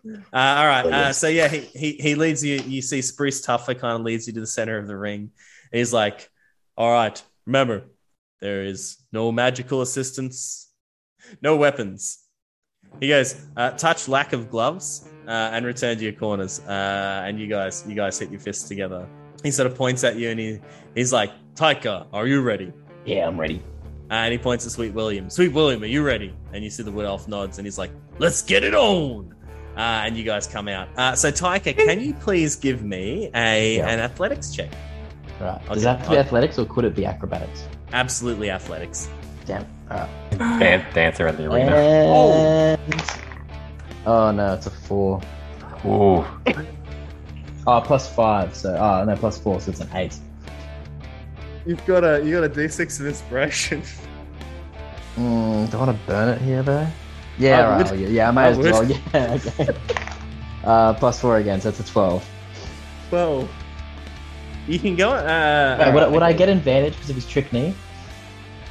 Uh, 0.05 0.17
all 0.33 0.67
right. 0.67 0.85
Uh, 0.85 1.13
so 1.13 1.27
yeah, 1.27 1.47
he, 1.47 1.59
he 1.59 1.91
he 1.93 2.15
leads 2.15 2.43
you. 2.43 2.59
You 2.59 2.81
see, 2.81 3.01
Spruce 3.01 3.41
Tougher 3.41 3.73
kind 3.73 3.95
of 3.95 4.01
leads 4.01 4.27
you 4.27 4.33
to 4.33 4.39
the 4.39 4.47
center 4.47 4.77
of 4.77 4.87
the 4.87 4.97
ring. 4.97 5.31
He's 5.71 5.93
like, 5.93 6.29
"All 6.77 6.91
right, 6.91 7.21
remember, 7.45 7.85
there 8.41 8.63
is 8.63 8.97
no 9.11 9.31
magical 9.31 9.81
assistance, 9.81 10.71
no 11.41 11.55
weapons." 11.55 12.19
He 12.99 13.09
goes, 13.09 13.35
uh, 13.57 13.71
"Touch 13.71 14.07
lack 14.07 14.33
of 14.33 14.49
gloves." 14.49 15.09
uh, 15.27 15.49
and 15.53 15.65
return 15.65 15.97
to 15.97 16.03
your 16.03 16.13
corners. 16.13 16.59
Uh, 16.59 17.23
and 17.25 17.39
you 17.39 17.47
guys, 17.47 17.83
you 17.87 17.95
guys 17.95 18.19
hit 18.19 18.31
your 18.31 18.39
fists 18.39 18.67
together. 18.67 19.07
He 19.43 19.51
sort 19.51 19.67
of 19.67 19.77
points 19.77 20.03
at 20.03 20.15
you 20.15 20.29
and 20.29 20.39
he, 20.39 20.59
he's 20.95 21.13
like, 21.13 21.31
Tyca, 21.55 22.07
are 22.13 22.27
you 22.27 22.41
ready? 22.41 22.73
Yeah, 23.05 23.27
I'm 23.27 23.39
ready. 23.39 23.61
And 24.09 24.31
he 24.31 24.37
points 24.37 24.65
at 24.65 24.71
Sweet 24.71 24.93
William. 24.93 25.29
Sweet 25.29 25.53
William, 25.53 25.81
are 25.83 25.87
you 25.87 26.03
ready? 26.03 26.33
And 26.53 26.63
you 26.63 26.69
see 26.69 26.83
the 26.83 26.91
wood 26.91 27.05
elf 27.05 27.27
nods 27.27 27.57
and 27.57 27.65
he's 27.65 27.77
like, 27.77 27.91
let's 28.19 28.41
get 28.41 28.63
it 28.63 28.75
on. 28.75 29.34
Uh, 29.75 30.03
and 30.05 30.15
you 30.17 30.23
guys 30.23 30.47
come 30.47 30.67
out. 30.67 30.87
Uh, 30.97 31.15
so 31.15 31.31
Tyca, 31.31 31.75
can 31.75 31.99
you 31.99 32.13
please 32.13 32.55
give 32.55 32.83
me 32.83 33.29
a 33.35 33.77
Yeah. 33.77 33.89
an 33.89 33.99
athletics 33.99 34.51
check? 34.51 34.69
Right. 35.39 35.59
I'll 35.67 35.73
Does 35.75 35.83
get- 35.83 35.83
that 35.83 35.97
have 35.99 36.05
to 36.05 36.11
be 36.11 36.17
athletics 36.17 36.57
or 36.57 36.65
could 36.65 36.85
it 36.85 36.95
be 36.95 37.05
acrobatics? 37.05 37.65
Absolutely 37.91 38.49
athletics. 38.49 39.09
Damn. 39.45 39.65
All 39.91 39.97
right. 39.97 40.09
Dan- 40.59 40.85
dancer 40.93 41.27
in 41.27 41.35
the 41.35 41.51
arena. 41.51 41.71
And... 41.75 43.03
Oh 44.05 44.31
no, 44.31 44.53
it's 44.53 44.67
a 44.67 44.71
four. 44.71 45.21
Ooh. 45.85 46.25
Oh, 47.67 47.81
plus 47.81 48.07
five. 48.07 48.55
So 48.55 48.75
oh 48.77 49.03
no, 49.05 49.15
plus 49.15 49.39
four. 49.39 49.59
So 49.59 49.71
it's 49.71 49.79
an 49.79 49.89
eight. 49.95 50.15
You've 51.65 51.83
got 51.87 52.03
a 52.03 52.23
you 52.23 52.31
got 52.39 52.43
a 52.43 52.49
D6 52.49 52.99
of 52.99 53.07
inspiration. 53.07 53.81
Mm, 55.17 55.71
do 55.71 55.77
I 55.77 55.79
want 55.85 55.97
to 55.99 56.05
burn 56.05 56.29
it 56.29 56.41
here 56.41 56.61
though? 56.61 56.85
Yeah, 57.37 57.67
I 57.67 57.69
right. 57.81 57.91
would. 57.91 57.99
Yeah, 57.99 58.07
yeah, 58.07 58.27
I 58.27 58.31
might 58.31 58.45
I 58.45 58.49
as 58.49 58.57
would. 58.57 58.71
well. 58.71 58.85
Yeah. 59.13 59.33
Okay. 59.59 59.77
Uh, 60.63 60.93
plus 60.95 61.19
four 61.21 61.37
again, 61.37 61.61
so 61.61 61.69
it's 61.69 61.79
a 61.79 61.85
twelve. 61.85 62.27
well, 63.11 63.47
you 64.67 64.79
can 64.79 64.95
go. 64.95 65.11
Uh, 65.11 65.77
Wait, 65.79 65.85
would, 65.93 65.95
I- 65.95 66.05
alright, 66.05 66.11
would 66.11 66.23
I 66.23 66.33
get 66.33 66.49
advantage 66.49 66.93
because 66.93 67.09
of 67.11 67.15
his 67.15 67.25
trick 67.27 67.51
knee? 67.53 67.75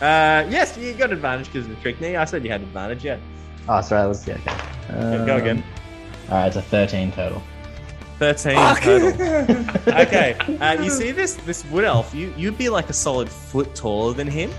Uh, 0.00 0.44
yes, 0.50 0.76
you 0.76 0.92
got 0.94 1.12
advantage 1.12 1.46
because 1.52 1.66
of 1.68 1.74
the 1.76 1.80
trick 1.82 2.00
knee. 2.00 2.16
I 2.16 2.24
said 2.24 2.44
you 2.44 2.50
had 2.50 2.62
advantage. 2.62 3.04
Yeah. 3.04 3.18
Oh, 3.68 3.80
sorry. 3.80 4.06
Let's 4.08 4.26
yeah. 4.26 4.34
Okay. 4.34 4.52
Yeah, 4.90 5.24
go 5.26 5.34
Um, 5.36 5.40
again. 5.40 5.64
All 6.30 6.38
right, 6.38 6.46
it's 6.48 6.56
a 6.56 6.62
thirteen 6.62 7.12
total. 7.12 7.40
Thirteen 8.18 8.54
Fuck. 8.56 8.80
total. 8.80 9.08
okay. 10.02 10.34
Uh, 10.60 10.82
you 10.82 10.90
see 10.90 11.12
this 11.12 11.34
this 11.46 11.64
wood 11.66 11.84
elf? 11.84 12.12
You 12.14 12.34
you'd 12.36 12.58
be 12.58 12.68
like 12.68 12.90
a 12.90 12.92
solid 12.92 13.28
foot 13.28 13.74
taller 13.76 14.14
than 14.14 14.26
him. 14.26 14.50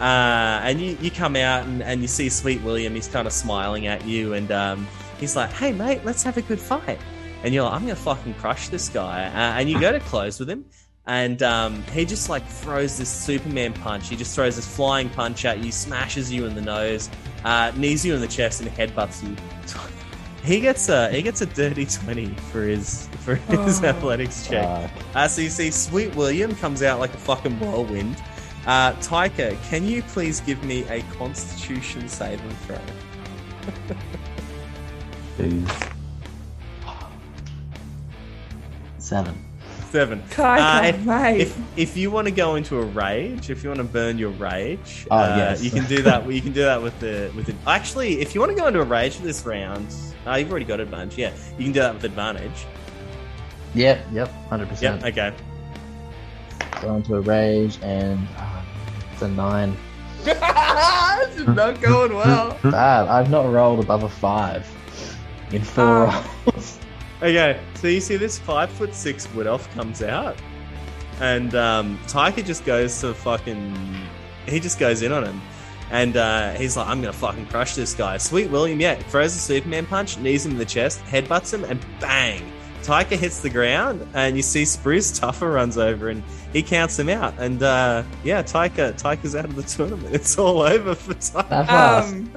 Uh, 0.00 0.60
and 0.62 0.80
you, 0.80 0.96
you 1.00 1.10
come 1.10 1.34
out 1.36 1.66
and, 1.66 1.82
and 1.82 2.00
you 2.02 2.08
see 2.08 2.28
Sweet 2.28 2.62
William. 2.62 2.94
He's 2.94 3.08
kind 3.08 3.26
of 3.26 3.32
smiling 3.32 3.86
at 3.86 4.04
you, 4.06 4.34
and 4.34 4.50
um, 4.52 4.86
he's 5.18 5.34
like, 5.36 5.50
"Hey 5.52 5.72
mate, 5.72 6.04
let's 6.04 6.22
have 6.22 6.36
a 6.36 6.42
good 6.42 6.60
fight." 6.60 6.98
And 7.42 7.52
you're 7.52 7.64
like, 7.64 7.72
"I'm 7.74 7.82
gonna 7.82 7.96
fucking 7.96 8.34
crush 8.34 8.68
this 8.68 8.88
guy." 8.88 9.24
Uh, 9.26 9.58
and 9.60 9.68
you 9.68 9.80
go 9.80 9.90
to 9.90 10.00
close 10.00 10.38
with 10.38 10.48
him, 10.48 10.64
and 11.06 11.42
um, 11.42 11.82
he 11.92 12.04
just 12.04 12.28
like 12.28 12.46
throws 12.46 12.96
this 12.96 13.08
Superman 13.08 13.72
punch. 13.72 14.08
He 14.08 14.14
just 14.16 14.34
throws 14.36 14.54
this 14.56 14.66
flying 14.72 15.08
punch 15.10 15.44
at 15.44 15.58
you, 15.64 15.72
smashes 15.72 16.30
you 16.32 16.46
in 16.46 16.54
the 16.54 16.62
nose, 16.62 17.10
uh, 17.44 17.72
knees 17.76 18.04
you 18.06 18.14
in 18.14 18.20
the 18.20 18.28
chest, 18.28 18.60
and 18.60 18.70
headbutts 18.70 19.22
you. 19.28 19.34
He 20.44 20.60
gets 20.60 20.88
a 20.88 21.10
he 21.10 21.20
gets 21.20 21.42
a 21.42 21.46
dirty 21.46 21.84
twenty 21.84 22.28
for 22.52 22.62
his 22.62 23.08
for 23.24 23.34
his 23.34 23.82
Oh. 23.82 23.86
athletics 23.86 24.46
check. 24.46 24.64
Uh, 24.64 25.18
Uh, 25.18 25.28
so 25.28 25.42
you 25.42 25.50
see, 25.50 25.70
Sweet 25.70 26.14
William 26.14 26.54
comes 26.54 26.82
out 26.82 27.00
like 27.00 27.12
a 27.12 27.18
fucking 27.18 27.58
whirlwind. 27.60 28.16
Uh, 28.68 28.92
Tyca, 29.00 29.56
can 29.70 29.84
you 29.86 30.02
please 30.02 30.40
give 30.42 30.62
me 30.62 30.84
a 30.90 31.00
Constitution 31.16 32.06
saving 32.08 32.50
throw? 32.66 32.78
Jeez. 35.38 35.92
seven. 38.98 39.44
Seven. 39.90 40.22
Tyca, 40.30 40.82
Uh, 40.82 40.86
if- 40.88 41.04
mate. 41.06 41.40
If 41.40 41.58
if 41.78 41.96
you 41.96 42.10
want 42.10 42.26
to 42.26 42.30
go 42.30 42.56
into 42.56 42.78
a 42.78 42.84
rage, 42.84 43.48
if 43.48 43.62
you 43.64 43.70
want 43.70 43.78
to 43.78 43.84
burn 43.84 44.18
your 44.18 44.30
rage, 44.30 45.06
Oh, 45.10 45.16
uh, 45.16 45.34
yes. 45.38 45.62
you 45.64 45.70
can 45.70 45.86
do 45.86 46.02
that. 46.02 46.30
You 46.30 46.42
can 46.42 46.52
do 46.52 46.60
that 46.64 46.82
with 46.82 46.98
the 47.00 47.32
with 47.34 47.46
the. 47.46 47.54
Actually, 47.66 48.20
if 48.20 48.34
you 48.34 48.40
want 48.42 48.52
to 48.54 48.58
go 48.60 48.66
into 48.66 48.80
a 48.80 48.84
rage 48.84 49.14
for 49.16 49.22
this 49.22 49.46
round, 49.46 49.94
uh, 50.26 50.34
you've 50.34 50.50
already 50.50 50.66
got 50.66 50.78
advantage. 50.80 51.16
Yeah, 51.16 51.32
you 51.56 51.64
can 51.64 51.72
do 51.72 51.80
that 51.80 51.94
with 51.94 52.04
advantage. 52.04 52.66
Yep. 53.74 53.98
Yep. 54.12 54.28
Hundred 54.50 54.64
Yep. 54.64 54.68
percent. 54.68 55.04
Okay. 55.04 55.32
Go 56.82 56.94
into 56.96 57.16
a 57.16 57.20
rage 57.20 57.78
and 57.82 58.18
uh, 58.36 58.57
it's 59.18 59.22
a 59.24 59.28
nine. 59.28 59.76
this 60.24 61.36
is 61.36 61.46
not 61.48 61.80
going 61.80 62.14
well. 62.14 62.56
Bad. 62.62 63.08
I've 63.08 63.30
not 63.30 63.50
rolled 63.50 63.80
above 63.80 64.04
a 64.04 64.08
five 64.08 64.66
in 65.50 65.62
four 65.62 66.06
Oh. 66.08 66.34
rolls. 66.46 66.78
Okay, 67.20 67.58
so 67.74 67.88
you 67.88 68.00
see 68.00 68.16
this 68.16 68.38
five 68.38 68.70
foot 68.70 68.94
six 68.94 69.28
wood 69.34 69.48
elf 69.48 69.68
comes 69.74 70.04
out, 70.04 70.36
and 71.20 71.52
um, 71.56 71.98
Tyca 72.06 72.44
just 72.46 72.64
goes 72.64 73.00
to 73.00 73.12
fucking 73.12 73.74
he 74.46 74.60
just 74.60 74.78
goes 74.78 75.02
in 75.02 75.10
on 75.10 75.24
him. 75.24 75.40
And 75.90 76.16
uh, 76.16 76.52
he's 76.52 76.76
like, 76.76 76.86
I'm 76.86 77.02
to 77.02 77.12
fucking 77.12 77.46
crush 77.46 77.74
this 77.74 77.92
guy. 77.92 78.18
Sweet 78.18 78.50
William, 78.50 78.78
yeah, 78.78 78.94
throws 78.94 79.34
a 79.34 79.38
Superman 79.40 79.84
punch, 79.86 80.16
knees 80.18 80.46
him 80.46 80.52
in 80.52 80.58
the 80.58 80.64
chest, 80.64 81.00
headbutts 81.06 81.52
him, 81.52 81.64
and 81.64 81.84
bang. 81.98 82.52
Tyca 82.82 83.16
hits 83.16 83.40
the 83.40 83.50
ground, 83.50 84.06
and 84.14 84.36
you 84.36 84.42
see 84.42 84.64
Spruce 84.64 85.18
Tougher 85.18 85.50
runs 85.50 85.78
over 85.78 86.08
and 86.08 86.22
he 86.52 86.62
counts 86.62 86.98
him 86.98 87.08
out. 87.08 87.34
And 87.38 87.62
uh, 87.62 88.02
yeah, 88.24 88.42
Tyca, 88.42 88.98
Tyca's 89.00 89.34
out 89.36 89.44
of 89.44 89.56
the 89.56 89.62
tournament. 89.62 90.14
It's 90.14 90.38
all 90.38 90.62
over 90.62 90.94
for 90.94 91.14
Tyca. 91.14 91.68
Um, 91.68 92.32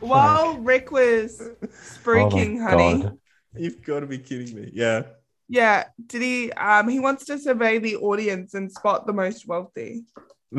while 0.00 0.58
Rick 0.58 0.90
was 0.90 1.42
speaking, 1.72 2.60
oh 2.60 2.68
honey, 2.68 3.02
God. 3.02 3.18
You've 3.56 3.82
got 3.82 4.00
to 4.00 4.06
be 4.06 4.18
kidding 4.18 4.54
me. 4.54 4.70
Yeah. 4.72 5.02
yeah, 5.48 5.84
did 6.06 6.22
he? 6.22 6.52
Um, 6.52 6.88
he 6.88 7.00
wants 7.00 7.24
to 7.26 7.38
survey 7.38 7.78
the 7.78 7.96
audience 7.96 8.54
and 8.54 8.70
spot 8.70 9.06
the 9.06 9.12
most 9.12 9.46
wealthy. 9.46 10.04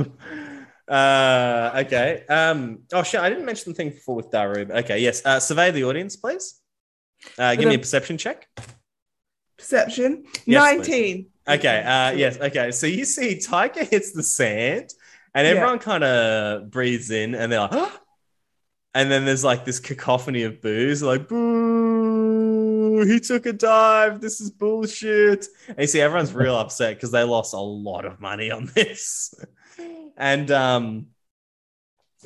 uh, 0.88 1.72
okay. 1.86 2.24
Um, 2.28 2.80
oh, 2.94 3.04
shit. 3.04 3.20
I 3.20 3.30
didn't 3.30 3.46
mention 3.46 3.72
the 3.72 3.76
thing 3.76 3.90
before 3.90 4.16
with 4.16 4.32
Daaru. 4.32 4.68
but 4.68 4.78
Okay. 4.86 5.00
Yes. 5.00 5.26
Uh, 5.26 5.40
survey 5.40 5.72
the 5.72 5.84
audience, 5.84 6.16
please. 6.16 6.62
Uh, 7.38 7.56
give 7.56 7.68
me 7.68 7.76
a 7.76 7.80
perception 7.80 8.18
check. 8.18 8.48
Perception 9.70 10.26
Yes, 10.46 10.78
nineteen. 10.78 11.28
Okay. 11.48 11.84
Uh, 11.84 12.12
yes. 12.12 12.40
Okay. 12.40 12.72
So 12.72 12.88
you 12.88 13.06
see, 13.06 13.36
Tyca 13.36 13.88
hits 13.88 14.12
the 14.12 14.24
sand, 14.24 14.94
and 15.34 15.46
Yeah. 15.46 15.54
everyone 15.54 15.80
kind 15.80 16.04
of 16.04 16.70
breathes 16.72 17.12
in, 17.12 17.36
and 17.36 17.52
they're 17.52 17.60
like, 17.60 17.92
and 18.94 19.12
then 19.12 19.26
there's 19.26 19.44
like 19.44 19.66
this 19.66 19.80
cacophony 19.80 20.44
of 20.44 20.62
boos, 20.62 21.04
like 21.04 21.28
boo, 21.28 23.04
he 23.06 23.20
took 23.20 23.46
a 23.46 23.54
dive. 23.54 24.22
This 24.22 24.40
is 24.40 24.50
bullshit. 24.52 25.46
And 25.68 25.80
you 25.80 25.88
see, 25.88 26.02
everyone's 26.02 26.34
real 26.34 26.56
upset 26.56 26.96
because 26.96 27.12
they 27.12 27.24
lost 27.24 27.54
a 27.54 27.60
lot 27.60 28.06
of 28.06 28.20
money 28.20 28.52
on 28.52 28.72
this. 28.74 29.34
And 30.18 30.50
um, 30.50 31.08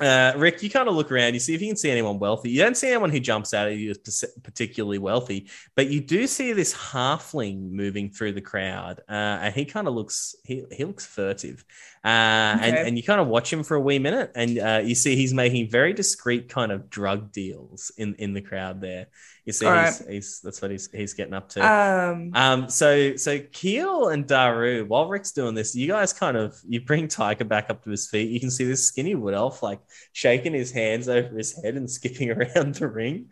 uh, 0.00 0.32
Rick, 0.36 0.62
you 0.62 0.70
kind 0.70 0.88
of 0.88 0.94
look 0.94 1.12
around, 1.12 1.34
you 1.34 1.40
see 1.40 1.54
if 1.54 1.60
you 1.60 1.68
can 1.68 1.76
see 1.76 1.90
anyone 1.90 2.18
wealthy. 2.18 2.50
You 2.50 2.60
don't 2.62 2.76
see 2.76 2.88
anyone 2.88 3.10
who 3.10 3.20
jumps 3.20 3.52
out 3.52 3.68
at 3.68 3.76
you 3.76 3.90
as 3.90 4.24
particularly 4.42 4.98
wealthy, 4.98 5.48
but 5.76 5.88
you 5.88 6.00
do 6.00 6.26
see 6.26 6.52
this 6.52 6.74
halfling 6.74 7.70
moving 7.70 8.10
through 8.10 8.32
the 8.32 8.40
crowd, 8.40 9.00
uh, 9.08 9.12
and 9.42 9.54
he 9.54 9.64
kind 9.64 9.86
of 9.86 9.94
looks 9.94 10.34
he, 10.44 10.64
he 10.72 10.84
looks 10.84 11.04
furtive, 11.04 11.64
uh, 12.04 12.56
and 12.60 12.76
Okay. 12.76 12.88
and 12.88 12.96
you 12.96 13.02
kind 13.02 13.20
of 13.20 13.28
watch 13.28 13.52
him 13.52 13.62
for 13.62 13.74
a 13.76 13.80
wee 13.80 13.98
minute, 13.98 14.32
and 14.34 14.58
uh, 14.58 14.80
you 14.82 14.94
see 14.94 15.16
he's 15.16 15.34
making 15.34 15.68
very 15.70 15.92
discreet 15.92 16.48
kind 16.48 16.72
of 16.72 16.88
drug 16.90 17.32
deals 17.32 17.92
in 17.98 18.14
in 18.16 18.32
the 18.34 18.40
crowd 18.40 18.80
there. 18.80 19.08
You 19.44 19.52
see, 19.52 19.66
he's, 19.78 20.06
he's 20.06 20.40
that's 20.40 20.62
what 20.62 20.70
he's 20.70 20.90
he's 20.92 21.14
getting 21.14 21.34
up 21.34 21.48
to. 21.50 21.66
Um, 21.66 22.30
Um, 22.32 22.68
so 22.70 23.16
so 23.16 23.38
Kheel 23.40 24.12
and 24.14 24.26
Daaru, 24.26 24.86
while 24.86 25.08
Rick's 25.08 25.32
doing 25.32 25.54
this, 25.54 25.74
you 25.74 25.88
guys 25.88 26.12
kind 26.12 26.36
of 26.36 26.56
you 26.66 26.80
bring 26.80 27.08
Tyca 27.08 27.46
back 27.46 27.70
up 27.70 27.82
to 27.84 27.90
his 27.90 28.08
feet. 28.08 28.30
You 28.30 28.40
can 28.40 28.50
see 28.50 28.64
this 28.64 28.86
skinny 28.86 29.14
wood 29.16 29.34
elf 29.34 29.62
like 29.62 29.80
shaking 30.12 30.54
his 30.54 30.70
hands 30.70 31.08
over 31.08 31.36
his 31.36 31.60
head 31.62 31.74
and 31.76 31.90
skipping 31.98 32.30
around 32.30 32.76
the 32.76 32.88
ring. 32.88 33.26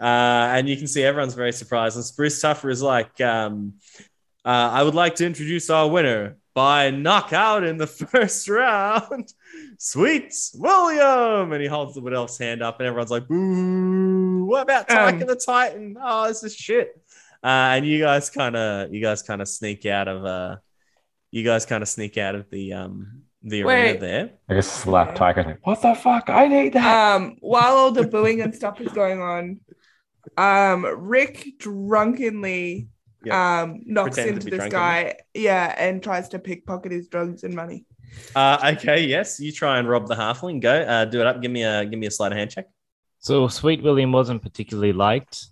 Uh, 0.00 0.04
and 0.54 0.68
you 0.68 0.76
can 0.76 0.86
see 0.86 1.02
everyone's 1.02 1.34
very 1.34 1.52
surprised. 1.52 1.96
And 1.96 2.04
Spruce 2.04 2.40
Tuffer 2.40 2.70
is 2.70 2.82
like, 2.82 3.20
um, 3.20 3.74
uh, 4.44 4.48
I 4.72 4.82
would 4.82 4.94
like 4.94 5.16
to 5.16 5.26
introduce 5.26 5.70
our 5.70 5.88
winner 5.88 6.36
by 6.56 6.88
knockout 6.88 7.64
in 7.64 7.76
the 7.76 7.86
first 8.10 8.48
round. 8.48 9.30
Sweet 9.78 10.32
William! 10.54 11.52
And 11.52 11.60
he 11.60 11.68
holds 11.68 11.94
the 11.94 12.00
wood 12.00 12.14
elf's 12.14 12.38
hand 12.38 12.62
up, 12.62 12.80
and 12.80 12.86
everyone's 12.88 13.10
like, 13.10 13.28
Boo! 13.28 14.46
What 14.46 14.62
about 14.62 14.88
Tyke 14.88 15.20
Um, 15.20 15.26
the 15.26 15.36
Titan? 15.36 15.96
Oh, 16.02 16.26
this 16.26 16.42
is 16.42 16.56
shit. 16.56 16.98
Uh, 17.44 17.76
and 17.76 17.86
you 17.86 18.00
guys 18.00 18.30
kind 18.30 18.56
of, 18.56 18.92
you 18.92 19.02
guys 19.02 19.22
kind 19.22 19.42
of 19.42 19.48
sneak 19.48 19.84
out 19.84 20.08
of, 20.08 20.24
uh, 20.24 20.56
you 21.30 21.44
guys 21.44 21.66
kind 21.66 21.82
of 21.82 21.88
sneak 21.90 22.16
out 22.16 22.34
of 22.34 22.48
the, 22.50 22.72
um, 22.72 23.22
the 23.42 23.62
arena 23.62 23.92
Wait. 23.92 24.00
there. 24.00 24.30
I 24.48 24.54
just 24.54 24.72
slap 24.76 25.14
Tyca. 25.14 25.44
Like, 25.44 25.66
what 25.66 25.82
the 25.82 25.94
fuck? 25.94 26.30
I 26.30 26.48
need 26.48 26.72
that. 26.72 27.16
um, 27.16 27.36
while 27.40 27.76
all 27.76 27.92
the 27.92 28.06
booing 28.08 28.40
and 28.40 28.54
stuff 28.54 28.80
is 28.80 28.90
going 28.92 29.20
on, 29.20 29.60
um, 30.38 30.86
Rick 31.06 31.58
drunkenly 31.58 32.88
um 33.30 33.82
knocks 33.84 34.16
Pretend 34.16 34.36
into 34.36 34.50
this 34.50 34.58
drunk, 34.58 34.72
guy, 34.72 35.16
yeah, 35.34 35.74
and 35.78 36.02
tries 36.02 36.28
to 36.30 36.38
pickpocket 36.38 36.92
his 36.92 37.08
drugs 37.08 37.44
and 37.44 37.54
money. 37.54 37.84
Uh, 38.34 38.72
okay, 38.76 39.04
yes, 39.04 39.40
you 39.40 39.52
try 39.52 39.78
and 39.78 39.88
rob 39.88 40.06
the 40.06 40.14
halfling. 40.14 40.60
Go, 40.60 40.72
uh, 40.72 41.04
do 41.04 41.20
it 41.20 41.26
up. 41.26 41.42
Give 41.42 41.50
me 41.50 41.64
a, 41.64 41.84
give 41.84 41.98
me 41.98 42.06
a 42.06 42.10
sleight 42.10 42.32
of 42.32 42.38
hand 42.38 42.50
check. 42.50 42.66
So 43.18 43.48
Sweet 43.48 43.82
William 43.82 44.12
wasn't 44.12 44.42
particularly 44.42 44.92
liked. 44.92 45.46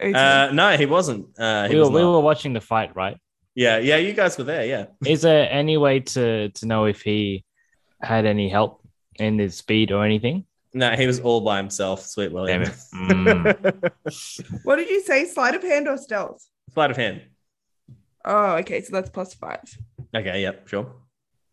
Uh, 0.00 0.50
no, 0.52 0.76
he 0.76 0.86
wasn't. 0.86 1.26
Uh, 1.38 1.68
he 1.68 1.74
We 1.74 1.80
were, 1.80 1.88
was 1.88 1.92
we 1.92 2.04
were 2.04 2.20
watching 2.20 2.52
the 2.52 2.60
fight, 2.60 2.94
right? 2.94 3.16
Yeah, 3.54 3.78
yeah, 3.78 3.96
you 3.96 4.12
guys 4.12 4.36
were 4.36 4.44
there. 4.44 4.66
Yeah. 4.66 4.86
Is 5.06 5.22
there 5.22 5.48
any 5.50 5.76
way 5.76 6.00
to 6.00 6.50
to 6.50 6.66
know 6.66 6.86
if 6.86 7.02
he 7.02 7.44
had 8.02 8.26
any 8.26 8.48
help 8.48 8.86
in 9.16 9.38
his 9.38 9.56
speed 9.56 9.92
or 9.92 10.04
anything? 10.04 10.44
No, 10.74 10.90
he 10.90 11.06
was 11.06 11.20
all 11.20 11.40
by 11.40 11.58
himself. 11.58 12.04
Sweet 12.04 12.32
William. 12.32 12.62
Mm. 12.62 13.92
what 14.64 14.76
did 14.76 14.90
you 14.90 15.02
say? 15.02 15.24
Sleight 15.24 15.54
of 15.54 15.62
hand 15.62 15.86
or 15.86 15.96
stealth? 15.96 16.44
Sleight 16.74 16.90
of 16.90 16.96
hand. 16.96 17.22
Oh, 18.24 18.56
okay, 18.56 18.82
so 18.82 18.92
that's 18.92 19.10
plus 19.10 19.34
five. 19.34 19.60
Okay, 20.14 20.42
yep, 20.42 20.66
sure. 20.68 20.92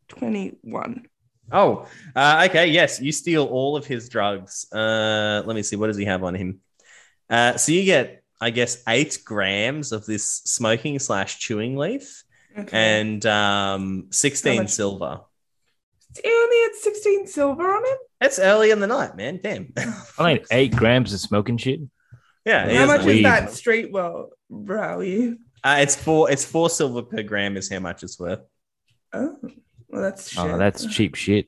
21. 0.10 1.06
Oh, 1.52 1.88
uh, 2.16 2.48
okay, 2.50 2.68
yes, 2.68 3.02
you 3.02 3.12
steal 3.12 3.46
all 3.46 3.76
of 3.76 3.86
his 3.86 4.08
drugs. 4.10 4.72
Uh, 4.72 5.44
let 5.46 5.56
me 5.56 5.64
see, 5.64 5.76
what 5.76 5.88
does 5.88 5.98
he 5.98 6.06
have 6.06 6.24
on 6.24 6.34
him? 6.36 6.62
Uh, 7.30 7.58
so 7.58 7.72
you 7.72 7.84
get, 7.84 8.24
I 8.40 8.50
guess, 8.52 8.82
eight 8.88 9.20
grams 9.26 9.92
of 9.92 10.06
this 10.06 10.26
smoking 10.26 10.98
slash 11.00 11.40
chewing 11.40 11.76
leaf 11.78 12.24
Okay. 12.58 12.78
and 12.78 13.26
um, 13.26 14.08
16 14.12 14.58
much? 14.64 14.70
silver. 14.70 15.22
he 16.22 16.30
only 16.30 16.58
had 16.64 16.76
16 16.76 17.28
silver 17.28 17.64
on 17.64 17.86
him. 17.86 17.98
It's 18.22 18.40
early 18.40 18.72
in 18.72 18.80
the 18.80 18.88
night, 18.88 19.16
man. 19.16 19.40
Damn. 19.42 19.74
I 19.78 20.24
like 20.24 20.46
eight 20.52 20.76
grams 20.76 21.14
of 21.14 21.20
smoking 21.22 21.58
shit. 21.58 21.80
Yeah, 22.46 22.74
How 22.80 22.86
much 22.88 23.02
that. 23.02 23.08
is 23.10 23.16
weed. 23.16 23.26
that 23.26 23.52
street 23.52 23.92
well 23.92 24.30
value? 24.50 25.38
Uh, 25.64 25.78
it's 25.80 25.96
four. 25.96 26.32
It's 26.32 26.44
four 26.46 26.70
silver 26.70 27.04
per 27.04 27.24
gram. 27.24 27.56
Is 27.58 27.70
how 27.72 27.80
much 27.80 28.04
it's 28.04 28.20
worth. 28.20 28.42
Oh, 29.14 29.38
well, 29.90 30.02
that's 30.02 30.30
shit. 30.32 30.40
Oh, 30.40 30.58
that's 30.58 30.86
cheap 30.88 31.16
shit. 31.16 31.48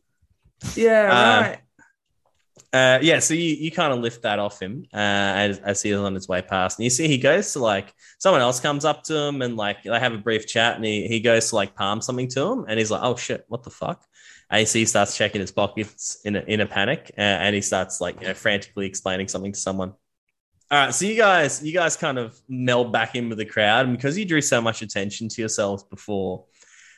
yeah, 0.75 1.09
Uh, 1.11 1.41
right. 1.49 1.59
Uh, 2.73 2.97
yeah, 3.03 3.19
so 3.19 3.35
you, 3.35 3.53
you 3.55 3.69
kind 3.71 3.93
of 3.93 3.99
lift 3.99 4.23
that 4.23 4.39
off 4.39 4.59
him 4.59 4.83
uh, 4.91 4.97
as, 4.97 5.59
as 5.59 5.81
he's 5.83 5.95
on 5.95 6.15
his 6.15 6.27
way 6.27 6.41
past. 6.41 6.79
And 6.79 6.83
you 6.83 6.89
see 6.89 7.07
he 7.07 7.19
goes 7.19 7.53
to 7.53 7.59
like 7.59 7.93
someone 8.17 8.41
else 8.41 8.59
comes 8.59 8.83
up 8.83 9.03
to 9.03 9.15
him 9.15 9.43
and 9.43 9.55
like 9.55 9.83
they 9.83 9.99
have 9.99 10.13
a 10.13 10.17
brief 10.17 10.47
chat 10.47 10.75
and 10.75 10.83
he, 10.83 11.07
he 11.07 11.19
goes 11.19 11.49
to 11.49 11.55
like 11.55 11.75
palm 11.75 12.01
something 12.01 12.27
to 12.29 12.41
him 12.41 12.65
and 12.67 12.79
he's 12.79 12.89
like, 12.89 13.01
oh 13.03 13.15
shit, 13.15 13.45
what 13.47 13.61
the 13.61 13.69
fuck? 13.69 14.03
And 14.49 14.61
you 14.61 14.65
see 14.65 14.79
he 14.79 14.85
starts 14.85 15.15
checking 15.15 15.39
his 15.39 15.51
pockets 15.51 16.17
in 16.25 16.35
a, 16.35 16.39
in 16.41 16.61
a 16.61 16.65
panic 16.65 17.11
uh, 17.15 17.21
and 17.21 17.53
he 17.53 17.61
starts 17.61 18.01
like, 18.01 18.19
you 18.21 18.27
know, 18.27 18.33
frantically 18.33 18.87
explaining 18.87 19.27
something 19.27 19.51
to 19.53 19.59
someone. 19.59 19.93
All 20.73 20.79
right, 20.79 20.91
so 20.91 21.05
you 21.05 21.15
guys, 21.15 21.63
you 21.63 21.71
guys 21.71 21.95
kind 21.95 22.17
of 22.17 22.41
meld 22.49 22.91
back 22.91 23.13
in 23.13 23.29
with 23.29 23.37
the 23.37 23.45
crowd, 23.45 23.85
and 23.85 23.95
because 23.95 24.17
you 24.17 24.25
drew 24.25 24.41
so 24.41 24.59
much 24.59 24.81
attention 24.81 25.29
to 25.29 25.39
yourselves 25.39 25.83
before, 25.83 26.45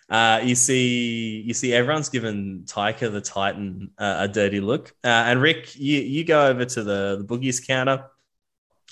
uh, 0.09 0.39
you 0.41 0.55
see, 0.55 1.43
you 1.45 1.53
see, 1.53 1.73
everyone's 1.73 2.07
given 2.07 2.63
Tyca 2.65 3.11
the 3.11 3.19
Titan 3.19 3.91
uh, 3.97 4.15
a 4.19 4.27
dirty 4.29 4.61
look. 4.61 4.95
Uh, 5.03 5.27
and 5.27 5.41
Rick, 5.41 5.75
you 5.75 5.99
you 5.99 6.23
go 6.23 6.47
over 6.47 6.63
to 6.63 6.83
the 6.83 7.17
the 7.17 7.25
boogies 7.25 7.67
counter, 7.67 8.05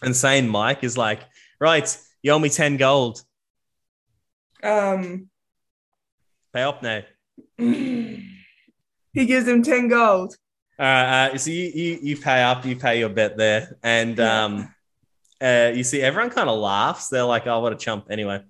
and 0.01 0.13
saying 0.13 0.49
Mike 0.49 0.83
is 0.83 0.97
like, 0.97 1.21
right, 1.61 1.97
you 2.21 2.33
owe 2.33 2.39
me 2.39 2.49
ten 2.49 2.75
gold. 2.75 3.23
Um, 4.61 5.29
Pay 6.53 6.63
up 6.63 6.83
now. 6.83 7.03
he 7.57 8.25
gives 9.13 9.47
him 9.47 9.63
10 9.63 9.87
gold. 9.87 10.35
Uh, 10.79 10.81
uh, 10.81 11.37
so 11.37 11.51
you, 11.51 11.71
you 11.73 11.99
you 12.01 12.17
pay 12.17 12.41
up, 12.41 12.65
you 12.65 12.75
pay 12.75 12.99
your 12.99 13.09
bet 13.09 13.37
there, 13.37 13.77
and 13.83 14.17
Yeah. 14.17 14.43
um, 14.45 14.75
uh, 15.41 15.71
you 15.73 15.83
see 15.83 16.01
everyone 16.01 16.31
kind 16.31 16.49
of 16.49 16.57
laughs. 16.59 17.09
They're 17.09 17.23
like, 17.23 17.45
"Oh, 17.47 17.59
what 17.59 17.73
a 17.73 17.75
chump!" 17.75 18.07
Anyway, 18.09 18.41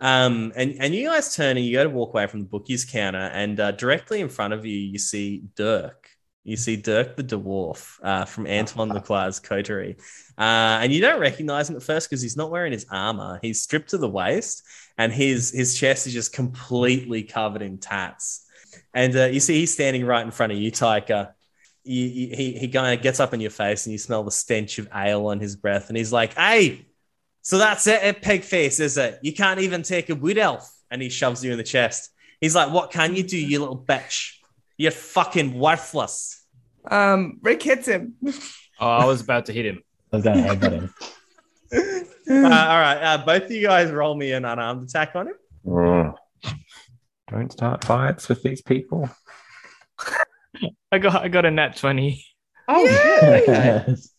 um, 0.00 0.52
and 0.54 0.76
and 0.78 0.94
you 0.94 1.08
guys 1.08 1.34
turn 1.34 1.56
and 1.56 1.66
you 1.66 1.72
go 1.72 1.84
to 1.84 1.90
walk 1.90 2.10
away 2.10 2.26
from 2.28 2.40
the 2.40 2.46
bookies 2.46 2.84
counter, 2.84 3.18
and 3.32 3.58
uh, 3.58 3.72
directly 3.72 4.20
in 4.20 4.28
front 4.28 4.52
of 4.54 4.64
you, 4.64 4.76
you 4.78 4.98
see 4.98 5.42
Dirk. 5.56 6.08
You 6.44 6.56
see 6.56 6.76
Dirk 6.76 7.16
the 7.16 7.24
dwarf 7.24 7.98
uh, 8.02 8.24
from 8.24 8.46
Antoine 8.46 8.90
Lacroix's 8.96 9.40
coterie, 9.40 9.96
uh, 10.38 10.78
and 10.82 10.92
you 10.92 11.00
don't 11.00 11.18
recognize 11.20 11.68
him 11.68 11.74
at 11.76 11.82
first 11.82 12.08
because 12.08 12.22
he's 12.22 12.36
not 12.36 12.52
wearing 12.52 12.72
his 12.72 12.86
armor. 12.90 13.40
He's 13.42 13.62
stripped 13.62 13.90
to 13.90 13.98
the 13.98 14.08
waist, 14.08 14.62
and 14.98 15.12
his 15.12 15.50
his 15.50 15.76
chest 15.76 16.06
is 16.06 16.12
just 16.12 16.32
completely 16.32 17.24
covered 17.24 17.62
in 17.62 17.78
tats. 17.78 18.44
And 18.94 19.16
uh, 19.16 19.24
you 19.24 19.40
see 19.40 19.54
he's 19.54 19.72
standing 19.72 20.04
right 20.06 20.24
in 20.24 20.30
front 20.30 20.52
of 20.52 20.58
you, 20.58 20.70
Tyca 20.70 21.32
you, 21.86 22.04
you, 22.06 22.36
he 22.36 22.52
he 22.58 22.68
kind 22.68 22.96
of 22.96 23.02
gets 23.02 23.20
up 23.20 23.32
in 23.34 23.40
your 23.40 23.50
face 23.50 23.86
and 23.86 23.92
you 23.92 23.98
smell 23.98 24.22
the 24.24 24.30
stench 24.30 24.78
of 24.78 24.88
ale 24.94 25.26
on 25.28 25.40
his 25.40 25.56
breath 25.56 25.88
and 25.88 25.96
he's 25.96 26.12
like 26.12 26.34
hey 26.34 26.86
so 27.42 27.58
that's 27.58 27.86
it 27.86 28.02
at 28.02 28.20
pig 28.22 28.42
face 28.42 28.80
is 28.80 28.98
it 28.98 29.18
you 29.22 29.32
can't 29.32 29.60
even 29.60 29.82
take 29.82 30.10
a 30.10 30.14
wood 30.14 30.38
elf 30.38 30.70
and 30.90 31.00
he 31.00 31.08
shoves 31.08 31.44
you 31.44 31.52
in 31.52 31.56
the 31.58 31.64
chest 31.64 32.10
he's 32.40 32.54
like 32.54 32.72
what 32.72 32.90
can 32.90 33.14
you 33.14 33.22
do 33.22 33.38
you 33.38 33.58
little 33.60 33.78
bitch 33.78 34.32
you're 34.76 34.90
fucking 34.90 35.58
worthless 35.58 36.44
Um, 36.90 37.38
Rick 37.42 37.62
hits 37.62 37.86
him. 37.88 38.14
Oh, 38.78 38.86
I 38.88 39.04
was 39.06 39.22
about 39.22 39.46
to 39.46 39.52
hit 39.54 39.64
him. 39.64 39.82
I 40.12 40.16
was 40.16 40.24
going 40.24 40.36
to 40.36 40.42
headbutt 40.42 40.72
him. 40.72 40.92
uh, 41.72 42.44
all 42.44 42.78
right 42.78 43.00
uh, 43.02 43.24
both 43.24 43.44
of 43.44 43.50
you 43.50 43.62
guys 43.62 43.90
roll 43.90 44.14
me 44.14 44.32
an 44.32 44.44
unarmed 44.44 44.88
attack 44.88 45.12
on 45.14 45.28
him 45.28 45.34
Mm. 45.66 46.14
Don't 47.30 47.50
start 47.50 47.82
fights 47.84 48.28
with 48.28 48.42
these 48.44 48.62
people. 48.62 49.10
I 50.92 50.98
got 50.98 51.22
I 51.22 51.28
got 51.28 51.44
a 51.44 51.50
nat 51.50 51.76
twenty. 51.76 52.24
Oh 52.68 52.86
shit! 52.86 53.48
Okay. 53.48 53.84
Yes. 53.88 54.10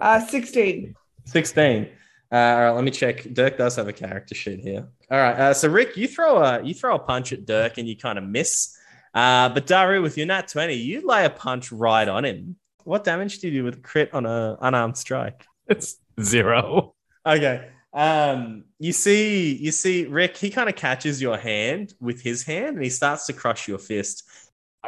Uh, 0.00 0.20
16. 0.20 0.94
16. 1.26 1.88
Uh, 2.30 2.34
all 2.34 2.60
right, 2.60 2.70
let 2.70 2.84
me 2.84 2.90
check. 2.90 3.22
Dirk 3.32 3.56
does 3.56 3.76
have 3.76 3.88
a 3.88 3.92
character 3.92 4.34
sheet 4.34 4.60
here. 4.60 4.88
All 5.10 5.18
right, 5.18 5.38
uh, 5.38 5.54
so 5.54 5.68
Rick, 5.68 5.96
you 5.96 6.08
throw 6.08 6.42
a 6.42 6.62
you 6.62 6.74
throw 6.74 6.96
a 6.96 6.98
punch 6.98 7.32
at 7.32 7.46
Dirk 7.46 7.78
and 7.78 7.88
you 7.88 7.96
kind 7.96 8.18
of 8.18 8.24
miss. 8.24 8.76
Uh, 9.14 9.48
but 9.48 9.66
Daaru, 9.66 10.02
with 10.02 10.18
your 10.18 10.26
nat 10.26 10.48
20, 10.48 10.74
you 10.74 11.06
lay 11.06 11.24
a 11.24 11.30
punch 11.30 11.72
right 11.72 12.06
on 12.06 12.24
him. 12.24 12.56
What 12.84 13.04
damage 13.04 13.38
do 13.38 13.48
you 13.48 13.60
do 13.60 13.64
with 13.64 13.76
a 13.76 13.80
crit 13.80 14.12
on 14.12 14.26
a 14.26 14.58
unarmed 14.60 14.96
strike? 14.96 15.44
It's 15.68 15.96
zero. 16.20 16.94
Okay. 17.24 17.68
Um, 17.92 18.64
you 18.78 18.92
see, 18.92 19.54
you 19.54 19.72
see, 19.72 20.06
Rick. 20.06 20.36
He 20.36 20.50
kind 20.50 20.68
of 20.68 20.76
catches 20.76 21.22
your 21.22 21.38
hand 21.38 21.94
with 22.00 22.20
his 22.20 22.42
hand, 22.42 22.76
and 22.76 22.84
he 22.84 22.90
starts 22.90 23.26
to 23.26 23.32
crush 23.32 23.66
your 23.68 23.78
fist. 23.78 24.28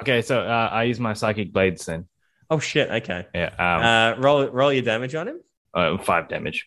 Okay, 0.01 0.23
so 0.23 0.41
uh, 0.41 0.69
I 0.73 0.85
use 0.85 1.01
my 1.01 1.13
psychic 1.13 1.53
blades 1.53 1.87
then. 1.87 2.07
Oh 2.51 2.59
shit! 2.59 2.91
Okay. 2.91 3.27
Yeah, 3.35 3.51
um, 3.59 3.83
Uh, 3.83 4.23
roll 4.23 4.47
roll 4.49 4.73
your 4.73 4.83
damage 4.83 5.15
on 5.15 5.29
him. 5.29 5.41
uh, 5.75 5.99
five 5.99 6.29
damage. 6.29 6.67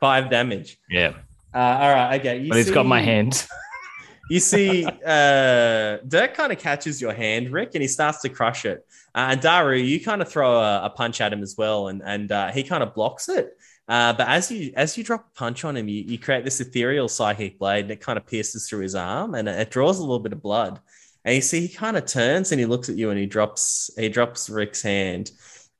Five 0.00 0.28
damage. 0.30 0.76
Yeah, 0.90 1.14
Uh, 1.54 1.58
all 1.58 1.94
right. 1.94 2.20
Okay. 2.20 2.38
You 2.40 2.50
but 2.50 2.58
it's 2.58 2.70
got 2.70 2.86
my 2.86 3.00
hand. 3.00 3.46
You 4.30 4.40
see, 4.40 4.86
uh, 4.86 5.98
Dirk 6.08 6.32
kind 6.32 6.50
of 6.50 6.58
catches 6.58 6.98
your 6.98 7.12
hand, 7.12 7.50
Rick, 7.50 7.72
and 7.74 7.82
he 7.82 7.88
starts 7.88 8.22
to 8.22 8.30
crush 8.30 8.64
it. 8.64 8.78
Uh, 9.14 9.28
and 9.32 9.40
Daaru, 9.40 9.86
you 9.86 10.00
kind 10.02 10.22
of 10.22 10.28
throw 10.30 10.58
a, 10.60 10.86
a 10.86 10.90
punch 10.90 11.20
at 11.20 11.30
him 11.30 11.42
as 11.42 11.54
well, 11.58 11.88
and 11.88 12.00
and 12.02 12.32
uh, 12.32 12.50
he 12.50 12.62
kind 12.62 12.82
of 12.82 12.94
blocks 12.94 13.28
it. 13.28 13.50
Uh, 13.86 14.14
but 14.14 14.26
as 14.26 14.50
you 14.50 14.72
as 14.76 14.96
you 14.96 15.04
drop 15.04 15.26
a 15.30 15.38
punch 15.38 15.62
on 15.66 15.76
him, 15.76 15.88
you, 15.88 16.02
you 16.06 16.18
create 16.18 16.42
this 16.42 16.58
ethereal 16.58 17.06
psychic 17.06 17.58
blade, 17.58 17.82
and 17.84 17.90
it 17.90 18.00
kind 18.00 18.16
of 18.16 18.26
pierces 18.26 18.66
through 18.66 18.80
his 18.80 18.94
arm, 18.94 19.34
and 19.34 19.46
it, 19.46 19.58
it 19.58 19.70
draws 19.70 19.98
a 19.98 20.02
little 20.02 20.18
bit 20.20 20.32
of 20.32 20.40
blood. 20.40 20.80
And 21.24 21.34
you 21.34 21.40
see, 21.40 21.60
he 21.66 21.68
kind 21.68 21.96
of 21.96 22.06
turns 22.06 22.52
and 22.52 22.60
he 22.60 22.66
looks 22.66 22.88
at 22.88 22.96
you, 22.96 23.10
and 23.10 23.18
he 23.18 23.26
drops 23.26 23.90
he 23.98 24.08
drops 24.08 24.50
Rick's 24.50 24.82
hand, 24.82 25.30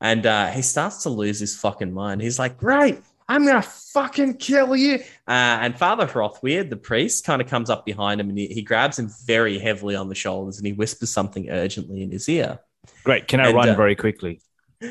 and 0.00 0.24
uh, 0.26 0.48
he 0.48 0.62
starts 0.62 1.02
to 1.02 1.10
lose 1.10 1.38
his 1.40 1.56
fucking 1.56 1.92
mind. 1.92 2.22
He's 2.22 2.38
like, 2.38 2.56
"Great, 2.56 3.00
I'm 3.28 3.44
gonna 3.46 3.60
fucking 3.62 4.38
kill 4.38 4.74
you!" 4.74 4.94
Uh, 5.28 5.60
and 5.60 5.78
Father 5.78 6.06
Hrothweird, 6.06 6.70
the 6.70 6.76
priest, 6.76 7.26
kind 7.26 7.42
of 7.42 7.48
comes 7.48 7.68
up 7.68 7.84
behind 7.84 8.20
him, 8.20 8.30
and 8.30 8.38
he, 8.38 8.46
he 8.46 8.62
grabs 8.62 8.98
him 8.98 9.10
very 9.26 9.58
heavily 9.58 9.96
on 9.96 10.08
the 10.08 10.14
shoulders, 10.14 10.56
and 10.58 10.66
he 10.66 10.72
whispers 10.72 11.10
something 11.10 11.50
urgently 11.50 12.02
in 12.02 12.10
his 12.10 12.26
ear. 12.28 12.58
Great. 13.04 13.28
Can 13.28 13.40
I 13.40 13.48
And, 13.48 13.56
run 13.56 13.68
uh, 13.68 13.74
very 13.74 13.96
quickly 13.96 14.40
Uh, 14.82 14.86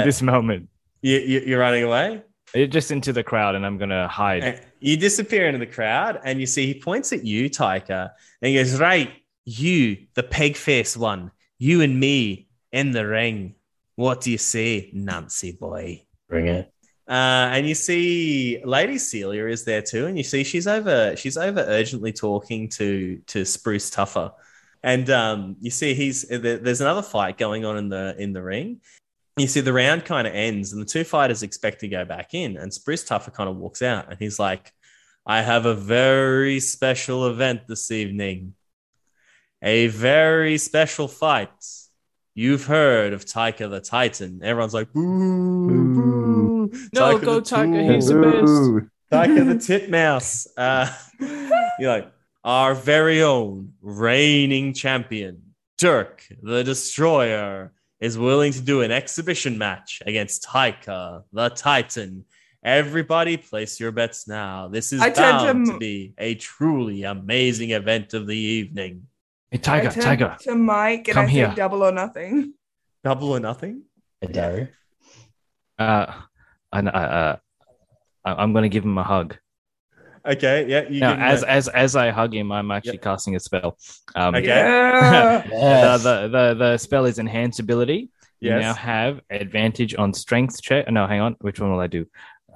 in 0.00 0.06
this 0.06 0.20
moment? 0.22 0.68
you, 1.02 1.18
you, 1.18 1.40
you're 1.46 1.60
running 1.60 1.84
away. 1.84 2.22
You're 2.54 2.66
Just 2.66 2.90
into 2.90 3.14
the 3.14 3.22
crowd, 3.22 3.54
and 3.54 3.64
I'm 3.64 3.78
gonna 3.78 4.06
hide. 4.08 4.60
You 4.80 4.98
disappear 4.98 5.46
into 5.46 5.58
the 5.58 5.66
crowd, 5.66 6.20
and 6.24 6.38
you 6.38 6.46
see 6.46 6.66
he 6.66 6.78
points 6.78 7.10
at 7.14 7.24
you, 7.24 7.48
Tyca, 7.48 8.10
and 8.42 8.48
he 8.50 8.54
goes, 8.56 8.78
Right, 8.78 9.10
you, 9.44 10.06
the 10.14 10.22
pig 10.22 10.56
face 10.56 10.96
one, 10.96 11.30
you 11.58 11.80
and 11.80 11.98
me 11.98 12.48
in 12.70 12.92
the 12.92 13.06
ring. 13.06 13.54
What 13.96 14.20
do 14.20 14.30
you 14.30 14.38
say, 14.38 14.90
Nancy 14.92 15.52
boy? 15.52 16.04
Bring 16.28 16.48
it. 16.48 16.72
Uh, 17.08 17.50
and 17.52 17.66
you 17.66 17.74
see 17.74 18.62
Lady 18.64 18.96
Celia 18.96 19.46
is 19.46 19.64
there 19.64 19.82
too, 19.82 20.06
and 20.06 20.16
you 20.16 20.24
see 20.24 20.44
she's 20.44 20.66
over 20.66 21.16
she's 21.16 21.36
over 21.36 21.60
urgently 21.60 22.12
talking 22.12 22.68
to 22.70 23.20
to 23.26 23.44
Spruce 23.44 23.90
Tuffer, 23.90 24.32
and 24.82 25.10
um, 25.10 25.56
you 25.60 25.70
see 25.70 25.94
he's 25.94 26.22
there's 26.22 26.80
another 26.80 27.02
fight 27.02 27.38
going 27.38 27.64
on 27.64 27.76
in 27.76 27.88
the 27.88 28.14
in 28.18 28.32
the 28.32 28.42
ring. 28.42 28.80
You 29.36 29.46
see 29.46 29.60
the 29.60 29.72
round 29.72 30.04
kind 30.04 30.26
of 30.26 30.34
ends, 30.34 30.72
and 30.72 30.80
the 30.80 30.86
two 30.86 31.04
fighters 31.04 31.42
expect 31.42 31.80
to 31.80 31.88
go 31.88 32.04
back 32.04 32.34
in, 32.34 32.56
and 32.56 32.72
Spruce 32.72 33.04
Tuffer 33.04 33.32
kind 33.32 33.50
of 33.50 33.56
walks 33.56 33.82
out, 33.82 34.08
and 34.08 34.18
he's 34.18 34.38
like, 34.38 34.72
"I 35.26 35.42
have 35.42 35.66
a 35.66 35.74
very 35.74 36.60
special 36.60 37.26
event 37.26 37.62
this 37.66 37.90
evening, 37.90 38.54
a 39.62 39.86
very 39.86 40.58
special 40.58 41.08
fight." 41.08 41.50
You've 42.34 42.64
heard 42.64 43.12
of 43.12 43.26
Tyca 43.26 43.68
the 43.68 43.80
Titan. 43.80 44.40
Everyone's 44.42 44.72
like, 44.72 44.90
boo, 44.92 45.68
boo. 45.68 46.70
No, 46.94 47.18
Tyca 47.18 47.24
go 47.24 47.40
Tyca, 47.42 47.94
he's 47.94 48.06
the 48.06 48.20
best. 48.20 48.90
Tyca 49.12 49.46
the 49.46 49.56
Titmouse. 49.56 50.46
Uh, 50.56 50.90
you're 51.78 51.92
like, 51.92 52.10
our 52.42 52.74
very 52.74 53.22
own 53.22 53.74
reigning 53.82 54.72
champion, 54.72 55.42
Dirk 55.76 56.26
the 56.42 56.64
Destroyer, 56.64 57.72
is 58.00 58.16
willing 58.16 58.52
to 58.52 58.62
do 58.62 58.80
an 58.80 58.90
exhibition 58.90 59.58
match 59.58 60.02
against 60.06 60.44
Tyca 60.44 61.24
the 61.32 61.50
Titan. 61.50 62.24
Everybody, 62.64 63.36
place 63.36 63.78
your 63.78 63.92
bets 63.92 64.26
now. 64.26 64.68
This 64.68 64.92
is 64.92 65.02
I 65.02 65.10
turned 65.10 65.40
to 65.40 65.44
bound 65.44 65.66
to 65.66 65.78
be 65.78 66.14
a 66.16 66.34
truly 66.34 67.02
amazing 67.02 67.72
event 67.72 68.14
of 68.14 68.26
the 68.26 68.36
evening. 68.36 69.06
Hey, 69.52 69.58
Tyca, 69.58 69.92
turn 69.92 70.02
Tyca. 70.18 70.38
To 70.38 70.54
Mike 70.56 71.08
and 71.08 71.14
Come 71.14 71.24
I 71.26 71.28
say 71.28 71.32
here. 71.34 71.52
double 71.54 71.82
or 71.84 71.92
nothing. 71.92 72.54
Double 73.04 73.30
or 73.32 73.40
nothing. 73.40 73.82
Daaru. 74.24 74.68
Uh, 75.78 76.06
and 76.72 76.88
uh, 76.88 76.92
uh, 76.92 77.36
I- 78.24 78.34
I'm 78.42 78.52
gonna 78.54 78.68
give 78.70 78.84
him 78.84 78.96
a 78.98 79.02
hug. 79.04 79.36
Okay, 80.26 80.66
yeah. 80.68 80.88
You 80.88 81.00
Now, 81.00 81.14
as 81.14 81.42
a- 81.42 81.50
as 81.50 81.68
as 81.68 81.96
I 81.96 82.10
hug 82.10 82.32
him, 82.34 82.50
I'm 82.52 82.70
actually 82.70 82.98
casting 82.98 83.34
a 83.36 83.40
spell. 83.40 83.76
Um, 84.14 84.34
Okay. 84.36 84.46
Yeah. 84.46 85.42
Yes. 85.50 86.02
the, 86.02 86.08
the 86.08 86.28
the 86.28 86.54
the 86.54 86.78
spell 86.78 87.04
is 87.04 87.18
enhance 87.18 87.58
ability. 87.58 88.10
You 88.40 88.50
now 88.50 88.74
have 88.74 89.20
advantage 89.30 89.94
on 89.96 90.12
strength 90.14 90.62
check. 90.62 90.90
No, 90.90 91.06
hang 91.06 91.20
on. 91.20 91.36
Which 91.40 91.60
one 91.60 91.70
will 91.72 91.78
I 91.80 91.86
do? 91.88 92.06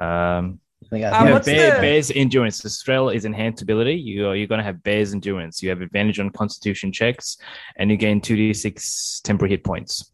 Um, 0.00 0.58
I 0.86 0.88
think 0.88 1.04
Um, 1.06 1.26
you 1.26 1.32
have 1.34 1.44
bear, 1.44 1.74
the- 1.76 1.80
bear's 1.80 2.10
endurance. 2.12 2.60
The 2.60 2.70
spell 2.70 3.08
is 3.08 3.24
enhanced 3.24 3.62
ability. 3.62 3.94
You 3.96 4.28
are 4.28 4.36
you're 4.36 4.46
going 4.46 4.58
to 4.58 4.64
have 4.64 4.82
bear's 4.82 5.12
endurance. 5.12 5.62
You 5.62 5.68
have 5.70 5.80
advantage 5.80 6.20
on 6.20 6.30
Constitution 6.30 6.92
checks, 6.92 7.38
and 7.76 7.90
you 7.90 7.96
gain 7.96 8.20
two 8.20 8.36
d 8.36 8.54
six 8.54 9.20
temporary 9.24 9.50
hit 9.50 9.64
points. 9.64 10.10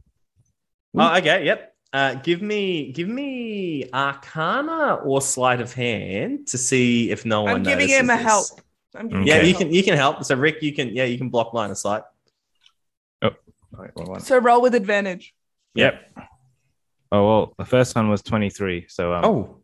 Oh, 0.97 1.17
okay, 1.17 1.45
yep. 1.45 1.75
Uh, 1.93 2.15
give 2.15 2.41
me, 2.41 2.91
give 2.93 3.09
me 3.09 3.85
Arcana 3.93 4.95
or 5.05 5.21
Sleight 5.21 5.61
of 5.61 5.75
Hand 5.75 6.47
to 6.49 6.57
see 6.57 7.11
if 7.11 7.27
no 7.27 7.43
one. 7.43 7.57
I'm 7.57 7.63
giving 7.63 7.89
him 7.89 8.09
a 8.09 8.17
this. 8.17 8.23
help. 8.23 8.47
I'm 8.95 9.09
giving 9.09 9.27
Yeah, 9.27 9.43
you 9.43 9.55
can, 9.55 9.71
you 9.73 9.83
can 9.83 9.97
help. 9.97 10.25
So 10.25 10.35
Rick, 10.37 10.63
you 10.63 10.73
can, 10.75 10.89
yeah, 10.89 11.05
you 11.05 11.19
can 11.19 11.29
block 11.29 11.53
line 11.53 11.71
of 11.71 11.77
sight. 11.79 12.03
Right, 13.75 13.91
wrong 13.97 14.09
one. 14.11 14.21
So 14.21 14.39
roll 14.39 14.61
with 14.61 14.75
advantage. 14.75 15.35
Yep. 15.75 16.11
Oh 17.11 17.27
well, 17.27 17.55
the 17.59 17.65
first 17.65 17.97
one 17.97 18.11
was 18.11 18.21
twenty 18.23 18.51
three. 18.51 18.85
So 18.89 19.15
um, 19.15 19.25
Oh, 19.25 19.62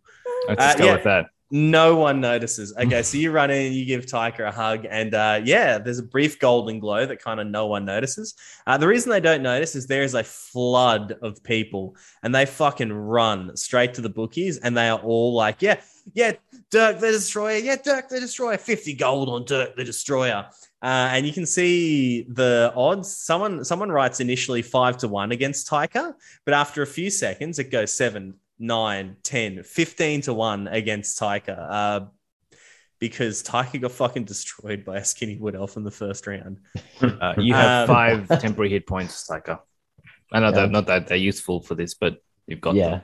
let's 0.48 0.60
Uh, 0.60 0.66
just 0.66 0.78
go 0.78 0.84
yeah. 0.86 0.92
with 0.94 1.04
that. 1.04 1.26
no 1.50 1.96
one 1.96 2.20
notices. 2.20 2.74
Okay, 2.76 3.02
so 3.02 3.16
you 3.16 3.30
run 3.30 3.50
in, 3.50 3.72
you 3.72 3.84
give 3.86 4.04
Tyca 4.04 4.48
a 4.48 4.52
hug, 4.52 4.86
and 4.90 5.14
uh, 5.14 5.40
yeah, 5.44 5.78
there's 5.78 5.98
a 5.98 6.02
brief 6.02 6.38
golden 6.38 6.78
glow 6.78 7.06
that 7.06 7.22
kind 7.22 7.40
of 7.40 7.46
no 7.46 7.66
one 7.66 7.84
notices. 7.86 8.34
Uh, 8.66 8.76
the 8.76 8.86
reason 8.86 9.10
they 9.10 9.20
don't 9.20 9.42
notice 9.42 9.74
is 9.74 9.86
there 9.86 10.02
is 10.02 10.14
a 10.14 10.22
flood 10.24 11.16
of 11.22 11.42
people, 11.42 11.96
and 12.22 12.34
they 12.34 12.44
fucking 12.44 12.92
run 12.92 13.56
straight 13.56 13.94
to 13.94 14.02
the 14.02 14.10
bookies, 14.10 14.58
and 14.58 14.76
they 14.76 14.88
are 14.90 14.98
all 14.98 15.32
like, 15.34 15.62
"Yeah, 15.62 15.80
yeah, 16.12 16.32
Dirk 16.70 16.98
the 17.00 17.12
Destroyer, 17.12 17.56
yeah, 17.58 17.76
Dirk 17.82 18.08
the 18.10 18.20
Destroyer, 18.20 18.58
fifty 18.58 18.92
gold 18.92 19.28
on 19.30 19.44
Dirk 19.46 19.74
the 19.76 19.84
Destroyer." 19.84 20.46
Uh, 20.80 21.08
and 21.12 21.26
you 21.26 21.32
can 21.32 21.46
see 21.46 22.22
the 22.28 22.72
odds. 22.76 23.08
Someone 23.16 23.64
someone 23.64 23.90
writes 23.90 24.20
initially 24.20 24.60
five 24.62 24.98
to 24.98 25.08
one 25.08 25.32
against 25.32 25.66
Tyca, 25.68 26.12
but 26.44 26.52
after 26.54 26.82
a 26.82 26.86
few 26.86 27.08
seconds, 27.10 27.58
it 27.58 27.70
goes 27.72 27.90
seven, 27.90 28.34
nine, 28.58 29.16
10, 29.22 29.62
15 29.62 30.20
to 30.22 30.34
one 30.34 30.68
against 30.68 31.18
Tyca. 31.18 31.56
Uh, 31.70 32.00
because 33.00 33.42
Tyca 33.44 33.80
got 33.80 33.92
fucking 33.92 34.24
destroyed 34.24 34.84
by 34.84 34.96
a 34.98 35.04
skinny 35.04 35.36
wood 35.36 35.54
elf 35.54 35.76
in 35.76 35.84
the 35.84 35.90
first 35.90 36.26
round. 36.26 36.58
Uh, 37.00 37.34
you 37.38 37.54
have 37.54 37.88
Um, 37.88 37.94
five 38.26 38.40
temporary 38.40 38.70
hit 38.70 38.86
points, 38.86 39.14
Psycho. 39.26 39.62
I 40.32 40.40
know 40.40 40.46
Yeah. 40.46 40.50
that 40.52 40.70
not 40.72 40.86
that 40.86 41.06
they're 41.06 41.16
useful 41.16 41.60
for 41.62 41.74
this, 41.76 41.94
but 41.94 42.16
you've 42.48 42.60
got 42.60 42.74
yeah. 42.74 43.00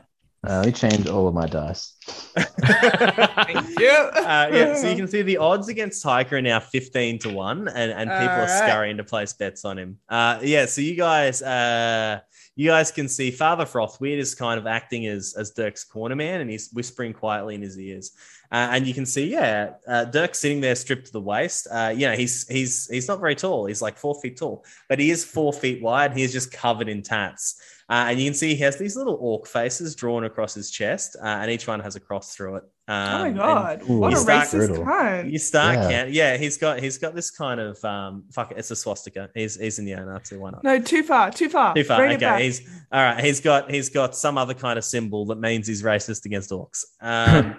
Uh, 0.46 0.58
let 0.58 0.66
me 0.66 0.72
change 0.72 1.08
all 1.08 1.26
of 1.26 1.32
my 1.32 1.46
dice. 1.46 1.94
Thank 2.36 3.78
you. 3.80 3.88
Uh, 3.88 4.48
yeah, 4.52 4.74
so 4.74 4.90
you 4.90 4.96
can 4.96 5.08
see 5.08 5.22
the 5.22 5.38
odds 5.38 5.68
against 5.68 6.04
Tyca 6.04 6.32
are 6.32 6.42
now 6.42 6.60
15 6.60 7.18
to 7.20 7.30
1, 7.30 7.68
and, 7.68 7.90
and 7.92 8.10
people 8.10 8.44
are 8.44 8.48
scurrying 8.48 8.96
to 8.98 9.04
place 9.04 9.32
bets 9.32 9.64
on 9.64 9.78
him. 9.78 9.98
Uh, 10.08 10.38
yeah, 10.42 10.66
so 10.66 10.80
you 10.82 10.96
guys 10.96 11.40
uh, 11.40 12.20
you 12.56 12.68
guys 12.68 12.92
can 12.92 13.08
see 13.08 13.30
Father 13.30 13.64
Frothweird 13.64 14.18
is 14.18 14.34
kind 14.34 14.58
of 14.58 14.66
acting 14.66 15.06
as, 15.06 15.34
as 15.36 15.50
Dirk's 15.50 15.82
corner 15.84 16.14
man, 16.14 16.40
and 16.40 16.48
he's 16.48 16.70
whispering 16.72 17.12
quietly 17.12 17.54
in 17.54 17.62
his 17.62 17.78
ears. 17.78 18.12
Uh, 18.52 18.68
and 18.70 18.86
you 18.86 18.94
can 18.94 19.04
see, 19.04 19.26
yeah, 19.26 19.72
uh, 19.88 20.04
Dirk 20.04 20.34
sitting 20.34 20.60
there 20.60 20.76
stripped 20.76 21.06
to 21.06 21.12
the 21.12 21.20
waist. 21.20 21.66
Uh, 21.70 21.92
you 21.94 22.06
know, 22.06 22.14
he's 22.14 22.46
he's 22.46 22.86
he's 22.88 23.08
not 23.08 23.18
very 23.18 23.34
tall. 23.34 23.66
He's 23.66 23.82
like 23.82 23.98
four 23.98 24.20
feet 24.20 24.36
tall, 24.36 24.64
but 24.88 25.00
he 25.00 25.10
is 25.10 25.24
four 25.24 25.52
feet 25.52 25.82
wide. 25.82 26.16
He 26.16 26.22
is 26.22 26.32
just 26.32 26.52
covered 26.52 26.88
in 26.88 27.02
tats. 27.02 27.60
Uh, 27.94 28.06
and 28.08 28.18
you 28.18 28.26
can 28.26 28.34
see 28.34 28.56
he 28.56 28.62
has 28.62 28.76
these 28.76 28.96
little 28.96 29.16
orc 29.20 29.46
faces 29.46 29.94
drawn 29.94 30.24
across 30.24 30.52
his 30.52 30.68
chest, 30.68 31.14
uh, 31.22 31.26
and 31.26 31.48
each 31.48 31.68
one 31.68 31.78
has 31.78 31.94
a 31.94 32.00
cross 32.00 32.34
through 32.34 32.56
it. 32.56 32.64
Um, 32.88 33.14
oh 33.14 33.18
my 33.24 33.30
god! 33.30 33.82
What 33.86 34.12
a 34.12 34.16
start- 34.16 34.48
racist 34.48 34.66
Brutal. 34.66 34.84
cunt. 34.84 35.30
you 35.30 35.38
start 35.38 35.76
Yeah. 35.76 35.90
count. 35.90 36.10
Yeah, 36.10 36.36
he's 36.36 36.56
got 36.56 36.80
he's 36.80 36.98
got 36.98 37.14
this 37.14 37.30
kind 37.30 37.60
of 37.60 37.82
um 37.84 38.24
fuck 38.32 38.50
it, 38.50 38.58
it's 38.58 38.72
a 38.72 38.76
swastika. 38.76 39.30
He's 39.32 39.54
he's 39.60 39.78
in 39.78 39.84
the 39.84 39.94
Nazi 39.94 40.36
why 40.36 40.50
not? 40.50 40.64
No, 40.64 40.80
too 40.80 41.04
far, 41.04 41.30
too 41.30 41.48
far. 41.48 41.72
Too 41.74 41.84
far. 41.84 41.98
Bring 41.98 42.16
okay, 42.16 42.42
he's 42.42 42.68
all 42.90 43.00
right. 43.02 43.22
He's 43.22 43.40
got 43.40 43.70
he's 43.70 43.90
got 43.90 44.16
some 44.16 44.36
other 44.38 44.54
kind 44.54 44.76
of 44.76 44.84
symbol 44.84 45.26
that 45.26 45.38
means 45.38 45.68
he's 45.68 45.84
racist 45.84 46.24
against 46.24 46.50
orcs. 46.50 46.82
Um, 47.00 47.56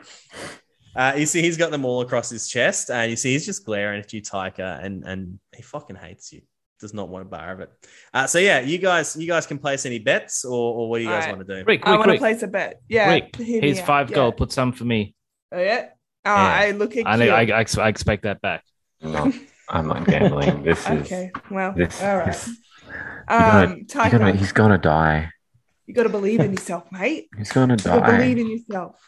uh, 0.98 1.14
you 1.16 1.28
see, 1.28 1.42
he's 1.42 1.56
got 1.56 1.72
them 1.72 1.86
all 1.86 2.02
across 2.02 2.30
his 2.30 2.48
chest, 2.50 2.92
and 2.92 3.10
you 3.10 3.16
see 3.16 3.32
he's 3.32 3.46
just 3.46 3.66
glaring 3.66 4.02
at 4.02 4.12
you, 4.12 4.22
Tyca, 4.22 4.84
and 4.84 5.06
and 5.06 5.40
he 5.56 5.62
fucking 5.64 5.96
hates 5.96 6.34
you. 6.34 6.42
Does 6.80 6.94
not 6.94 7.08
want 7.10 7.26
a 7.26 7.30
bar 7.30 7.54
of 7.54 7.60
it. 7.62 7.70
Uh, 8.14 8.28
so 8.28 8.38
yeah, 8.38 8.60
you 8.60 8.78
guys, 8.78 9.16
you 9.16 9.28
guys 9.28 9.46
can 9.48 9.58
place 9.60 9.86
any 9.86 10.00
bets, 10.00 10.44
or, 10.44 10.52
or 10.76 10.90
what 10.90 10.98
do 10.98 11.04
you 11.06 11.10
guys 11.10 11.24
Alright. 11.24 11.38
want 11.38 11.48
to 11.48 11.60
do? 11.60 11.66
Rick, 11.66 11.88
I 11.88 11.98
want 11.98 12.12
to 12.12 12.18
place 12.18 12.44
a 12.44 12.48
bet. 12.48 12.82
Yeah. 12.90 13.10
Rick, 13.12 13.36
here's 13.38 13.80
five 13.82 14.10
yeah. 14.10 14.16
gold. 14.16 14.38
Put 14.38 14.52
some 14.52 14.72
for 14.74 14.84
me. 14.84 15.16
Oh, 15.52 15.60
yeah. 15.60 15.90
Uh, 16.26 16.30
Yeah. 16.30 16.34
I 16.36 16.72
look 16.72 16.98
at 16.98 17.08
I, 17.08 17.18
Kheel. 17.18 17.32
I, 17.54 17.82
I, 17.82 17.86
I 17.86 17.90
expect 17.90 18.24
that 18.24 18.42
back. 18.42 18.64
I'm 19.02 19.12
not, 19.14 19.34
I'm 19.70 19.88
not 19.88 20.06
gambling. 20.06 20.64
This 20.64 20.80
is. 20.90 21.06
Okay. 21.06 21.32
Well, 21.50 21.74
This, 21.74 22.02
all 22.04 22.18
right. 22.18 22.26
this- 22.28 22.50
gonna- 23.30 23.66
Um, 23.68 23.76
he's 23.78 23.88
Tyca, 23.88 24.12
gonna, 24.12 24.34
he's 24.36 24.52
gonna 24.52 24.78
die. 24.78 25.30
you 25.88 25.94
got 25.94 26.04
to 26.04 26.10
believe 26.10 26.40
in 26.42 26.52
yourself, 26.52 26.84
mate. 26.92 27.30
He's 27.38 27.52
gonna 27.52 27.78
die. 27.78 28.00
got 28.00 28.18
believe 28.18 28.38
in 28.38 28.50
yourself. 28.50 29.00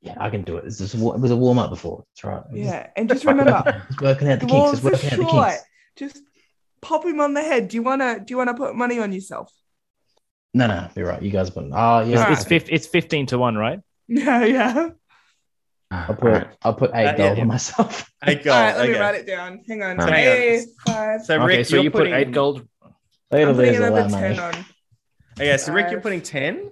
Yeah, 0.00 0.16
I 0.18 0.30
can 0.30 0.42
do 0.42 0.56
it. 0.56 0.64
It's 0.64 0.78
just, 0.78 0.94
wa- 0.96 1.14
it 1.14 1.20
was 1.20 1.30
a 1.30 1.36
warm 1.36 1.58
up 1.58 1.70
before. 1.70 2.04
That's 2.14 2.24
right. 2.24 2.42
Yeah. 2.52 2.88
And 2.96 3.08
just 3.08 3.24
remember, 3.24 3.84
It's 3.90 4.00
working 4.00 4.28
out 4.30 4.40
the 4.40 4.46
the 4.46 4.50
kinks. 4.50 4.52
walls 4.52 4.72
It's 4.78 4.84
are 4.86 4.90
working 4.90 5.10
out 5.10 5.16
the 5.18 5.32
kinks. 5.32 5.62
Just 5.96 6.22
pop 6.82 7.04
him 7.06 7.20
on 7.20 7.32
the 7.34 7.40
head. 7.42 7.68
Do 7.68 7.76
you 7.76 7.82
wanna? 7.82 8.18
Do 8.20 8.26
you 8.32 8.36
wanna 8.36 8.54
put 8.54 8.74
money 8.74 8.98
on 8.98 9.12
yourself? 9.12 9.50
No, 10.54 10.66
no, 10.66 10.88
you're 10.94 11.06
right. 11.08 11.22
You 11.22 11.30
guys 11.30 11.48
put. 11.48 11.64
Oh, 11.72 12.00
yeah. 12.00 12.02
It's, 12.02 12.16
Alright. 12.20 12.32
it's, 12.32 12.44
fif- 12.44 12.68
it's 12.70 12.86
15 12.86 13.26
to 13.28 13.38
1, 13.38 13.56
right? 13.56 13.80
Yeah, 14.08 14.44
yeah. 14.44 14.88
I'll 15.90 16.14
put. 16.14 16.24
Alright. 16.24 16.46
I'll 16.62 16.74
put 16.74 16.90
eight 16.94 17.06
Uh, 17.06 17.16
gold 17.16 17.36
yeah. 17.38 17.42
on 17.42 17.48
myself. 17.48 18.10
Eight 18.26 18.44
gold. 18.44 18.54
All 18.56 18.62
right, 18.62 18.76
let 18.76 18.88
me 18.90 18.98
write 18.98 19.14
it 19.14 19.26
down. 19.26 19.62
Hang 19.66 19.82
on. 19.82 20.00
Um, 20.00 20.08
Hey, 20.08 20.64
five. 20.86 21.22
So 21.24 21.36
okay, 21.36 21.44
Rick, 21.44 21.66
so 21.66 21.76
you're 21.76 21.84
you 21.84 21.90
put 21.90 21.98
putting, 22.00 22.14
8 22.14 22.30
gold. 22.32 22.56
Look 22.82 23.40
at 23.40 23.48
I'm 23.48 23.54
putting 23.54 23.76
another 23.76 24.02
that 24.02 24.10
money. 24.10 24.34
ten 24.36 24.38
on. 24.44 24.54
Okay, 25.40 25.56
so 25.56 25.72
Rick, 25.72 25.90
you're 25.90 26.00
putting 26.02 26.20
ten. 26.20 26.70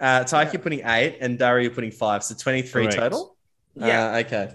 Uh, 0.00 0.24
Tyke, 0.24 0.46
Yeah. 0.48 0.52
you're 0.54 0.62
putting 0.62 0.80
eight, 0.86 1.18
and 1.20 1.38
Dario, 1.38 1.64
you're 1.64 1.72
putting 1.74 1.90
five. 1.90 2.24
So 2.24 2.34
twenty-three 2.34 2.84
Correct. 2.84 2.96
total. 2.98 3.36
Yeah. 3.74 4.12
Uh, 4.14 4.18
okay. 4.20 4.54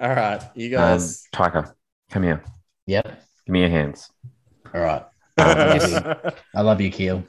All 0.00 0.08
right, 0.08 0.42
you 0.54 0.66
Um, 0.76 0.82
guys. 0.82 1.26
Tyca, 1.32 1.72
come 2.10 2.22
here. 2.24 2.42
Yep. 2.86 3.06
Give 3.46 3.52
me 3.52 3.60
your 3.60 3.70
hands. 3.70 4.10
All 4.74 4.80
right. 4.80 5.04
I 5.38 6.60
love 6.60 6.80
you, 6.80 6.90
Kheel. 6.90 7.24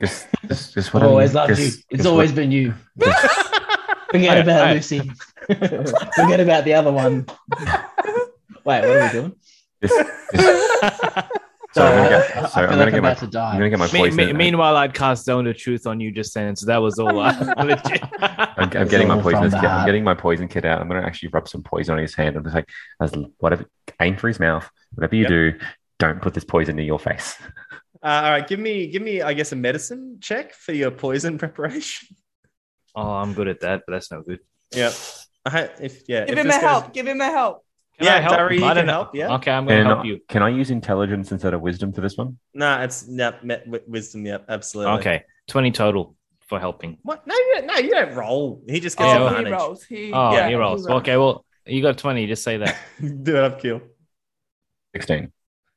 Just, 0.00 0.26
just, 0.46 0.74
just 0.74 0.94
I've 0.94 1.02
always 1.02 1.34
loved 1.34 1.56
just- 1.56 1.60
you. 1.60 1.66
It's 1.90 1.98
just 1.98 2.06
always 2.08 2.30
what- 2.30 2.36
been 2.36 2.52
you. 2.52 2.74
Forget 4.10 4.36
Hey, 4.36 4.40
about 4.40 4.68
hey. 4.68 4.74
Lucy. 4.74 5.10
Forget 5.48 6.40
about 6.40 6.64
the 6.64 6.74
other 6.74 6.92
one. 6.92 7.26
Wait, 8.64 8.64
what 8.64 8.84
are 8.84 9.04
we 9.04 9.10
doing? 9.12 9.32
Just, 11.74 11.74
just, 11.74 11.74
so 11.74 11.84
I'm 11.84 11.96
gonna 11.96 12.08
get, 12.08 12.36
I- 12.36 12.40
I 12.40 12.48
so 12.48 12.60
I'm 12.60 12.68
gonna 12.70 12.76
like 12.76 12.90
get 12.90 12.96
I'm 12.96 13.02
my, 13.02 13.08
about 13.10 13.18
to 13.20 13.26
die. 13.26 13.50
I'm 13.52 13.56
gonna 13.58 13.70
get 13.70 13.78
my 13.78 13.92
Me- 13.92 13.98
poison. 14.00 14.16
me- 14.16 14.32
meanwhile, 14.32 14.76
I'd 14.76 14.94
cast 14.94 15.24
Zone 15.24 15.46
of 15.46 15.56
Truth 15.56 15.86
on 15.86 16.00
you 16.00 16.10
just 16.10 16.32
then, 16.34 16.56
so 16.56 16.66
that 16.66 16.78
was 16.78 16.98
all. 16.98 17.18
Uh, 17.20 17.54
legit. 17.64 18.02
I'm, 18.20 18.70
I'm 18.76 18.88
getting 18.88 19.08
my 19.08 19.20
poison 19.20 19.50
from 19.50 19.60
kit. 19.60 19.70
I'm 19.70 19.86
getting 19.86 20.04
my 20.04 20.14
poison 20.14 20.48
kit 20.48 20.64
out. 20.64 20.80
I'm 20.80 20.88
gonna 20.88 21.02
actually 21.06 21.28
rub 21.30 21.48
some 21.48 21.62
poison 21.62 21.94
on 21.94 22.00
his 22.00 22.14
hand. 22.14 22.36
I'm 22.36 22.42
just 22.44 22.54
like, 22.54 22.68
as 23.00 23.12
whatever, 23.38 23.66
aim 24.00 24.16
for 24.16 24.28
his 24.28 24.40
mouth. 24.40 24.68
Whatever 24.94 25.14
you 25.16 25.22
Yep. 25.22 25.28
do, 25.28 25.52
don't 25.98 26.22
put 26.22 26.34
this 26.34 26.44
poison 26.44 26.76
near 26.76 26.84
your 26.86 26.98
face. 26.98 27.36
Uh, 28.00 28.06
all 28.06 28.30
right, 28.30 28.46
give 28.46 28.60
me, 28.60 28.86
give 28.86 29.02
me, 29.02 29.22
I 29.22 29.32
guess, 29.32 29.50
a 29.50 29.56
medicine 29.56 30.18
check 30.20 30.54
for 30.54 30.72
your 30.72 30.92
poison 30.92 31.36
preparation. 31.44 32.16
oh, 32.94 33.10
I'm 33.10 33.34
good 33.34 33.48
at 33.48 33.58
that, 33.62 33.82
but 33.84 33.92
that's 33.94 34.12
no 34.12 34.22
good. 34.22 34.38
Yep. 34.72 34.92
I, 35.44 35.62
if 35.80 36.02
yeah, 36.08 36.20
Give 36.24 36.34
if 36.34 36.38
him 36.42 36.46
this 36.46 36.56
a 36.58 36.60
goes- 36.60 36.70
help. 36.70 36.92
Give 36.92 37.08
him 37.08 37.20
a 37.20 37.24
help. 37.24 37.64
Can 37.98 38.06
Yeah, 38.06 38.16
I 38.16 38.20
help? 38.20 38.36
Dari, 38.36 38.58
you 38.58 38.64
I 38.64 38.74
can 38.74 38.86
know. 38.86 38.92
help, 38.92 39.14
yeah. 39.14 39.34
Okay, 39.34 39.50
I'm 39.50 39.64
going 39.66 39.76
to 39.76 39.80
And 39.80 39.88
help 39.88 40.04
you. 40.06 40.20
can 40.28 40.42
I 40.42 40.50
use 40.50 40.70
intelligence 40.70 41.32
instead 41.32 41.52
of 41.52 41.60
wisdom 41.60 41.92
for 41.92 42.00
this 42.00 42.16
one? 42.16 42.38
No, 42.54 42.80
it's 42.80 43.06
yep, 43.08 43.42
met, 43.42 43.66
wisdom. 43.88 44.24
Yep, 44.24 44.44
absolutely. 44.48 44.92
Okay, 45.00 45.24
20 45.48 45.72
total 45.72 46.14
for 46.46 46.60
helping. 46.60 46.98
What? 47.02 47.26
No, 47.26 47.34
you 47.34 47.52
don't, 47.56 47.66
no, 47.66 47.74
you 47.78 47.90
don't 47.90 48.14
roll. 48.14 48.62
He 48.68 48.78
just 48.80 48.96
gets 48.96 49.08
Yeah, 49.08 49.18
oh, 49.18 49.24
well- 49.24 49.44
he 49.44 49.50
rolls. 49.50 49.84
He, 49.84 50.12
Oh, 50.12 50.32
yeah, 50.32 50.48
he 50.48 50.54
rolls. 50.54 50.86
Okay, 50.86 51.16
well, 51.16 51.44
you 51.66 51.82
got 51.82 51.98
20. 51.98 52.26
Just 52.28 52.44
say 52.44 52.56
that. 52.58 52.76
Do 53.00 53.36
it 53.36 53.42
up, 53.44 53.60
Kheel. 53.60 53.82
16. 54.94 55.32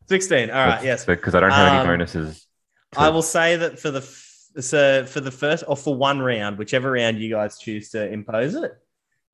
Sixteen. 0.07 0.49
All 0.49 0.67
right. 0.67 0.83
Yes. 0.83 1.05
Because 1.05 1.35
I 1.35 1.39
don't 1.39 1.51
have 1.51 1.71
Um, 1.73 1.77
any 1.79 1.87
bonuses. 1.87 2.45
to- 2.93 2.99
I 2.99 3.09
will 3.09 3.21
say 3.21 3.55
that 3.55 3.79
for 3.79 3.91
the 3.91 3.99
f- 4.01 4.27
so 4.59 5.05
for 5.05 5.21
the 5.21 5.31
first 5.31 5.63
or 5.67 5.77
for 5.77 5.95
one 5.95 6.19
round, 6.19 6.57
whichever 6.57 6.91
round 6.91 7.17
you 7.19 7.29
guys 7.29 7.57
choose 7.57 7.89
to 7.91 8.11
impose 8.11 8.53
it, 8.55 8.71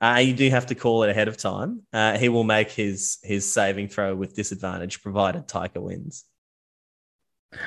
uh, 0.02 0.22
you 0.24 0.34
do 0.34 0.50
have 0.50 0.68
to 0.68 0.76
call 0.76 1.04
it 1.04 1.10
ahead 1.10 1.28
of 1.28 1.38
time. 1.38 1.82
Uh, 1.92 2.18
he 2.18 2.30
will 2.30 2.44
make 2.44 2.72
his 2.72 3.18
his 3.24 3.52
saving 3.52 3.88
throw 3.88 4.16
with 4.16 4.36
disadvantage, 4.36 5.02
provided 5.02 5.48
Tyca 5.48 5.82
wins. 5.82 6.26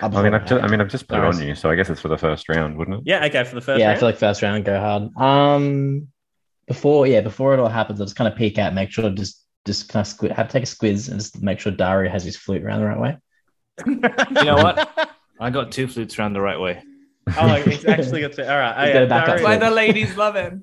I 0.03 0.09
mean, 0.09 0.35
I've 0.35 0.47
just, 0.47 0.63
I 0.63 0.69
mean, 0.69 0.81
I've 0.81 0.91
just 0.91 1.09
put 1.09 1.19
it 1.19 1.25
on 1.25 1.41
you, 1.41 1.55
so 1.55 1.71
I 1.71 1.75
guess 1.75 1.89
it's 1.89 2.01
for 2.01 2.09
the 2.09 2.19
first 2.19 2.49
round, 2.49 2.77
wouldn't 2.77 2.99
it? 2.99 3.03
Yeah. 3.07 3.25
Okay. 3.25 3.43
For 3.45 3.55
the 3.55 3.61
first 3.61 3.81
yeah, 3.81 3.91
I 3.91 3.97
feel 3.97 4.09
like 4.09 4.19
first 4.19 4.43
round 4.43 4.65
go 4.65 4.79
hard. 4.79 5.17
Um, 5.17 6.09
before 6.67 7.07
yeah, 7.07 7.21
before 7.21 7.55
it 7.55 7.61
all 7.61 7.69
happens, 7.69 8.01
I'll 8.01 8.07
just 8.07 8.17
kind 8.17 8.31
of 8.31 8.39
peek 8.39 8.59
out, 8.59 8.75
make 8.75 8.91
sure 8.91 9.11
just 9.11 9.45
just 9.67 9.89
kind 9.89 10.07
of 10.07 10.13
squi- 10.13 10.33
have 10.33 10.49
take 10.49 10.63
a 10.63 10.67
squiz 10.67 11.09
and 11.09 11.19
just 11.19 11.43
make 11.43 11.59
sure 11.59 11.73
Dario 11.73 12.11
has 12.11 12.25
his 12.25 12.37
flute 12.37 12.63
around 12.63 12.81
the 12.81 12.87
right 12.87 13.01
way. 13.01 13.19
You 13.87 14.45
know 14.45 14.57
what? 14.57 15.11
I 15.41 15.51
got 15.51 15.73
two 15.73 15.89
flutes 15.89 16.19
around 16.19 16.35
the 16.35 16.41
right 16.41 16.61
way. 16.61 16.83
oh, 17.39 17.55
he's 17.63 17.85
actually 17.87 18.21
got 18.21 18.33
to. 18.35 18.51
All 18.51 18.59
right. 18.59 18.87
He's 18.87 18.91
oh, 18.91 18.93
got 18.93 18.99
yeah, 18.99 19.05
a 19.05 19.09
backup 19.09 19.27
Dario- 19.27 19.45
Why 19.45 19.57
the 19.57 19.71
ladies 19.71 20.17
love 20.17 20.35
him. 20.35 20.63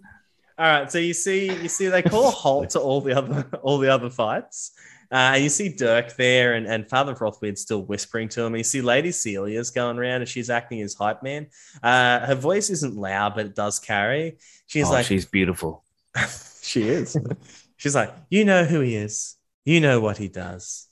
All 0.59 0.65
right, 0.65 0.91
so 0.91 0.97
you 0.97 1.13
see, 1.13 1.45
you 1.61 1.69
see, 1.69 1.87
they 1.87 2.01
call 2.01 2.27
a 2.27 2.31
halt 2.43 2.71
to 2.71 2.79
all 2.79 2.99
the 2.99 3.15
other, 3.15 3.47
all 3.61 3.77
the 3.77 3.93
other 3.93 4.09
fights, 4.09 4.71
uh, 5.11 5.35
and 5.35 5.43
you 5.43 5.49
see 5.49 5.69
Dirk 5.69 6.15
there, 6.17 6.55
and, 6.55 6.65
and 6.67 6.89
Father 6.89 7.13
Rothweir's 7.13 7.61
still 7.61 7.81
whispering 7.81 8.27
to 8.29 8.41
him. 8.41 8.47
And 8.47 8.57
you 8.57 8.63
see 8.63 8.81
Lady 8.81 9.11
Celia's 9.11 9.69
going 9.69 9.97
around, 9.97 10.21
and 10.21 10.29
she's 10.29 10.49
acting 10.49 10.81
as 10.81 10.95
hype 10.95 11.23
man. 11.23 11.47
Uh, 11.81 12.25
her 12.25 12.35
voice 12.35 12.69
isn't 12.69 12.95
loud, 12.95 13.35
but 13.35 13.45
it 13.45 13.55
does 13.55 13.79
carry. 13.79 14.37
She's 14.65 14.87
oh, 14.87 14.91
like, 14.91 15.05
she's 15.05 15.25
beautiful. 15.25 15.85
she 16.61 16.89
is. 16.89 17.15
she's 17.77 17.95
like, 17.95 18.13
you 18.29 18.43
know 18.43 18.65
who 18.65 18.81
he 18.81 18.95
is, 18.95 19.35
you 19.63 19.79
know 19.79 20.01
what 20.01 20.17
he 20.17 20.27
does. 20.27 20.87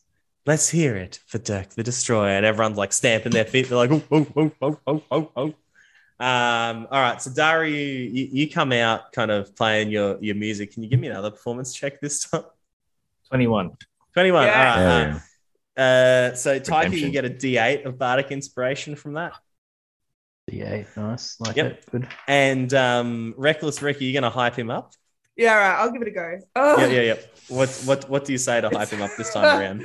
Let's 0.46 0.70
hear 0.70 0.96
it 0.96 1.20
for 1.26 1.40
Dirk 1.40 1.70
the 1.72 1.84
Destroyer, 1.84 2.30
and 2.30 2.46
everyone's 2.46 2.78
like 2.78 2.94
stamping 2.94 3.32
their 3.32 3.46
feet. 3.46 3.68
They're 3.68 3.78
like, 3.78 3.92
oh, 3.92 4.04
oh, 4.12 4.28
oh, 4.38 4.52
oh, 4.62 4.80
oh, 4.88 5.04
oh, 5.12 5.32
oh. 5.36 5.54
Um, 6.20 6.88
all 6.92 7.02
right, 7.02 7.22
so 7.22 7.30
Dari, 7.32 8.08
you, 8.08 8.30
you 8.32 8.50
come 8.50 8.72
out 8.72 9.12
kind 9.12 9.32
of 9.32 9.56
playing 9.56 9.90
your 9.92 10.18
your 10.22 10.36
music. 10.36 10.72
Can 10.74 10.84
you 10.84 10.90
give 10.90 11.00
me 11.00 11.08
another 11.08 11.32
performance 11.32 11.74
check 11.74 12.00
this 12.00 12.26
time? 12.30 12.44
21. 13.30 13.76
21. 14.14 14.46
Yeah. 14.46 14.52
All 14.52 14.66
right. 14.66 15.08
Yeah, 15.08 15.20
uh, 15.78 15.82
uh, 15.82 16.36
so 16.36 16.60
Tyke, 16.60 16.94
you 16.94 17.10
get 17.10 17.26
a 17.26 17.30
D8 17.30 17.86
of 17.86 17.98
Bardic 17.98 18.32
inspiration 18.32 18.96
from 18.96 19.14
that. 19.14 19.34
Yeah, 20.48 20.84
nice. 20.96 21.40
Like 21.40 21.56
Yep. 21.58 21.66
it. 21.66 21.86
Good. 21.92 22.08
And 22.28 22.74
um, 22.74 23.34
Reckless 23.36 23.82
Ricky, 23.82 24.06
you're 24.06 24.22
gonna 24.22 24.32
hype 24.32 24.56
him 24.56 24.70
up. 24.70 24.94
Yeah, 25.36 25.54
all 25.54 25.60
right. 25.60 25.76
I'll 25.80 25.92
give 25.92 26.02
it 26.02 26.08
a 26.08 26.12
go. 26.12 26.40
Oh, 26.56 26.80
Yeah, 26.80 26.88
yeah, 26.88 27.02
yeah. 27.02 27.16
What 27.50 27.70
what 27.86 28.10
what 28.10 28.26
do 28.26 28.32
you 28.32 28.38
say 28.38 28.62
to 28.62 28.70
hype 28.70 28.90
him 28.90 29.02
up 29.02 29.12
this 29.18 29.34
time 29.34 29.60
around? 29.60 29.84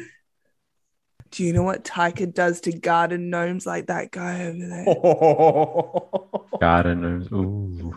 Do 1.30 1.44
you 1.44 1.52
know 1.52 1.62
what 1.62 1.84
Tyca 1.84 2.32
does 2.34 2.60
to 2.62 2.72
garden 2.72 3.30
gnomes 3.30 3.64
like 3.66 3.86
that 3.86 4.10
guy 4.10 4.46
over 4.46 4.58
there? 4.66 4.84
Garden 6.60 7.00
gnomes. 7.02 7.28
Ooh. 7.32 7.94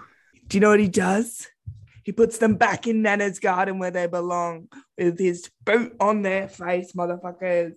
Do 0.47 0.57
you 0.57 0.61
know 0.61 0.69
what 0.69 0.79
he 0.79 0.87
does? 0.87 1.47
He 2.03 2.11
puts 2.11 2.37
them 2.37 2.55
back 2.55 2.85
in 2.85 3.01
Nana's 3.01 3.39
garden 3.39 3.79
where 3.79 3.89
they 3.89 4.05
belong 4.07 4.67
with 4.97 5.17
his 5.17 5.49
boot 5.65 5.95
on 5.99 6.21
their 6.21 6.47
face, 6.47 6.91
motherfuckers. 6.93 7.71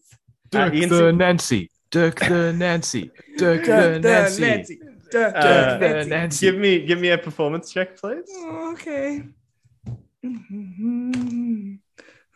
Uh, 0.52 0.68
Dirk 0.68 0.74
Ian, 0.74 0.88
the 0.90 1.12
Nancy. 1.12 1.70
Dirk 1.90 2.18
the 2.20 2.52
Nancy. 2.56 3.10
Dirk 3.38 3.62
the 3.62 3.66
Dirk, 3.66 4.02
the 4.02 4.08
Nancy. 4.08 4.40
Nancy. 4.42 4.78
Dirk, 5.10 5.34
Uh, 5.36 5.40
Dirk, 5.42 5.80
the 5.80 5.86
Nancy. 5.88 6.10
Nancy. 6.10 6.46
give 6.50 6.56
me 6.60 6.84
give 6.84 7.00
me 7.00 7.08
a 7.10 7.18
performance 7.18 7.72
check, 7.72 7.96
please. 7.96 8.24
Oh, 8.30 8.72
okay. 8.72 9.22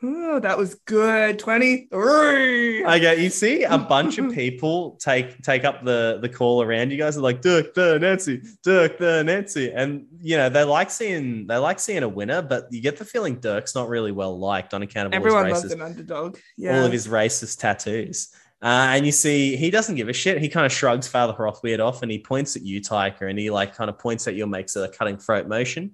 Oh, 0.03 0.41
that 0.41 0.57
was 0.57 0.77
good. 0.87 1.39
23. 1.39 2.85
Okay, 2.85 3.23
you 3.23 3.29
see 3.29 3.65
a 3.65 3.77
bunch 3.77 4.19
of 4.19 4.33
people 4.35 4.97
take 5.01 5.43
take 5.43 5.65
up 5.65 5.85
the 5.85 6.19
the 6.23 6.29
call 6.29 6.63
around 6.63 6.91
you 6.91 6.97
guys 6.97 7.19
are 7.19 7.21
like 7.21 7.43
Dirk 7.43 7.75
the 7.75 7.99
Nancy, 7.99 8.43
Dirk 8.63 8.99
the 8.99 9.23
Nancy, 9.23 9.71
and 9.73 10.07
you 10.21 10.37
know 10.37 10.49
they 10.49 10.65
like 10.65 10.91
seeing 10.91 11.47
they 11.47 11.57
like 11.57 11.79
seeing 11.79 12.03
a 12.03 12.09
winner, 12.09 12.41
but 12.41 12.67
you 12.71 12.81
get 12.81 12.97
the 12.97 13.05
feeling 13.05 13.41
Dirk's 13.41 13.75
not 13.75 13.89
really 13.89 14.13
well 14.13 14.39
liked 14.39 14.73
on 14.73 14.83
account 14.83 15.07
of 15.07 15.13
all 15.13 15.17
Everyone 15.17 15.47
his 15.47 15.63
loves 15.63 15.75
racist, 15.75 15.77
an 15.77 15.83
underdog. 15.83 16.39
Yeah. 16.57 16.79
all 16.79 16.87
of 16.87 16.93
his 16.93 17.07
racist 17.07 17.59
tattoos. 17.59 18.35
Uh, 18.63 18.93
and 18.93 19.07
you 19.07 19.13
see, 19.13 19.57
he 19.57 19.71
doesn't 19.71 19.95
give 19.95 20.11
a 20.11 20.13
shit. 20.13 20.39
He 20.39 20.49
kind 20.51 20.67
of 20.67 20.73
shrugs 20.73 21.09
Father 21.09 21.33
Hrothweird 21.33 21.81
off, 21.81 22.03
and 22.03 22.11
he 22.13 22.19
points 22.19 22.57
at 22.57 22.63
you, 22.63 22.81
Tyca, 22.81 23.23
and 23.23 23.39
he 23.39 23.51
like 23.51 23.75
kind 23.75 23.89
of 23.89 23.99
points 23.99 24.29
at 24.29 24.35
you, 24.35 24.43
and 24.43 24.53
makes 24.53 24.77
a 24.77 24.89
cutting 24.89 25.17
throat 25.17 25.47
motion, 25.47 25.93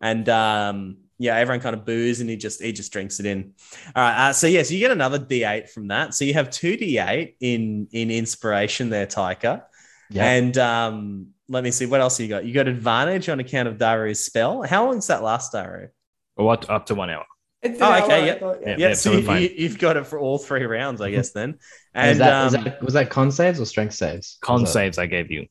and 0.00 0.26
um, 0.28 0.96
yeah, 1.18 1.36
everyone 1.36 1.60
kind 1.60 1.74
of 1.74 1.84
boos, 1.84 2.20
and 2.20 2.30
he 2.30 2.36
just 2.36 2.62
he 2.62 2.72
just 2.72 2.92
drinks 2.92 3.20
it 3.20 3.26
in. 3.26 3.52
All 3.96 4.02
right, 4.02 4.28
uh, 4.28 4.32
so 4.32 4.46
yes, 4.46 4.70
you 4.70 4.78
get 4.78 4.90
another 4.90 5.18
D8 5.18 5.68
from 5.70 5.88
that. 5.88 6.14
So 6.14 6.24
you 6.24 6.34
have 6.34 6.50
two 6.50 6.76
D8 6.76 7.34
in 7.40 7.88
in 7.92 8.10
inspiration 8.10 8.90
there, 8.90 9.06
Tyca. 9.06 9.62
Yeah. 10.10 10.24
And 10.30 10.56
um, 10.58 11.26
let 11.48 11.62
me 11.64 11.70
see 11.70 11.86
what 11.86 12.00
else 12.00 12.18
you 12.20 12.28
got. 12.28 12.44
You 12.44 12.54
got 12.54 12.66
advantage 12.68 13.28
on 13.28 13.40
account 13.40 13.68
of 13.68 13.76
Daaru's 13.76 14.24
spell. 14.24 14.62
How 14.62 14.86
long 14.86 14.94
does 14.96 15.08
that 15.08 15.22
last, 15.22 15.52
Daaru? 15.52 15.88
Or 16.36 16.46
what? 16.46 16.68
Up 16.70 16.86
to 16.86 16.94
one 16.94 17.10
hour. 17.10 17.24
It's 17.60 17.78
Oh, 17.82 17.92
okay, 18.04 18.04
hour, 18.04 18.10
I 18.12 18.26
yeah. 18.26 18.38
thought, 18.38 18.58
Yeah. 18.62 18.76
Yeah, 18.78 18.94
so 18.94 19.20
so 19.20 19.32
you, 19.34 19.40
you, 19.48 19.54
you've 19.58 19.78
got 19.78 19.96
it 19.96 20.06
for 20.06 20.18
all 20.18 20.38
three 20.38 20.64
rounds, 20.64 21.00
I 21.00 21.10
guess. 21.10 21.32
Then, 21.32 21.58
And 21.92 22.10
and 22.10 22.10
was, 22.10 22.18
that, 22.20 22.44
was, 22.44 22.54
um, 22.54 22.64
that, 22.64 22.82
was 22.82 22.94
that 22.94 23.10
con 23.10 23.30
saves 23.32 23.60
or 23.60 23.64
strength 23.66 23.94
saves? 23.94 24.38
Con 24.40 24.60
Was 24.62 24.70
that- 24.72 24.78
saves 24.78 24.98
I 24.98 25.06
gave 25.06 25.30
you. 25.30 25.46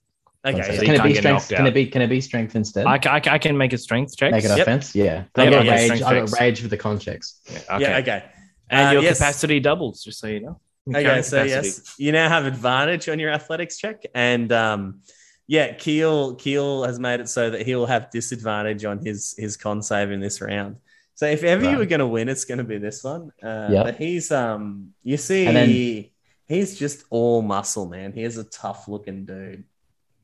Con 0.52 0.62
okay, 0.62 0.68
saves. 0.70 0.80
so 0.80 0.86
Can 0.86 0.96
it 0.96 1.04
be 1.04 1.14
strength? 1.16 1.50
Can 1.50 1.68
it 1.68 1.74
be? 1.74 1.86
Can 1.88 2.02
it 2.02 2.08
be 2.08 2.22
strength 2.22 2.56
instead? 2.56 2.86
I, 2.86 2.96
I, 2.96 3.22
I 3.36 3.38
can 3.38 3.58
make 3.58 3.74
a 3.74 3.78
strength 3.78 4.16
check. 4.18 4.32
Make 4.32 4.44
it 4.46 4.50
Yep. 4.50 4.60
offense. 4.60 4.96
Yeah. 4.96 5.04
Yeah, 5.04 5.44
I 5.44 5.50
got 5.50 5.66
yeah, 5.66 5.72
rage. 5.72 5.84
strength 5.86 6.04
I 6.04 6.14
got 6.14 6.20
checks. 6.30 6.40
rage 6.42 6.62
for 6.62 6.68
the 6.68 6.78
con 6.78 7.00
checks. 7.00 7.42
Okay. 7.50 7.82
yeah, 7.82 7.98
okay. 7.98 8.24
And 8.70 8.88
Uh, 8.90 8.92
your 8.94 9.04
yes. 9.04 9.18
capacity 9.20 9.60
doubles, 9.60 10.04
just 10.04 10.20
so 10.20 10.28
you 10.28 10.42
know. 10.42 10.60
Okay, 10.90 11.04
Carrying 11.04 11.24
so 11.24 11.44
capacity. 11.44 11.68
yes, 11.68 11.96
you 11.98 12.12
now 12.12 12.30
have 12.30 12.46
advantage 12.46 13.10
on 13.10 13.20
your 13.20 13.32
athletics 13.32 13.78
check, 13.78 14.04
and 14.16 14.52
um, 14.54 15.02
yeah, 15.48 15.74
Kheel 15.74 16.38
Kheel 16.38 16.86
has 16.88 16.98
made 17.00 17.20
it 17.20 17.30
so 17.30 17.50
that 17.50 17.66
he 17.66 17.76
will 17.76 17.86
have 17.86 18.10
disadvantage 18.12 18.84
on 18.86 19.00
his 19.06 19.36
his 19.38 19.58
con 19.58 19.82
save 19.82 20.12
in 20.12 20.20
this 20.22 20.40
round. 20.42 20.78
So 21.16 21.26
if 21.26 21.44
ever 21.44 21.70
you 21.70 21.78
were 21.78 21.86
going 21.88 22.00
to 22.00 22.08
win, 22.08 22.30
it's 22.30 22.46
going 22.46 22.60
to 22.60 22.64
be 22.64 22.78
this 22.78 23.04
one. 23.04 23.32
Uh, 23.42 23.70
Yep. 23.72 23.84
But 23.86 23.96
he's 23.98 24.32
um, 24.32 24.94
you 25.04 25.18
see, 25.18 25.46
then- 25.46 26.06
he's 26.48 26.78
just 26.78 27.06
all 27.10 27.42
muscle, 27.42 27.88
man. 27.90 28.14
He 28.14 28.24
is 28.24 28.38
a 28.38 28.44
tough 28.44 28.88
looking 28.88 29.26
dude. 29.26 29.64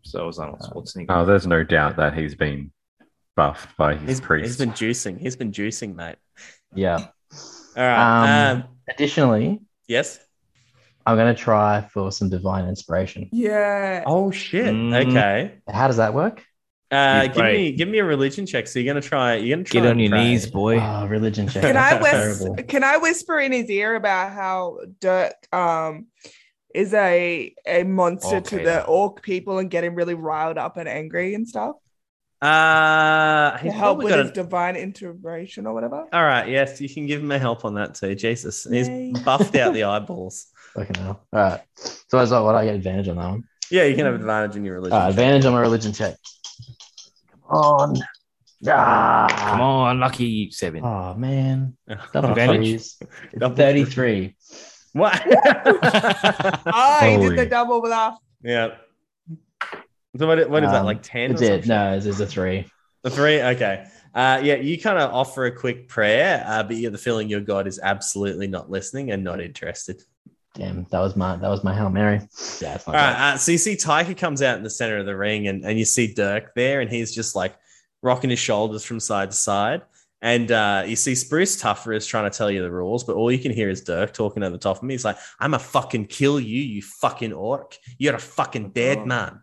So 0.03 0.27
is 0.27 0.37
Arnold 0.39 0.59
Schwarzenegger. 0.61 1.05
Oh, 1.09 1.25
there's 1.25 1.47
no 1.47 1.63
doubt 1.63 1.95
that 1.97 2.13
he's 2.13 2.35
been 2.35 2.71
buffed 3.35 3.75
by 3.77 3.95
his 3.95 4.09
He's, 4.09 4.21
priest. 4.21 4.45
he's 4.47 4.57
been 4.57 4.71
juicing. 4.71 5.19
He's 5.19 5.35
been 5.35 5.51
juicing, 5.51 5.95
mate. 5.95 6.17
Yeah. 6.75 6.97
All 7.77 7.83
right. 7.83 8.51
Um, 8.51 8.57
Um, 8.61 8.63
Additionally, 8.89 9.61
yes. 9.87 10.19
I'm 11.05 11.15
going 11.17 11.33
to 11.33 11.41
try 11.41 11.87
for 11.91 12.11
some 12.11 12.29
divine 12.29 12.67
inspiration. 12.67 13.29
Yeah. 13.31 14.03
Oh 14.05 14.29
shit. 14.31 14.65
Mm. 14.73 15.09
Okay. 15.09 15.55
How 15.69 15.87
does 15.87 15.97
that 15.97 16.13
work? 16.13 16.43
Uh, 16.91 17.25
give 17.27 17.43
me 17.43 17.71
give 17.71 17.89
me 17.89 17.97
a 17.97 18.03
religion 18.03 18.45
check. 18.45 18.67
So 18.67 18.77
you're 18.77 18.93
gonna 18.93 19.01
try. 19.01 19.33
You're 19.37 19.57
gonna 19.57 19.63
try 19.63 19.81
Get 19.81 19.89
on 19.89 19.97
your 19.97 20.11
pray. 20.11 20.25
knees, 20.25 20.45
boy. 20.45 20.79
Oh, 20.79 21.07
religion 21.07 21.47
check. 21.49 21.63
Can 21.63 21.75
I 21.75 21.99
whisper? 21.99 22.53
Can 22.63 22.83
I 22.83 22.97
whisper 22.97 23.39
in 23.39 23.51
his 23.51 23.67
ear 23.71 23.95
about 23.95 24.31
how 24.31 24.77
Dirk 24.99 25.33
um 25.51 26.05
is 26.73 26.93
a 26.93 27.53
a 27.67 27.83
monster 27.83 28.41
to 28.41 28.55
Okay, 28.55 28.63
the 28.63 28.83
orc 28.85 29.21
people 29.21 29.59
and 29.59 29.69
getting 29.69 29.95
really 29.95 30.13
riled 30.15 30.57
up 30.57 30.77
and 30.77 30.87
angry 30.89 31.35
and 31.35 31.47
stuff 31.47 31.75
Uh, 32.41 33.57
to 33.57 33.71
help 33.71 33.99
with 33.99 34.13
his 34.13 34.27
an- 34.27 34.33
divine 34.33 34.75
integration 34.75 35.65
or 35.65 35.73
whatever. 35.73 36.05
All 36.11 36.23
right. 36.23 36.47
Yes, 36.49 36.81
you 36.81 36.89
can 36.89 37.05
give 37.05 37.21
him 37.21 37.31
a 37.31 37.39
help 37.39 37.63
on 37.63 37.75
that 37.75 37.95
too. 37.95 38.15
Jesus, 38.15 38.65
he's 38.69 38.89
buffed 39.23 39.55
out 39.55 39.73
the 39.73 39.83
eyeballs. 39.85 40.47
Fucking 40.73 40.95
hell. 40.95 41.21
All 41.31 41.39
right. 41.39 41.61
So 41.75 42.17
that's 42.17 42.31
what 42.31 42.55
I 42.55 42.65
get 42.65 42.75
advantage 42.75 43.07
on 43.07 43.17
that 43.17 43.29
one. 43.29 43.43
Yeah, 43.71 43.83
you 43.85 43.95
can 43.95 44.05
have 44.05 44.15
advantage 44.15 44.55
in 44.57 44.65
your 44.65 44.75
religion. 44.75 44.93
All 44.97 45.03
right, 45.03 45.09
advantage 45.09 45.45
on 45.45 45.53
my 45.53 45.61
religion 45.61 45.93
check. 45.93 46.15
Come 47.31 47.59
on. 47.59 47.97
Ah. 48.67 49.27
Come 49.51 49.61
on, 49.61 49.99
lucky 49.99 50.49
seven. 50.51 50.83
Oh 50.83 51.13
man. 51.15 51.75
check. 51.87 51.99
Double 52.13 52.29
Advantage? 52.31 53.93
threes. 53.93 54.72
Double 54.95 55.09
33. 55.09 55.29
What? 55.73 56.61
Oh, 56.73 56.99
he 57.21 57.29
did 57.29 57.37
the 57.37 57.45
double 57.45 57.81
bluff. 57.81 58.17
yeah. 58.43 58.75
So 60.17 60.27
what, 60.27 60.47
what 60.49 60.63
is 60.63 60.69
that? 60.69 60.79
Um, 60.81 60.85
Like 60.85 61.01
ten? 61.01 61.31
It's 61.31 61.41
or 61.41 61.45
it. 61.45 61.47
something? 61.49 61.69
No, 61.69 61.93
it's, 61.95 62.05
it's 62.05 62.19
a 62.19 62.27
three. 62.27 62.65
A 63.03 63.09
three? 63.09 63.41
Okay. 63.41 63.85
Uh, 64.13 64.39
yeah, 64.43 64.55
you 64.55 64.79
kind 64.79 64.99
of 64.99 65.11
offer 65.11 65.45
a 65.45 65.51
quick 65.51 65.87
prayer, 65.87 66.43
uh, 66.45 66.61
but 66.61 66.75
you 66.75 66.83
get 66.83 66.91
the 66.91 66.99
feeling 66.99 67.27
your 67.29 67.41
God 67.41 67.65
is 67.65 67.79
absolutely 67.81 68.45
not 68.47 68.69
listening 68.69 69.09
and 69.11 69.23
not 69.23 69.41
interested. 69.41 70.03
Damn, 70.53 70.85
that 70.91 70.99
was 70.99 71.15
my 71.15 71.35
that 71.37 71.49
was 71.49 71.63
my 71.63 71.73
Hail 71.73 71.89
Mary. 71.89 72.17
Yeah, 72.61 72.75
it's 72.75 72.85
not 72.85 72.95
All 72.95 73.33
Uh, 73.33 73.37
so 73.37 73.51
you 73.51 73.57
see 73.57 73.75
Tyca 73.75 74.15
comes 74.15 74.43
out 74.43 74.55
in 74.57 74.63
the 74.63 74.69
center 74.69 74.97
of 74.99 75.07
the 75.07 75.17
ring 75.17 75.47
and, 75.47 75.65
and 75.65 75.79
you 75.79 75.85
see 75.85 76.13
Dirk 76.13 76.53
there 76.53 76.79
and 76.81 76.91
he's 76.91 77.11
just 77.13 77.35
like 77.35 77.55
rocking 78.03 78.29
his 78.29 78.37
shoulders 78.37 78.85
from 78.85 78.99
side 78.99 79.31
to 79.31 79.35
side. 79.37 79.81
And 80.23 80.49
uh, 80.53 80.85
you 80.87 80.95
see 80.95 81.15
Spruce 81.15 81.59
Tougher 81.59 81.91
is 81.91 82.07
trying 82.07 82.31
to 82.31 82.35
tell 82.35 82.49
you 82.49 82.61
the 82.63 82.71
rules, 82.71 83.03
but 83.03 83.17
all 83.17 83.29
you 83.29 83.37
can 83.39 83.51
hear 83.51 83.69
is 83.69 83.81
Dirk 83.81 84.13
talking 84.13 84.41
over 84.41 84.53
the 84.53 84.57
top 84.57 84.77
of 84.77 84.83
me. 84.83 84.93
He's 84.93 85.03
like, 85.03 85.17
I'm 85.37 85.53
a 85.53 85.59
fucking 85.59 86.05
kill 86.05 86.39
you, 86.39 86.61
you 86.61 86.81
fucking 86.81 87.33
orc. 87.33 87.77
You're 87.97 88.15
a 88.15 88.19
fucking 88.19 88.69
dead 88.69 88.99
Oh. 88.99 89.05
man. 89.05 89.41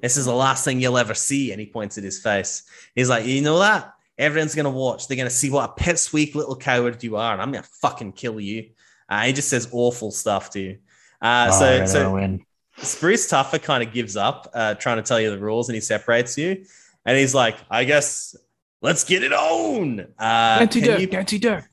This 0.00 0.16
is 0.16 0.26
the 0.26 0.32
last 0.32 0.64
thing 0.64 0.80
you'll 0.80 0.96
ever 0.96 1.12
see. 1.14 1.50
And 1.50 1.60
he 1.60 1.66
points 1.66 1.98
at 1.98 2.04
his 2.04 2.20
face. 2.20 2.62
He's 2.94 3.08
like, 3.08 3.26
You 3.26 3.42
know 3.42 3.58
that? 3.58 3.94
Everyone's 4.16 4.54
going 4.54 4.64
to 4.64 4.70
watch. 4.70 5.08
They're 5.08 5.16
going 5.16 5.28
to 5.28 5.34
see 5.34 5.50
what 5.50 5.68
a 5.70 5.72
pet, 5.74 6.08
weak 6.12 6.36
little 6.36 6.56
coward 6.56 7.02
you 7.02 7.16
are. 7.16 7.32
And 7.32 7.42
I'm 7.42 7.50
going 7.50 7.64
to 7.64 7.70
fucking 7.82 8.12
kill 8.12 8.38
you. 8.40 8.70
Uh, 9.08 9.22
he 9.24 9.32
just 9.32 9.48
says 9.48 9.68
awful 9.72 10.12
stuff 10.12 10.50
to 10.50 10.60
you. 10.60 10.78
Uh, 11.20 11.50
Oh, 11.52 11.58
so, 11.58 11.86
so. 11.86 12.38
Spruce 12.78 13.28
Tougher 13.28 13.58
kind 13.58 13.82
of 13.82 13.92
gives 13.92 14.16
up 14.16 14.50
uh, 14.54 14.74
trying 14.74 14.96
to 14.98 15.02
tell 15.02 15.20
you 15.20 15.30
the 15.30 15.38
rules 15.38 15.68
and 15.68 15.74
he 15.74 15.80
separates 15.80 16.38
you. 16.38 16.64
And 17.04 17.16
he's 17.18 17.34
like, 17.34 17.56
I 17.70 17.84
guess 17.84 18.36
let's 18.86 19.04
get 19.04 19.22
it 19.22 19.32
on. 19.32 20.00
Uh, 20.18 20.58
Anti 20.60 20.80
can 20.80 20.90
Dirk, 20.90 21.00
you- 21.00 21.18
anti 21.18 21.38
Dirk. 21.38 21.64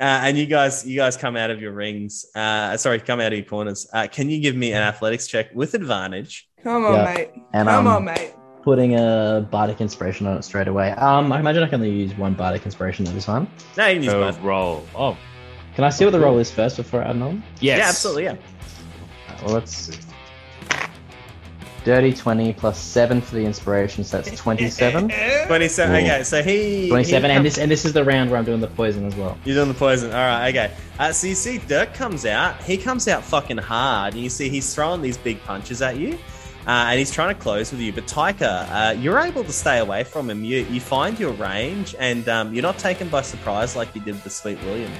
uh, 0.00 0.02
and 0.24 0.38
you 0.38 0.46
guys, 0.46 0.86
you 0.86 0.96
guys 0.96 1.16
come 1.16 1.36
out 1.36 1.50
of 1.50 1.60
your 1.60 1.72
rings. 1.72 2.24
Uh, 2.34 2.76
sorry, 2.76 2.98
come 3.00 3.20
out 3.20 3.32
of 3.32 3.38
your 3.38 3.46
corners. 3.46 3.86
Uh, 3.92 4.06
can 4.10 4.30
you 4.30 4.40
give 4.40 4.56
me 4.56 4.72
an 4.72 4.82
athletics 4.82 5.26
check 5.26 5.54
with 5.54 5.74
advantage? 5.74 6.48
Come 6.62 6.84
on, 6.86 6.94
Yeah. 6.94 7.04
mate. 7.14 7.30
And 7.52 7.68
Come 7.68 7.86
um, 7.86 7.96
on, 7.96 8.04
mate. 8.04 8.32
putting 8.62 8.94
a 8.94 9.46
bardic 9.50 9.80
inspiration 9.80 10.26
on 10.26 10.36
it 10.38 10.44
straight 10.44 10.68
away. 10.68 10.90
Um, 10.92 11.32
I 11.32 11.40
imagine 11.40 11.62
I 11.62 11.66
can 11.66 11.80
only 11.82 11.90
use 11.90 12.16
one 12.16 12.34
bardic 12.34 12.64
inspiration 12.64 13.06
at 13.08 13.14
a 13.14 13.20
time. 13.20 13.48
No, 13.76 13.86
you 13.86 13.94
can 13.94 14.02
use 14.04 14.12
Oh, 14.14 14.20
both. 14.20 14.40
roll. 14.40 14.86
Oh, 14.94 15.16
Can 15.74 15.84
I 15.84 15.90
see 15.90 16.04
what 16.04 16.10
the 16.12 16.20
roll 16.20 16.38
is 16.38 16.50
first 16.50 16.76
before 16.76 17.00
I 17.02 17.10
add 17.10 17.22
on? 17.22 17.42
yes. 17.60 17.78
Yeah, 17.78 17.88
absolutely. 17.88 18.24
Yeah. 18.24 18.36
Well, 19.44 19.54
let's 19.54 19.74
see. 19.74 19.96
Dirty 21.84 22.12
20 22.12 22.52
plus 22.54 22.78
7 22.78 23.20
for 23.20 23.34
the 23.34 23.44
inspiration, 23.44 24.04
so 24.04 24.18
that's 24.18 24.36
27. 24.36 25.08
27. 25.46 25.94
Ooh. 25.94 25.98
Okay, 25.98 26.22
so 26.24 26.42
he. 26.42 26.88
27, 26.88 27.30
he 27.30 27.36
and 27.36 27.46
this 27.46 27.58
and 27.58 27.70
this 27.70 27.84
is 27.84 27.92
the 27.92 28.04
round 28.04 28.30
where 28.30 28.38
I'm 28.38 28.44
doing 28.44 28.60
the 28.60 28.66
poison 28.66 29.06
as 29.06 29.14
well. 29.16 29.38
You're 29.44 29.56
doing 29.56 29.68
the 29.68 29.74
poison. 29.74 30.10
All 30.10 30.18
right, 30.18 30.48
okay. 30.50 30.74
Uh, 30.98 31.12
so 31.12 31.26
you 31.26 31.34
see 31.34 31.58
Dirk 31.58 31.94
comes 31.94 32.26
out. 32.26 32.62
He 32.62 32.76
comes 32.76 33.08
out 33.08 33.24
fucking 33.24 33.58
hard. 33.58 34.14
And 34.14 34.22
you 34.22 34.28
see 34.28 34.48
he's 34.48 34.74
throwing 34.74 35.00
these 35.00 35.16
big 35.16 35.42
punches 35.44 35.80
at 35.80 35.96
you. 35.96 36.18
Uh, 36.70 36.90
and 36.90 37.00
he's 37.00 37.10
trying 37.10 37.34
to 37.34 37.40
close 37.40 37.72
with 37.72 37.80
you. 37.80 37.92
But 37.92 38.06
Tyca, 38.06 38.68
uh, 38.70 38.92
you're 38.92 39.18
able 39.18 39.42
to 39.42 39.52
stay 39.52 39.80
away 39.80 40.04
from 40.04 40.30
him. 40.30 40.44
You, 40.44 40.58
you 40.70 40.80
find 40.80 41.18
your 41.18 41.32
range 41.32 41.96
and 41.98 42.28
um, 42.28 42.54
you're 42.54 42.62
not 42.62 42.78
taken 42.78 43.08
by 43.08 43.22
surprise 43.22 43.74
like 43.74 43.92
you 43.92 44.00
did 44.00 44.14
with 44.14 44.22
the 44.22 44.30
Sweet 44.30 44.56
William. 44.62 44.92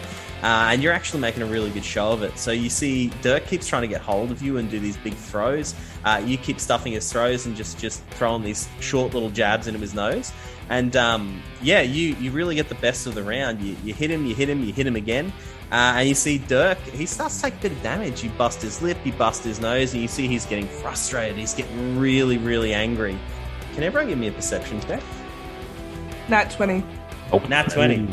Uh, 0.43 0.71
and 0.73 0.83
you're 0.83 0.93
actually 0.93 1.21
making 1.21 1.45
a 1.45 1.47
really 1.47 1.71
good 1.71 1.85
show 1.85 2.11
of 2.11 2.25
it. 2.25 2.37
So 2.37 2.51
you 2.51 2.69
see 2.71 3.13
Dirk 3.23 3.47
keeps 3.47 3.69
trying 3.69 3.83
to 3.83 3.89
get 3.89 4.01
hold 4.01 4.33
of 4.33 4.43
you 4.43 4.57
and 4.57 4.69
do 4.69 4.81
these 4.81 4.97
big 4.97 5.15
throws. 5.15 5.77
Uh, 6.05 6.21
you 6.27 6.37
keep 6.39 6.59
stuffing 6.59 6.93
his 6.93 7.09
throws 7.13 7.47
and 7.47 7.55
just, 7.55 7.79
just 7.79 8.03
throwing 8.07 8.43
these 8.43 8.69
short 8.81 9.15
little 9.15 9.31
jabs 9.31 9.69
into 9.69 9.79
his 9.79 9.95
nose. 9.95 10.33
And 10.71 10.97
um, 10.97 11.41
yeah, 11.63 11.83
you, 11.83 12.17
you 12.17 12.33
really 12.33 12.57
get 12.57 12.69
the 12.69 12.75
best 12.77 13.07
of 13.07 13.15
the 13.15 13.23
round. 13.23 13.61
You, 13.61 13.77
you 13.85 13.95
hit 13.95 14.11
him, 14.11 14.27
you 14.27 14.35
hit 14.35 14.49
him, 14.49 14.65
you 14.65 14.73
hit 14.73 14.89
him 14.89 14.97
again. 14.97 15.33
Uh, 15.73 15.95
and 15.99 16.09
you 16.09 16.15
see 16.15 16.39
Dirk, 16.39 16.79
he 16.79 17.07
starts 17.07 17.37
to 17.37 17.43
take 17.43 17.55
a 17.55 17.59
bit 17.59 17.73
of 17.73 17.83
damage. 17.83 18.25
You 18.25 18.31
bust 18.31 18.61
his 18.61 18.83
lip, 18.83 18.99
you 19.05 19.13
bust 19.13 19.45
his 19.45 19.61
nose, 19.61 19.93
and 19.93 20.03
you 20.03 20.09
see 20.09 20.27
he's 20.27 20.45
getting 20.47 20.67
frustrated. 20.67 21.37
He's 21.37 21.55
getting 21.55 21.99
really, 21.99 22.39
really 22.39 22.75
angry. 22.75 23.17
Can 23.75 23.85
everyone 23.85 24.09
give 24.09 24.19
me 24.19 24.27
a 24.27 24.33
perception 24.33 24.81
check? 24.81 25.03
Nat 26.29 26.51
20. 26.51 26.85
Oh, 27.33 27.39
Nat 27.39 27.71
20. 27.71 28.09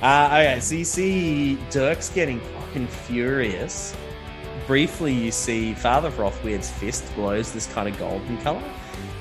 Uh, 0.00 0.26
okay, 0.32 0.58
so 0.60 0.74
you 0.76 0.84
see 0.84 1.58
Dirk's 1.70 2.08
getting 2.08 2.40
fucking 2.40 2.86
furious. 2.86 3.96
Briefly, 4.68 5.12
you 5.12 5.32
see 5.32 5.74
Father 5.74 6.10
Rothweird's 6.10 6.70
fist 6.70 7.04
glows 7.16 7.52
this 7.52 7.72
kind 7.72 7.88
of 7.88 7.98
golden 7.98 8.38
color. 8.38 8.62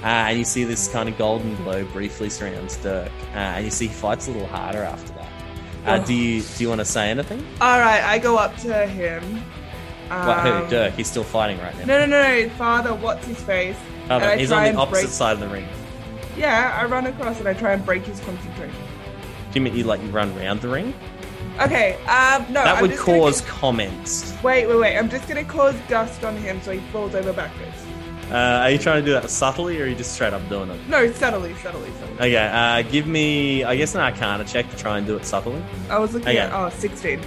Uh, 0.03 0.29
and 0.29 0.39
you 0.39 0.43
see 0.43 0.63
this 0.63 0.87
kind 0.87 1.07
of 1.09 1.17
golden 1.17 1.55
glow 1.57 1.83
briefly 1.85 2.29
surrounds 2.29 2.77
Dirk. 2.77 3.11
Uh, 3.33 3.37
and 3.37 3.65
you 3.65 3.71
see 3.71 3.87
he 3.87 3.93
fights 3.93 4.27
a 4.27 4.31
little 4.31 4.47
harder 4.47 4.83
after 4.83 5.13
that. 5.13 5.20
Uh, 5.85 5.97
do 5.99 6.13
you 6.13 6.41
do 6.41 6.63
you 6.63 6.69
want 6.69 6.79
to 6.79 6.85
say 6.85 7.09
anything? 7.09 7.39
All 7.59 7.79
right, 7.79 8.03
I 8.03 8.19
go 8.19 8.37
up 8.37 8.55
to 8.57 8.85
him. 8.85 9.23
Um, 10.11 10.27
what, 10.27 10.39
who? 10.45 10.69
Dirk? 10.69 10.93
He's 10.93 11.07
still 11.07 11.23
fighting 11.23 11.57
right 11.59 11.75
now. 11.79 11.85
No, 11.85 11.99
no, 11.99 12.05
no, 12.05 12.41
no. 12.43 12.49
Father, 12.55 12.93
what's 12.93 13.25
his 13.25 13.41
face? 13.41 13.77
Oh, 14.09 14.17
I 14.17 14.37
he's 14.37 14.51
on 14.51 14.63
the 14.63 14.75
opposite 14.75 15.03
break- 15.03 15.13
side 15.13 15.33
of 15.33 15.39
the 15.39 15.47
ring. 15.47 15.67
Yeah, 16.37 16.77
I 16.79 16.85
run 16.85 17.05
across 17.07 17.39
and 17.39 17.47
I 17.47 17.53
try 17.53 17.73
and 17.73 17.85
break 17.85 18.03
his 18.03 18.19
concentration. 18.19 18.75
Do 19.51 19.59
you 19.59 19.61
mean 19.61 19.75
you 19.75 19.83
like 19.83 20.01
you 20.01 20.09
run 20.09 20.37
around 20.37 20.61
the 20.61 20.69
ring? 20.69 20.93
Okay, 21.61 21.93
um, 22.05 22.45
no. 22.51 22.63
that 22.63 22.77
I'm 22.77 22.81
would 22.81 22.97
cause 22.97 23.41
get- 23.41 23.49
comments. 23.49 24.33
Wait, 24.43 24.67
wait, 24.67 24.77
wait. 24.79 24.97
I'm 24.97 25.09
just 25.09 25.27
gonna 25.27 25.43
cause 25.43 25.75
dust 25.87 26.23
on 26.23 26.35
him 26.37 26.61
so 26.61 26.71
he 26.71 26.79
falls 26.91 27.15
over 27.15 27.33
backwards. 27.33 27.75
Uh, 28.31 28.61
are 28.63 28.71
you 28.71 28.77
trying 28.77 29.01
to 29.01 29.05
do 29.05 29.11
that 29.13 29.29
subtly, 29.29 29.79
or 29.81 29.83
are 29.83 29.87
you 29.87 29.95
just 29.95 30.13
straight 30.13 30.31
up 30.33 30.47
doing 30.47 30.69
it? 30.69 30.79
No, 30.87 31.11
subtly, 31.11 31.53
subtly, 31.55 31.89
subtly. 31.99 32.15
Okay, 32.15 32.37
uh, 32.37 32.81
give 32.83 33.05
me, 33.05 33.63
I 33.65 33.75
guess, 33.75 33.93
an 33.93 33.99
Arcana 34.01 34.45
check 34.45 34.69
to 34.71 34.77
try 34.77 34.97
and 34.97 35.05
do 35.05 35.17
it 35.17 35.25
subtly. 35.25 35.61
I 35.89 35.99
was 35.99 36.13
looking 36.13 36.29
Okay. 36.29 36.37
at, 36.39 36.53
oh, 36.53 36.69
16. 36.69 37.19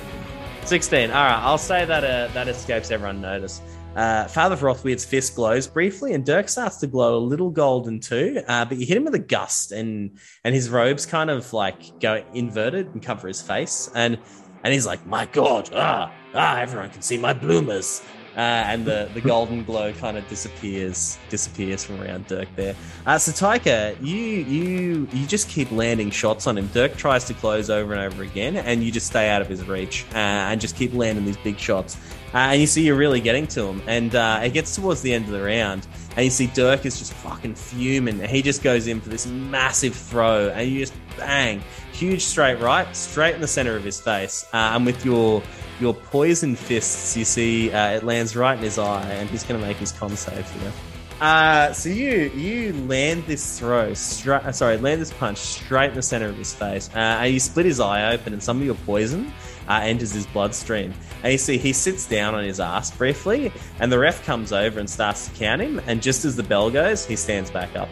16. 0.64 1.10
All 1.10 1.16
right, 1.24 1.40
I'll 1.42 1.58
say 1.58 1.84
that 1.84 2.04
uh, 2.04 2.32
that 2.32 2.48
escapes 2.48 2.90
everyone 2.90 3.20
notice. 3.20 3.60
Uh, 3.94 4.24
Father 4.28 4.56
Rothweird's 4.56 5.04
fist 5.04 5.36
glows 5.36 5.66
briefly, 5.66 6.14
and 6.14 6.24
Dirk 6.24 6.48
starts 6.48 6.78
to 6.78 6.86
glow 6.86 7.16
a 7.16 7.20
little 7.20 7.50
golden 7.50 8.00
too. 8.00 8.40
Uh, 8.48 8.64
but 8.64 8.78
you 8.78 8.86
hit 8.86 8.96
him 8.96 9.04
with 9.04 9.14
a 9.14 9.18
gust, 9.20 9.72
and 9.72 10.18
and 10.42 10.54
his 10.54 10.70
robes 10.70 11.04
kind 11.06 11.28
of 11.30 11.52
like 11.52 12.00
go 12.00 12.24
inverted 12.32 12.88
and 12.94 13.02
cover 13.02 13.28
his 13.28 13.40
face, 13.42 13.88
and 13.94 14.18
and 14.64 14.72
he's 14.74 14.84
like, 14.86 15.06
"My 15.06 15.26
God, 15.26 15.70
ah, 15.74 16.10
ah, 16.34 16.58
everyone 16.58 16.90
can 16.90 17.02
see 17.02 17.18
my 17.18 17.34
bloomers." 17.34 18.02
Uh, 18.36 18.40
and 18.40 18.84
the, 18.84 19.08
the 19.14 19.20
golden 19.20 19.62
glow 19.62 19.92
kind 19.92 20.16
of 20.16 20.26
disappears 20.28 21.18
disappears 21.30 21.84
from 21.84 22.02
around 22.02 22.26
Dirk 22.26 22.48
there. 22.56 22.74
Uh, 23.06 23.16
so 23.16 23.30
Tyca, 23.30 23.96
you 24.04 24.16
you 24.16 25.08
you 25.12 25.26
just 25.26 25.48
keep 25.48 25.70
landing 25.70 26.10
shots 26.10 26.48
on 26.48 26.58
him. 26.58 26.66
Dirk 26.74 26.96
tries 26.96 27.24
to 27.26 27.34
close 27.34 27.70
over 27.70 27.92
and 27.94 28.02
over 28.02 28.24
again, 28.24 28.56
and 28.56 28.82
you 28.82 28.90
just 28.90 29.06
stay 29.06 29.30
out 29.30 29.40
of 29.40 29.48
his 29.48 29.64
reach 29.68 30.04
uh, 30.14 30.18
and 30.50 30.60
just 30.60 30.74
keep 30.74 30.92
landing 30.94 31.24
these 31.24 31.36
big 31.36 31.58
shots. 31.58 31.96
Uh, 32.34 32.38
and 32.38 32.60
you 32.60 32.66
see 32.66 32.84
you're 32.84 32.96
really 32.96 33.20
getting 33.20 33.46
to 33.46 33.62
him, 33.62 33.80
and 33.86 34.16
uh, 34.16 34.40
it 34.42 34.52
gets 34.52 34.74
towards 34.74 35.00
the 35.02 35.14
end 35.14 35.26
of 35.26 35.30
the 35.30 35.40
round, 35.40 35.86
and 36.16 36.24
you 36.24 36.30
see 36.30 36.48
Dirk 36.48 36.84
is 36.84 36.98
just 36.98 37.12
fucking 37.12 37.54
fuming. 37.54 38.18
He 38.18 38.42
just 38.42 38.64
goes 38.64 38.88
in 38.88 39.00
for 39.00 39.10
this 39.10 39.26
massive 39.26 39.94
throw, 39.94 40.48
and 40.48 40.68
you 40.68 40.80
just 40.80 40.94
bang, 41.16 41.62
huge 41.94 42.24
straight 42.24 42.60
right, 42.60 42.94
straight 42.94 43.34
in 43.34 43.40
the 43.40 43.48
center 43.48 43.76
of 43.76 43.84
his 43.84 44.00
face. 44.00 44.44
Uh, 44.52 44.72
and 44.74 44.84
with 44.84 45.04
your 45.04 45.42
your 45.80 45.94
poison 45.94 46.54
fists. 46.54 47.16
You 47.16 47.24
see, 47.24 47.72
uh, 47.72 47.96
it 47.96 48.04
lands 48.04 48.36
right 48.36 48.56
in 48.56 48.64
his 48.64 48.78
eye, 48.78 49.08
and 49.10 49.28
he's 49.30 49.44
going 49.44 49.60
to 49.60 49.66
make 49.66 49.76
his 49.76 49.92
con 49.92 50.16
save 50.16 50.48
here. 50.52 50.72
Uh, 51.20 51.72
so 51.72 51.88
you 51.88 52.30
you 52.34 52.72
land 52.86 53.24
this 53.26 53.58
throw 53.58 53.94
straight. 53.94 54.44
Uh, 54.44 54.52
sorry, 54.52 54.76
land 54.76 55.00
this 55.00 55.12
punch 55.12 55.38
straight 55.38 55.90
in 55.90 55.94
the 55.94 56.02
center 56.02 56.28
of 56.28 56.36
his 56.36 56.52
face, 56.52 56.90
uh, 56.94 56.98
and 56.98 57.32
you 57.32 57.40
split 57.40 57.66
his 57.66 57.80
eye 57.80 58.12
open, 58.12 58.32
and 58.32 58.42
some 58.42 58.58
of 58.58 58.64
your 58.64 58.74
poison 58.74 59.32
uh, 59.68 59.80
enters 59.82 60.12
his 60.12 60.26
bloodstream. 60.26 60.92
And 61.22 61.32
you 61.32 61.38
see 61.38 61.56
he 61.56 61.72
sits 61.72 62.06
down 62.06 62.34
on 62.34 62.44
his 62.44 62.60
ass 62.60 62.90
briefly, 62.90 63.52
and 63.78 63.90
the 63.92 63.98
ref 63.98 64.24
comes 64.26 64.52
over 64.52 64.80
and 64.80 64.90
starts 64.90 65.28
to 65.28 65.34
count 65.34 65.62
him. 65.62 65.80
And 65.86 66.02
just 66.02 66.24
as 66.24 66.34
the 66.36 66.42
bell 66.42 66.70
goes, 66.70 67.06
he 67.06 67.16
stands 67.16 67.50
back 67.50 67.76
up, 67.76 67.88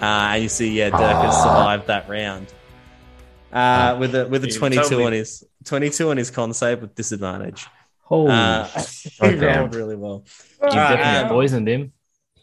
uh, 0.00 0.32
and 0.32 0.42
you 0.42 0.48
see 0.48 0.70
yeah, 0.70 0.90
Dirk 0.90 1.00
has 1.00 1.36
survived 1.36 1.86
that 1.88 2.08
round 2.08 2.52
uh, 3.52 3.96
with 4.00 4.14
a 4.14 4.26
with 4.26 4.44
a 4.44 4.48
You 4.48 4.52
twenty 4.58 4.76
two 4.76 4.82
totally- 4.82 5.04
on 5.04 5.12
his 5.12 5.44
twenty 5.64 5.90
two 5.90 6.10
on 6.10 6.16
his 6.16 6.30
con 6.30 6.52
save 6.54 6.80
with 6.80 6.94
disadvantage. 6.94 7.66
Holy 8.00 8.30
Uh, 8.32 8.66
he 8.66 9.36
damn. 9.36 9.60
rolled 9.60 9.74
really 9.74 9.96
well. 9.96 10.24
You 10.60 10.68
Alright, 10.68 10.98
definitely 10.98 11.22
um, 11.24 11.28
poisoned 11.28 11.68
him. 11.68 11.92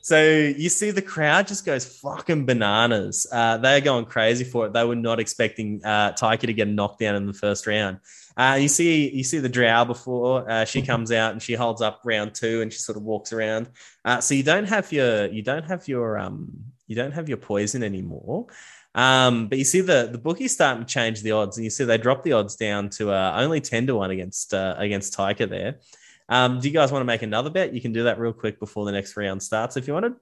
So 0.02 0.24
you 0.24 0.70
see 0.70 0.92
the 0.92 1.02
crowd 1.02 1.48
just 1.48 1.66
goes 1.66 1.86
fucking 2.00 2.46
bananas. 2.46 3.28
Uh, 3.32 3.58
they're 3.58 3.82
going 3.82 4.06
crazy 4.06 4.46
for 4.46 4.66
it. 4.66 4.74
They 4.74 4.84
were 4.84 4.96
not 4.96 5.20
expecting 5.20 5.82
uh, 5.84 6.14
Tyca 6.14 6.40
to 6.48 6.54
get 6.54 6.68
knocked 6.68 7.00
down 7.00 7.16
in 7.16 7.28
the 7.28 7.34
first 7.34 7.68
round. 7.68 8.00
Uh, 8.36 8.58
you 8.60 8.70
see, 8.70 9.10
you 9.14 9.24
see 9.24 9.40
the 9.40 9.50
Drow 9.50 9.84
before 9.86 10.50
uh, 10.50 10.64
she 10.66 10.82
comes 10.82 11.12
out 11.12 11.34
and 11.34 11.42
she 11.42 11.54
holds 11.54 11.82
up 11.82 12.00
round 12.06 12.34
two 12.34 12.62
and 12.62 12.72
she 12.72 12.80
sort 12.80 12.98
of 12.98 13.04
walks 13.04 13.34
around. 13.34 13.70
Uh, 14.06 14.22
so 14.22 14.34
you 14.34 14.44
don't 14.44 14.64
have 14.70 14.92
your, 14.94 15.28
you 15.28 15.44
don't 15.44 15.66
have 15.66 15.88
your, 15.90 16.18
um, 16.18 16.50
you 16.88 16.96
don't 16.96 17.12
have 17.12 17.28
your 17.28 17.38
poison 17.38 17.84
anymore. 17.84 18.48
Um, 18.96 19.48
but 19.48 19.58
you 19.58 19.64
see 19.66 19.82
the 19.82 20.10
the 20.12 20.18
bookies 20.18 20.52
starting 20.54 20.84
to 20.86 20.92
change 20.92 21.22
the 21.22 21.32
odds, 21.32 21.58
and 21.58 21.64
you 21.64 21.70
see 21.70 21.84
they 21.84 21.98
drop 21.98 22.24
the 22.24 22.34
odds 22.34 22.56
down 22.56 22.90
to 22.92 23.12
uh, 23.12 23.34
only 23.38 23.62
ten 23.62 23.86
to 23.88 23.96
one 23.96 24.12
against 24.12 24.54
uh, 24.54 24.76
against 24.78 25.16
Tyca 25.16 25.48
there. 25.50 25.78
Um, 26.28 26.60
do 26.60 26.68
you 26.68 26.74
guys 26.74 26.92
want 26.92 27.02
to 27.02 27.06
make 27.06 27.22
another 27.22 27.50
bet? 27.50 27.74
You 27.74 27.82
can 27.82 27.92
do 27.94 28.04
that 28.04 28.20
real 28.20 28.34
quick 28.34 28.60
before 28.60 28.86
the 28.86 28.92
next 28.92 29.16
round 29.18 29.42
starts 29.44 29.78
if 29.78 29.88
you 29.88 29.94
wanted. 29.94 30.14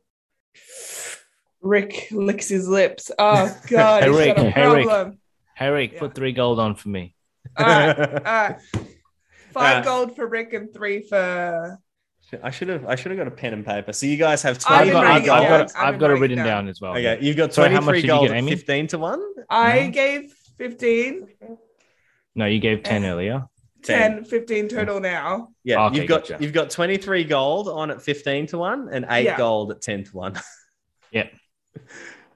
Rick 1.61 2.07
licks 2.11 2.47
his 2.49 2.67
lips. 2.67 3.11
Oh 3.17 3.55
God, 3.67 4.03
Hey, 4.03 4.09
he's 4.09 4.17
Rick. 4.17 4.35
got 4.35 4.45
a 4.45 4.51
Hey, 4.51 4.67
Rick. 4.67 4.87
problem. 4.87 5.17
Hey 5.55 5.69
Rick, 5.69 5.93
Yeah. 5.93 5.99
put 5.99 6.13
three 6.15 6.31
gold 6.33 6.59
on 6.59 6.75
for 6.75 6.89
me. 6.89 7.15
All 7.57 7.65
right, 7.65 7.97
all 7.99 8.15
right. 8.23 8.57
Five 9.53 9.77
Uh, 9.77 9.83
gold 9.85 10.15
for 10.15 10.27
Rick 10.27 10.53
and 10.53 10.73
three 10.73 11.01
for. 11.07 11.79
I 12.43 12.49
should 12.51 12.67
have 12.69 12.85
I 12.85 12.95
should 12.95 13.11
have 13.11 13.17
got 13.17 13.27
a 13.27 13.31
pen 13.31 13.53
and 13.53 13.65
paper. 13.65 13.93
So 13.93 14.05
you 14.05 14.17
guys 14.17 14.41
have 14.43 14.57
I've 14.67 14.87
I've 14.87 14.91
got, 14.91 15.01
23 15.01 15.01
I've, 15.01 15.03
writing 15.03 15.29
I've 15.29 15.47
got, 15.49 15.61
I've 15.75 15.93
I've 15.93 15.99
got 15.99 16.11
it 16.11 16.13
written 16.19 16.37
down 16.37 16.45
down. 16.47 16.67
as 16.67 16.81
well. 16.81 16.91
Okay, 16.91 17.17
you've 17.21 17.37
got 17.37 17.53
Sorry, 17.53 17.69
how 17.69 17.75
much 17.81 18.01
23 18.01 18.01
did 18.01 18.07
you 18.07 18.13
gold 18.13 18.27
get, 18.29 18.37
at 18.37 18.49
15 18.49 18.87
to 18.87 18.97
1. 18.99 19.23
I 19.49 19.79
No? 19.85 19.91
gave 19.91 20.33
15, 20.57 21.27
No, 22.35 22.45
you 22.45 22.59
gave 22.59 22.83
10 22.83 23.05
earlier. 23.05 23.45
10, 23.83 24.25
15 24.25 24.67
total 24.67 24.99
now. 24.99 25.49
Yeah, 25.63 25.85
Okay, 25.85 25.97
you've 25.99 26.07
got 26.09 26.27
gotcha. 26.27 26.37
you've 26.43 26.51
got 26.53 26.69
23 26.69 27.23
gold 27.23 27.69
on 27.69 27.91
at 27.91 28.01
15 28.01 28.47
to 28.47 28.57
1 28.57 28.89
and 28.91 29.05
8 29.09 29.23
Yeah. 29.25 29.37
gold 29.37 29.71
at 29.71 29.81
10 29.81 30.03
to 30.05 30.11
1. 30.17 30.33
Yeah. 31.11 31.27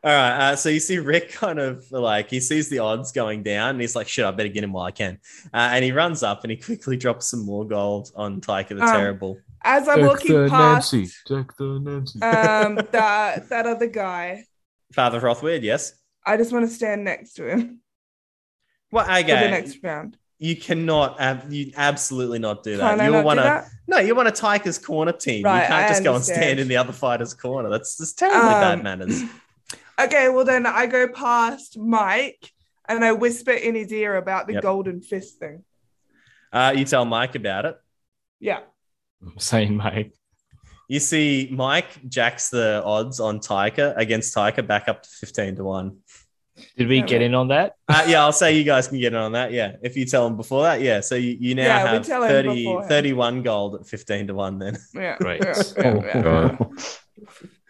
All 0.03 0.11
right, 0.11 0.51
uh, 0.51 0.55
so 0.55 0.69
you 0.69 0.79
see 0.79 0.97
Rick 0.97 1.33
kind 1.33 1.59
of 1.59 1.91
like 1.91 2.29
he 2.29 2.39
sees 2.39 2.69
the 2.69 2.79
odds 2.79 3.11
going 3.11 3.43
down 3.43 3.71
and 3.71 3.81
he's 3.81 3.95
like, 3.97 4.07
"Shit, 4.07 4.23
I 4.25 4.31
better 4.31 4.47
get 4.49 4.63
him 4.63 4.71
while 4.71 4.85
I 4.85 4.91
can." 4.91 5.19
Uh, 5.53 5.69
and 5.73 5.83
he 5.83 5.91
runs 5.91 6.23
up 6.23 6.43
and 6.43 6.49
he 6.51 6.57
quickly 6.57 6.95
drops 6.95 7.29
some 7.29 7.45
more 7.45 7.67
gold 7.67 8.11
on 8.15 8.39
Tyca 8.39 8.69
the 8.69 8.81
Um, 8.81 8.87
Terrible. 8.95 9.37
As 9.63 9.87
I'm 9.87 10.05
walking 10.05 10.49
past 10.49 10.91
Jack 11.27 11.55
the 11.57 11.79
Nancy. 11.79 12.21
um, 12.21 12.75
that, 12.91 13.47
that 13.49 13.67
other 13.67 13.87
guy, 13.87 14.45
Father 14.93 15.19
Rothweird, 15.21 15.61
yes. 15.61 15.93
I 16.25 16.37
just 16.37 16.51
want 16.51 16.67
to 16.67 16.73
stand 16.73 17.03
next 17.03 17.33
to 17.33 17.47
him 17.47 17.79
Well, 18.91 19.05
for 19.05 19.11
the 19.23 19.23
next 19.49 19.77
round. 19.83 20.17
you 20.39 20.55
cannot, 20.55 21.19
ab- 21.19 21.51
you 21.51 21.71
absolutely 21.75 22.39
not 22.39 22.63
do 22.63 22.77
that. 22.77 22.91
Can 22.91 23.01
I 23.01 23.05
you 23.05 23.11
not 23.11 23.25
want 23.25 23.37
do 23.39 23.43
to 23.43 23.49
that? 23.49 23.67
No, 23.87 23.99
you 23.99 24.15
want 24.15 24.27
a 24.27 24.31
Tyca's 24.31 24.77
corner 24.79 25.11
team. 25.11 25.43
Right, 25.45 25.61
you 25.61 25.67
can't 25.67 25.85
I 25.85 25.87
just 25.87 26.03
go 26.03 26.15
and 26.15 26.23
stand 26.23 26.59
in 26.59 26.67
the 26.67 26.77
other 26.77 26.93
fighter's 26.93 27.33
corner. 27.33 27.69
That's 27.69 27.97
just 27.97 28.17
terribly 28.19 28.39
bad 28.49 28.79
Um, 28.79 28.83
manners. 28.83 29.21
Okay, 29.99 30.29
well 30.29 30.45
then 30.45 30.65
I 30.65 30.87
go 30.87 31.07
past 31.07 31.77
Mike 31.77 32.51
and 32.87 33.05
I 33.05 33.11
whisper 33.11 33.51
in 33.51 33.75
his 33.75 33.91
ear 33.93 34.15
about 34.15 34.47
the 34.47 34.53
Yep. 34.53 34.63
golden 34.63 35.01
fist 35.01 35.37
thing. 35.37 35.63
Uh, 36.51 36.73
you 36.75 36.85
tell 36.85 37.05
Mike 37.05 37.35
about 37.35 37.65
it. 37.65 37.77
Yeah. 38.39 38.61
Same, 39.37 39.77
Mike. 39.77 40.13
You 40.87 40.99
see, 40.99 41.49
Mike 41.51 42.07
jacks 42.09 42.49
the 42.49 42.81
odds 42.83 43.19
on 43.19 43.39
Tyca 43.39 43.95
against 43.95 44.35
Tyca 44.35 44.65
back 44.65 44.89
up 44.89 45.03
to 45.03 45.09
15 45.09 45.55
to 45.55 45.63
1. 45.63 45.97
Did 46.77 46.87
we 46.89 46.97
Yeah, 46.97 47.05
get 47.05 47.15
right. 47.17 47.21
in 47.23 47.33
on 47.33 47.47
that? 47.47 47.75
Uh, 47.87 48.03
yeah, 48.07 48.21
I'll 48.21 48.33
say 48.33 48.57
you 48.57 48.63
guys 48.65 48.89
can 48.89 48.99
get 48.99 49.13
in 49.13 49.19
on 49.19 49.31
that. 49.31 49.51
Yeah. 49.53 49.77
If 49.81 49.95
you 49.95 50.05
tell 50.05 50.25
them 50.25 50.35
before 50.35 50.63
that. 50.63 50.81
Yeah. 50.81 50.99
So 50.99 51.15
you, 51.15 51.37
you 51.39 51.55
now 51.55 51.63
Yeah, 51.63 51.87
have 51.93 52.05
30, 52.05 52.87
31 52.87 53.41
gold 53.41 53.75
at 53.75 53.87
15 53.87 54.27
to 54.27 54.33
1 54.33 54.59
then. 54.59 54.77
Yeah. 54.93 55.17
Great. 55.17 55.41
Yeah, 55.43 55.63
yeah, 55.77 55.95
yeah. 56.05 56.21
God. 56.21 56.57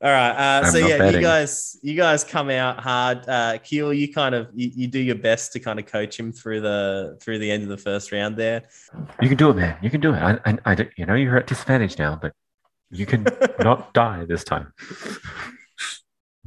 All 0.00 0.10
right. 0.10 0.30
Uh, 0.30 0.70
so 0.70 0.78
yeah, 0.78 1.10
you 1.10 1.20
guys, 1.20 1.76
you 1.82 1.96
guys 1.96 2.22
come 2.22 2.50
out 2.50 2.78
hard. 2.78 3.18
Uh, 3.28 3.58
Kheel, 3.58 3.96
you 3.96 4.12
kind 4.12 4.34
of 4.34 4.48
you, 4.54 4.70
you 4.74 4.86
do 4.86 5.00
your 5.00 5.16
best 5.16 5.52
to 5.54 5.60
kind 5.60 5.78
of 5.78 5.86
coach 5.86 6.18
him 6.18 6.32
through 6.32 6.60
the 6.60 7.18
through 7.20 7.38
the 7.38 7.50
end 7.50 7.64
of 7.64 7.68
the 7.68 7.76
first 7.76 8.12
round 8.12 8.36
there. 8.36 8.62
You 9.20 9.28
can 9.28 9.36
do 9.36 9.50
it, 9.50 9.56
man. 9.56 9.76
You 9.82 9.90
can 9.90 10.00
do 10.00 10.14
it. 10.14 10.18
I, 10.18 10.38
I, 10.44 10.58
I 10.64 10.88
you 10.96 11.06
know 11.06 11.14
you're 11.14 11.36
at 11.36 11.46
disadvantage 11.46 11.98
now, 11.98 12.18
but 12.20 12.32
you 12.90 13.06
can 13.06 13.26
not 13.60 13.92
die 13.92 14.24
this 14.24 14.44
time. 14.44 14.72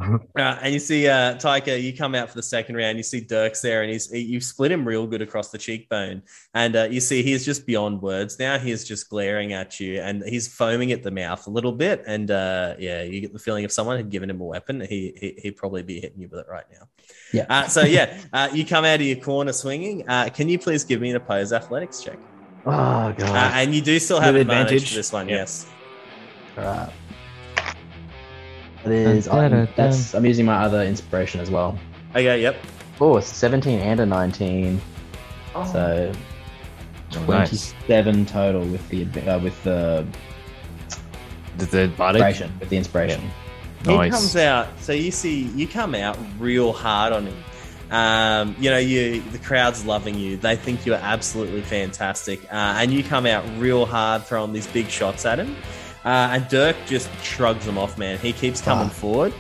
Uh, 0.02 0.58
and 0.62 0.74
you 0.74 0.80
see 0.80 1.08
uh, 1.08 1.36
Tyca, 1.36 1.82
you 1.82 1.96
come 1.96 2.16
out 2.16 2.30
for 2.30 2.36
the 2.36 2.44
second 2.44 2.76
round. 2.76 2.98
You 2.98 3.04
see 3.04 3.22
Dirks 3.22 3.62
there, 3.62 3.84
and 3.84 3.92
he's 3.92 4.10
he, 4.10 4.20
you 4.20 4.40
split 4.42 4.72
him 4.72 4.88
real 4.88 5.06
good 5.06 5.22
across 5.22 5.50
the 5.50 5.58
cheekbone. 5.58 6.24
And 6.54 6.76
uh, 6.76 6.88
you 6.90 7.00
see 7.00 7.22
he's 7.24 7.46
just 7.46 7.66
beyond 7.66 8.02
words 8.02 8.40
now. 8.40 8.58
He's 8.58 8.84
just 8.84 9.10
glaring 9.10 9.54
at 9.54 9.80
you, 9.80 10.02
and 10.02 10.24
he's 10.24 10.48
foaming 10.54 10.92
at 10.92 11.04
the 11.04 11.12
mouth 11.12 11.46
a 11.48 11.50
little 11.50 11.72
bit. 11.72 12.04
And 12.08 12.32
uh, 12.32 12.76
yeah, 12.80 13.04
you 13.04 13.22
get 13.22 13.34
the 13.34 13.40
feeling 13.40 13.64
if 13.64 13.72
someone 13.72 13.98
had 13.98 14.10
given 14.10 14.30
him 14.30 14.42
a 14.42 14.46
weapon, 14.46 14.82
he, 14.82 15.14
he 15.20 15.40
he'd 15.42 15.58
probably 15.58 15.84
be 15.84 16.00
hitting 16.00 16.20
you 16.22 16.28
with 16.30 16.40
it 16.40 16.48
right 16.50 16.66
now. 16.72 16.88
Yeah. 17.34 17.46
Uh, 17.50 17.68
so 17.68 17.82
yeah, 17.84 18.20
uh, 18.34 18.50
you 18.54 18.66
come 18.66 18.86
out 18.86 18.96
of 19.02 19.06
your 19.06 19.18
corner 19.18 19.54
swinging. 19.54 20.08
Uh, 20.10 20.30
can 20.34 20.50
you 20.50 20.58
please 20.60 20.84
give 20.84 21.02
me 21.02 21.10
an 21.12 21.16
opposed 21.16 21.54
athletics 21.54 22.02
check? 22.02 22.18
Oh 22.66 22.72
Uh, 22.72 23.12
god. 23.14 23.52
and 23.56 23.74
you 23.74 23.82
do 23.82 23.98
still 24.00 24.20
have 24.20 24.36
advantage, 24.36 24.66
advantage? 24.74 24.90
for 24.90 24.96
this 24.96 25.12
one. 25.14 25.30
Yeah. 25.30 25.36
Yes. 25.38 25.66
All 26.58 26.64
right. 26.64 26.90
That 28.84 28.92
is. 28.94 29.26
Dun, 29.26 29.52
dun, 29.52 29.60
I'm, 29.62 29.68
that's. 29.76 30.14
I'm 30.14 30.26
using 30.26 30.46
my 30.46 30.56
other 30.64 30.82
inspiration 30.84 31.40
as 31.42 31.50
well. 31.52 31.78
Okay. 32.12 32.42
Yep. 32.42 32.58
Oh, 33.00 33.18
it's 33.18 33.28
17 33.28 33.80
and 33.80 34.00
a 34.00 34.06
19. 34.06 34.80
Oh. 35.56 35.66
So 35.72 36.12
Oh, 37.14 37.26
nice. 37.26 37.72
27 37.74 38.26
total 38.26 38.62
with 38.66 38.88
the 38.90 39.04
uh, 39.30 39.40
with 39.40 39.62
the 39.64 40.06
The, 41.58 41.66
the 41.66 41.82
inspiration. 41.84 42.52
With 42.60 42.70
the 42.70 42.78
inspiration. 42.78 43.22
He 43.84 43.96
Nice. 43.98 44.12
comes 44.12 44.36
out. 44.36 44.68
So 44.80 44.94
you 44.94 45.12
see, 45.12 45.42
you 45.56 45.68
come 45.68 45.96
out 45.96 46.18
real 46.40 46.72
hard 46.72 47.12
on 47.14 47.26
him. 47.28 47.44
Um, 47.92 48.56
you 48.60 48.70
know, 48.70 48.78
you 48.78 49.22
the 49.32 49.40
crowd's 49.40 49.86
loving 49.86 50.16
you. 50.16 50.38
They 50.38 50.56
think 50.56 50.86
you're 50.86 50.96
absolutely 50.96 51.62
fantastic, 51.62 52.42
uh, 52.46 52.76
and 52.78 52.94
you 52.94 53.04
come 53.04 53.26
out 53.26 53.44
real 53.58 53.86
hard, 53.86 54.24
throwing 54.24 54.54
these 54.54 54.68
big 54.68 54.88
shots 54.88 55.26
at 55.26 55.40
him. 55.40 55.56
Uh, 56.04 56.30
and 56.34 56.48
Dirk 56.50 56.76
just 56.88 57.10
shrugs 57.24 57.66
them 57.66 57.78
off, 57.78 57.98
man. 57.98 58.18
He 58.18 58.34
keeps 58.34 58.62
coming 58.62 58.88
Ah. 58.88 58.90
forward. 58.90 59.34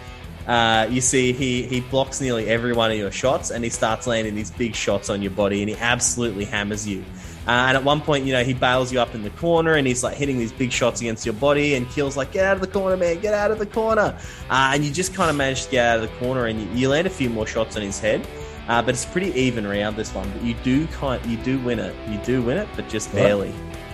Uh, 0.47 0.87
you 0.89 1.01
see, 1.01 1.33
he 1.33 1.63
he 1.63 1.81
blocks 1.81 2.19
nearly 2.19 2.47
every 2.47 2.73
one 2.73 2.91
of 2.91 2.97
your 2.97 3.11
shots, 3.11 3.51
and 3.51 3.63
he 3.63 3.69
starts 3.69 4.07
landing 4.07 4.35
these 4.35 4.51
big 4.51 4.75
shots 4.75 5.09
on 5.09 5.21
your 5.21 5.31
body, 5.31 5.61
and 5.61 5.69
he 5.69 5.75
absolutely 5.77 6.45
hammers 6.45 6.87
you. 6.87 7.03
Uh, 7.47 7.51
and 7.69 7.77
at 7.77 7.83
one 7.83 8.01
point, 8.01 8.25
you 8.25 8.33
know, 8.33 8.43
he 8.43 8.53
bails 8.53 8.91
you 8.91 8.99
up 8.99 9.15
in 9.15 9.23
the 9.23 9.29
corner, 9.31 9.73
and 9.75 9.87
he's 9.87 10.03
like 10.03 10.15
hitting 10.17 10.37
these 10.37 10.51
big 10.51 10.71
shots 10.71 10.99
against 11.01 11.25
your 11.25 11.33
body, 11.33 11.75
and 11.75 11.87
Kheel's 11.89 12.17
like, 12.17 12.31
"Get 12.31 12.45
out 12.45 12.55
of 12.55 12.61
the 12.61 12.67
corner, 12.67 12.97
man! 12.97 13.19
Get 13.19 13.33
out 13.33 13.49
of 13.51 13.59
the 13.59 13.65
corner!" 13.67 14.15
Uh, 14.49 14.71
and 14.73 14.83
you 14.83 14.91
just 14.91 15.13
kind 15.13 15.29
of 15.29 15.35
manage 15.35 15.65
to 15.65 15.71
get 15.71 15.85
out 15.85 15.95
of 15.97 16.01
the 16.03 16.15
corner, 16.25 16.45
and 16.47 16.59
you, 16.61 16.67
you 16.73 16.89
land 16.89 17.05
a 17.07 17.09
few 17.11 17.29
more 17.29 17.45
shots 17.47 17.75
on 17.75 17.81
his 17.83 17.99
head. 17.99 18.27
Uh, 18.67 18.81
but 18.81 18.89
it's 18.93 19.05
pretty 19.05 19.31
even 19.39 19.65
round 19.65 19.95
this 19.95 20.13
one. 20.13 20.29
But 20.31 20.43
you 20.43 20.55
do 20.63 20.85
kind, 20.87 21.23
you 21.25 21.37
do 21.37 21.59
win 21.59 21.79
it. 21.79 21.95
You 22.09 22.17
do 22.25 22.41
win 22.41 22.57
it, 22.57 22.67
but 22.75 22.87
just 22.89 23.11
What? 23.13 23.23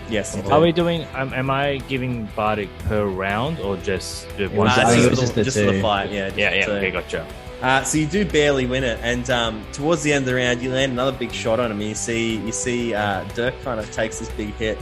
Barely. 0.07 0.13
Yes, 0.15 0.35
you 0.35 0.41
do. 0.43 0.51
Are 0.51 0.59
we 0.61 0.71
doing? 0.71 1.05
Um, 1.15 1.33
am 1.33 1.49
I 1.49 1.77
giving 1.87 2.25
bardic 2.35 2.69
per 2.79 3.05
round 3.05 3.59
or 3.59 3.77
just 3.77 4.27
the 4.37 4.47
one? 4.47 4.67
I 4.67 4.81
it's 4.81 4.89
think 4.91 5.09
just, 5.09 5.09
the- 5.09 5.21
just 5.21 5.35
the 5.35 5.43
just 5.43 5.57
for 5.57 5.65
the 5.65 5.71
two. 5.73 5.81
fight, 5.81 6.11
yeah. 6.11 6.31
yeah, 6.35 6.53
yeah. 6.53 6.65
two. 6.65 6.71
Okay, 6.73 6.91
gotcha. 6.91 7.27
Uh, 7.61 7.83
so 7.83 7.97
you 7.97 8.05
do 8.05 8.23
barely 8.23 8.67
win 8.67 8.83
it, 8.83 8.99
and 9.01 9.27
um, 9.31 9.65
towards 9.73 10.03
the 10.03 10.13
end 10.13 10.23
of 10.23 10.27
the 10.27 10.35
round, 10.35 10.61
you 10.61 10.71
land 10.71 10.91
another 10.91 11.11
big 11.17 11.31
shot 11.31 11.59
on 11.59 11.71
him. 11.71 11.81
You 11.81 11.95
see, 11.95 12.37
you 12.37 12.51
see, 12.51 12.93
uh, 12.93 13.23
Dirk 13.33 13.59
kind 13.63 13.79
of 13.79 13.91
takes 13.91 14.19
this 14.19 14.29
big 14.29 14.53
hit, 14.55 14.77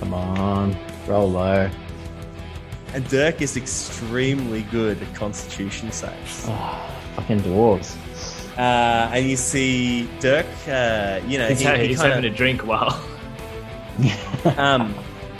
Come 0.00 0.14
on. 0.14 0.74
Roll 1.06 1.30
low. 1.30 1.70
and 2.94 3.08
Dirk 3.10 3.42
is 3.42 3.58
extremely 3.58 4.62
good 4.70 5.02
at 5.02 5.14
Constitution 5.14 5.92
saves. 5.92 6.46
Oh, 6.48 6.90
fucking 7.16 7.40
dwarves. 7.40 7.94
Uh, 8.56 9.10
and 9.12 9.28
you 9.28 9.36
see 9.36 10.08
Dirk, 10.20 10.46
uh, 10.68 11.20
you 11.26 11.36
know, 11.36 11.48
He's, 11.48 11.58
he, 11.60 11.66
ha- 11.66 11.74
he 11.74 11.88
he's 11.88 12.00
kinda- 12.00 12.14
having 12.14 12.30
a 12.32 12.34
drink 12.34 12.66
while. 12.66 12.98
um, 14.56 14.94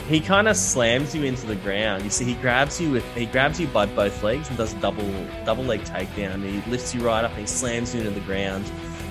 he 0.07 0.19
kind 0.21 0.47
of 0.47 0.55
slams 0.55 1.13
you 1.13 1.23
into 1.23 1.45
the 1.45 1.55
ground. 1.57 2.03
You 2.03 2.09
see, 2.09 2.23
he 2.25 2.35
grabs 2.35 2.79
you 2.79 2.91
with 2.91 3.15
he 3.15 3.25
grabs 3.25 3.59
you 3.59 3.67
by 3.67 3.85
both 3.85 4.23
legs 4.23 4.47
and 4.47 4.57
does 4.57 4.73
a 4.73 4.77
double 4.77 5.09
double 5.45 5.63
leg 5.63 5.81
takedown. 5.81 6.43
He 6.43 6.69
lifts 6.71 6.95
you 6.95 7.01
right 7.01 7.23
up 7.23 7.31
and 7.31 7.41
he 7.41 7.47
slams 7.47 7.93
you 7.93 8.01
into 8.01 8.13
the 8.13 8.25
ground. 8.25 8.65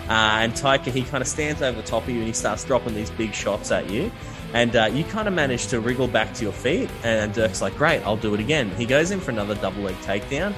Uh, 0.09 0.39
and 0.41 0.53
Tyca, 0.53 0.87
he 0.87 1.03
kind 1.03 1.21
of 1.21 1.29
stands 1.29 1.63
over 1.63 1.81
the 1.81 1.87
top 1.87 2.05
of 2.05 2.11
you 2.11 2.19
and 2.19 2.27
he 2.27 2.33
starts 2.33 2.65
dropping 2.65 2.95
these 2.95 3.11
big 3.11 3.35
shots 3.35 3.71
at 3.73 3.91
you. 3.91 4.11
And 4.55 4.75
uh, 4.77 4.85
you 4.87 5.05
kind 5.05 5.27
of 5.27 5.35
manage 5.35 5.67
to 5.69 5.81
wriggle 5.81 6.07
back 6.07 6.33
to 6.35 6.45
your 6.45 6.53
feet. 6.53 6.89
And 7.03 7.35
Dirk's 7.35 7.61
like, 7.61 7.77
great, 7.77 8.03
I'll 8.03 8.17
do 8.17 8.33
it 8.33 8.41
again. 8.41 8.71
He 8.77 8.87
goes 8.87 9.11
in 9.11 9.21
for 9.21 9.33
another 9.33 9.57
double 9.57 9.83
leg 9.83 9.97
takedown. 9.97 10.55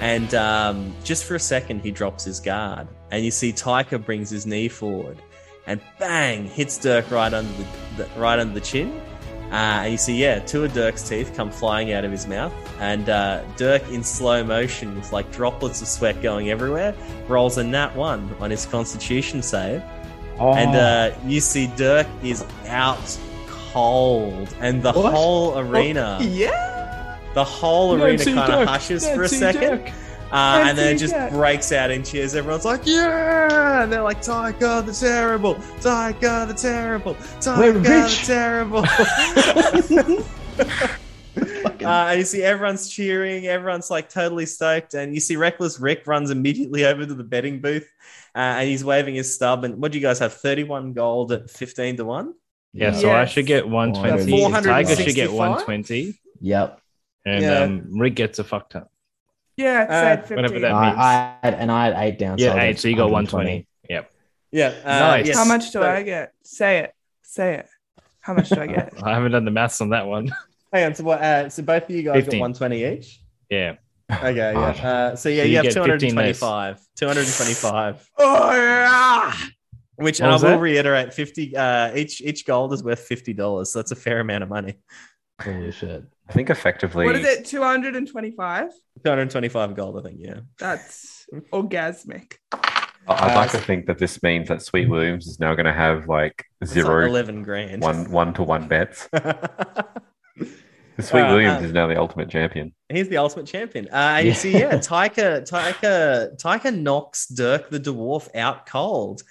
And 0.00 0.32
um, 0.34 0.94
just 1.02 1.24
for 1.24 1.34
a 1.34 1.40
second, 1.40 1.80
he 1.80 1.90
drops 1.90 2.24
his 2.24 2.38
guard. 2.38 2.86
And 3.10 3.24
you 3.24 3.32
see 3.32 3.52
Tyca 3.52 4.02
brings 4.02 4.30
his 4.30 4.46
knee 4.46 4.68
forward 4.68 5.18
and 5.66 5.80
bang, 5.98 6.46
hits 6.46 6.78
Dirk 6.78 7.10
right 7.10 7.32
under 7.32 7.52
the, 7.96 8.04
the 8.04 8.20
right 8.20 8.38
under 8.38 8.54
the 8.54 8.60
chin. 8.60 9.00
Uh, 9.50 9.84
and 9.84 9.92
you 9.92 9.98
see, 9.98 10.16
yeah, 10.16 10.38
two 10.38 10.64
of 10.64 10.72
Dirk's 10.72 11.06
teeth 11.06 11.34
come 11.36 11.50
flying 11.50 11.92
out 11.92 12.06
of 12.06 12.10
his 12.10 12.26
mouth, 12.26 12.52
and 12.80 13.10
uh, 13.10 13.42
Dirk, 13.58 13.86
in 13.90 14.02
slow 14.02 14.42
motion, 14.42 14.94
with 14.94 15.12
like 15.12 15.30
droplets 15.30 15.82
of 15.82 15.88
sweat 15.88 16.22
going 16.22 16.48
everywhere, 16.48 16.94
rolls 17.28 17.58
a 17.58 17.64
nat 17.64 17.94
one 17.94 18.34
on 18.40 18.50
his 18.50 18.64
Constitution 18.64 19.42
save, 19.42 19.82
Oh. 20.40 20.54
and 20.54 20.74
uh, 20.74 21.14
you 21.26 21.40
see 21.40 21.66
Dirk 21.76 22.06
is 22.22 22.42
out 22.66 23.18
cold, 23.72 24.54
and 24.60 24.82
the 24.82 24.92
What? 24.92 25.12
whole 25.12 25.58
arena, 25.58 26.18
Yeah. 26.22 27.18
the 27.34 27.44
whole 27.44 27.94
arena 28.02 28.24
kind 28.24 28.52
of 28.54 28.66
hushes 28.68 29.06
for 29.06 29.24
a 29.24 29.28
second. 29.28 29.84
Dirk. 29.84 29.92
Uh, 30.32 30.64
and 30.66 30.78
then 30.78 30.96
it 30.96 30.98
just 30.98 31.12
Dirk. 31.12 31.30
breaks 31.32 31.72
out 31.72 31.90
in 31.90 32.02
cheers. 32.02 32.34
Everyone's 32.34 32.64
like, 32.64 32.86
"Yeah!" 32.86 33.82
And 33.82 33.92
they're 33.92 34.02
like, 34.02 34.22
"Tyca 34.22 34.84
the 34.84 34.92
terrible, 34.92 35.56
Tyca 35.80 36.48
the 36.48 36.54
terrible, 36.54 37.16
We're 37.58 37.72
the 37.72 38.22
terrible." 38.24 38.84
uh, 41.84 42.06
and 42.08 42.18
you 42.18 42.24
see 42.24 42.42
everyone's 42.42 42.88
cheering, 42.88 43.46
everyone's 43.46 43.90
like 43.90 44.08
totally 44.08 44.46
stoked, 44.46 44.94
and 44.94 45.14
you 45.14 45.20
see 45.20 45.36
Reckless 45.36 45.78
Rick 45.78 46.06
runs 46.06 46.30
immediately 46.30 46.84
over 46.84 47.04
to 47.04 47.14
the 47.14 47.24
betting 47.24 47.60
booth, 47.60 47.88
uh, 48.34 48.38
and 48.38 48.68
he's 48.68 48.84
waving 48.84 49.14
his 49.14 49.34
stub. 49.34 49.64
And 49.64 49.82
what 49.82 49.92
do 49.92 49.98
you 49.98 50.02
guys 50.02 50.18
have? 50.20 50.32
Thirty-one 50.32 50.94
gold 50.94 51.32
at 51.32 51.50
fifteen 51.50 51.96
to 51.98 52.04
one. 52.04 52.34
Yeah, 52.72 52.92
so 52.92 53.10
I 53.10 53.26
should 53.26 53.44
get 53.44 53.68
120. 53.68 54.30
465? 54.30 54.86
Tyca 54.86 55.04
should 55.04 55.14
get 55.14 55.30
120. 55.30 56.18
Yep. 56.40 56.80
And 57.26 57.42
Yeah. 57.42 57.58
um, 57.60 57.98
Rick 57.98 58.14
gets 58.14 58.38
a 58.38 58.44
fuck 58.44 58.70
ton. 58.70 58.86
Yeah. 59.56 59.86
Uh, 59.88 60.00
said 60.02 60.18
15. 60.20 60.36
whatever 60.36 60.60
that 60.60 60.72
I, 60.72 60.86
means. 60.86 60.98
I 60.98 61.36
had, 61.42 61.54
and 61.54 61.72
I 61.72 61.84
had 61.86 61.94
eight 62.08 62.18
down. 62.18 62.38
Yeah, 62.38 62.54
I 62.54 62.64
eight. 62.66 62.78
So 62.80 62.88
you 62.88 62.96
got 62.96 63.10
120. 63.10 63.66
120. 63.66 63.66
Yep. 63.90 64.10
Yeah. 64.52 64.74
Uh, 64.84 64.98
Nice. 65.00 65.26
yes. 65.26 65.36
How 65.36 65.44
much 65.44 65.64
do 65.66 65.70
So- 65.72 65.82
I 65.82 66.02
get? 66.02 66.32
Say 66.42 66.78
it. 66.78 66.92
Say 67.22 67.54
it. 67.54 67.66
How 68.20 68.34
much 68.34 68.48
do 68.50 68.60
I 68.60 68.66
get? 68.66 68.94
I 69.02 69.14
haven't 69.14 69.32
done 69.32 69.44
the 69.44 69.50
maths 69.50 69.80
on 69.80 69.90
that 69.90 70.06
one. 70.06 70.30
Hang 70.72 70.86
on. 70.86 70.94
So 70.94 71.04
what? 71.04 71.20
Uh, 71.20 71.48
so 71.48 71.62
both 71.62 71.84
of 71.84 71.90
you 71.90 72.02
guys 72.02 72.14
15. 72.24 72.38
got 72.38 72.40
one 72.40 72.54
twenty 72.54 72.84
each. 72.84 73.20
yeah. 73.50 73.74
Okay, 74.10 74.36
yeah. 74.36 74.50
Uh, 74.58 75.16
so 75.16 75.28
yeah, 75.30 75.42
So 75.42 75.44
you, 75.44 75.50
you 75.50 75.56
have 75.56 75.64
get 75.64 75.72
225. 75.72 76.80
225. 76.96 78.10
oh 78.18 78.52
yeah. 78.54 79.32
Which 79.96 80.20
and 80.20 80.28
I 80.30 80.32
will 80.34 80.38
that? 80.40 80.60
reiterate, 80.60 81.14
50 81.14 81.56
uh 81.56 81.94
each 81.94 82.20
each 82.20 82.44
gold 82.44 82.72
is 82.74 82.82
worth 82.82 83.00
fifty 83.00 83.32
dollars. 83.32 83.70
So 83.72 83.78
that's 83.78 83.90
a 83.92 83.96
fair 83.96 84.20
amount 84.20 84.42
of 84.42 84.48
money. 84.50 84.74
Holy 85.40 85.72
shit. 85.72 86.04
I 86.32 86.34
think 86.34 86.48
effectively. 86.48 87.04
What 87.04 87.14
is 87.16 87.26
it? 87.26 87.44
225? 87.44 88.70
225 89.04 89.76
gold, 89.76 89.98
I 89.98 90.08
think, 90.08 90.16
yeah. 90.18 90.40
That's 90.58 91.26
orgasmic. 91.52 92.36
I'd 92.52 92.62
Uh, 93.06 93.34
like 93.34 93.50
to 93.50 93.58
think 93.58 93.84
that 93.84 93.98
this 93.98 94.22
means 94.22 94.48
that 94.48 94.62
Sweet 94.62 94.88
Williams 94.88 95.26
is 95.26 95.38
now 95.38 95.54
going 95.54 95.66
to 95.66 95.74
have 95.74 96.08
like 96.08 96.46
It's 96.62 96.74
like 96.74 96.86
11 96.86 97.42
grand. 97.42 97.82
one 97.82 98.10
one 98.10 98.32
to 98.34 98.42
one 98.44 98.66
bets. 98.66 99.10
Sweet 101.00 101.20
Uh, 101.20 101.32
Williams 101.34 101.62
uh, 101.62 101.66
is 101.66 101.72
now 101.72 101.86
the 101.86 101.98
ultimate 102.00 102.30
champion. 102.30 102.72
He's 102.88 103.10
the 103.10 103.18
ultimate 103.18 103.46
champion. 103.46 103.88
Uh, 103.92 104.16
and 104.16 104.24
you 104.26 104.30
Yeah. 104.32 104.36
see, 104.38 104.52
yeah, 104.52 104.72
Tyca, 104.78 105.42
Tyca, 105.46 106.34
Tyca 106.40 106.74
knocks 106.74 107.26
Dirk 107.26 107.68
the 107.68 107.78
dwarf 107.80 108.34
out 108.34 108.64
cold. 108.64 109.22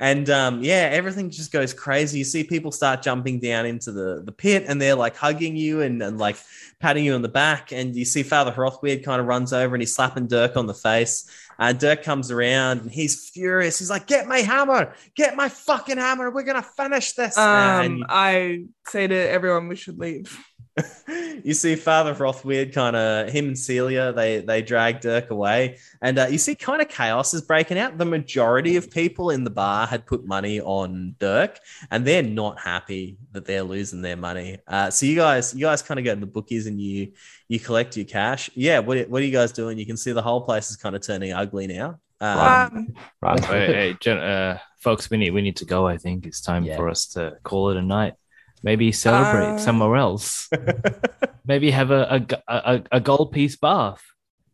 And 0.00 0.30
um, 0.30 0.62
yeah, 0.62 0.88
everything 0.92 1.28
just 1.28 1.50
goes 1.50 1.74
crazy. 1.74 2.18
You 2.18 2.24
see 2.24 2.44
people 2.44 2.70
start 2.70 3.02
jumping 3.02 3.40
down 3.40 3.66
into 3.66 3.90
the, 3.90 4.22
the 4.24 4.30
pit 4.30 4.64
and 4.68 4.80
they're 4.80 4.94
like 4.94 5.16
hugging 5.16 5.56
you 5.56 5.82
and, 5.82 6.00
and 6.02 6.18
like 6.18 6.36
patting 6.78 7.04
you 7.04 7.14
on 7.14 7.22
the 7.22 7.28
back. 7.28 7.72
And 7.72 7.96
you 7.96 8.04
see 8.04 8.22
Father 8.22 8.52
Hrothweird 8.52 9.04
kind 9.04 9.20
of 9.20 9.26
runs 9.26 9.52
over 9.52 9.74
and 9.74 9.82
he's 9.82 9.94
slapping 9.94 10.28
Dirk 10.28 10.56
on 10.56 10.66
the 10.66 10.74
face. 10.74 11.28
Uh, 11.58 11.72
Dirk 11.72 12.04
comes 12.04 12.30
around 12.30 12.82
and 12.82 12.90
he's 12.92 13.28
furious. 13.30 13.80
He's 13.80 13.90
like, 13.90 14.06
Get 14.06 14.28
my 14.28 14.38
hammer, 14.38 14.94
get 15.16 15.34
my 15.34 15.48
fucking 15.48 15.98
hammer. 15.98 16.30
We're 16.30 16.44
going 16.44 16.62
to 16.62 16.68
finish 16.68 17.12
this. 17.14 17.36
Um, 17.36 17.44
and 17.84 18.04
I 18.08 18.66
say 18.86 19.08
to 19.08 19.14
everyone 19.14 19.66
we 19.66 19.74
should 19.74 19.98
leave. 19.98 20.38
you 21.44 21.54
see 21.54 21.74
Father 21.76 22.14
Rothweird 22.14 22.72
kind 22.72 22.96
of 22.96 23.30
him 23.30 23.46
and 23.48 23.58
Celia 23.58 24.12
they 24.12 24.40
they 24.40 24.62
drag 24.62 25.00
Dirk 25.00 25.30
away, 25.30 25.78
and 26.02 26.18
uh, 26.18 26.26
you 26.26 26.38
see 26.38 26.54
kind 26.54 26.80
of 26.82 26.88
chaos 26.88 27.34
is 27.34 27.42
breaking 27.42 27.78
out. 27.78 27.98
The 27.98 28.04
majority 28.04 28.76
of 28.76 28.90
people 28.90 29.30
in 29.30 29.44
the 29.44 29.50
bar 29.50 29.86
had 29.86 30.06
put 30.06 30.26
money 30.26 30.60
on 30.60 31.14
Dirk, 31.18 31.58
and 31.90 32.04
they're 32.04 32.22
not 32.22 32.58
happy 32.60 33.18
that 33.32 33.44
they're 33.44 33.62
losing 33.62 34.02
their 34.02 34.16
money. 34.16 34.58
Uh, 34.66 34.90
so 34.90 35.06
you 35.06 35.16
guys 35.16 35.54
you 35.54 35.60
guys 35.60 35.82
kind 35.82 35.98
of 35.98 36.04
go 36.04 36.14
to 36.14 36.20
the 36.20 36.26
bookies 36.26 36.66
and 36.66 36.80
you 36.80 37.12
you 37.48 37.58
collect 37.58 37.96
your 37.96 38.06
cash. 38.06 38.50
Yeah, 38.54 38.78
what 38.80 39.08
what 39.08 39.22
are 39.22 39.24
you 39.24 39.32
guys 39.32 39.52
doing? 39.52 39.78
You 39.78 39.86
can 39.86 39.96
see 39.96 40.12
the 40.12 40.22
whole 40.22 40.40
place 40.42 40.70
is 40.70 40.76
kind 40.76 40.94
of 40.94 41.02
turning 41.02 41.32
ugly 41.32 41.66
now. 41.66 41.98
Um, 42.20 42.38
Um, 42.38 42.94
Right. 43.22 43.44
Hey, 43.44 43.96
hey, 44.04 44.10
uh, 44.10 44.58
folks, 44.80 45.08
we 45.10 45.16
need 45.18 45.30
we 45.30 45.42
need 45.42 45.56
to 45.56 45.64
go. 45.64 45.86
I 45.86 45.96
think 45.98 46.26
it's 46.26 46.40
time 46.40 46.64
Yeah. 46.64 46.76
for 46.76 46.88
us 46.88 47.06
to 47.14 47.38
call 47.44 47.70
it 47.70 47.76
a 47.76 47.82
night. 47.82 48.14
Maybe 48.62 48.92
celebrate 48.92 49.54
Uh, 49.54 49.58
somewhere 49.58 49.96
else. 49.96 50.48
Maybe 51.46 51.70
have 51.70 51.90
a 51.90 52.26
a 52.48 52.82
a 52.92 53.00
gold 53.00 53.32
piece 53.32 53.56
bath. 53.56 54.02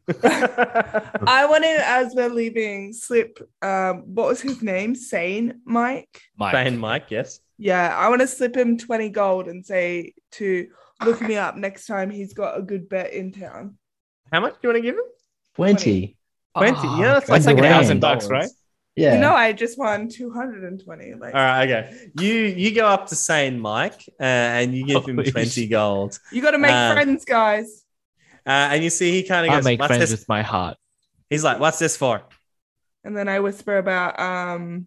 I 0.22 1.46
want 1.48 1.64
to, 1.64 1.80
as 1.88 2.14
we're 2.14 2.28
leaving, 2.28 2.92
slip. 2.92 3.38
Um, 3.62 4.02
what 4.14 4.28
was 4.28 4.40
his 4.42 4.62
name? 4.62 4.94
Sane 4.94 5.60
Mike. 5.64 6.20
Mike. 6.36 6.52
Bane 6.52 6.78
Mike, 6.78 7.10
yes. 7.10 7.40
Yeah, 7.56 7.96
I 7.96 8.08
want 8.10 8.20
to 8.20 8.26
slip 8.26 8.54
him 8.56 8.76
twenty 8.76 9.08
gold 9.08 9.48
and 9.48 9.64
say 9.64 10.12
to 10.32 10.68
look 11.04 11.20
me 11.20 11.36
up 11.36 11.56
next 11.56 11.86
time 11.86 12.10
he's 12.10 12.34
got 12.34 12.58
a 12.58 12.62
good 12.62 12.88
bet 12.88 13.12
in 13.12 13.32
town. 13.32 13.78
How 14.30 14.40
much 14.40 14.54
do 14.54 14.58
you 14.64 14.68
want 14.70 14.76
to 14.78 14.82
give 14.82 14.96
him? 14.96 15.04
20. 15.54 16.16
Twenty. 16.56 16.78
Oh, 16.82 16.98
yeah, 17.00 17.14
that's 17.14 17.28
that's 17.28 17.46
like 17.46 17.56
like 17.56 17.64
a 17.64 17.68
$1,000, 17.68 17.70
thousand 17.70 18.00
bucks, 18.00 18.28
right? 18.28 18.50
Yeah. 18.96 19.14
You 19.14 19.20
know, 19.20 19.34
I 19.34 19.52
just 19.52 19.76
won 19.76 20.08
two 20.08 20.30
hundred 20.30 20.62
and 20.64 20.82
twenty. 20.82 21.14
Like, 21.14 21.34
All 21.34 21.40
right, 21.40 21.68
okay. 21.68 22.10
You 22.20 22.32
you 22.32 22.72
go 22.74 22.86
up 22.86 23.08
to 23.08 23.16
Sane 23.16 23.58
Mike 23.58 24.04
uh, 24.20 24.22
and 24.22 24.72
you 24.74 24.86
give 24.86 25.04
him 25.04 25.16
twenty 25.16 25.46
shit. 25.48 25.70
gold, 25.70 26.18
you 26.30 26.40
got 26.40 26.52
to 26.52 26.58
make 26.58 26.70
Uh, 26.70 26.92
friends, 26.94 27.24
guys. 27.24 27.84
uh, 28.46 28.70
and 28.72 28.84
you 28.84 28.90
see 28.90 29.10
he 29.10 29.24
kind 29.24 29.46
of 29.46 29.52
I 29.52 29.60
make 29.62 29.80
"What's 29.80 29.88
friends 29.88 30.10
this?" 30.10 30.20
with 30.20 30.28
my 30.28 30.42
heart. 30.42 30.76
He's 31.28 31.42
like, 31.42 31.58
"What's 31.58 31.80
this 31.80 31.96
for?" 31.96 32.22
And 33.02 33.16
then 33.16 33.28
I 33.28 33.40
whisper 33.40 33.78
about 33.78 34.18
um, 34.20 34.86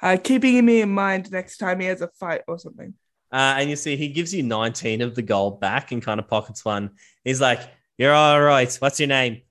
uh, 0.00 0.16
keeping 0.22 0.64
me 0.64 0.80
in 0.80 0.88
mind 0.90 1.30
next 1.30 1.58
time 1.58 1.80
he 1.80 1.86
has 1.86 2.00
a 2.00 2.08
fight 2.18 2.40
or 2.48 2.58
something. 2.58 2.94
Uh, 3.30 3.56
and 3.58 3.68
you 3.68 3.76
see 3.76 3.96
he 3.96 4.08
gives 4.08 4.32
you 4.32 4.42
nineteen 4.42 5.02
of 5.02 5.14
the 5.14 5.22
gold 5.22 5.60
back 5.60 5.92
and 5.92 6.02
kind 6.02 6.18
of 6.18 6.28
pockets 6.28 6.64
one. 6.64 6.92
He's 7.24 7.42
like, 7.42 7.60
"You're 7.98 8.14
all 8.14 8.40
right. 8.40 8.74
What's 8.76 8.98
your 9.00 9.08
name? 9.08 9.42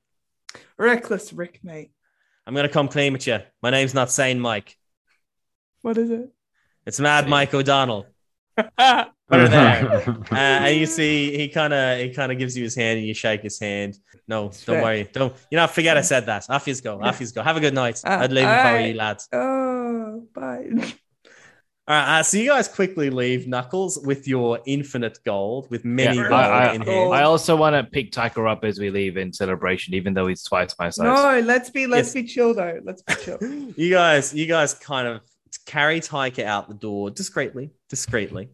Reckless 0.78 1.32
Rick, 1.32 1.60
mate. 1.64 1.92
I'm 2.52 2.56
gonna 2.56 2.68
come 2.68 2.90
clean 2.90 3.14
with 3.14 3.26
you. 3.28 3.40
My 3.62 3.70
name's 3.70 3.94
not 3.94 4.12
Sane 4.12 4.38
Mike. 4.38 4.78
What 5.84 5.98
is 5.98 6.10
it? 6.12 6.30
It's 6.86 7.00
Mad 7.00 7.30
Mike 7.30 7.54
O'Donnell." 7.54 8.08
There. 9.30 10.18
Uh, 10.30 10.36
and 10.36 10.78
you 10.78 10.86
see 10.86 11.38
he 11.38 11.48
kind 11.48 11.72
of 11.74 12.00
he 12.00 12.10
kind 12.10 12.34
of 12.34 12.38
gives 12.38 12.58
you 12.58 12.64
his 12.64 12.76
hand 12.76 13.00
and 13.00 13.08
you 13.08 13.14
shake 13.14 13.42
his 13.44 13.58
hand. 13.58 13.98
No, 14.28 14.44
don't 14.44 14.52
Fair. 14.52 14.82
worry. 14.84 15.10
Don't 15.14 15.34
you 15.50 15.56
know? 15.56 15.68
Forget 15.68 15.96
I 15.96 16.02
said 16.02 16.26
that. 16.26 16.50
Off 16.50 16.68
you 16.68 16.76
go. 16.82 17.02
Off 17.02 17.22
you 17.22 17.28
go. 17.32 17.42
Have 17.42 17.56
a 17.56 17.62
good 17.62 17.74
night. 17.74 18.02
Uh, 18.04 18.18
I'd 18.20 18.34
leave 18.34 18.44
if 18.44 18.50
I 18.50 18.56
were 18.56 18.68
alright. 18.68 18.88
you 18.90 18.94
lads. 18.96 19.30
Oh, 19.32 20.28
bye. 20.34 20.94
All 21.88 21.96
right, 21.96 22.20
uh, 22.20 22.24
so 22.24 22.38
you 22.38 22.50
guys 22.50 22.68
quickly 22.68 23.10
leave 23.10 23.48
Knuckles 23.48 24.00
with 24.06 24.28
your 24.28 24.60
infinite 24.68 25.18
gold, 25.26 25.68
with 25.72 25.84
many 25.84 26.18
Yeah, 26.18 26.30
gold 26.30 26.34
I- 26.34 26.66
I- 26.70 26.74
in 26.74 26.82
hand. 26.82 27.14
I 27.14 27.24
also 27.24 27.56
want 27.56 27.76
to 27.76 27.84
pick 27.84 28.12
Tyca 28.12 28.50
up 28.50 28.64
as 28.64 28.80
we 28.80 28.92
leave 28.92 29.18
in 29.18 29.34
celebration, 29.34 29.96
even 29.96 30.14
though 30.14 30.28
he's 30.28 30.44
twice 30.44 30.76
my 30.78 30.90
size. 30.92 31.04
no, 31.06 31.40
let's 31.46 31.70
be 31.72 31.88
let's 31.88 32.10
Yes. 32.10 32.14
be 32.14 32.24
chill 32.26 32.54
though. 32.54 32.80
Let's 32.84 33.02
be 33.02 33.16
chill. 33.16 33.40
you 33.76 33.90
guys, 33.90 34.34
you 34.34 34.46
guys, 34.46 34.76
kind 34.76 35.08
of 35.08 35.22
carry 35.66 36.00
Tyca 36.02 36.44
out 36.44 36.68
the 36.70 36.76
door 36.76 37.10
discreetly, 37.10 37.72
discreetly. 37.90 38.50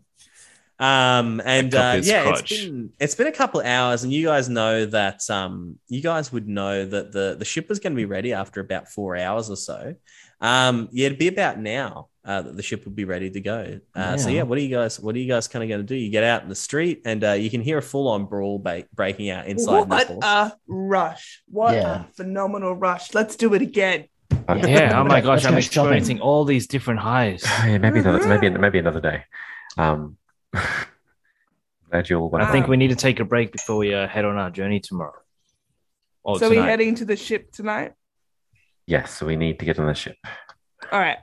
Um, 0.80 1.42
and 1.44 1.72
Pick 1.72 1.80
uh, 1.80 1.94
his 1.96 2.08
yeah, 2.08 2.24
crotch. 2.24 2.52
it's 2.52 2.64
been 2.66 2.90
it's 3.00 3.16
been 3.16 3.28
a 3.28 3.32
couple 3.32 3.60
of 3.60 3.66
hours, 3.66 4.04
and 4.04 4.14
you 4.14 4.26
guys 4.26 4.48
know 4.48 4.86
that 4.86 5.28
um, 5.30 5.80
you 5.90 6.02
guys 6.02 6.32
would 6.32 6.48
know 6.48 6.86
that 6.86 7.12
the 7.12 7.36
the 7.38 7.46
ship 7.46 7.68
was 7.68 7.80
going 7.80 7.92
to 7.94 7.98
be 7.98 8.06
ready 8.06 8.32
after 8.32 8.62
about 8.62 8.88
four 8.88 9.18
hours 9.18 9.50
or 9.50 9.58
so. 9.58 9.96
Um, 10.40 10.88
yeah, 10.92 11.08
it'd 11.08 11.18
be 11.18 11.28
about 11.30 11.60
now 11.60 12.10
uh, 12.28 12.42
that 12.44 12.56
the 12.58 12.62
ship 12.62 12.84
would 12.86 12.96
be 12.96 13.06
ready 13.06 13.30
to 13.32 13.40
go. 13.42 13.80
Uh, 13.96 14.18
So 14.18 14.30
Yeah. 14.30 14.36
yeah, 14.38 14.44
what 14.44 14.58
are 14.58 14.62
you 14.62 14.70
guys? 14.70 15.00
What 15.00 15.16
are 15.16 15.20
you 15.20 15.28
guys 15.28 15.48
kind 15.48 15.64
of 15.64 15.70
going 15.70 15.80
to 15.82 15.86
do? 15.88 15.96
You 15.96 16.12
get 16.12 16.24
out 16.26 16.44
in 16.44 16.50
the 16.50 16.56
street, 16.56 17.02
and 17.06 17.24
uh, 17.24 17.32
you 17.32 17.50
can 17.50 17.62
hear 17.62 17.78
a 17.78 17.82
full 17.82 18.08
on 18.10 18.26
brawl 18.26 18.60
ba- 18.60 18.84
breaking 18.94 19.30
out 19.30 19.48
inside. 19.48 19.88
what 19.90 20.10
a 20.22 20.52
rush! 20.68 21.42
What 21.48 21.74
Yeah. 21.74 22.02
a 22.02 22.04
phenomenal 22.14 22.76
rush! 22.76 23.14
Let's 23.14 23.36
do 23.38 23.54
it 23.54 23.62
again. 23.62 24.06
Yeah. 24.50 25.00
Oh 25.00 25.04
my 25.06 25.22
gosh, 25.22 25.46
I'm 25.46 25.54
go 25.54 25.58
experiencing 25.58 26.20
all 26.22 26.44
these 26.46 26.68
different 26.68 27.00
highs. 27.00 27.44
yeah, 27.66 27.78
maybe 27.80 28.00
another, 28.00 28.28
maybe 28.28 28.50
maybe 28.50 28.80
another 28.80 29.02
day. 29.02 29.24
Um, 29.78 30.18
glad 31.90 32.10
you 32.10 32.20
all 32.20 32.30
went. 32.30 32.44
I 32.44 32.52
think 32.52 32.68
we 32.68 32.78
need 32.78 32.90
to 32.90 32.96
take 32.96 33.20
a 33.20 33.26
break 33.26 33.52
before 33.52 33.78
we 33.78 33.94
uh, 33.94 34.08
head 34.08 34.26
on 34.26 34.38
our 34.38 34.50
journey 34.50 34.80
tomorrow. 34.80 35.20
Oh, 36.26 36.38
so 36.38 36.50
we're 36.50 36.56
tonight. 36.56 36.68
heading 36.70 36.96
to 36.96 37.06
the 37.06 37.16
ship 37.16 37.52
tonight. 37.52 37.94
Yes, 38.86 39.14
so 39.18 39.26
we 39.26 39.36
need 39.36 39.60
to 39.60 39.66
get 39.66 39.80
on 39.80 39.88
the 39.88 39.94
ship. 39.94 40.18
All 40.92 41.00
right. 41.00 41.18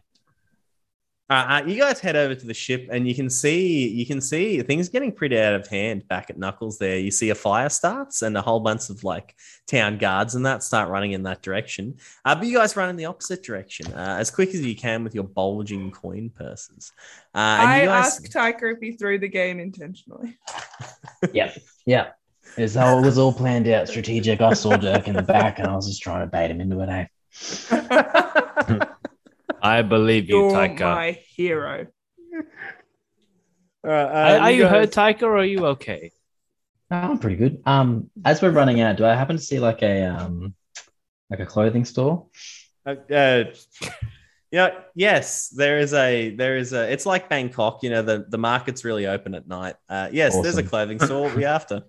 Uh, 1.30 1.32
uh, 1.32 1.62
you 1.66 1.80
guys 1.80 2.00
head 2.00 2.16
over 2.16 2.34
to 2.34 2.46
the 2.46 2.52
ship, 2.52 2.86
and 2.92 3.08
you 3.08 3.14
can 3.14 3.30
see 3.30 3.88
you 3.88 4.04
can 4.04 4.20
see 4.20 4.60
things 4.60 4.90
getting 4.90 5.10
pretty 5.10 5.38
out 5.38 5.54
of 5.54 5.66
hand 5.66 6.06
back 6.06 6.28
at 6.28 6.36
Knuckles. 6.36 6.76
There, 6.76 6.98
you 6.98 7.10
see 7.10 7.30
a 7.30 7.34
fire 7.34 7.70
starts, 7.70 8.20
and 8.20 8.36
a 8.36 8.42
whole 8.42 8.60
bunch 8.60 8.90
of 8.90 9.04
like 9.04 9.34
town 9.66 9.96
guards 9.96 10.34
and 10.34 10.44
that 10.44 10.62
start 10.62 10.90
running 10.90 11.12
in 11.12 11.22
that 11.22 11.40
direction. 11.40 11.96
Uh, 12.26 12.34
but 12.34 12.46
you 12.46 12.58
guys 12.58 12.76
run 12.76 12.90
in 12.90 12.96
the 12.96 13.06
opposite 13.06 13.42
direction 13.42 13.90
uh, 13.94 14.16
as 14.18 14.30
quick 14.30 14.50
as 14.50 14.60
you 14.60 14.76
can 14.76 15.02
with 15.02 15.14
your 15.14 15.24
bulging 15.24 15.90
coin 15.90 16.28
purses. 16.28 16.92
Uh, 17.34 17.38
and 17.38 17.70
I 17.70 17.80
you 17.80 17.86
guys, 17.86 18.06
asked 18.06 18.30
Tyca 18.30 18.74
if 18.74 18.80
he 18.80 18.92
threw 18.92 19.18
the 19.18 19.28
game 19.28 19.60
intentionally. 19.60 20.36
Yep. 21.32 21.56
Yeah. 21.86 22.08
It's 22.58 22.76
all, 22.76 22.98
it 22.98 23.06
was 23.06 23.16
all 23.16 23.32
planned 23.32 23.66
out, 23.66 23.88
strategic. 23.88 24.42
I 24.42 24.52
saw 24.52 24.76
Dirk 24.76 25.08
in 25.08 25.16
the 25.16 25.22
back, 25.22 25.58
and 25.58 25.66
I 25.66 25.74
was 25.74 25.88
just 25.88 26.02
trying 26.02 26.20
to 26.20 26.26
bait 26.26 26.50
him 26.50 26.60
into 26.60 26.80
it. 26.80 26.88
Eh? 26.90 28.84
I 29.64 29.80
believe 29.80 30.28
you, 30.28 30.36
You're 30.42 30.52
Tyca. 30.52 30.80
my 30.80 31.18
hero. 31.34 31.86
All 33.82 33.90
right, 33.90 34.02
uh, 34.04 34.38
Are, 34.38 34.40
are 34.42 34.50
you 34.50 34.62
guys- 34.64 34.70
hurt, 34.70 34.90
Tyca, 34.90 35.22
or 35.22 35.38
are 35.38 35.44
you 35.44 35.66
okay? 35.66 36.12
Oh, 36.90 36.96
I'm 36.96 37.18
pretty 37.18 37.36
good. 37.36 37.62
Um, 37.64 38.10
as 38.26 38.42
we're 38.42 38.50
running 38.50 38.80
out, 38.82 38.96
do 38.96 39.06
I 39.06 39.14
happen 39.14 39.36
to 39.36 39.42
see 39.42 39.58
like 39.58 39.82
a 39.82 40.02
um, 40.04 40.54
like 41.30 41.40
a 41.40 41.46
clothing 41.46 41.86
store? 41.86 42.26
Uh, 42.86 42.96
uh, 43.10 43.44
you 44.52 44.58
know, 44.58 44.70
yes, 44.94 45.48
there 45.48 45.78
is 45.78 45.94
a 45.94 46.34
there 46.34 46.58
is 46.58 46.74
a. 46.74 46.92
It's 46.92 47.06
like 47.06 47.30
Bangkok. 47.30 47.82
You 47.82 47.88
know, 47.90 48.02
the 48.02 48.26
the 48.28 48.38
market's 48.38 48.84
really 48.84 49.06
open 49.06 49.34
at 49.34 49.48
night. 49.48 49.76
Uh, 49.88 50.10
yes, 50.12 50.38
there's 50.40 50.58
a 50.58 50.62
clothing 50.62 51.00
store. 51.00 51.22
What 51.22 51.34
we 51.36 51.44
after? 51.58 51.84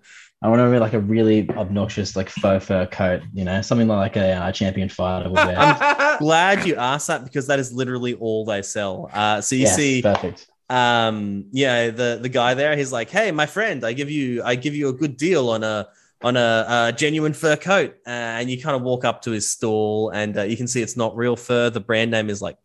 I 0.46 0.48
want 0.48 0.60
to 0.60 0.70
wear 0.70 0.78
like 0.78 0.92
a 0.92 1.00
really 1.00 1.50
obnoxious 1.50 2.14
like 2.14 2.28
faux 2.28 2.64
fur 2.64 2.86
coat. 2.86 3.20
You 3.34 3.44
know, 3.44 3.60
something 3.62 3.88
like 3.88 4.14
a 4.14 4.30
uh, 4.30 4.52
champion 4.52 4.88
fighter 4.88 5.28
would 5.28 5.44
wear. 5.44 6.16
Glad 6.20 6.64
you 6.64 6.76
asked 6.76 7.08
that 7.08 7.24
because 7.24 7.48
that 7.48 7.58
is 7.58 7.72
literally 7.72 8.14
all 8.14 8.44
they 8.44 8.62
sell. 8.62 9.10
Uh, 9.12 9.40
so 9.40 9.56
you 9.56 9.62
Yes, 9.62 9.76
see, 9.76 10.02
perfect. 10.02 10.46
um, 10.70 11.46
yeah, 11.50 11.90
the 11.90 12.20
the 12.22 12.28
guy 12.28 12.54
there, 12.54 12.76
he's 12.76 12.92
like, 12.92 13.10
"Hey, 13.10 13.32
my 13.32 13.46
friend, 13.46 13.84
I 13.84 13.92
give 13.92 14.08
you 14.08 14.40
I 14.44 14.54
give 14.54 14.76
you 14.76 14.88
a 14.88 14.92
good 14.92 15.16
deal 15.16 15.50
on 15.50 15.64
a 15.64 15.88
on 16.22 16.36
a, 16.36 16.64
a 16.68 16.92
genuine 16.96 17.32
fur 17.32 17.56
coat." 17.56 17.96
Uh, 18.06 18.10
and 18.38 18.48
you 18.48 18.62
kind 18.62 18.76
of 18.76 18.82
walk 18.82 19.04
up 19.04 19.22
to 19.22 19.32
his 19.32 19.50
stall, 19.50 20.10
and 20.10 20.38
uh, 20.38 20.42
you 20.42 20.56
can 20.56 20.68
see 20.68 20.80
it's 20.80 20.96
not 20.96 21.16
real 21.16 21.34
fur. 21.34 21.70
The 21.70 21.80
brand 21.80 22.12
name 22.12 22.30
is 22.30 22.40
like 22.40 22.56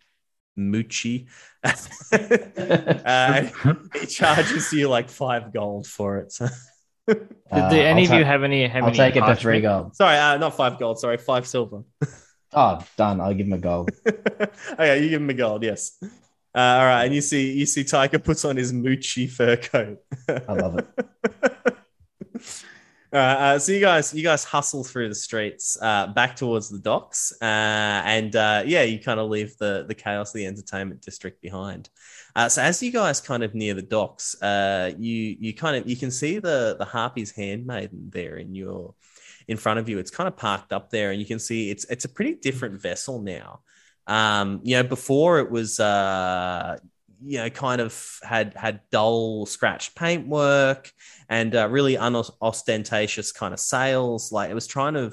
Moochie. 0.56 1.30
uh, 3.06 3.42
he 4.00 4.06
charges 4.06 4.72
you 4.72 4.88
like 4.88 5.10
five 5.10 5.52
gold 5.52 5.88
for 5.88 6.20
it. 6.20 6.38
So. 7.10 7.16
Did 7.16 7.28
Uh, 7.52 7.70
do 7.70 7.76
any 7.80 8.02
I'll 8.02 8.04
of 8.06 8.10
ta- 8.10 8.18
you 8.18 8.26
have 8.26 8.44
any? 8.44 8.68
Have 8.68 8.84
I'll 8.84 8.90
any 8.90 8.98
take 8.98 9.16
it 9.16 9.20
for 9.20 9.26
parchment? 9.26 9.40
three 9.42 9.62
gold. 9.62 9.96
Sorry, 9.96 10.18
uh, 10.18 10.38
not 10.38 10.56
five 10.56 10.80
gold. 10.80 11.00
Sorry, 11.00 11.18
five 11.18 11.46
silver. 11.48 11.84
Oh, 12.54 12.84
done. 12.98 13.22
I'll 13.22 13.34
give 13.34 13.48
him 13.48 13.54
a 13.54 13.58
gold. 13.58 13.92
okay, 14.74 15.02
you 15.02 15.08
give 15.10 15.22
him 15.22 15.30
a 15.30 15.34
gold. 15.34 15.64
Yes. 15.64 15.98
Uh, 16.04 16.10
all 16.60 16.86
right, 16.86 17.06
and 17.06 17.16
you 17.16 17.22
see 17.22 17.54
you 17.54 17.66
see 17.66 17.86
Tyca 17.86 18.22
puts 18.22 18.44
on 18.44 18.58
his 18.58 18.74
Moochie 18.74 19.30
fur 19.30 19.56
coat. 19.56 20.00
I 20.28 20.52
love 20.52 20.78
it. 20.78 20.86
All 23.14 23.20
right, 23.20 23.54
uh, 23.54 23.60
so 23.60 23.72
you 23.72 23.80
guys, 23.80 24.14
you 24.14 24.24
guys 24.24 24.44
hustle 24.44 24.84
through 24.84 25.08
the 25.10 25.16
streets 25.16 25.78
uh, 25.82 26.08
back 26.08 26.36
towards 26.36 26.70
the 26.70 26.80
docks, 26.80 27.32
uh, 27.42 27.46
and 27.46 28.36
uh, 28.36 28.64
yeah, 28.66 28.84
you 28.84 29.00
kind 29.00 29.20
of 29.22 29.30
leave 29.30 29.58
the 29.58 29.86
the 29.88 29.96
chaos, 29.96 30.30
of 30.32 30.34
the 30.34 30.46
entertainment 30.46 31.02
district 31.02 31.42
behind. 31.42 31.90
Uh, 32.36 32.50
so 32.50 32.62
as 32.62 32.82
you 32.82 32.92
guys 32.92 33.20
kind 33.20 33.44
of 33.44 33.54
near 33.54 33.74
the 33.74 33.82
docks, 33.82 34.42
uh, 34.42 34.92
you 34.98 35.36
you 35.40 35.54
kind 35.54 35.76
of 35.76 35.90
you 35.90 35.96
can 35.96 36.12
see 36.12 36.40
the 36.40 36.76
the 36.78 36.86
Harpy's 36.86 37.32
handmaiden 37.32 38.10
there 38.12 38.38
in 38.38 38.56
your 38.56 38.96
in 39.48 39.58
front 39.58 39.80
of 39.80 39.90
you. 39.90 40.00
It's 40.00 40.12
kind 40.12 40.28
of 40.28 40.38
parked 40.38 40.74
up 40.74 40.90
there, 40.90 41.12
and 41.12 41.20
you 41.20 41.26
can 41.26 41.40
see 41.40 41.70
it's 41.70 41.86
it's 41.86 42.06
a 42.06 42.10
pretty 42.10 42.36
different 42.36 42.82
vessel 42.82 43.22
now. 43.22 43.62
Um, 44.08 44.62
you 44.64 44.76
know, 44.76 44.84
before 44.84 45.40
it 45.40 45.52
was 45.52 45.80
uh, 45.80 46.78
you 47.24 47.38
know 47.38 47.50
kind 47.50 47.82
of 47.82 48.20
had 48.24 48.54
had 48.56 48.82
dull 48.92 49.46
scratched 49.46 49.96
paintwork 49.96 50.92
and 51.30 51.56
uh, 51.56 51.68
really 51.70 51.96
unostentatious 51.96 53.32
kind 53.32 53.54
of 53.54 53.60
sails. 53.60 54.32
Like 54.32 54.50
it 54.50 54.56
was 54.56 54.68
trying 54.68 54.94
to 54.96 55.12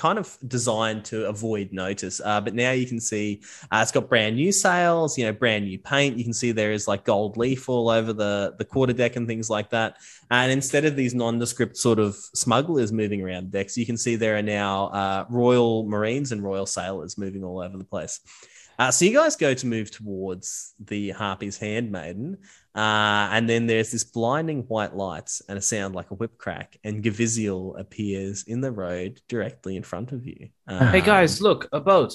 kind 0.00 0.18
of 0.18 0.38
designed 0.48 1.04
to 1.04 1.26
avoid 1.28 1.72
notice. 1.72 2.22
Uh, 2.24 2.40
but 2.40 2.54
now 2.54 2.70
you 2.70 2.86
can 2.86 2.98
see 2.98 3.42
uh, 3.70 3.80
it's 3.82 3.92
got 3.92 4.08
brand 4.08 4.36
new 4.36 4.50
sails, 4.50 5.18
you 5.18 5.26
know, 5.26 5.32
brand 5.32 5.66
new 5.66 5.78
paint. 5.78 6.16
You 6.16 6.24
can 6.24 6.32
see 6.32 6.52
there 6.52 6.72
is 6.72 6.88
like 6.88 7.04
gold 7.04 7.36
leaf 7.36 7.68
all 7.68 7.90
over 7.90 8.14
the 8.14 8.54
the 8.56 8.64
quarter 8.64 8.94
deck 8.94 9.16
and 9.16 9.26
things 9.28 9.50
like 9.50 9.68
that. 9.70 9.98
And 10.30 10.50
instead 10.50 10.86
of 10.86 10.96
these 10.96 11.14
nondescript 11.14 11.76
sort 11.76 11.98
of 11.98 12.16
smugglers 12.34 12.92
moving 12.92 13.20
around 13.20 13.50
decks, 13.50 13.76
you 13.76 13.84
can 13.84 13.98
see 13.98 14.16
there 14.16 14.38
are 14.38 14.42
now 14.42 14.86
uh, 14.86 15.26
Royal 15.28 15.84
Marines 15.84 16.32
and 16.32 16.42
Royal 16.42 16.66
Sailors 16.66 17.18
moving 17.18 17.44
all 17.44 17.60
over 17.60 17.76
the 17.76 17.84
place. 17.84 18.20
Uh, 18.78 18.90
so 18.90 19.04
you 19.04 19.12
guys 19.12 19.36
go 19.36 19.52
to 19.52 19.66
move 19.66 19.90
towards 19.90 20.72
the 20.80 21.10
Harpy's 21.10 21.58
Handmaiden, 21.58 22.38
uh, 22.74 23.28
and 23.32 23.48
then 23.48 23.66
there's 23.66 23.90
this 23.90 24.04
blinding 24.04 24.62
white 24.62 24.94
lights 24.94 25.42
and 25.48 25.58
a 25.58 25.62
sound 25.62 25.94
like 25.94 26.10
a 26.10 26.14
whip 26.14 26.38
crack, 26.38 26.76
and 26.84 27.02
Gaviziel 27.02 27.78
appears 27.78 28.44
in 28.44 28.60
the 28.60 28.72
road 28.72 29.20
directly 29.28 29.76
in 29.76 29.82
front 29.82 30.12
of 30.12 30.26
you. 30.26 30.48
Hey 30.68 31.00
Um, 31.00 31.04
guys, 31.04 31.40
look, 31.40 31.68
a 31.72 31.80
boat. 31.80 32.14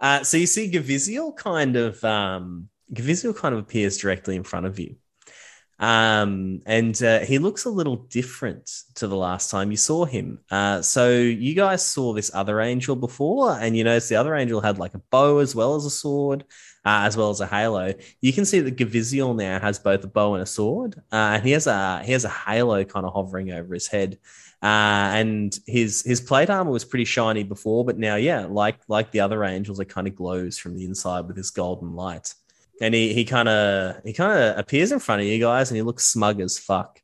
uh, 0.00 0.22
so 0.22 0.36
you 0.36 0.46
see 0.46 0.70
Gaviziel 0.70 1.36
kind 1.36 1.76
of 1.76 2.02
um, 2.04 2.68
Gaviziel 2.92 3.36
kind 3.36 3.54
of 3.54 3.60
appears 3.60 3.98
directly 3.98 4.36
in 4.36 4.44
front 4.44 4.66
of 4.66 4.78
you. 4.78 4.96
Um, 5.80 6.62
and 6.66 7.00
uh, 7.02 7.20
he 7.20 7.38
looks 7.38 7.64
a 7.64 7.70
little 7.70 7.96
different 7.96 8.70
to 8.94 9.08
the 9.08 9.16
last 9.16 9.50
time 9.50 9.72
you 9.72 9.76
saw 9.76 10.04
him. 10.04 10.38
Uh, 10.48 10.82
so 10.82 11.10
you 11.10 11.54
guys 11.54 11.84
saw 11.84 12.12
this 12.12 12.30
other 12.32 12.60
angel 12.60 12.94
before, 12.94 13.58
and 13.58 13.76
you 13.76 13.82
notice 13.82 14.08
the 14.08 14.14
other 14.14 14.36
angel 14.36 14.60
had 14.60 14.78
like 14.78 14.94
a 14.94 15.02
bow 15.10 15.38
as 15.38 15.52
well 15.54 15.74
as 15.74 15.84
a 15.84 15.90
sword, 15.90 16.44
uh, 16.84 17.02
as 17.04 17.16
well 17.16 17.30
as 17.30 17.40
a 17.40 17.46
halo. 17.46 17.94
You 18.20 18.32
can 18.32 18.44
see 18.44 18.60
that 18.60 18.76
Gaviziel 18.76 19.34
now 19.34 19.58
has 19.58 19.78
both 19.78 20.04
a 20.04 20.08
bow 20.08 20.34
and 20.34 20.42
a 20.42 20.46
sword, 20.46 20.96
uh, 21.10 21.36
and 21.36 21.42
he 21.42 21.52
has 21.52 21.66
a 21.66 22.02
he 22.04 22.12
has 22.12 22.24
a 22.24 22.28
halo 22.28 22.84
kind 22.84 23.06
of 23.06 23.12
hovering 23.14 23.52
over 23.52 23.74
his 23.74 23.86
head. 23.86 24.18
Uh, 24.62 25.12
and 25.12 25.58
his 25.66 26.02
his 26.02 26.20
plate 26.20 26.50
armor 26.50 26.70
was 26.70 26.84
pretty 26.84 27.04
shiny 27.04 27.42
before, 27.42 27.84
but 27.84 27.98
now, 27.98 28.16
yeah, 28.16 28.46
like 28.48 28.78
like 28.88 29.10
the 29.10 29.20
other 29.20 29.44
angels, 29.44 29.80
it 29.80 29.86
kind 29.86 30.06
of 30.06 30.14
glows 30.14 30.58
from 30.58 30.74
the 30.74 30.84
inside 30.84 31.26
with 31.26 31.36
this 31.36 31.50
golden 31.50 31.94
light. 31.94 32.34
And 32.80 32.94
he 32.94 33.14
he 33.14 33.24
kind 33.24 33.48
of 33.48 34.02
he 34.04 34.12
kind 34.12 34.38
of 34.38 34.58
appears 34.58 34.92
in 34.92 34.98
front 34.98 35.22
of 35.22 35.28
you 35.28 35.38
guys, 35.38 35.70
and 35.70 35.76
he 35.76 35.82
looks 35.82 36.06
smug 36.06 36.40
as 36.40 36.58
fuck. 36.58 37.00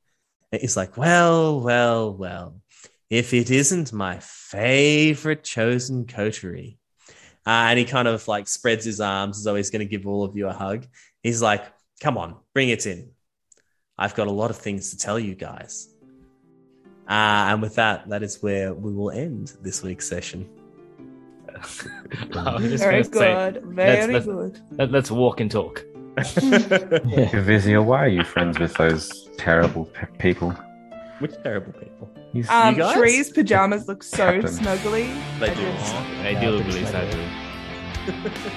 And 0.53 0.61
he's 0.61 0.77
like, 0.77 0.97
"Well, 0.97 1.61
well, 1.61 2.15
well, 2.15 2.61
if 3.09 3.33
it 3.35 3.51
isn't 3.51 3.93
my 3.93 4.19
favorite 4.21 5.45
chosen 5.45 6.07
coterie," 6.07 6.80
uh, 7.47 7.51
and 7.71 7.79
he 7.79 7.85
kind 7.85 8.07
of 8.09 8.27
like 8.29 8.47
spreads 8.49 8.85
his 8.85 9.01
arms 9.01 9.39
as 9.39 9.45
though 9.45 9.55
he's 9.57 9.71
going 9.71 9.81
to 9.81 9.87
give 9.87 10.07
all 10.07 10.25
of 10.25 10.37
you 10.37 10.49
a 10.49 10.53
hug. 10.53 10.87
He's 11.23 11.41
like, 11.43 11.65
"Come 12.01 12.17
on, 12.19 12.37
bring 12.55 12.69
it 12.71 12.87
in. 12.87 13.11
I've 13.99 14.15
got 14.15 14.27
a 14.27 14.31
lot 14.31 14.51
of 14.51 14.57
things 14.57 14.91
to 14.91 14.97
tell 14.99 15.19
you 15.19 15.35
guys." 15.35 15.89
Uh, 17.09 17.51
and 17.51 17.61
with 17.63 17.75
that, 17.75 18.09
that 18.09 18.23
is 18.23 18.41
where 18.43 18.73
we 18.73 18.93
will 18.93 19.11
end 19.11 19.53
this 19.63 19.83
week's 19.83 20.07
session. 20.09 20.49
I 21.53 22.55
was 22.55 22.71
just 22.71 22.85
Very 22.85 23.03
gonna 23.03 23.05
say, 23.05 23.11
good. 23.53 23.65
Very 23.75 24.13
let's- 24.13 24.27
good. 24.27 24.61
let, 24.79 24.95
us 24.95 25.11
walk 25.11 25.41
and 25.41 25.51
talk. 25.51 25.85
Yeah. 26.17 26.23
Vizia, 27.47 27.85
why 27.85 28.05
are 28.05 28.09
you 28.09 28.25
friends 28.25 28.59
with 28.59 28.75
those 28.75 29.29
terrible 29.37 29.87
pe- 29.87 30.07
people? 30.19 30.51
Which 31.19 31.35
terrible 31.43 31.73
people. 31.73 32.11
He's, 32.33 32.49
Um, 32.49 32.77
guys? 32.77 32.95
Tree's 32.97 33.31
pajamas 33.31 33.89
look 33.89 34.03
so 34.03 34.41
Captain. 34.41 34.51
snuggly. 34.51 35.21
They 35.41 35.51
I 35.51 35.55
do. 35.55 35.63
just- 35.73 35.95
They 36.23 36.33
Yeah, 36.33 36.41
do 36.41 36.51
look 36.51 36.67
really 36.67 36.85
sad. 36.87 37.09
snuggly. 37.11 38.43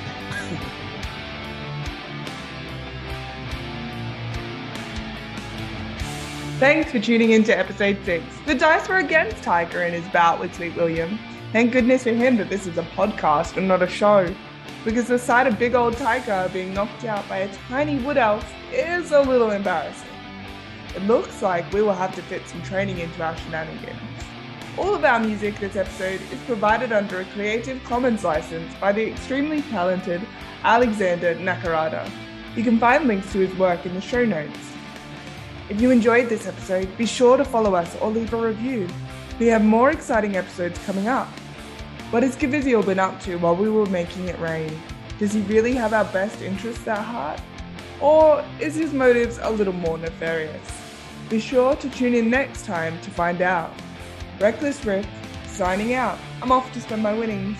Thanks 6.59 6.91
for 6.91 6.99
tuning 6.99 7.31
in 7.31 7.43
to 7.45 7.57
episode 7.57 7.97
six. 8.05 8.23
The 8.45 8.55
dice 8.55 8.87
were 8.87 8.97
against 8.97 9.37
Tyca 9.43 9.85
in 9.87 9.93
his 9.93 10.07
bout 10.13 10.39
with 10.39 10.53
Sweet 10.55 10.75
William. 10.75 11.19
Thank 11.51 11.73
goodness 11.73 12.03
for 12.03 12.11
him 12.11 12.37
that 12.37 12.49
this 12.49 12.67
is 12.67 12.77
a 12.77 12.83
podcast 12.83 13.57
and 13.57 13.67
not 13.67 13.81
a 13.81 13.87
show, 13.87 14.33
because 14.85 15.07
the 15.07 15.19
sight 15.19 15.45
of 15.47 15.59
big 15.59 15.75
old 15.75 15.95
Tyca 15.95 16.51
being 16.53 16.73
knocked 16.73 17.03
out 17.05 17.27
by 17.27 17.39
a 17.39 17.55
tiny 17.67 17.97
wood 17.99 18.17
elf 18.17 18.49
is 18.71 19.11
a 19.11 19.21
little 19.21 19.51
embarrassing. 19.51 20.02
It 20.95 21.01
looks 21.03 21.41
like 21.41 21.71
we 21.73 21.81
will 21.81 21.93
have 21.93 22.13
to 22.15 22.21
fit 22.21 22.47
some 22.47 22.61
training 22.61 22.99
into 22.99 23.23
our 23.23 23.35
shenanigans. 23.37 23.99
All 24.77 24.93
of 24.93 25.03
our 25.03 25.19
music 25.19 25.59
this 25.59 25.75
episode 25.75 26.21
is 26.31 26.39
provided 26.45 26.91
under 26.91 27.21
a 27.21 27.25
Creative 27.25 27.83
Commons 27.83 28.23
license 28.23 28.71
by 28.81 28.91
the 28.91 29.07
extremely 29.09 29.63
talented 29.63 30.21
Alexander 30.63 31.35
Nakarada. 31.35 32.09
You 32.55 32.63
can 32.63 32.77
find 32.77 33.07
links 33.07 33.31
to 33.33 33.39
his 33.39 33.57
work 33.57 33.85
in 33.87 33.95
the 33.95 34.01
show 34.01 34.23
notes. 34.23 34.71
If 35.69 35.81
you 35.81 35.89
enjoyed 35.89 36.29
this 36.29 36.45
episode, 36.45 36.95
be 36.95 37.07
sure 37.07 37.37
to 37.37 37.45
follow 37.45 37.73
us 37.73 37.95
or 37.97 38.11
leave 38.11 38.33
a 38.33 38.37
review. 38.37 38.87
We 39.39 39.47
have 39.47 39.63
more 39.63 39.89
exciting 39.89 40.35
episodes 40.35 40.77
coming 40.85 41.07
up. 41.07 41.27
What 42.11 42.21
has 42.21 42.35
Gaviziel 42.35 42.85
been 42.85 42.99
up 42.99 43.19
to 43.21 43.37
while 43.37 43.55
we 43.55 43.69
were 43.69 43.87
making 43.87 44.27
it 44.27 44.39
rain? 44.39 44.79
Does 45.17 45.33
he 45.33 45.41
really 45.41 45.73
have 45.73 45.93
our 45.93 46.05
best 46.05 46.41
interests 46.43 46.87
at 46.87 46.99
heart? 46.99 47.41
Or 47.99 48.45
is 48.59 48.75
his 48.75 48.93
motives 48.93 49.39
a 49.41 49.49
little 49.49 49.73
more 49.73 49.97
nefarious? 49.97 50.82
Be 51.29 51.39
sure 51.39 51.75
to 51.75 51.89
tune 51.89 52.13
in 52.13 52.29
next 52.29 52.65
time 52.65 52.99
to 53.01 53.09
find 53.09 53.41
out. 53.41 53.71
Reckless 54.39 54.85
Rick, 54.85 55.05
signing 55.47 55.93
out. 55.93 56.19
I'm 56.41 56.51
off 56.51 56.71
to 56.73 56.81
spend 56.81 57.01
my 57.01 57.13
winnings. 57.13 57.57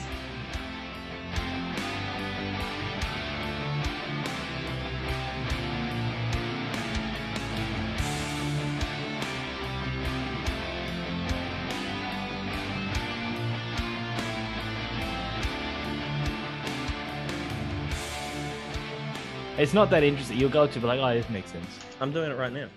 It's 19.58 19.74
not 19.74 19.90
that 19.92 20.04
interesting. 20.04 20.38
You'll 20.38 20.50
go 20.50 20.68
to 20.68 20.80
be 20.80 20.86
like, 20.86 21.00
oh, 21.00 21.14
this 21.14 21.30
makes 21.30 21.52
sense. 21.52 21.80
I'm 22.02 22.12
doing 22.12 22.30
it 22.30 22.36
right 22.36 22.52
now. 22.52 22.68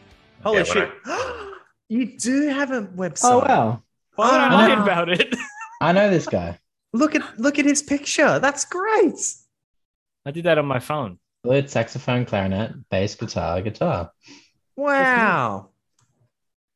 Holy 0.47 0.59
when 0.63 0.67
shit! 0.67 0.91
you 1.89 2.19
do 2.19 2.49
have 2.49 2.71
a 2.71 2.83
website. 2.83 3.31
Oh 3.31 3.39
wow, 3.41 3.83
Why 4.15 4.31
would 4.33 4.41
I 4.41 4.75
lie 4.77 4.83
about 4.83 5.09
it? 5.09 5.35
I 5.81 5.93
know 5.93 6.09
this 6.11 6.27
guy. 6.27 6.59
Look 6.93 7.15
at 7.15 7.39
look 7.39 7.59
at 7.59 7.65
his 7.65 7.83
picture. 7.83 8.39
That's 8.39 8.65
great. 8.65 9.19
I 10.25 10.31
did 10.31 10.45
that 10.45 10.59
on 10.59 10.67
my 10.67 10.79
phone. 10.79 11.19
Flute, 11.43 11.69
saxophone, 11.71 12.25
clarinet, 12.25 12.73
bass, 12.91 13.15
guitar, 13.15 13.61
guitar. 13.61 14.11
Wow. 14.77 15.71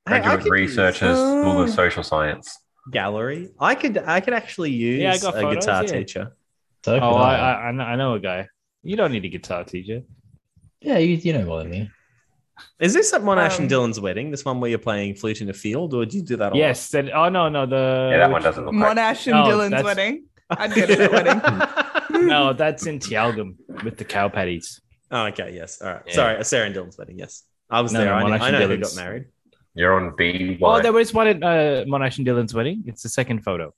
Hey, 0.09 0.17
I 0.17 0.21
Graduate 0.21 0.43
could 0.45 0.53
researchers, 0.53 1.17
School 1.17 1.59
Oh. 1.59 1.63
of 1.63 1.71
Social 1.71 2.03
Science. 2.03 2.57
gallery. 2.91 3.51
I 3.61 3.75
could 3.75 3.99
I 3.99 4.21
could 4.21 4.35
actually 4.35 4.71
use 4.73 5.01
Yeah, 5.01 5.13
I 5.13 5.19
got 5.19 5.37
a 5.37 5.41
photos, 5.41 5.65
guitar 5.65 5.85
yeah. 5.85 5.93
teacher. 5.93 6.37
So 6.85 6.99
Oh, 6.99 7.15
I, 7.15 7.35
I. 7.35 7.53
I, 7.53 7.69
I 7.69 7.73
know- 7.73 7.85
I 7.85 7.97
know 7.97 8.15
a 8.15 8.21
guy. 8.21 8.49
You 8.83 8.97
don't 8.97 9.13
need 9.13 9.25
a 9.25 9.29
guitar 9.29 9.65
teacher. 9.65 10.03
Yeah, 10.81 10.97
you, 10.99 11.17
you 11.17 11.33
know 11.35 11.45
more 11.45 11.59
than 11.59 11.71
me. 11.71 11.91
Is 12.81 12.95
this 12.95 13.13
at 13.13 13.23
Monash 13.23 13.57
Um, 13.57 13.63
and 13.63 13.71
Dylan's 13.71 14.01
wedding? 14.01 14.31
This 14.31 14.45
one 14.45 14.61
where 14.61 14.71
you're 14.71 14.79
playing 14.79 15.15
flute 15.17 15.41
in 15.41 15.49
a 15.51 15.53
field, 15.53 15.95
or 15.95 16.05
do 16.07 16.17
you 16.17 16.23
do 16.23 16.37
that? 16.37 16.49
a 16.53 16.55
lot? 16.55 16.57
Yes. 16.57 16.89
That, 16.91 17.11
oh 17.13 17.29
no, 17.29 17.49
no. 17.49 17.67
The 17.67 18.09
Yeah, 18.13 18.19
that 18.19 18.31
one 18.31 18.43
doesn't 18.43 18.65
look 18.65 18.75
like. 18.75 18.97
Monash 18.97 19.27
and 19.27 19.37
Oh, 19.37 19.45
Dylan's 19.45 19.71
that's- 19.71 19.85
wedding. 19.85 20.25
I'd 20.51 20.75
go 20.75 20.87
to 20.87 20.97
that 20.97 21.13
wedding. 21.13 22.27
No, 22.27 22.53
that's 22.53 22.85
in 22.87 22.99
Tyalgum 22.99 23.55
with 23.85 23.97
the 23.97 24.05
cow 24.05 24.29
patties. 24.29 24.81
Oh, 25.11 25.27
okay. 25.27 25.53
Yes. 25.55 25.81
All 25.81 25.93
right. 25.93 26.03
Yeah. 26.07 26.13
Sorry, 26.15 26.45
Sarah 26.45 26.67
and 26.67 26.75
Dylan's 26.75 26.99
wedding. 26.99 27.19
Yes, 27.19 27.45
I 27.71 27.81
was 27.81 27.93
No, 27.93 28.01
there. 28.01 28.09
no, 28.09 28.15
I, 28.15 28.21
know- 28.23 28.27
Monash 28.29 28.41
I 28.41 28.49
and 28.49 28.59
know 28.61 28.69
who 28.69 28.77
got 28.77 28.97
married. 28.97 29.25
You're 29.75 29.95
on 29.95 30.15
B. 30.17 30.59
Oh, 30.61 30.83
there 30.83 30.93
was 30.93 31.15
one 31.15 31.29
at 31.29 31.37
uh, 31.43 31.85
Monash 31.87 32.19
and 32.19 32.27
Dylan's 32.27 32.53
wedding. 32.53 32.83
It's 32.87 33.03
the 33.03 33.09
second 33.09 33.43
photo. 33.45 33.73